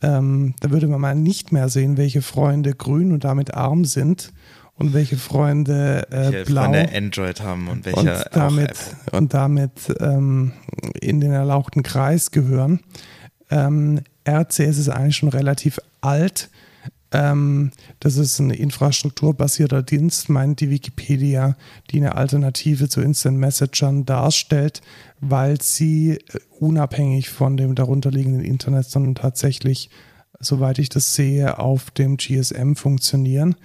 ähm, 0.00 0.54
da 0.60 0.70
würde 0.70 0.86
man 0.86 1.00
mal 1.00 1.14
nicht 1.14 1.52
mehr 1.52 1.68
sehen, 1.68 1.96
welche 1.96 2.22
Freunde 2.22 2.72
grün 2.74 3.12
und 3.12 3.24
damit 3.24 3.54
arm 3.54 3.84
sind 3.84 4.32
und 4.76 4.94
welche 4.94 5.16
Freunde 5.16 6.06
äh, 6.10 6.32
welche 6.32 6.44
blau 6.44 6.64
Freunde 6.64 6.88
Android 6.94 7.40
haben 7.42 7.68
und 7.68 7.84
welche 7.84 8.00
und 8.00 8.28
damit, 8.32 8.78
und 9.12 9.34
damit 9.34 9.72
ähm, 10.00 10.52
in 11.00 11.20
den 11.20 11.32
erlauchten 11.32 11.82
Kreis 11.82 12.30
gehören. 12.30 12.80
Ähm, 13.50 14.00
RCS 14.26 14.78
ist 14.78 14.88
eigentlich 14.88 15.16
schon 15.16 15.28
relativ 15.28 15.78
alt 16.00 16.48
ähm, 17.12 17.72
das 18.00 18.16
ist 18.16 18.38
ein 18.38 18.50
infrastrukturbasierter 18.50 19.82
Dienst, 19.82 20.28
meint 20.28 20.60
die 20.60 20.70
Wikipedia, 20.70 21.56
die 21.90 21.98
eine 21.98 22.14
Alternative 22.16 22.88
zu 22.88 23.00
Instant 23.02 23.38
Messagern 23.38 24.06
darstellt, 24.06 24.80
weil 25.20 25.60
sie 25.60 26.12
äh, 26.12 26.20
unabhängig 26.58 27.28
von 27.28 27.56
dem 27.56 27.74
darunterliegenden 27.74 28.42
Internet, 28.42 28.86
sondern 28.86 29.14
tatsächlich, 29.14 29.90
soweit 30.40 30.78
ich 30.78 30.88
das 30.88 31.14
sehe, 31.14 31.58
auf 31.58 31.90
dem 31.90 32.16
GSM 32.16 32.74
funktionieren. 32.74 33.56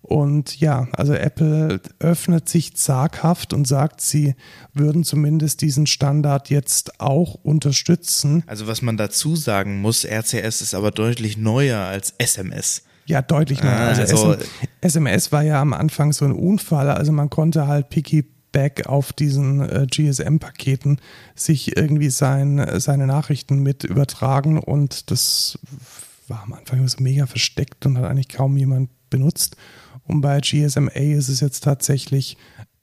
Und 0.00 0.58
ja, 0.58 0.88
also 0.92 1.12
Apple 1.12 1.82
öffnet 1.98 2.48
sich 2.48 2.74
zaghaft 2.74 3.52
und 3.52 3.68
sagt, 3.68 4.00
sie 4.00 4.34
würden 4.72 5.04
zumindest 5.04 5.60
diesen 5.60 5.86
Standard 5.86 6.48
jetzt 6.48 7.00
auch 7.00 7.34
unterstützen. 7.34 8.44
Also 8.46 8.66
was 8.66 8.80
man 8.80 8.96
dazu 8.96 9.36
sagen 9.36 9.82
muss, 9.82 10.06
RCS 10.06 10.62
ist 10.62 10.74
aber 10.74 10.90
deutlich 10.90 11.36
neuer 11.36 11.80
als 11.80 12.14
SMS. 12.16 12.82
Ja, 13.06 13.22
deutlich 13.22 13.62
mehr. 13.62 13.78
Ah, 13.78 13.88
also, 13.88 14.32
also 14.32 14.44
SMS 14.80 15.32
war 15.32 15.42
ja 15.42 15.60
am 15.60 15.72
Anfang 15.72 16.12
so 16.12 16.24
ein 16.24 16.32
Unfall. 16.32 16.90
Also 16.90 17.12
man 17.12 17.30
konnte 17.30 17.66
halt 17.66 17.90
Piggyback 17.90 18.86
auf 18.86 19.12
diesen 19.12 19.60
äh, 19.60 19.86
GSM-Paketen 19.86 21.00
sich 21.34 21.76
irgendwie 21.76 22.10
sein, 22.10 22.64
seine 22.80 23.06
Nachrichten 23.06 23.58
mit 23.62 23.84
übertragen 23.84 24.58
und 24.58 25.10
das 25.10 25.58
war 26.28 26.42
am 26.42 26.54
Anfang 26.54 26.86
so 26.88 27.02
mega 27.02 27.26
versteckt 27.26 27.84
und 27.86 27.98
hat 27.98 28.04
eigentlich 28.04 28.28
kaum 28.28 28.56
jemand 28.56 28.90
benutzt. 29.10 29.56
Und 30.06 30.20
bei 30.20 30.40
GSMA 30.40 30.90
ist 30.90 31.28
es 31.28 31.40
jetzt 31.40 31.64
tatsächlich 31.64 32.36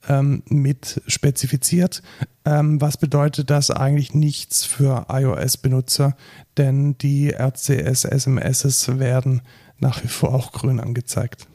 ähm, 0.08 0.42
mit 0.48 1.00
spezifiziert. 1.06 2.02
Ähm, 2.44 2.80
was 2.80 2.96
bedeutet 2.96 3.50
das 3.50 3.70
eigentlich 3.70 4.14
nichts 4.14 4.64
für 4.64 5.06
iOS-Benutzer? 5.08 6.16
Denn 6.56 6.98
die 6.98 7.32
RCS-SMSs 7.32 8.98
werden 8.98 9.42
nach 9.82 10.02
wie 10.02 10.08
vor 10.08 10.34
auch 10.34 10.52
grün 10.52 10.80
angezeigt. 10.80 11.46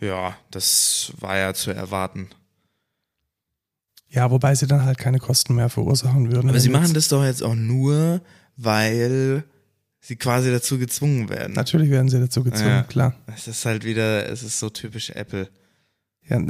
Ja, 0.00 0.36
das 0.50 1.12
war 1.20 1.36
ja 1.38 1.54
zu 1.54 1.70
erwarten. 1.70 2.28
Ja, 4.08 4.30
wobei 4.30 4.54
sie 4.54 4.66
dann 4.66 4.84
halt 4.84 4.98
keine 4.98 5.18
Kosten 5.18 5.54
mehr 5.54 5.68
verursachen 5.68 6.32
würden. 6.32 6.50
Aber 6.50 6.58
sie 6.58 6.68
machen 6.68 6.92
das 6.92 7.08
doch 7.08 7.24
jetzt 7.24 7.42
auch 7.42 7.54
nur, 7.54 8.20
weil 8.56 9.44
sie 10.00 10.16
quasi 10.16 10.50
dazu 10.50 10.78
gezwungen 10.78 11.28
werden. 11.28 11.52
Natürlich 11.54 11.90
werden 11.90 12.08
sie 12.08 12.18
dazu 12.18 12.42
gezwungen, 12.42 12.68
ja, 12.68 12.82
klar. 12.82 13.14
Es 13.26 13.46
ist 13.46 13.64
halt 13.64 13.84
wieder, 13.84 14.28
es 14.28 14.42
ist 14.42 14.58
so 14.58 14.68
typisch 14.68 15.10
Apple. 15.10 15.48
Ja, 16.28 16.40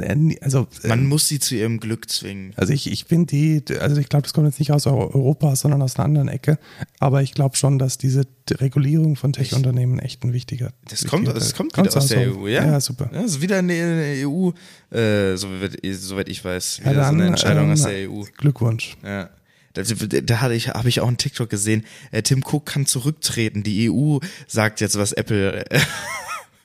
also 0.41 0.67
man 0.83 0.99
äh, 0.99 1.03
muss 1.03 1.27
sie 1.27 1.39
zu 1.39 1.55
ihrem 1.55 1.79
Glück 1.79 2.09
zwingen. 2.09 2.53
Also 2.55 2.73
ich, 2.73 2.91
ich 2.91 3.05
finde 3.05 3.25
die, 3.25 3.63
also 3.79 3.99
ich 3.99 4.07
glaube, 4.07 4.21
das 4.23 4.31
kommt 4.31 4.45
jetzt 4.47 4.59
nicht 4.59 4.71
aus 4.71 4.85
Europa, 4.85 5.55
sondern 5.55 5.81
aus 5.81 5.95
einer 5.95 6.05
anderen 6.05 6.27
Ecke. 6.27 6.59
Aber 6.99 7.23
ich 7.23 7.33
glaube 7.33 7.57
schon, 7.57 7.79
dass 7.79 7.97
diese 7.97 8.23
Regulierung 8.51 9.15
von 9.15 9.33
Tech-Unternehmen 9.33 9.97
echt 9.97 10.23
ein 10.23 10.31
wichtiger. 10.31 10.71
Das 10.85 11.03
wichtiger 11.03 11.09
kommt, 11.09 11.27
das 11.35 11.55
kommt 11.55 11.75
wieder 11.75 11.97
aus 11.97 12.07
der 12.07 12.33
EU, 12.33 12.47
ja. 12.47 12.65
Ja, 12.65 12.79
super. 12.79 13.09
Ja, 13.11 13.21
ist 13.21 13.41
wieder 13.41 13.59
in 13.59 13.67
der 13.67 14.27
EU, 14.27 14.51
äh, 14.91 15.35
soweit, 15.37 15.79
soweit 15.93 16.29
ich 16.29 16.45
weiß, 16.45 16.81
wieder 16.81 16.91
ja, 16.91 16.97
dann, 16.97 17.15
so 17.15 17.21
eine 17.21 17.27
Entscheidung 17.27 17.65
ähm, 17.65 17.71
aus 17.71 17.81
der 17.81 18.09
EU. 18.09 18.23
Glückwunsch. 18.37 18.95
Ja. 19.03 19.29
Da, 19.73 19.81
da 19.81 20.41
hatte 20.41 20.53
ich, 20.53 20.69
habe 20.69 20.87
ich 20.87 21.01
auch 21.01 21.07
einen 21.07 21.17
TikTok 21.17 21.49
gesehen. 21.49 21.83
Äh, 22.11 22.21
Tim 22.21 22.43
Cook 22.43 22.67
kann 22.67 22.85
zurücktreten. 22.85 23.63
Die 23.63 23.89
EU 23.89 24.19
sagt 24.47 24.81
jetzt, 24.81 24.97
was 24.99 25.13
Apple 25.13 25.65
äh, 25.65 25.79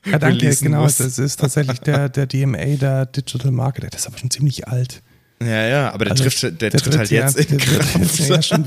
ja, 0.05 0.19
danke, 0.19 0.55
genau. 0.57 0.83
Muss. 0.83 0.99
Das 0.99 1.19
ist 1.19 1.41
tatsächlich 1.41 1.81
der, 1.81 2.09
der 2.09 2.27
DMA, 2.27 2.77
der 2.77 3.07
Digital 3.07 3.51
Marketer. 3.51 3.89
Der 3.89 3.99
ist 3.99 4.07
aber 4.07 4.19
schon 4.19 4.31
ziemlich 4.31 4.69
alt. 4.69 5.03
Ja, 5.41 5.67
ja, 5.67 5.93
aber 5.93 6.07
der 6.07 6.13
also, 6.13 6.25
trifft, 6.25 6.43
der, 6.43 6.71
der 6.71 6.81
tritt 6.81 6.99
halt 6.99 7.11
jetzt 7.11 7.39
ja, 7.39 7.45
in 7.47 7.59
Kraft. 7.59 8.19
Ja, 8.29 8.43
schon 8.43 8.65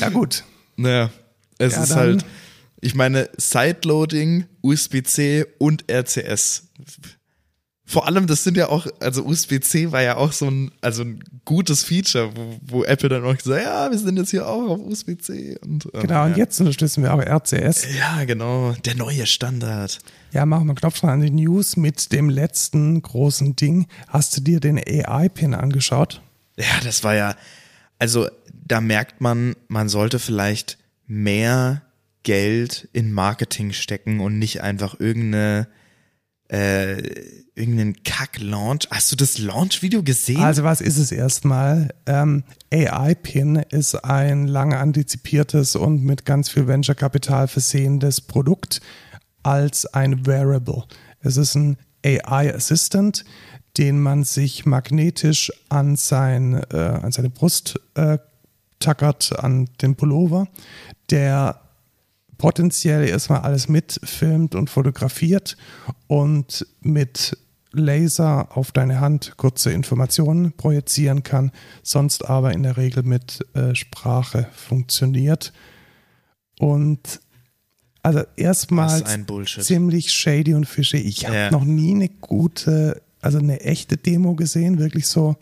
ja, 0.00 0.08
gut. 0.08 0.44
Naja, 0.76 1.10
es 1.58 1.74
ja, 1.74 1.82
ist 1.82 1.94
halt, 1.94 2.24
ich 2.80 2.94
meine, 2.94 3.28
Sideloading, 3.36 4.46
USB-C 4.62 5.46
und 5.58 5.84
RCS 5.90 6.68
vor 7.86 8.06
allem, 8.06 8.26
das 8.26 8.44
sind 8.44 8.56
ja 8.56 8.70
auch, 8.70 8.86
also 9.00 9.24
USB-C 9.24 9.92
war 9.92 10.02
ja 10.02 10.16
auch 10.16 10.32
so 10.32 10.46
ein, 10.46 10.72
also 10.80 11.02
ein 11.02 11.22
gutes 11.44 11.84
Feature, 11.84 12.34
wo, 12.34 12.56
wo 12.62 12.84
Apple 12.84 13.10
dann 13.10 13.24
auch 13.24 13.36
gesagt 13.36 13.62
ja, 13.62 13.90
wir 13.90 13.98
sind 13.98 14.16
jetzt 14.16 14.30
hier 14.30 14.48
auch 14.48 14.70
auf 14.70 14.80
USB-C. 14.80 15.58
Und, 15.60 15.84
ähm, 15.92 16.00
genau, 16.00 16.24
und 16.24 16.30
ja. 16.30 16.38
jetzt 16.38 16.58
unterstützen 16.60 17.02
wir 17.02 17.12
auch 17.12 17.20
RCS. 17.20 17.86
Ja, 17.94 18.24
genau, 18.24 18.72
der 18.84 18.94
neue 18.94 19.26
Standard. 19.26 19.98
Ja, 20.32 20.46
machen 20.46 20.66
wir 20.66 20.74
Knopf 20.74 21.04
an 21.04 21.20
die 21.20 21.30
News 21.30 21.76
mit 21.76 22.10
dem 22.12 22.30
letzten 22.30 23.02
großen 23.02 23.54
Ding. 23.54 23.86
Hast 24.08 24.34
du 24.36 24.40
dir 24.40 24.60
den 24.60 24.78
AI-Pin 24.78 25.54
angeschaut? 25.54 26.22
Ja, 26.56 26.80
das 26.82 27.04
war 27.04 27.14
ja, 27.14 27.36
also 27.98 28.28
da 28.66 28.80
merkt 28.80 29.20
man, 29.20 29.56
man 29.68 29.90
sollte 29.90 30.18
vielleicht 30.18 30.78
mehr 31.06 31.82
Geld 32.22 32.88
in 32.94 33.12
Marketing 33.12 33.72
stecken 33.72 34.20
und 34.20 34.38
nicht 34.38 34.62
einfach 34.62 34.98
irgendeine 34.98 35.68
äh, 36.54 37.02
irgendeinen 37.56 38.02
Kack-Launch. 38.04 38.88
Hast 38.90 39.10
du 39.10 39.16
das 39.16 39.38
Launch-Video 39.38 40.04
gesehen? 40.04 40.40
Also 40.40 40.62
was 40.62 40.80
ist 40.80 40.98
es 40.98 41.10
erstmal? 41.10 41.92
Ähm, 42.06 42.44
AI-Pin 42.72 43.56
ist 43.56 43.96
ein 43.96 44.46
lange 44.46 44.78
antizipiertes 44.78 45.74
und 45.74 46.04
mit 46.04 46.24
ganz 46.24 46.48
viel 46.48 46.68
Venture-Kapital 46.68 47.48
versehendes 47.48 48.20
Produkt 48.20 48.80
als 49.42 49.84
ein 49.86 50.26
Wearable. 50.26 50.84
Es 51.20 51.36
ist 51.36 51.56
ein 51.56 51.76
AI-Assistant, 52.06 53.24
den 53.76 54.00
man 54.00 54.22
sich 54.22 54.64
magnetisch 54.64 55.50
an, 55.68 55.96
sein, 55.96 56.62
äh, 56.72 56.76
an 56.76 57.10
seine 57.10 57.30
Brust 57.30 57.80
äh, 57.94 58.18
tackert, 58.78 59.36
an 59.40 59.68
den 59.82 59.96
Pullover, 59.96 60.46
der 61.10 61.63
potenziell 62.38 63.08
erstmal 63.08 63.40
alles 63.40 63.68
mitfilmt 63.68 64.54
und 64.54 64.70
fotografiert 64.70 65.56
und 66.06 66.66
mit 66.80 67.36
Laser 67.72 68.56
auf 68.56 68.72
deine 68.72 69.00
Hand 69.00 69.36
kurze 69.36 69.72
Informationen 69.72 70.52
projizieren 70.52 71.22
kann, 71.22 71.50
sonst 71.82 72.24
aber 72.24 72.52
in 72.52 72.62
der 72.62 72.76
Regel 72.76 73.02
mit 73.02 73.44
äh, 73.54 73.74
Sprache 73.74 74.48
funktioniert. 74.52 75.52
Und 76.58 77.20
also 78.02 78.22
erstmals 78.36 79.02
ziemlich 79.60 80.12
shady 80.12 80.54
und 80.54 80.66
fishy. 80.66 80.98
Ich 80.98 81.26
habe 81.26 81.36
ja. 81.36 81.50
noch 81.50 81.64
nie 81.64 81.94
eine 81.94 82.08
gute 82.08 83.02
also 83.24 83.38
eine 83.38 83.60
echte 83.60 83.96
Demo 83.96 84.34
gesehen, 84.34 84.78
wirklich 84.78 85.06
so. 85.06 85.36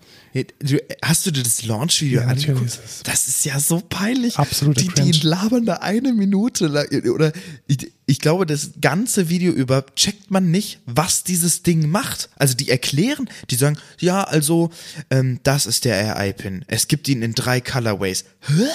Du, 0.61 0.79
hast 1.03 1.27
du 1.27 1.33
dir 1.33 1.43
das 1.43 1.65
Launch-Video 1.65 2.21
ja, 2.21 2.29
angeguckt? 2.29 2.67
Ist 2.67 3.07
das 3.09 3.27
ist 3.27 3.45
ja 3.45 3.59
so 3.59 3.81
peinlich. 3.81 4.39
Absolut. 4.39 4.81
Die, 4.81 4.89
die 4.89 5.27
labern 5.27 5.67
da 5.67 5.75
eine 5.75 6.13
Minute 6.13 6.69
lang, 6.69 6.87
oder 7.11 7.33
ich, 7.67 7.93
ich 8.07 8.21
glaube, 8.21 8.47
das 8.47 8.71
ganze 8.81 9.29
Video 9.29 9.53
über 9.53 9.85
checkt 9.97 10.31
man 10.31 10.51
nicht, 10.51 10.81
was 10.87 11.25
dieses 11.25 11.63
Ding 11.65 11.91
macht. 11.91 12.31
Also 12.37 12.55
die 12.55 12.69
erklären, 12.69 13.29
die 13.51 13.57
sagen, 13.57 13.77
ja, 13.99 14.23
also 14.23 14.71
ähm, 15.11 15.41
das 15.43 15.67
ist 15.67 15.85
der 15.85 16.17
AI-Pin. 16.17 16.65
Es 16.69 16.87
gibt 16.87 17.09
ihn 17.09 17.23
in 17.23 17.35
drei 17.35 17.61
Colorways. 17.61 18.25
Hä? 18.43 18.69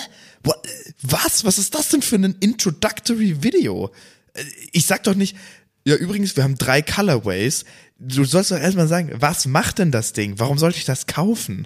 Was? 1.01 1.45
Was 1.45 1.57
ist 1.57 1.73
das 1.75 1.89
denn 1.89 2.01
für 2.01 2.17
ein 2.17 2.35
Introductory 2.39 3.41
Video? 3.41 3.91
Äh, 4.33 4.43
ich 4.73 4.85
sag 4.85 5.03
doch 5.03 5.15
nicht, 5.15 5.35
ja, 5.87 5.95
übrigens, 5.95 6.35
wir 6.35 6.43
haben 6.43 6.57
drei 6.57 6.81
Colorways. 6.81 7.63
Du 7.97 8.25
sollst 8.25 8.51
doch 8.51 8.59
erstmal 8.59 8.89
sagen, 8.89 9.09
was 9.15 9.45
macht 9.45 9.79
denn 9.79 9.89
das 9.89 10.11
Ding? 10.11 10.33
Warum 10.37 10.57
sollte 10.57 10.77
ich 10.77 10.83
das 10.83 11.07
kaufen? 11.07 11.65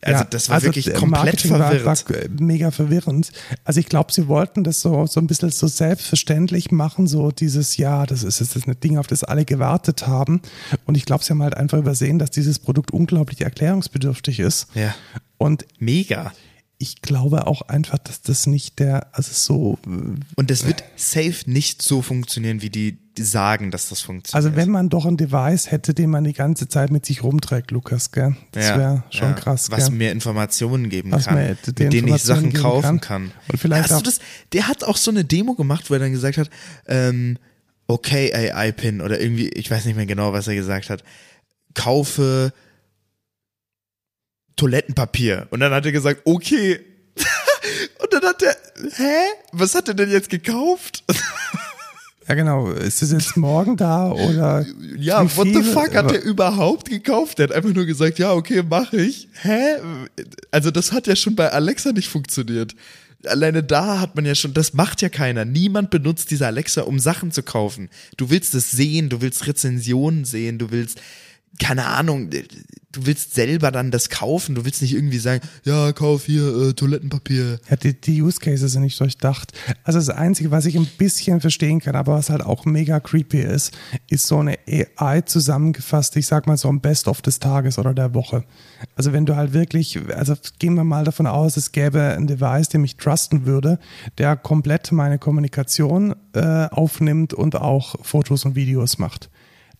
Also 0.00 0.22
ja, 0.22 0.24
das 0.30 0.48
war 0.48 0.56
also 0.56 0.66
wirklich 0.66 0.94
komplett 0.94 1.40
verwirrend. 1.40 1.84
War, 1.84 1.96
war 1.96 2.28
mega 2.38 2.70
verwirrend. 2.70 3.32
Also 3.64 3.80
ich 3.80 3.86
glaube, 3.86 4.12
sie 4.12 4.28
wollten 4.28 4.62
das 4.62 4.80
so 4.80 5.06
so 5.06 5.18
ein 5.18 5.26
bisschen 5.26 5.50
so 5.50 5.66
selbstverständlich 5.66 6.70
machen, 6.70 7.08
so 7.08 7.32
dieses 7.32 7.78
ja, 7.78 8.06
das 8.06 8.22
ist 8.22 8.38
jetzt 8.38 8.68
ein 8.68 8.78
Ding, 8.78 8.96
auf 8.96 9.08
das 9.08 9.24
alle 9.24 9.44
gewartet 9.44 10.06
haben. 10.06 10.40
Und 10.84 10.96
ich 10.96 11.04
glaube, 11.04 11.24
sie 11.24 11.30
haben 11.30 11.42
halt 11.42 11.56
einfach 11.56 11.78
übersehen, 11.78 12.20
dass 12.20 12.30
dieses 12.30 12.60
Produkt 12.60 12.92
unglaublich 12.92 13.40
erklärungsbedürftig 13.40 14.38
ist. 14.38 14.68
Ja. 14.74 14.94
Und 15.36 15.66
mega 15.80 16.32
ich 16.84 17.00
glaube 17.00 17.46
auch 17.46 17.62
einfach, 17.62 17.98
dass 17.98 18.20
das 18.20 18.46
nicht 18.46 18.78
der, 18.78 19.08
also 19.12 19.32
so. 19.32 19.78
Und 19.86 20.50
das 20.50 20.66
wird 20.66 20.84
safe 20.96 21.50
nicht 21.50 21.80
so 21.80 22.02
funktionieren, 22.02 22.60
wie 22.60 22.68
die, 22.68 22.98
sagen, 23.16 23.70
dass 23.70 23.90
das 23.90 24.00
funktioniert. 24.00 24.34
Also 24.34 24.56
wenn 24.56 24.70
man 24.70 24.88
doch 24.88 25.06
ein 25.06 25.16
Device 25.16 25.70
hätte, 25.70 25.94
den 25.94 26.10
man 26.10 26.24
die 26.24 26.32
ganze 26.32 26.68
Zeit 26.68 26.90
mit 26.90 27.06
sich 27.06 27.22
rumträgt, 27.22 27.70
Lukas, 27.70 28.10
gell? 28.10 28.34
Das 28.50 28.66
ja, 28.66 28.76
wäre 28.76 29.04
schon 29.10 29.28
ja. 29.28 29.34
krass. 29.34 29.70
Was 29.70 29.86
gell? 29.86 29.94
mir 29.94 30.10
Informationen 30.10 30.88
geben 30.88 31.12
Was 31.12 31.26
kann, 31.26 31.56
mit 31.66 31.78
denen 31.78 32.08
ich 32.08 32.22
Sachen 32.24 32.52
kaufen 32.52 33.00
kann. 33.00 33.30
kann. 33.30 33.32
Und 33.52 33.58
vielleicht 33.58 33.84
Hast 33.84 33.92
auch, 33.92 34.02
das, 34.02 34.18
der 34.52 34.66
hat 34.66 34.82
auch 34.82 34.96
so 34.96 35.12
eine 35.12 35.24
Demo 35.24 35.54
gemacht, 35.54 35.90
wo 35.90 35.94
er 35.94 36.00
dann 36.00 36.10
gesagt 36.10 36.38
hat, 36.38 36.50
ähm, 36.88 37.38
okay 37.86 38.34
AI-Pin 38.34 39.00
oder 39.00 39.20
irgendwie, 39.20 39.48
ich 39.50 39.70
weiß 39.70 39.84
nicht 39.84 39.94
mehr 39.94 40.06
genau, 40.06 40.32
was 40.32 40.48
er 40.48 40.56
gesagt 40.56 40.90
hat, 40.90 41.04
kaufe 41.74 42.52
Toilettenpapier. 44.56 45.46
Und 45.50 45.60
dann 45.60 45.72
hat 45.72 45.86
er 45.86 45.92
gesagt, 45.92 46.22
okay. 46.24 46.80
Und 48.02 48.12
dann 48.12 48.22
hat 48.22 48.42
er, 48.42 48.56
hä? 48.96 49.14
Was 49.52 49.74
hat 49.74 49.88
er 49.88 49.94
denn 49.94 50.10
jetzt 50.10 50.28
gekauft? 50.28 51.04
Ja, 52.28 52.34
genau. 52.34 52.70
Ist 52.70 53.02
es 53.02 53.12
jetzt 53.12 53.36
morgen 53.36 53.76
da 53.76 54.10
oder? 54.10 54.64
Ja, 54.98 55.24
what 55.36 55.48
the 55.48 55.62
fuck 55.62 55.94
hat 55.94 56.10
er 56.12 56.22
überhaupt 56.22 56.88
gekauft? 56.88 57.38
Der 57.38 57.48
hat 57.48 57.54
einfach 57.54 57.74
nur 57.74 57.84
gesagt, 57.84 58.18
ja, 58.18 58.32
okay, 58.32 58.62
mache 58.62 58.96
ich. 58.96 59.28
Hä? 59.42 59.76
Also 60.50 60.70
das 60.70 60.92
hat 60.92 61.06
ja 61.06 61.16
schon 61.16 61.36
bei 61.36 61.50
Alexa 61.50 61.92
nicht 61.92 62.08
funktioniert. 62.08 62.74
Alleine 63.26 63.62
da 63.62 64.00
hat 64.00 64.16
man 64.16 64.24
ja 64.24 64.34
schon, 64.34 64.54
das 64.54 64.74
macht 64.74 65.02
ja 65.02 65.08
keiner. 65.08 65.44
Niemand 65.44 65.90
benutzt 65.90 66.30
diese 66.30 66.46
Alexa, 66.46 66.82
um 66.82 66.98
Sachen 66.98 67.32
zu 67.32 67.42
kaufen. 67.42 67.88
Du 68.16 68.30
willst 68.30 68.54
es 68.54 68.70
sehen, 68.70 69.08
du 69.08 69.20
willst 69.20 69.46
Rezensionen 69.46 70.24
sehen, 70.24 70.58
du 70.58 70.70
willst 70.70 71.00
keine 71.58 71.86
Ahnung, 71.86 72.30
du 72.30 73.06
willst 73.06 73.34
selber 73.34 73.70
dann 73.70 73.90
das 73.90 74.08
kaufen, 74.08 74.54
du 74.54 74.64
willst 74.64 74.82
nicht 74.82 74.94
irgendwie 74.94 75.18
sagen, 75.18 75.40
ja, 75.64 75.92
kauf 75.92 76.24
hier 76.26 76.46
äh, 76.46 76.72
Toilettenpapier. 76.72 77.58
Ja, 77.68 77.76
die, 77.76 78.00
die 78.00 78.22
Use 78.22 78.38
Cases 78.38 78.72
sind 78.72 78.82
nicht 78.82 78.98
durchdacht. 78.98 79.52
Also 79.82 79.98
das 79.98 80.10
Einzige, 80.10 80.50
was 80.50 80.66
ich 80.66 80.76
ein 80.76 80.88
bisschen 80.98 81.40
verstehen 81.40 81.80
kann, 81.80 81.96
aber 81.96 82.14
was 82.14 82.30
halt 82.30 82.42
auch 82.42 82.64
mega 82.64 83.00
creepy 83.00 83.40
ist, 83.40 83.72
ist 84.08 84.26
so 84.26 84.38
eine 84.38 84.58
AI 84.66 85.22
zusammengefasst, 85.22 86.16
ich 86.16 86.26
sag 86.26 86.46
mal 86.46 86.56
so 86.56 86.68
ein 86.68 86.80
Best-of 86.80 87.22
des 87.22 87.38
Tages 87.38 87.78
oder 87.78 87.94
der 87.94 88.14
Woche. 88.14 88.44
Also 88.96 89.12
wenn 89.12 89.26
du 89.26 89.36
halt 89.36 89.52
wirklich, 89.52 89.98
also 90.14 90.34
gehen 90.58 90.74
wir 90.74 90.84
mal 90.84 91.04
davon 91.04 91.26
aus, 91.26 91.56
es 91.56 91.72
gäbe 91.72 92.00
ein 92.00 92.26
Device, 92.26 92.68
dem 92.68 92.84
ich 92.84 92.96
trusten 92.96 93.46
würde, 93.46 93.78
der 94.18 94.36
komplett 94.36 94.92
meine 94.92 95.18
Kommunikation 95.18 96.14
äh, 96.32 96.66
aufnimmt 96.70 97.34
und 97.34 97.56
auch 97.56 97.96
Fotos 98.02 98.44
und 98.44 98.54
Videos 98.54 98.98
macht 98.98 99.30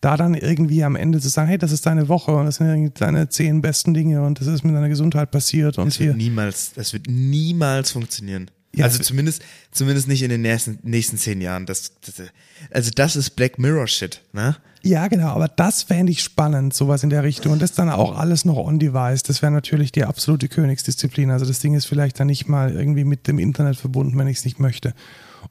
da 0.04 0.16
dann 0.16 0.34
irgendwie 0.34 0.84
am 0.84 0.96
Ende 0.96 1.20
zu 1.20 1.28
sagen, 1.28 1.48
hey, 1.48 1.56
das 1.56 1.72
ist 1.72 1.86
deine 1.86 2.08
Woche 2.08 2.32
und 2.32 2.44
das 2.44 2.56
sind 2.56 3.00
deine 3.00 3.28
zehn 3.30 3.62
besten 3.62 3.94
Dinge 3.94 4.22
und 4.22 4.40
das 4.40 4.48
ist 4.48 4.62
mit 4.62 4.74
deiner 4.74 4.90
Gesundheit 4.90 5.30
passiert 5.30 5.78
und 5.78 5.86
das 5.86 5.96
hier. 5.96 6.08
Wird 6.08 6.18
niemals, 6.18 6.72
das 6.74 6.92
wird 6.92 7.06
niemals 7.08 7.92
funktionieren. 7.92 8.50
Ja, 8.74 8.84
also 8.84 9.02
zumindest, 9.02 9.42
zumindest 9.70 10.08
nicht 10.08 10.22
in 10.22 10.30
den 10.30 10.42
nächsten, 10.42 10.78
nächsten 10.82 11.16
zehn 11.16 11.40
Jahren. 11.40 11.64
Das, 11.64 11.92
das, 12.04 12.26
also 12.70 12.90
das 12.94 13.16
ist 13.16 13.30
Black 13.30 13.58
Mirror 13.58 13.86
Shit, 13.86 14.20
ne? 14.32 14.56
Ja, 14.82 15.08
genau, 15.08 15.28
aber 15.28 15.48
das 15.48 15.84
fände 15.84 16.12
ich 16.12 16.22
spannend, 16.22 16.74
sowas 16.74 17.02
in 17.02 17.08
der 17.08 17.22
Richtung. 17.22 17.52
Und 17.52 17.62
das 17.62 17.72
dann 17.72 17.88
auch 17.88 18.18
alles 18.18 18.44
noch 18.44 18.58
on-device. 18.58 19.22
Das 19.22 19.40
wäre 19.40 19.52
natürlich 19.52 19.92
die 19.92 20.04
absolute 20.04 20.48
Königsdisziplin. 20.48 21.30
Also 21.30 21.46
das 21.46 21.60
Ding 21.60 21.72
ist 21.72 21.86
vielleicht 21.86 22.20
dann 22.20 22.26
nicht 22.26 22.48
mal 22.48 22.72
irgendwie 22.72 23.04
mit 23.04 23.26
dem 23.26 23.38
Internet 23.38 23.76
verbunden, 23.76 24.18
wenn 24.18 24.26
ich 24.26 24.38
es 24.38 24.44
nicht 24.44 24.60
möchte. 24.60 24.92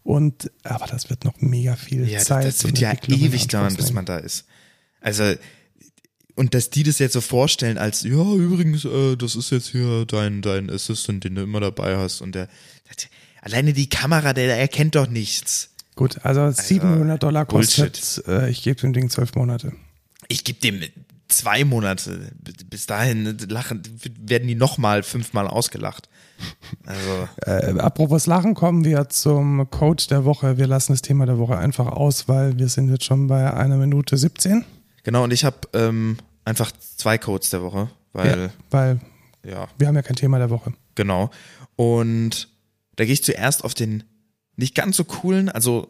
Und 0.04 0.52
aber 0.64 0.86
das 0.88 1.10
wird 1.10 1.24
noch 1.24 1.40
mega 1.40 1.76
viel 1.76 2.08
ja, 2.08 2.20
Zeit. 2.20 2.46
Das 2.46 2.64
wird 2.64 2.80
ja 2.80 2.94
ewig 3.08 3.48
dauern, 3.48 3.76
bis 3.76 3.94
man 3.94 4.06
da 4.06 4.18
ist. 4.18 4.46
Also 5.00 5.34
und 6.36 6.54
dass 6.54 6.70
die 6.70 6.84
das 6.84 7.00
jetzt 7.00 7.14
so 7.14 7.22
vorstellen 7.22 7.78
als 7.78 8.04
ja 8.04 8.34
übrigens, 8.34 8.86
äh, 8.86 9.16
das 9.16 9.36
ist 9.36 9.52
jetzt 9.52 9.70
hier 9.70 10.06
dein 10.06 10.42
dein 10.42 10.70
Assistant, 10.70 11.24
den 11.24 11.36
du 11.36 11.44
immer 11.44 11.60
dabei 11.60 11.98
hast 11.98 12.22
und 12.22 12.36
der 12.36 12.50
alleine 13.42 13.74
die 13.74 13.88
Kamera, 13.88 14.34
der, 14.34 14.48
der 14.48 14.58
erkennt 14.58 14.96
doch 14.96 15.08
nichts. 15.08 15.70
Gut, 15.96 16.26
also 16.26 16.50
700 16.50 17.02
also, 17.02 17.18
Dollar 17.18 17.46
kostet. 17.46 18.24
Äh, 18.28 18.50
ich 18.50 18.64
gebe 18.64 18.80
dem 18.82 18.94
Ding 18.94 19.10
zwölf 19.10 19.36
Monate. 19.36 19.74
Ich 20.28 20.44
gebe 20.44 20.60
dem 20.60 20.82
zwei 21.34 21.64
Monate. 21.66 22.32
Bis 22.70 22.86
dahin 22.86 23.38
lachen, 23.50 23.84
werden 24.20 24.48
die 24.48 24.56
nochmal 24.56 25.04
fünfmal 25.04 25.48
ausgelacht. 25.48 26.10
Also. 26.86 27.30
Äh, 27.46 27.80
apropos 27.80 28.26
Lachen, 28.26 28.54
kommen 28.54 28.84
wir 28.86 29.10
zum 29.10 29.70
Code 29.70 30.04
der 30.10 30.26
Woche. 30.26 30.58
Wir 30.58 30.68
lassen 30.68 30.94
das 30.94 31.02
Thema 31.02 31.26
der 31.26 31.38
Woche 31.38 31.58
einfach 31.58 31.88
aus, 31.88 32.28
weil 32.28 32.58
wir 32.58 32.68
sind 32.68 32.90
jetzt 32.90 33.06
schon 33.06 33.28
bei 33.28 33.54
einer 33.54 33.78
Minute 33.78 34.18
17. 34.18 34.66
Genau, 35.04 35.24
und 35.24 35.34
ich 35.34 35.46
habe 35.46 35.58
ähm, 35.74 36.18
einfach 36.46 36.72
zwei 36.98 37.18
Codes 37.18 37.50
der 37.50 37.62
Woche, 37.62 37.90
weil. 38.14 38.42
Ja, 38.42 38.50
weil 38.72 39.00
ja. 39.44 39.68
wir 39.78 39.88
haben 39.88 39.96
ja 39.96 40.02
kein 40.02 40.16
Thema 40.16 40.38
der 40.40 40.50
Woche. 40.50 40.74
Genau. 40.96 41.30
Und 41.76 42.50
da 42.96 43.06
gehe 43.06 43.14
ich 43.14 43.24
zuerst 43.24 43.64
auf 43.64 43.74
den 43.74 44.04
nicht 44.56 44.76
ganz 44.76 44.98
so 44.98 45.04
coolen, 45.04 45.50
also 45.50 45.88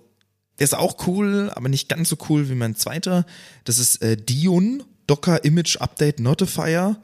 der 0.59 0.65
ist 0.65 0.75
auch 0.75 1.07
cool, 1.07 1.51
aber 1.55 1.67
nicht 1.67 1.89
ganz 1.89 2.09
so 2.09 2.17
cool 2.29 2.49
wie 2.49 2.55
mein 2.55 2.75
zweiter. 2.75 3.25
Das 3.63 3.79
ist 3.79 4.01
äh, 4.01 4.15
Dion 4.15 4.83
Docker 5.07 5.43
Image 5.43 5.77
Update 5.77 6.19
Notifier. 6.19 6.97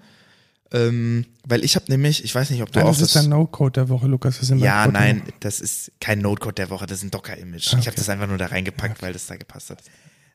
Ähm, 0.71 1.25
weil 1.47 1.63
ich 1.63 1.75
habe 1.75 1.85
nämlich, 1.89 2.23
ich 2.23 2.33
weiß 2.35 2.51
nicht, 2.51 2.61
ob 2.61 2.71
du 2.71 2.79
nein, 2.79 2.87
auch 2.87 2.91
das 2.91 3.01
ist 3.01 3.15
der 3.15 3.23
No-Code 3.23 3.71
der 3.71 3.89
Woche, 3.89 4.07
Lukas. 4.07 4.39
Das 4.39 4.49
ja, 4.49 4.87
nein, 4.87 5.23
das 5.39 5.61
ist 5.61 5.91
kein 5.99 6.19
No-Code 6.19 6.53
der 6.53 6.69
Woche, 6.69 6.85
das 6.85 6.99
ist 6.99 7.05
ein 7.05 7.11
Docker-Image. 7.11 7.67
Okay. 7.69 7.79
Ich 7.79 7.87
habe 7.87 7.97
das 7.97 8.07
einfach 8.07 8.27
nur 8.27 8.37
da 8.37 8.47
reingepackt, 8.47 8.97
okay. 8.97 9.01
weil 9.07 9.13
das 9.13 9.25
da 9.25 9.35
gepasst 9.35 9.71
hat. 9.71 9.81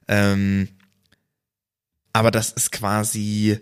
Ähm, 0.09 0.69
aber 2.13 2.33
das 2.33 2.51
ist 2.51 2.73
quasi, 2.73 3.61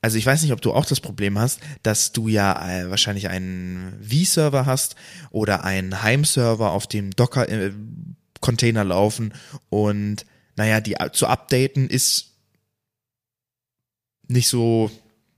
also 0.00 0.16
ich 0.16 0.24
weiß 0.24 0.42
nicht, 0.42 0.52
ob 0.52 0.60
du 0.60 0.72
auch 0.72 0.86
das 0.86 1.00
Problem 1.00 1.38
hast, 1.38 1.60
dass 1.82 2.12
du 2.12 2.28
ja 2.28 2.68
äh, 2.68 2.88
wahrscheinlich 2.88 3.28
einen 3.28 3.98
V-Server 4.00 4.66
hast 4.66 4.94
oder 5.30 5.64
einen 5.64 6.02
Heimserver, 6.02 6.70
auf 6.70 6.86
dem 6.86 7.10
Docker-Container 7.10 8.84
laufen 8.84 9.34
und 9.70 10.24
naja, 10.56 10.80
die 10.80 10.96
zu 11.12 11.26
updaten 11.26 11.88
ist 11.88 12.29
nicht 14.30 14.48
so 14.48 14.90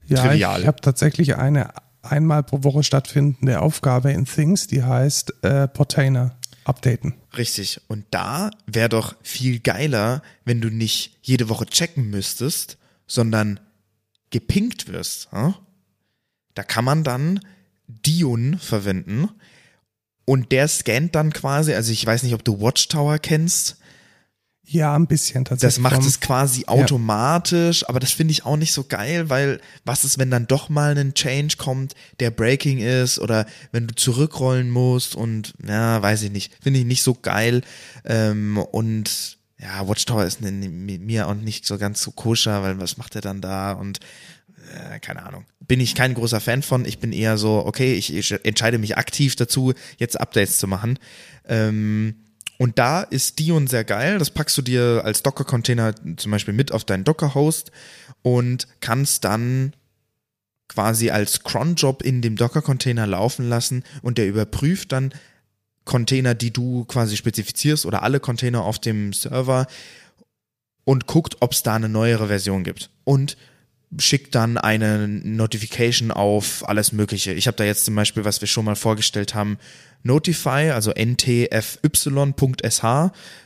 ja, 0.06 0.22
trivial. 0.22 0.60
Ich 0.60 0.66
habe 0.66 0.80
tatsächlich 0.80 1.36
eine 1.36 1.70
einmal 2.02 2.42
pro 2.42 2.62
Woche 2.64 2.82
stattfindende 2.82 3.60
Aufgabe 3.60 4.12
in 4.12 4.24
Things, 4.24 4.66
die 4.66 4.82
heißt 4.82 5.44
äh, 5.44 5.68
Portainer 5.68 6.36
updaten. 6.64 7.14
Richtig. 7.36 7.80
Und 7.88 8.04
da 8.10 8.50
wäre 8.66 8.88
doch 8.88 9.16
viel 9.22 9.60
geiler, 9.60 10.22
wenn 10.44 10.60
du 10.60 10.68
nicht 10.68 11.18
jede 11.22 11.48
Woche 11.48 11.66
checken 11.66 12.10
müsstest, 12.10 12.78
sondern 13.06 13.60
gepinkt 14.30 14.88
wirst. 14.88 15.30
Hm? 15.32 15.54
Da 16.54 16.62
kann 16.62 16.84
man 16.84 17.04
dann 17.04 17.40
Dion 17.86 18.58
verwenden 18.58 19.28
und 20.24 20.52
der 20.52 20.68
scannt 20.68 21.14
dann 21.14 21.32
quasi, 21.32 21.74
also 21.74 21.92
ich 21.92 22.04
weiß 22.04 22.22
nicht, 22.22 22.34
ob 22.34 22.44
du 22.44 22.60
Watchtower 22.60 23.18
kennst. 23.18 23.78
Ja, 24.64 24.94
ein 24.94 25.06
bisschen 25.06 25.44
tatsächlich. 25.44 25.82
Das 25.82 25.82
macht 25.82 26.06
es 26.06 26.20
quasi 26.20 26.64
automatisch, 26.66 27.82
ja. 27.82 27.88
aber 27.88 28.00
das 28.00 28.12
finde 28.12 28.32
ich 28.32 28.44
auch 28.46 28.56
nicht 28.56 28.72
so 28.72 28.84
geil, 28.84 29.28
weil 29.28 29.60
was 29.84 30.04
ist, 30.04 30.18
wenn 30.18 30.30
dann 30.30 30.46
doch 30.46 30.68
mal 30.68 30.96
ein 30.96 31.14
Change 31.14 31.56
kommt, 31.58 31.94
der 32.20 32.30
Breaking 32.30 32.78
ist 32.78 33.18
oder 33.18 33.46
wenn 33.72 33.88
du 33.88 33.94
zurückrollen 33.94 34.70
musst 34.70 35.16
und 35.16 35.54
ja, 35.66 36.00
weiß 36.00 36.22
ich 36.22 36.30
nicht, 36.30 36.54
finde 36.62 36.80
ich 36.80 36.86
nicht 36.86 37.02
so 37.02 37.14
geil 37.14 37.62
ähm, 38.04 38.56
und 38.56 39.38
ja, 39.60 39.86
Watchtower 39.86 40.24
ist 40.24 40.40
mir 40.40 41.28
auch 41.28 41.34
nicht 41.34 41.66
so 41.66 41.76
ganz 41.78 42.00
so 42.00 42.10
koscher, 42.12 42.62
weil 42.62 42.80
was 42.80 42.96
macht 42.96 43.14
er 43.14 43.20
dann 43.20 43.40
da 43.40 43.72
und 43.72 44.00
äh, 44.72 44.98
keine 45.00 45.24
Ahnung. 45.24 45.44
Bin 45.60 45.80
ich 45.80 45.94
kein 45.94 46.14
großer 46.14 46.40
Fan 46.40 46.62
von. 46.62 46.84
Ich 46.84 46.98
bin 46.98 47.12
eher 47.12 47.38
so, 47.38 47.64
okay, 47.64 47.94
ich, 47.94 48.14
ich 48.14 48.32
entscheide 48.44 48.78
mich 48.78 48.96
aktiv 48.96 49.36
dazu, 49.36 49.72
jetzt 49.98 50.20
Updates 50.20 50.58
zu 50.58 50.66
machen. 50.66 50.98
Ähm, 51.46 52.16
und 52.58 52.78
da 52.78 53.02
ist 53.02 53.38
Dion 53.38 53.66
sehr 53.66 53.84
geil. 53.84 54.18
Das 54.18 54.30
packst 54.30 54.56
du 54.56 54.62
dir 54.62 55.02
als 55.04 55.22
Docker-Container 55.22 55.94
zum 56.16 56.30
Beispiel 56.30 56.54
mit 56.54 56.72
auf 56.72 56.84
deinen 56.84 57.04
Docker-Host 57.04 57.72
und 58.22 58.68
kannst 58.80 59.24
dann 59.24 59.74
quasi 60.68 61.10
als 61.10 61.42
Cron-Job 61.42 62.02
in 62.02 62.22
dem 62.22 62.36
Docker-Container 62.36 63.06
laufen 63.06 63.48
lassen 63.48 63.84
und 64.00 64.18
der 64.18 64.28
überprüft 64.28 64.92
dann 64.92 65.12
Container, 65.84 66.34
die 66.34 66.52
du 66.52 66.84
quasi 66.84 67.16
spezifizierst 67.16 67.84
oder 67.86 68.02
alle 68.02 68.20
Container 68.20 68.62
auf 68.62 68.78
dem 68.78 69.12
Server 69.12 69.66
und 70.84 71.06
guckt, 71.06 71.36
ob 71.40 71.52
es 71.52 71.62
da 71.62 71.74
eine 71.74 71.88
neuere 71.88 72.28
Version 72.28 72.64
gibt. 72.64 72.90
Und 73.04 73.36
schickt 73.98 74.34
dann 74.34 74.58
eine 74.58 75.06
Notification 75.06 76.10
auf 76.10 76.68
alles 76.68 76.92
Mögliche. 76.92 77.32
Ich 77.32 77.46
habe 77.46 77.56
da 77.56 77.64
jetzt 77.64 77.84
zum 77.84 77.94
Beispiel, 77.94 78.24
was 78.24 78.40
wir 78.40 78.48
schon 78.48 78.64
mal 78.64 78.76
vorgestellt 78.76 79.34
haben, 79.34 79.58
Notify, 80.02 80.70
also 80.70 80.92
ntfy.sh. 80.92 82.84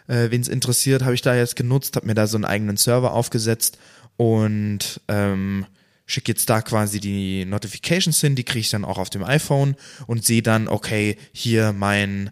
Äh, 0.08 0.30
Wen 0.30 0.40
es 0.40 0.48
interessiert, 0.48 1.02
habe 1.02 1.14
ich 1.14 1.22
da 1.22 1.34
jetzt 1.34 1.56
genutzt, 1.56 1.96
habe 1.96 2.06
mir 2.06 2.14
da 2.14 2.26
so 2.26 2.36
einen 2.36 2.44
eigenen 2.44 2.76
Server 2.76 3.12
aufgesetzt 3.12 3.78
und 4.16 5.00
ähm, 5.08 5.66
schicke 6.06 6.32
jetzt 6.32 6.48
da 6.48 6.62
quasi 6.62 7.00
die 7.00 7.44
Notifications 7.44 8.20
hin, 8.20 8.36
die 8.36 8.44
kriege 8.44 8.60
ich 8.60 8.70
dann 8.70 8.84
auch 8.84 8.98
auf 8.98 9.10
dem 9.10 9.24
iPhone 9.24 9.76
und 10.06 10.24
sehe 10.24 10.42
dann, 10.42 10.68
okay, 10.68 11.16
hier 11.32 11.72
mein 11.72 12.30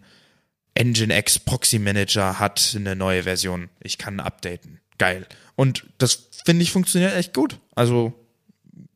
Nginx 0.77 1.39
Proxy 1.39 1.79
Manager 1.79 2.39
hat 2.39 2.73
eine 2.75 2.95
neue 2.95 3.23
Version. 3.23 3.69
Ich 3.81 3.97
kann 3.97 4.19
updaten. 4.19 4.79
Geil. 4.97 5.27
Und 5.55 5.85
das 5.97 6.29
finde 6.45 6.63
ich 6.63 6.71
funktioniert 6.71 7.15
echt 7.15 7.33
gut. 7.33 7.59
Also 7.75 8.13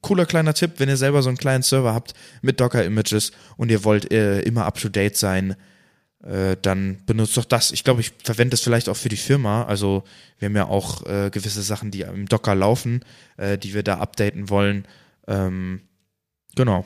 cooler 0.02 0.26
kleiner 0.26 0.54
Tipp, 0.54 0.74
wenn 0.78 0.90
ihr 0.90 0.98
selber 0.98 1.22
so 1.22 1.30
einen 1.30 1.38
kleinen 1.38 1.64
Server 1.64 1.94
habt 1.94 2.14
mit 2.42 2.60
Docker 2.60 2.84
Images 2.84 3.32
und 3.58 3.70
ihr 3.70 3.84
wollt 3.84 4.12
äh, 4.12 4.42
immer 4.42 4.66
up 4.66 4.80
to 4.80 4.90
date 4.90 5.18
sein, 5.18 5.56
äh, 6.24 6.58
dann 6.62 6.98
benutzt 7.06 7.38
doch 7.38 7.46
das. 7.46 7.72
Ich 7.72 7.84
glaube, 7.84 8.02
ich 8.02 8.12
verwende 8.24 8.56
es 8.56 8.62
vielleicht 8.62 8.90
auch 8.90 8.98
für 8.98 9.10
die 9.10 9.18
Firma. 9.18 9.64
Also 9.64 10.04
wir 10.38 10.48
haben 10.48 10.56
ja 10.56 10.68
auch 10.68 11.06
äh, 11.06 11.30
gewisse 11.30 11.62
Sachen, 11.62 11.92
die 11.92 12.02
im 12.02 12.28
Docker 12.28 12.56
laufen, 12.56 13.06
äh, 13.38 13.58
die 13.58 13.74
wir 13.74 13.84
da 13.84 14.00
updaten 14.00 14.50
wollen. 14.50 14.86
Ähm, 15.28 15.82
genau. 16.56 16.86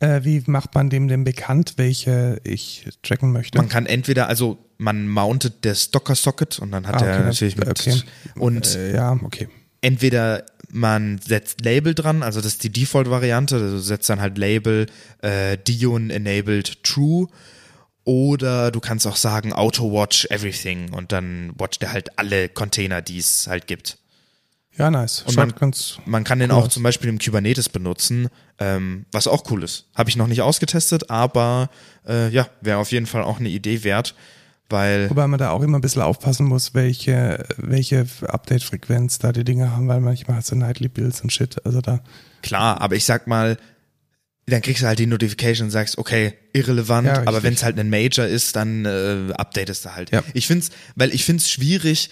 Äh, 0.00 0.24
wie 0.24 0.42
macht 0.46 0.74
man 0.74 0.90
dem 0.90 1.08
denn 1.08 1.24
bekannt, 1.24 1.74
welche 1.76 2.40
ich 2.44 2.88
tracken 3.02 3.32
möchte? 3.32 3.58
Man 3.58 3.68
kann 3.68 3.86
entweder, 3.86 4.28
also 4.28 4.63
man 4.78 5.08
mountet 5.08 5.64
das 5.64 5.90
Docker-Socket 5.90 6.58
und 6.58 6.72
dann 6.72 6.86
hat 6.86 6.96
ah, 6.96 6.98
okay, 6.98 7.08
er 7.08 7.24
natürlich 7.24 7.56
mit. 7.56 7.68
Okay. 7.68 8.02
Und 8.36 8.74
äh, 8.74 8.94
ja, 8.94 9.18
okay. 9.22 9.48
Entweder 9.80 10.44
man 10.70 11.18
setzt 11.18 11.64
Label 11.64 11.94
dran, 11.94 12.22
also 12.22 12.40
das 12.40 12.54
ist 12.54 12.64
die 12.64 12.70
Default-Variante, 12.70 13.56
also 13.56 13.78
setzt 13.78 14.08
dann 14.10 14.20
halt 14.20 14.38
Label 14.38 14.86
äh, 15.22 15.56
Dion 15.58 16.10
enabled 16.10 16.82
true 16.82 17.28
oder 18.04 18.70
du 18.70 18.80
kannst 18.80 19.06
auch 19.06 19.16
sagen 19.16 19.52
Auto 19.52 19.92
Watch 19.92 20.26
Everything 20.30 20.92
und 20.92 21.12
dann 21.12 21.52
watcht 21.56 21.82
er 21.82 21.92
halt 21.92 22.18
alle 22.18 22.48
Container, 22.48 23.02
die 23.02 23.18
es 23.18 23.46
halt 23.46 23.66
gibt. 23.66 23.98
Ja, 24.76 24.90
nice. 24.90 25.22
Und 25.22 25.36
man, 25.36 25.54
man, 26.04 26.24
kann 26.24 26.40
den 26.40 26.50
cool 26.50 26.58
auch 26.58 26.66
aus. 26.66 26.72
zum 26.72 26.82
Beispiel 26.82 27.08
im 27.08 27.18
Kubernetes 27.18 27.68
benutzen, 27.68 28.28
ähm, 28.58 29.06
was 29.12 29.28
auch 29.28 29.48
cool 29.50 29.62
ist. 29.62 29.86
Habe 29.94 30.10
ich 30.10 30.16
noch 30.16 30.26
nicht 30.26 30.42
ausgetestet, 30.42 31.10
aber 31.10 31.70
äh, 32.06 32.28
ja, 32.30 32.48
wäre 32.60 32.78
auf 32.78 32.90
jeden 32.90 33.06
Fall 33.06 33.22
auch 33.22 33.38
eine 33.38 33.48
Idee 33.48 33.84
wert, 33.84 34.14
weil. 34.68 35.10
Wobei 35.10 35.26
man 35.26 35.38
da 35.38 35.50
auch 35.50 35.62
immer 35.62 35.78
ein 35.78 35.82
bisschen 35.82 36.02
aufpassen 36.02 36.46
muss, 36.46 36.74
welche, 36.74 37.44
welche 37.56 38.06
Update-Frequenz 38.22 39.18
da 39.18 39.32
die 39.32 39.44
Dinge 39.44 39.72
haben, 39.72 39.88
weil 39.88 40.00
manchmal 40.00 40.38
hast 40.38 40.50
du 40.50 40.56
Nightly 40.56 40.88
Builds 40.88 41.20
und 41.20 41.32
Shit. 41.32 41.64
Also 41.64 41.80
da. 41.80 42.00
Klar, 42.42 42.80
aber 42.80 42.96
ich 42.96 43.04
sag 43.04 43.26
mal, 43.26 43.56
dann 44.46 44.62
kriegst 44.62 44.82
du 44.82 44.86
halt 44.86 44.98
die 44.98 45.06
Notification 45.06 45.66
und 45.66 45.70
sagst, 45.70 45.96
okay, 45.98 46.34
irrelevant, 46.52 47.06
ja, 47.06 47.26
aber 47.26 47.42
wenn 47.42 47.54
es 47.54 47.64
halt 47.64 47.78
ein 47.78 47.88
Major 47.88 48.26
ist, 48.26 48.56
dann 48.56 48.84
äh, 48.84 49.32
updatest 49.32 49.86
du 49.86 49.94
halt. 49.94 50.10
Ja. 50.10 50.22
Ich 50.34 50.46
find's, 50.46 50.70
weil 50.96 51.14
ich 51.14 51.24
find's 51.24 51.48
schwierig, 51.48 52.10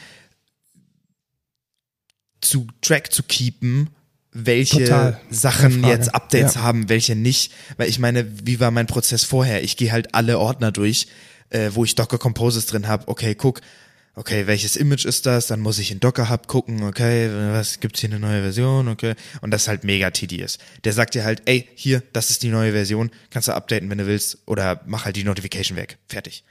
zu 2.41 2.67
Track 2.81 3.13
zu 3.13 3.23
keepen, 3.23 3.91
welche 4.33 4.85
Total. 4.85 5.21
Sachen 5.31 5.85
jetzt 5.85 6.15
Updates 6.15 6.55
ja. 6.55 6.63
haben, 6.63 6.89
welche 6.89 7.15
nicht. 7.15 7.53
Weil 7.77 7.89
ich 7.89 7.99
meine, 7.99 8.27
wie 8.47 8.61
war 8.61 8.71
mein 8.71 8.87
Prozess 8.87 9.25
vorher? 9.25 9.63
Ich 9.63 9.77
gehe 9.77 9.93
halt 9.93 10.15
alle 10.15 10.39
Ordner 10.39 10.73
durch, 10.73 11.09
äh, 11.53 11.71
wo 11.75 11.85
ich 11.85 11.95
Docker 11.95 12.19
Composes 12.19 12.67
drin 12.67 12.89
habe. 12.89 13.09
Okay, 13.09 13.35
guck, 13.35 13.61
okay, 14.15 14.47
welches 14.47 14.77
Image 14.77 15.05
ist 15.05 15.27
das? 15.27 15.47
Dann 15.47 15.61
muss 15.61 15.79
ich 15.79 15.91
in 15.91 16.01
Docker 16.01 16.29
Hub 16.29 16.47
gucken, 16.47 16.83
okay, 16.83 17.31
was 17.53 17.81
gibt's 17.81 18.01
hier 18.01 18.11
eine 18.11 18.19
neue 18.19 18.43
Version, 18.43 18.89
okay? 18.89 19.15
Und 19.41 19.51
das 19.51 19.63
ist 19.63 19.69
halt 19.69 19.85
mega 19.85 20.11
tedious. 20.11 20.59
Der 20.85 20.93
sagt 20.93 21.15
dir 21.15 21.25
halt, 21.25 21.43
ey, 21.47 21.69
hier, 21.75 22.03
das 22.13 22.31
ist 22.31 22.43
die 22.43 22.49
neue 22.49 22.73
Version, 22.73 23.11
kannst 23.31 23.49
du 23.49 23.53
updaten, 23.55 23.89
wenn 23.91 23.99
du 23.99 24.07
willst, 24.07 24.39
oder 24.47 24.81
mach 24.87 25.05
halt 25.05 25.17
die 25.17 25.25
Notification 25.25 25.77
weg. 25.77 25.99
Fertig. 26.09 26.45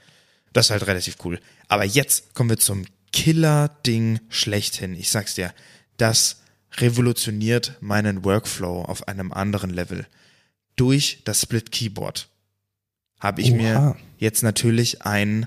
Das 0.52 0.66
ist 0.66 0.70
halt 0.70 0.86
relativ 0.86 1.16
cool. 1.24 1.40
Aber 1.68 1.84
jetzt 1.84 2.34
kommen 2.34 2.50
wir 2.50 2.58
zum 2.58 2.84
Killer-Ding 3.12 4.20
schlechthin. 4.28 4.94
Ich 4.94 5.10
sag's 5.10 5.34
dir, 5.34 5.52
das 5.96 6.42
revolutioniert 6.78 7.76
meinen 7.80 8.24
Workflow 8.24 8.82
auf 8.82 9.08
einem 9.08 9.32
anderen 9.32 9.70
Level. 9.70 10.06
Durch 10.76 11.20
das 11.24 11.42
Split 11.42 11.70
Keyboard 11.70 12.28
habe 13.20 13.42
ich 13.42 13.52
Oha. 13.52 13.56
mir 13.56 13.96
jetzt 14.22 14.42
natürlich 14.42 15.02
ein 15.02 15.46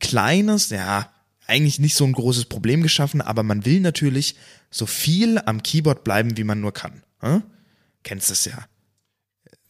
kleines, 0.00 0.70
ja, 0.70 1.10
eigentlich 1.46 1.78
nicht 1.78 1.94
so 1.94 2.04
ein 2.04 2.12
großes 2.12 2.46
Problem 2.46 2.82
geschaffen, 2.82 3.20
aber 3.20 3.42
man 3.42 3.64
will 3.64 3.80
natürlich 3.80 4.36
so 4.70 4.86
viel 4.86 5.38
am 5.38 5.62
Keyboard 5.62 6.02
bleiben, 6.02 6.36
wie 6.36 6.44
man 6.44 6.60
nur 6.60 6.72
kann. 6.72 7.02
Hm? 7.20 7.42
Kennst 8.02 8.30
es 8.30 8.46
ja. 8.46 8.64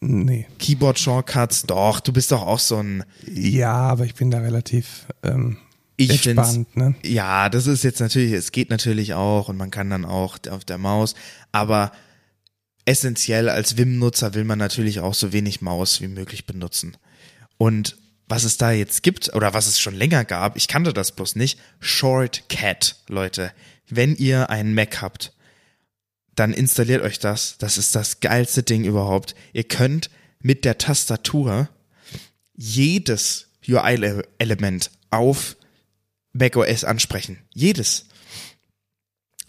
Nee. 0.01 0.47
Keyboard-Shortcuts, 0.61 1.65
doch, 1.65 1.99
du 1.99 2.13
bist 2.13 2.31
doch 2.31 2.43
auch 2.43 2.61
so 2.61 2.77
ein. 2.77 3.05
Ja, 3.27 3.73
aber 3.73 4.05
ich 4.05 4.15
bin 4.15 4.31
da 4.31 4.39
relativ 4.39 5.07
ähm, 5.25 5.57
ich 5.97 6.11
entspannt, 6.11 6.77
ne? 6.77 6.95
Ja, 7.03 7.49
das 7.49 7.67
ist 7.67 7.83
jetzt 7.83 7.99
natürlich, 7.99 8.33
es 8.33 8.53
geht 8.53 8.71
natürlich 8.71 9.15
auch 9.15 9.49
und 9.49 9.57
man 9.57 9.73
kann 9.73 9.91
dann 9.91 10.05
auch 10.05 10.39
auf 10.51 10.65
der 10.65 10.79
Maus, 10.79 11.17
aber 11.51 11.91
essentiell 12.85 13.49
als 13.49 13.77
Wim-Nutzer 13.77 14.35
will 14.35 14.45
man 14.45 14.59
natürlich 14.59 15.01
auch 15.01 15.15
so 15.15 15.33
wenig 15.33 15.63
Maus 15.63 16.01
wie 16.01 16.09
möglich 16.09 16.47
benutzen. 16.47 16.97
Und 17.59 17.97
was 18.29 18.45
es 18.45 18.57
da 18.57 18.73
jetzt 18.73 19.03
gibt 19.03 19.35
oder 19.35 19.55
was 19.55 19.67
es 19.67 19.81
schon 19.81 19.95
länger 19.95 20.25
gab, 20.25 20.57
ich 20.57 20.69
kannte 20.69 20.93
das 20.93 21.13
bloß 21.13 21.37
nicht, 21.37 21.59
Shortcut, 21.81 22.97
Leute. 23.09 23.53
Wenn 23.89 24.17
ihr 24.17 24.51
einen 24.51 24.75
Mac 24.75 25.03
habt, 25.03 25.33
dann 26.35 26.53
installiert 26.53 27.03
euch 27.03 27.19
das. 27.19 27.59
Das 27.59 27.79
ist 27.79 27.95
das 27.95 28.21
geilste 28.21 28.63
Ding 28.63 28.85
überhaupt. 28.85 29.35
Ihr 29.53 29.65
könnt 29.65 30.11
mit 30.41 30.65
der 30.65 30.79
Tastatur 30.79 31.69
jedes 32.55 33.49
UI-Element 33.67 34.91
auf 35.11 35.57
macOS 36.33 36.85
ansprechen. 36.85 37.39
Jedes. 37.55 38.07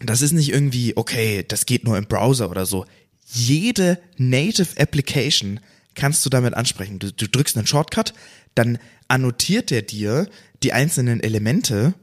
Das 0.00 0.22
ist 0.22 0.32
nicht 0.32 0.50
irgendwie, 0.50 0.96
okay, 0.96 1.44
das 1.46 1.66
geht 1.66 1.84
nur 1.84 1.98
im 1.98 2.06
Browser 2.06 2.50
oder 2.50 2.66
so. 2.66 2.86
Jede 3.26 4.00
Native 4.16 4.80
Application 4.80 5.60
kannst 5.94 6.24
du 6.24 6.30
damit 6.30 6.54
ansprechen. 6.54 6.98
Du, 6.98 7.12
du 7.12 7.28
drückst 7.28 7.56
einen 7.56 7.66
Shortcut, 7.66 8.14
dann 8.54 8.78
annotiert 9.08 9.72
er 9.72 9.82
dir 9.82 10.28
die 10.62 10.72
einzelnen 10.72 11.20
Elemente 11.20 11.94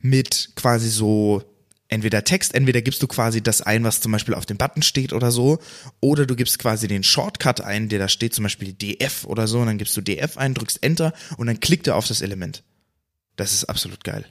mit 0.00 0.50
quasi 0.56 0.88
so 0.88 1.42
entweder 1.88 2.24
Text, 2.24 2.54
entweder 2.54 2.80
gibst 2.80 3.02
du 3.02 3.06
quasi 3.06 3.42
das 3.42 3.60
ein, 3.60 3.84
was 3.84 4.00
zum 4.00 4.12
Beispiel 4.12 4.34
auf 4.34 4.46
dem 4.46 4.56
Button 4.56 4.82
steht 4.82 5.12
oder 5.12 5.30
so, 5.30 5.58
oder 6.00 6.24
du 6.24 6.34
gibst 6.34 6.58
quasi 6.58 6.88
den 6.88 7.02
Shortcut 7.02 7.60
ein, 7.60 7.90
der 7.90 7.98
da 7.98 8.08
steht, 8.08 8.34
zum 8.34 8.44
Beispiel 8.44 8.72
DF 8.72 9.26
oder 9.26 9.46
so, 9.46 9.60
und 9.60 9.66
dann 9.66 9.78
gibst 9.78 9.96
du 9.96 10.00
DF 10.00 10.38
ein, 10.38 10.54
drückst 10.54 10.82
Enter 10.82 11.12
und 11.36 11.46
dann 11.46 11.60
klickt 11.60 11.86
er 11.86 11.96
auf 11.96 12.08
das 12.08 12.22
Element. 12.22 12.64
Das 13.36 13.52
ist 13.52 13.64
absolut 13.64 14.04
geil. 14.04 14.24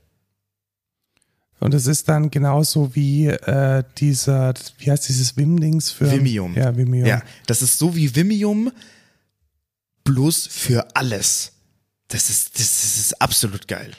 Und 1.62 1.76
es 1.76 1.86
ist 1.86 2.10
dann 2.10 2.32
genauso 2.32 2.96
wie 2.96 3.28
äh, 3.28 3.84
dieser, 4.00 4.56
wie 4.80 4.92
heißt 4.92 5.08
dieses 5.08 5.38
Wim-Dings 5.38 5.92
für 5.92 6.12
Vimium. 6.12 6.56
Ja, 6.56 6.76
Vimium. 6.76 7.06
Ja, 7.06 7.22
das 7.46 7.62
ist 7.62 7.78
so 7.78 7.96
wie 7.96 8.14
Vimium, 8.16 8.72
bloß 10.04 10.48
für 10.48 10.96
alles. 10.96 11.52
Das 12.08 12.32
ist, 12.32 12.60
das 12.60 12.98
ist 12.98 13.22
absolut 13.22 13.68
geil. 13.68 13.92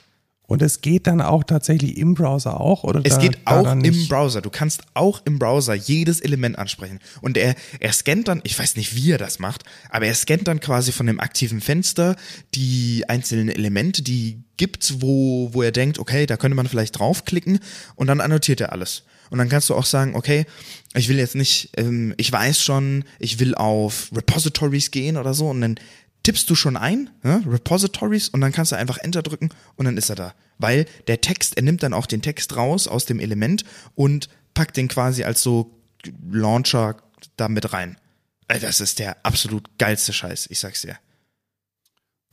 Und 0.45 0.61
es 0.61 0.81
geht 0.81 1.07
dann 1.07 1.21
auch 1.21 1.43
tatsächlich 1.43 1.97
im 1.97 2.15
Browser 2.15 2.59
auch, 2.59 2.83
oder? 2.83 3.01
Es 3.03 3.15
da, 3.15 3.21
geht 3.21 3.39
auch 3.45 3.71
im 3.71 4.07
Browser. 4.07 4.41
Du 4.41 4.49
kannst 4.49 4.83
auch 4.93 5.21
im 5.25 5.39
Browser 5.39 5.73
jedes 5.73 6.19
Element 6.19 6.59
ansprechen. 6.59 6.99
Und 7.21 7.37
er, 7.37 7.55
er 7.79 7.93
scannt 7.93 8.27
dann, 8.27 8.41
ich 8.43 8.59
weiß 8.59 8.75
nicht, 8.75 8.95
wie 8.95 9.11
er 9.11 9.17
das 9.17 9.39
macht, 9.39 9.63
aber 9.89 10.05
er 10.05 10.15
scannt 10.15 10.47
dann 10.47 10.59
quasi 10.59 10.91
von 10.91 11.07
dem 11.07 11.19
aktiven 11.19 11.61
Fenster 11.61 12.17
die 12.55 13.05
einzelnen 13.07 13.49
Elemente, 13.49 14.01
die 14.01 14.43
gibt's, 14.57 15.01
wo, 15.01 15.49
wo 15.53 15.61
er 15.61 15.71
denkt, 15.71 15.97
okay, 15.97 16.25
da 16.25 16.35
könnte 16.35 16.55
man 16.55 16.67
vielleicht 16.67 16.99
draufklicken 16.99 17.59
und 17.95 18.07
dann 18.07 18.19
annotiert 18.19 18.59
er 18.59 18.73
alles. 18.73 19.03
Und 19.29 19.39
dann 19.39 19.49
kannst 19.49 19.69
du 19.69 19.75
auch 19.75 19.85
sagen, 19.85 20.15
okay, 20.15 20.45
ich 20.93 21.09
will 21.09 21.17
jetzt 21.17 21.35
nicht, 21.35 21.71
ähm, 21.77 22.13
ich 22.17 22.31
weiß 22.31 22.59
schon, 22.61 23.03
ich 23.17 23.39
will 23.39 23.55
auf 23.55 24.11
Repositories 24.15 24.91
gehen 24.91 25.17
oder 25.17 25.33
so 25.33 25.49
und 25.49 25.61
dann 25.61 25.79
tippst 26.23 26.49
du 26.49 26.55
schon 26.55 26.77
ein, 26.77 27.09
ne? 27.21 27.43
Repositories, 27.45 28.29
und 28.29 28.41
dann 28.41 28.51
kannst 28.51 28.71
du 28.71 28.77
einfach 28.77 28.97
Enter 28.97 29.21
drücken 29.21 29.49
und 29.75 29.85
dann 29.85 29.97
ist 29.97 30.09
er 30.09 30.15
da. 30.15 30.33
Weil 30.57 30.85
der 31.07 31.21
Text, 31.21 31.57
er 31.57 31.63
nimmt 31.63 31.83
dann 31.83 31.93
auch 31.93 32.05
den 32.05 32.21
Text 32.21 32.55
raus 32.55 32.87
aus 32.87 33.05
dem 33.05 33.19
Element 33.19 33.63
und 33.95 34.29
packt 34.53 34.77
den 34.77 34.87
quasi 34.87 35.23
als 35.23 35.41
so 35.41 35.77
Launcher 36.31 36.97
da 37.37 37.49
mit 37.49 37.73
rein. 37.73 37.97
Das 38.47 38.79
ist 38.79 38.99
der 38.99 39.25
absolut 39.25 39.77
geilste 39.77 40.13
Scheiß, 40.13 40.47
ich 40.49 40.59
sag's 40.59 40.81
dir. 40.81 40.97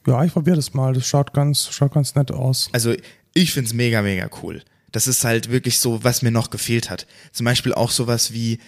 Ja, 0.06 0.24
ich 0.24 0.32
probiere 0.32 0.56
das 0.56 0.74
mal. 0.74 0.92
Das 0.94 1.06
schaut 1.06 1.32
ganz, 1.32 1.68
schaut 1.70 1.92
ganz 1.92 2.14
nett 2.14 2.30
aus. 2.30 2.68
Also 2.72 2.94
ich 3.34 3.52
find's 3.52 3.72
mega, 3.72 4.02
mega 4.02 4.28
cool. 4.42 4.62
Das 4.92 5.06
ist 5.06 5.24
halt 5.24 5.50
wirklich 5.50 5.78
so, 5.78 6.02
was 6.02 6.22
mir 6.22 6.30
noch 6.30 6.50
gefehlt 6.50 6.90
hat. 6.90 7.06
Zum 7.32 7.44
Beispiel 7.44 7.74
auch 7.74 7.90
sowas 7.90 8.32
wie, 8.32 8.58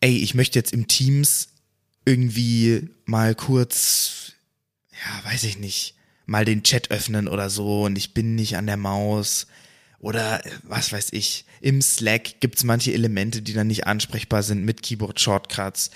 ey, 0.00 0.16
ich 0.18 0.34
möchte 0.34 0.58
jetzt 0.58 0.72
im 0.72 0.86
Teams 0.86 1.48
irgendwie 2.04 2.90
mal 3.04 3.34
kurz, 3.34 4.23
ja, 4.94 5.30
weiß 5.30 5.44
ich 5.44 5.58
nicht, 5.58 5.94
mal 6.26 6.44
den 6.44 6.62
Chat 6.62 6.90
öffnen 6.90 7.28
oder 7.28 7.50
so 7.50 7.84
und 7.84 7.96
ich 7.96 8.14
bin 8.14 8.34
nicht 8.34 8.56
an 8.56 8.66
der 8.66 8.76
Maus. 8.76 9.46
Oder 9.98 10.42
was 10.64 10.92
weiß 10.92 11.12
ich, 11.12 11.46
im 11.60 11.80
Slack 11.80 12.40
gibt's 12.40 12.62
manche 12.62 12.92
Elemente, 12.92 13.40
die 13.40 13.54
dann 13.54 13.68
nicht 13.68 13.86
ansprechbar 13.86 14.42
sind 14.42 14.64
mit 14.64 14.82
Keyboard-Shortcuts. 14.82 15.90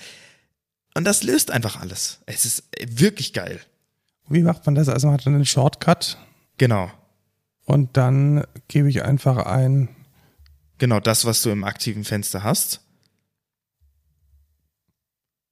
Und 0.95 1.05
das 1.05 1.21
löst 1.23 1.51
einfach 1.51 1.79
alles. 1.79 2.19
Es 2.25 2.45
ist 2.45 2.63
wirklich 2.87 3.33
geil. 3.33 3.59
Wie 4.27 4.41
macht 4.41 4.65
man 4.65 4.75
das? 4.75 4.89
Also 4.89 5.07
man 5.07 5.15
hat 5.15 5.27
einen 5.27 5.45
Shortcut. 5.45 6.17
Genau. 6.57 6.91
Und 7.65 7.97
dann 7.97 8.45
gebe 8.67 8.89
ich 8.89 9.03
einfach 9.03 9.45
ein. 9.45 9.89
Genau, 10.79 10.99
das, 10.99 11.25
was 11.25 11.43
du 11.43 11.51
im 11.51 11.63
aktiven 11.63 12.03
Fenster 12.03 12.43
hast. 12.43 12.81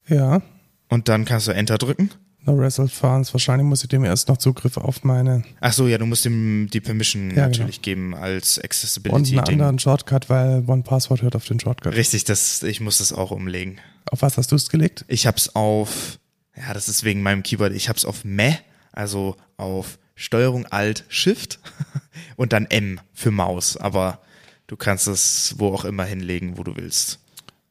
Ja. 0.07 0.41
Und 0.90 1.10
dann 1.10 1.26
kannst 1.26 1.48
du 1.48 1.52
Enter 1.52 1.78
drücken. 1.78 2.10
No 2.48 2.53
Result 2.53 2.91
Funds. 2.91 3.34
Wahrscheinlich 3.34 3.68
muss 3.68 3.84
ich 3.84 3.90
dem 3.90 4.06
erst 4.06 4.30
noch 4.30 4.38
Zugriff 4.38 4.78
auf 4.78 5.03
meine. 5.03 5.44
Ach 5.60 5.74
so, 5.74 5.88
ja, 5.88 5.98
du 5.98 6.06
musst 6.06 6.26
ihm 6.26 6.69
die 6.72 6.80
Permission 6.80 7.30
ja, 7.30 7.36
genau. 7.36 7.48
natürlich 7.48 7.82
genau. 7.82 8.14
geben 8.14 8.15
als 8.15 8.57
Accessibility. 8.57 9.36
Und 9.36 9.48
einen 9.48 9.61
anderen 9.61 9.80
Shortcut, 9.80 10.30
weil 10.30 10.64
One 10.65 10.82
Password 10.82 11.22
hört 11.22 11.36
auf 11.36 11.45
den 11.45 11.60
Shortcut. 11.60 11.94
Richtig, 11.94 12.24
das, 12.24 12.64
ich 12.64 12.80
muss 12.80 12.99
das 12.99 13.11
auch 13.11 13.32
umlegen. 13.32 13.80
Auf 14.10 14.22
was 14.22 14.38
hast 14.38 14.53
du 14.53 14.56
es 14.56 14.69
gelegt? 14.69 15.03
Ich 15.10 15.28
hab's 15.28 15.56
auf, 15.56 16.19
ja, 16.56 16.74
das 16.74 16.88
ist 16.88 17.03
wegen 17.03 17.22
meinem 17.22 17.44
Keyboard, 17.44 17.74
ich 17.74 17.90
hab's 17.90 18.06
auf 18.06 18.24
Meh, 18.24 18.56
also 18.94 19.36
auf 19.57 19.99
Steuerung 20.15 20.65
Alt 20.68 21.03
Shift 21.10 21.60
und 22.38 22.53
dann 22.53 22.65
M 22.65 23.02
für 23.14 23.32
Maus, 23.32 23.76
aber 23.76 24.22
du 24.68 24.78
kannst 24.78 25.07
es 25.07 25.56
wo 25.57 25.74
auch 25.74 25.84
immer 25.84 26.06
hinlegen, 26.06 26.57
wo 26.57 26.64
du 26.64 26.78
willst. 26.78 27.19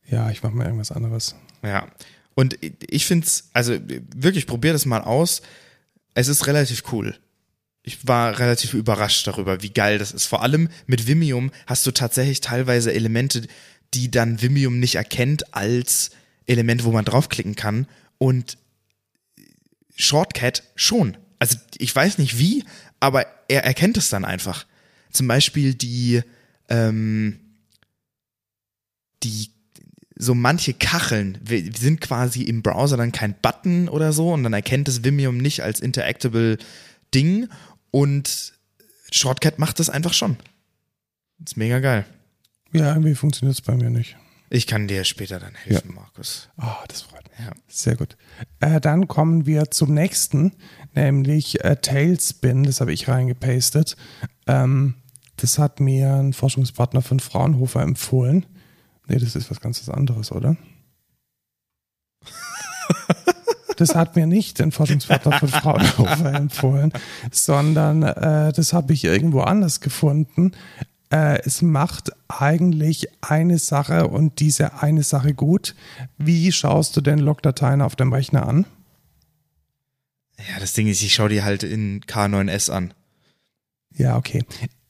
Ja, 0.06 0.30
ich 0.30 0.42
mach 0.42 0.50
mal 0.50 0.66
irgendwas 0.66 0.92
anderes. 0.92 1.34
Ja. 1.62 1.88
Und 2.36 2.58
ich 2.60 3.06
finde 3.06 3.26
es, 3.26 3.48
also 3.54 3.76
wirklich, 4.14 4.46
probier 4.46 4.74
das 4.74 4.84
mal 4.84 5.00
aus. 5.00 5.40
Es 6.12 6.28
ist 6.28 6.46
relativ 6.46 6.84
cool. 6.92 7.18
Ich 7.82 8.06
war 8.06 8.38
relativ 8.38 8.74
überrascht 8.74 9.26
darüber, 9.26 9.62
wie 9.62 9.70
geil 9.70 9.98
das 9.98 10.12
ist. 10.12 10.26
Vor 10.26 10.42
allem 10.42 10.68
mit 10.86 11.06
Vimium 11.06 11.50
hast 11.66 11.86
du 11.86 11.92
tatsächlich 11.92 12.42
teilweise 12.42 12.92
Elemente, 12.92 13.46
die 13.94 14.10
dann 14.10 14.42
Vimium 14.42 14.78
nicht 14.78 14.96
erkennt 14.96 15.54
als 15.54 16.10
Element, 16.44 16.84
wo 16.84 16.92
man 16.92 17.06
draufklicken 17.06 17.56
kann. 17.56 17.86
Und 18.18 18.58
Shortcut 19.96 20.62
schon. 20.74 21.16
Also 21.38 21.56
ich 21.78 21.96
weiß 21.96 22.18
nicht 22.18 22.38
wie, 22.38 22.64
aber 23.00 23.26
er 23.48 23.64
erkennt 23.64 23.96
es 23.96 24.10
dann 24.10 24.26
einfach. 24.26 24.66
Zum 25.10 25.26
Beispiel 25.26 25.74
die, 25.74 26.20
ähm, 26.68 27.40
die 29.22 29.55
so 30.18 30.34
manche 30.34 30.72
Kacheln 30.72 31.38
sind 31.46 32.00
quasi 32.00 32.42
im 32.42 32.62
Browser 32.62 32.96
dann 32.96 33.12
kein 33.12 33.34
Button 33.40 33.88
oder 33.88 34.12
so 34.12 34.32
und 34.32 34.42
dann 34.42 34.52
erkennt 34.52 34.88
es 34.88 35.04
Vimium 35.04 35.36
nicht 35.36 35.62
als 35.62 35.80
interactable 35.80 36.58
Ding 37.14 37.48
und 37.90 38.54
Shortcut 39.10 39.58
macht 39.58 39.78
das 39.78 39.90
einfach 39.90 40.14
schon. 40.14 40.36
Das 41.38 41.52
ist 41.52 41.56
mega 41.56 41.80
geil. 41.80 42.06
Ja, 42.72 42.90
irgendwie 42.90 43.14
funktioniert 43.14 43.58
es 43.58 43.62
bei 43.62 43.74
mir 43.74 43.90
nicht. 43.90 44.16
Ich 44.48 44.66
kann 44.66 44.86
dir 44.86 45.04
später 45.04 45.38
dann 45.40 45.54
helfen, 45.54 45.90
ja. 45.90 45.94
Markus. 45.94 46.48
Ah, 46.56 46.76
oh, 46.80 46.84
das 46.88 47.02
freut 47.02 47.28
mich. 47.30 47.46
Ja. 47.46 47.52
Sehr 47.68 47.96
gut. 47.96 48.16
Äh, 48.60 48.80
dann 48.80 49.08
kommen 49.08 49.44
wir 49.44 49.70
zum 49.70 49.92
nächsten, 49.92 50.52
nämlich 50.94 51.64
äh, 51.64 51.76
Tailspin. 51.76 52.62
Das 52.62 52.80
habe 52.80 52.92
ich 52.92 53.08
reingepastet. 53.08 53.96
Ähm, 54.46 54.94
das 55.36 55.58
hat 55.58 55.80
mir 55.80 56.14
ein 56.14 56.32
Forschungspartner 56.32 57.02
von 57.02 57.20
Fraunhofer 57.20 57.82
empfohlen. 57.82 58.46
Nee, 59.06 59.18
das 59.18 59.36
ist 59.36 59.50
was 59.50 59.60
ganz 59.60 59.88
anderes, 59.88 60.32
oder? 60.32 60.56
das 63.76 63.94
hat 63.94 64.16
mir 64.16 64.26
nicht 64.26 64.58
den 64.58 64.72
Forschungspartner 64.72 65.38
von 65.38 65.48
Fraunhofer 65.48 66.34
empfohlen, 66.34 66.92
sondern 67.30 68.02
äh, 68.02 68.52
das 68.52 68.72
habe 68.72 68.92
ich 68.92 69.04
irgendwo 69.04 69.42
anders 69.42 69.80
gefunden. 69.80 70.52
Äh, 71.10 71.40
es 71.44 71.62
macht 71.62 72.10
eigentlich 72.28 73.08
eine 73.22 73.58
Sache 73.58 74.08
und 74.08 74.40
diese 74.40 74.82
eine 74.82 75.04
Sache 75.04 75.34
gut. 75.34 75.76
Wie 76.18 76.50
schaust 76.50 76.96
du 76.96 77.00
denn 77.00 77.18
Logdateien 77.18 77.82
auf 77.82 77.94
dem 77.94 78.12
Rechner 78.12 78.48
an? 78.48 78.66
Ja, 80.38 80.58
das 80.58 80.72
Ding 80.72 80.88
ist, 80.88 81.02
ich 81.02 81.14
schaue 81.14 81.28
die 81.28 81.44
halt 81.44 81.62
in 81.62 82.00
K9S 82.00 82.70
an. 82.70 82.92
Ja, 83.94 84.16
okay 84.16 84.44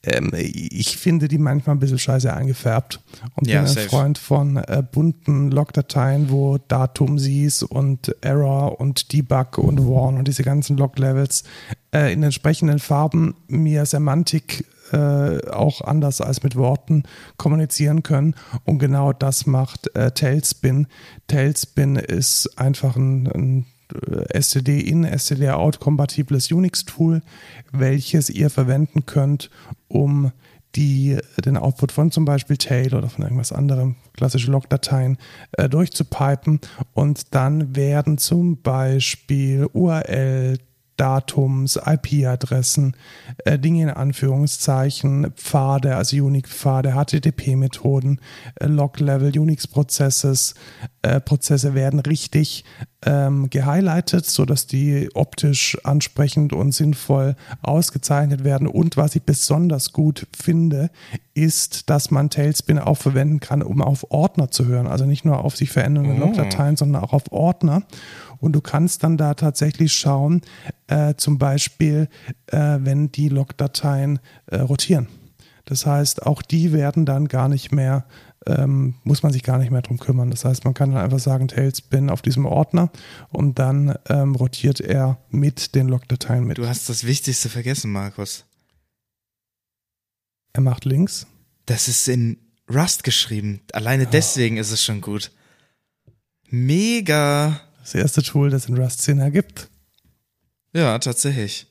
ähm, 0.07 0.31
ich 0.33 0.97
finde 0.97 1.27
die 1.27 1.37
manchmal 1.37 1.75
ein 1.75 1.79
bisschen 1.79 1.99
scheiße 1.99 2.33
eingefärbt 2.33 3.01
und 3.35 3.47
ja, 3.47 3.59
bin 3.59 3.67
ein 3.69 3.73
safe. 3.73 3.89
Freund 3.89 4.17
von 4.17 4.57
äh, 4.57 4.83
bunten 4.89 5.51
Logdateien, 5.51 6.29
wo 6.29 6.57
Datum 6.57 7.19
siehst 7.19 7.63
und 7.63 8.15
Error 8.21 8.79
und 8.79 9.11
Debug 9.13 9.57
und 9.57 9.85
Warn 9.87 10.17
und 10.17 10.27
diese 10.27 10.43
ganzen 10.43 10.77
Log-Levels 10.77 11.43
äh, 11.93 12.13
in 12.13 12.23
entsprechenden 12.23 12.79
Farben 12.79 13.35
mir 13.47 13.85
Semantik 13.85 14.65
äh, 14.93 15.45
auch 15.49 15.81
anders 15.81 16.21
als 16.21 16.43
mit 16.43 16.55
Worten 16.55 17.03
kommunizieren 17.35 18.03
können. 18.03 18.35
Und 18.63 18.79
genau 18.79 19.11
das 19.11 19.45
macht 19.45 19.93
äh, 19.95 20.11
Tailspin. 20.11 20.87
Tailspin 21.27 21.97
ist 21.97 22.57
einfach 22.57 22.95
ein, 22.95 23.27
ein 23.27 23.65
STD-In, 24.33 25.05
STD-Out 25.05 25.79
kompatibles 25.79 26.51
Unix-Tool, 26.51 27.21
welches 27.71 28.29
ihr 28.29 28.49
verwenden 28.49 29.05
könnt, 29.05 29.49
um 29.87 30.31
die, 30.75 31.17
den 31.43 31.57
Output 31.57 31.91
von 31.91 32.11
zum 32.11 32.25
Beispiel 32.25 32.57
Tail 32.57 32.93
oder 32.93 33.09
von 33.09 33.23
irgendwas 33.23 33.51
anderem, 33.51 33.95
klassische 34.13 34.51
Logdateien, 34.51 35.17
äh, 35.53 35.67
durchzupipen. 35.67 36.59
Und 36.93 37.33
dann 37.33 37.75
werden 37.75 38.17
zum 38.17 38.61
Beispiel 38.61 39.67
URL, 39.73 40.59
Datums, 40.97 41.79
IP-Adressen, 41.83 42.95
äh, 43.45 43.57
Dinge 43.57 43.83
in 43.83 43.89
Anführungszeichen, 43.89 45.31
Pfade, 45.35 45.95
also 45.95 46.17
Unique-Pfade, 46.17 46.93
HTTP-Methoden, 46.93 48.19
äh, 48.55 48.65
Log-Level, 48.65 49.37
Unix-Prozesses, 49.37 50.55
äh, 51.03 51.21
Prozesse 51.21 51.73
werden 51.75 51.99
richtig 51.99 52.65
ähm, 53.05 53.49
gehighlightet, 53.49 54.25
sodass 54.25 54.65
die 54.65 55.09
optisch 55.13 55.77
ansprechend 55.83 56.51
und 56.51 56.71
sinnvoll 56.73 57.35
ausgezeichnet 57.61 58.43
werden. 58.43 58.67
Und 58.67 58.97
was 58.97 59.15
ich 59.15 59.21
besonders 59.21 59.93
gut 59.93 60.27
finde, 60.35 60.89
ist, 61.35 61.89
dass 61.89 62.09
man 62.09 62.31
Tailspin 62.31 62.79
auch 62.79 62.97
verwenden 62.97 63.39
kann, 63.39 63.61
um 63.61 63.81
auf 63.81 64.09
Ordner 64.09 64.49
zu 64.49 64.65
hören. 64.65 64.87
Also 64.87 65.05
nicht 65.05 65.25
nur 65.25 65.43
auf 65.43 65.55
sich 65.55 65.69
verändernde 65.69 66.15
oh. 66.15 66.19
Logdateien, 66.25 66.75
sondern 66.75 67.03
auch 67.03 67.13
auf 67.13 67.31
Ordner. 67.31 67.83
Und 68.39 68.53
du 68.53 68.61
kannst 68.61 69.03
dann 69.03 69.17
da 69.17 69.33
tatsächlich 69.33 69.93
schauen, 69.93 70.41
äh, 70.87 71.15
zum 71.15 71.37
Beispiel, 71.37 72.09
äh, 72.47 72.77
wenn 72.79 73.11
die 73.11 73.29
Logdateien 73.29 74.19
äh, 74.47 74.57
rotieren. 74.57 75.07
Das 75.67 75.85
heißt, 75.85 76.25
auch 76.25 76.41
die 76.41 76.71
werden 76.71 77.05
dann 77.05 77.27
gar 77.27 77.49
nicht 77.49 77.73
mehr, 77.73 78.05
ähm, 78.45 78.95
muss 79.03 79.21
man 79.21 79.33
sich 79.33 79.43
gar 79.43 79.57
nicht 79.57 79.69
mehr 79.69 79.81
drum 79.81 79.99
kümmern. 79.99 80.31
Das 80.31 80.45
heißt, 80.45 80.63
man 80.63 80.73
kann 80.73 80.93
dann 80.93 81.03
einfach 81.03 81.19
sagen, 81.19 81.49
Tailspin 81.49 82.09
auf 82.09 82.21
diesem 82.21 82.45
Ordner 82.45 82.89
und 83.29 83.59
dann 83.59 83.93
ähm, 84.07 84.33
rotiert 84.35 84.79
er 84.79 85.17
mit 85.29 85.75
den 85.75 85.89
Logdateien 85.89 86.45
mit. 86.45 86.57
Du 86.57 86.67
hast 86.67 86.87
das 86.87 87.05
Wichtigste 87.05 87.49
vergessen, 87.49 87.91
Markus. 87.91 88.45
Er 90.53 90.61
macht 90.61 90.85
Links. 90.85 91.27
Das 91.65 91.89
ist 91.89 92.07
in 92.07 92.37
Rust 92.73 93.03
geschrieben. 93.03 93.59
Alleine 93.73 94.05
oh. 94.07 94.09
deswegen 94.11 94.55
ist 94.55 94.71
es 94.71 94.83
schon 94.83 95.01
gut. 95.01 95.31
Mega 96.49 97.59
das 97.87 97.95
erste 97.95 98.21
Tool, 98.21 98.49
das 98.49 98.65
in 98.65 98.77
Rust 98.77 99.01
10 99.03 99.19
ergibt. 99.19 99.69
Ja, 100.73 100.99
tatsächlich. 100.99 101.67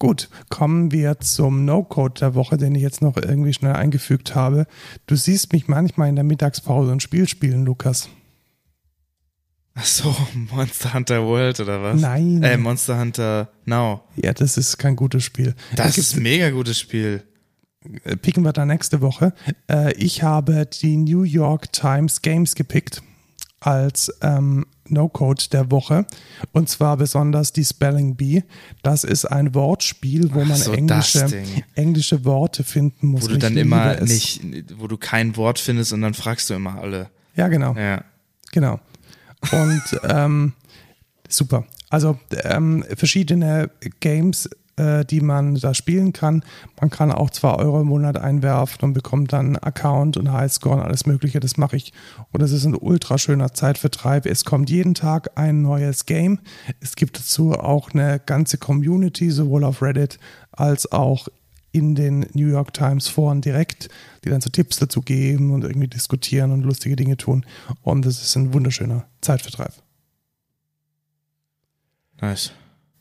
Gut, 0.00 0.28
kommen 0.48 0.90
wir 0.90 1.20
zum 1.20 1.64
No-Code 1.64 2.18
der 2.18 2.34
Woche, 2.34 2.56
den 2.56 2.74
ich 2.74 2.82
jetzt 2.82 3.02
noch 3.02 3.16
irgendwie 3.16 3.52
schnell 3.52 3.74
eingefügt 3.74 4.34
habe. 4.34 4.66
Du 5.06 5.14
siehst 5.14 5.52
mich 5.52 5.68
manchmal 5.68 6.08
in 6.08 6.16
der 6.16 6.24
Mittagspause 6.24 6.90
ein 6.90 6.98
Spiel 6.98 7.28
spielen, 7.28 7.64
Lukas. 7.64 8.08
Ach 9.74 9.84
so, 9.84 10.16
Monster 10.50 10.92
Hunter 10.92 11.24
World 11.24 11.60
oder 11.60 11.80
was? 11.80 12.00
Nein. 12.00 12.42
Äh, 12.42 12.56
Monster 12.56 12.98
Hunter 12.98 13.48
Now. 13.64 14.02
Ja, 14.16 14.32
das 14.32 14.56
ist 14.56 14.78
kein 14.78 14.96
gutes 14.96 15.22
Spiel. 15.22 15.54
Das 15.76 15.96
ist 15.96 16.16
ein 16.16 16.24
mega 16.24 16.50
gutes 16.50 16.80
Spiel. 16.80 17.22
Picken 18.22 18.42
wir 18.42 18.52
da 18.52 18.66
nächste 18.66 19.00
Woche. 19.00 19.32
Äh, 19.70 19.94
ich 19.94 20.24
habe 20.24 20.66
die 20.66 20.96
New 20.96 21.22
York 21.22 21.72
Times 21.72 22.22
Games 22.22 22.56
gepickt 22.56 23.02
als 23.66 24.12
ähm, 24.20 24.66
No-Code 24.88 25.44
der 25.52 25.70
Woche. 25.70 26.06
Und 26.52 26.68
zwar 26.68 26.96
besonders 26.96 27.52
die 27.52 27.64
Spelling 27.64 28.16
Bee. 28.16 28.44
Das 28.82 29.04
ist 29.04 29.24
ein 29.24 29.54
Wortspiel, 29.54 30.34
wo 30.34 30.44
man 30.44 30.56
so, 30.56 30.72
englische, 30.72 31.44
englische 31.74 32.24
Worte 32.24 32.64
finden 32.64 33.08
muss. 33.08 33.22
Wo 33.22 33.28
du 33.28 33.38
dann 33.38 33.56
immer 33.56 34.00
nicht, 34.02 34.42
wo 34.76 34.86
du 34.86 34.96
kein 34.96 35.36
Wort 35.36 35.58
findest 35.58 35.92
und 35.92 36.02
dann 36.02 36.14
fragst 36.14 36.50
du 36.50 36.54
immer 36.54 36.80
alle. 36.80 37.10
Ja, 37.36 37.48
genau. 37.48 37.74
Ja. 37.74 38.04
Genau. 38.52 38.78
Und 39.50 39.82
ähm, 40.08 40.52
super. 41.28 41.64
Also 41.90 42.18
ähm, 42.42 42.84
verschiedene 42.96 43.70
Games 44.00 44.48
äh, 44.76 45.04
die 45.04 45.20
man 45.20 45.54
da 45.54 45.74
spielen 45.74 46.12
kann. 46.12 46.44
Man 46.80 46.90
kann 46.90 47.12
auch 47.12 47.30
2 47.30 47.54
Euro 47.54 47.80
im 47.80 47.88
Monat 47.88 48.16
einwerfen 48.16 48.80
und 48.82 48.92
bekommt 48.92 49.32
dann 49.32 49.56
Account 49.56 50.16
und 50.16 50.32
Highscore 50.32 50.76
und 50.76 50.82
alles 50.82 51.06
Mögliche. 51.06 51.40
Das 51.40 51.56
mache 51.56 51.76
ich. 51.76 51.92
Und 52.32 52.42
es 52.42 52.52
ist 52.52 52.64
ein 52.64 52.74
ultra 52.74 53.18
schöner 53.18 53.52
Zeitvertreib. 53.52 54.26
Es 54.26 54.44
kommt 54.44 54.70
jeden 54.70 54.94
Tag 54.94 55.30
ein 55.36 55.62
neues 55.62 56.06
Game. 56.06 56.40
Es 56.80 56.96
gibt 56.96 57.18
dazu 57.18 57.52
auch 57.52 57.92
eine 57.92 58.20
ganze 58.24 58.58
Community, 58.58 59.30
sowohl 59.30 59.64
auf 59.64 59.82
Reddit 59.82 60.18
als 60.52 60.90
auch 60.90 61.28
in 61.72 61.96
den 61.96 62.26
New 62.34 62.46
York 62.46 62.72
Times 62.72 63.08
Foren 63.08 63.40
direkt, 63.40 63.88
die 64.24 64.30
dann 64.30 64.40
so 64.40 64.48
Tipps 64.48 64.78
dazu 64.78 65.02
geben 65.02 65.50
und 65.50 65.64
irgendwie 65.64 65.88
diskutieren 65.88 66.52
und 66.52 66.62
lustige 66.62 66.94
Dinge 66.94 67.16
tun. 67.16 67.44
Und 67.82 68.06
es 68.06 68.22
ist 68.22 68.36
ein 68.36 68.52
wunderschöner 68.54 69.06
Zeitvertreib. 69.20 69.72
Nice. 72.20 72.52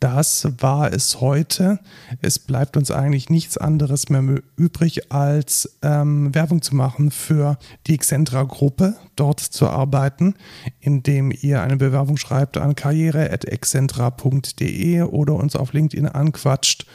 Das 0.04 0.48
war 0.60 0.92
es 0.92 1.22
heute. 1.22 1.80
Es 2.22 2.38
bleibt 2.38 2.76
uns 2.76 2.92
eigentlich 2.92 3.30
nichts 3.30 3.58
anderes 3.58 4.10
mehr 4.10 4.42
übrig, 4.58 5.14
als 5.14 5.78
ähm, 5.82 6.36
Werbung 6.36 6.62
zu 6.62 6.76
machen 6.76 7.10
für 7.10 7.58
die 7.88 7.94
Excentra-Gruppe, 7.94 8.98
dort 9.16 9.40
zu 9.40 9.70
arbeiten, 9.70 10.36
indem 10.82 11.32
ihr 11.32 11.62
eine 11.62 11.78
Bewerbung 11.78 12.18
schreibt 12.18 12.58
an 12.58 12.76
karriere.excentra.de 12.76 15.04
oder 15.04 15.36
uns 15.36 15.56
auf 15.56 15.72
LinkedIn 15.72 16.10
anquatscht. 16.10 16.86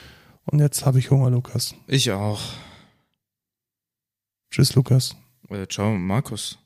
Und 0.45 0.59
jetzt 0.59 0.85
habe 0.85 0.99
ich 0.99 1.11
Hunger, 1.11 1.31
Lukas. 1.31 1.75
Ich 1.87 2.13
auch. 2.13 2.43
Tschüss, 4.51 4.75
Lukas. 4.75 5.17
Äh, 5.49 5.67
ciao, 5.67 5.97
Markus. 5.97 6.59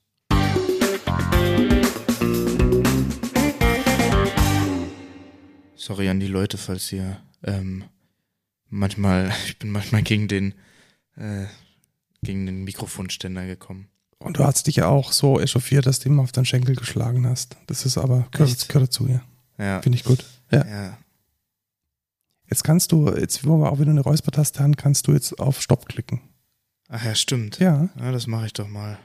Sorry 5.82 6.08
an 6.08 6.20
die 6.20 6.28
Leute, 6.28 6.58
falls 6.58 6.92
ihr 6.92 7.20
ähm, 7.42 7.82
manchmal, 8.68 9.32
ich 9.46 9.58
bin 9.58 9.72
manchmal 9.72 10.02
gegen 10.04 10.28
den 10.28 10.54
äh, 11.16 11.46
gegen 12.22 12.46
den 12.46 12.62
Mikrofonständer 12.62 13.46
gekommen. 13.46 13.88
Und 14.20 14.38
du 14.38 14.44
hast 14.44 14.68
dich 14.68 14.76
ja 14.76 14.86
auch 14.86 15.10
so 15.10 15.40
echauffiert, 15.40 15.86
dass 15.86 15.98
du 15.98 16.08
ihm 16.08 16.20
auf 16.20 16.30
deinen 16.30 16.44
Schenkel 16.44 16.76
geschlagen 16.76 17.26
hast. 17.26 17.56
Das 17.66 17.84
ist 17.84 17.98
aber, 17.98 18.28
gehört, 18.30 18.68
gehört 18.68 18.88
dazu, 18.90 19.08
ja. 19.08 19.22
Ja. 19.58 19.82
Finde 19.82 19.98
ich 19.98 20.04
gut. 20.04 20.24
Ja. 20.52 20.64
ja. 20.64 20.98
Jetzt 22.48 22.62
kannst 22.62 22.92
du, 22.92 23.10
jetzt, 23.10 23.44
wo 23.44 23.56
wir 23.56 23.72
auch 23.72 23.80
wieder 23.80 23.90
eine 23.90 24.02
Räuspertaste 24.02 24.60
haben, 24.60 24.76
kannst 24.76 25.08
du 25.08 25.12
jetzt 25.12 25.40
auf 25.40 25.60
Stopp 25.60 25.88
klicken. 25.88 26.20
Ach 26.88 27.04
ja, 27.04 27.16
stimmt. 27.16 27.58
Ja. 27.58 27.88
Ja, 27.98 28.12
das 28.12 28.28
mache 28.28 28.46
ich 28.46 28.52
doch 28.52 28.68
mal. 28.68 29.00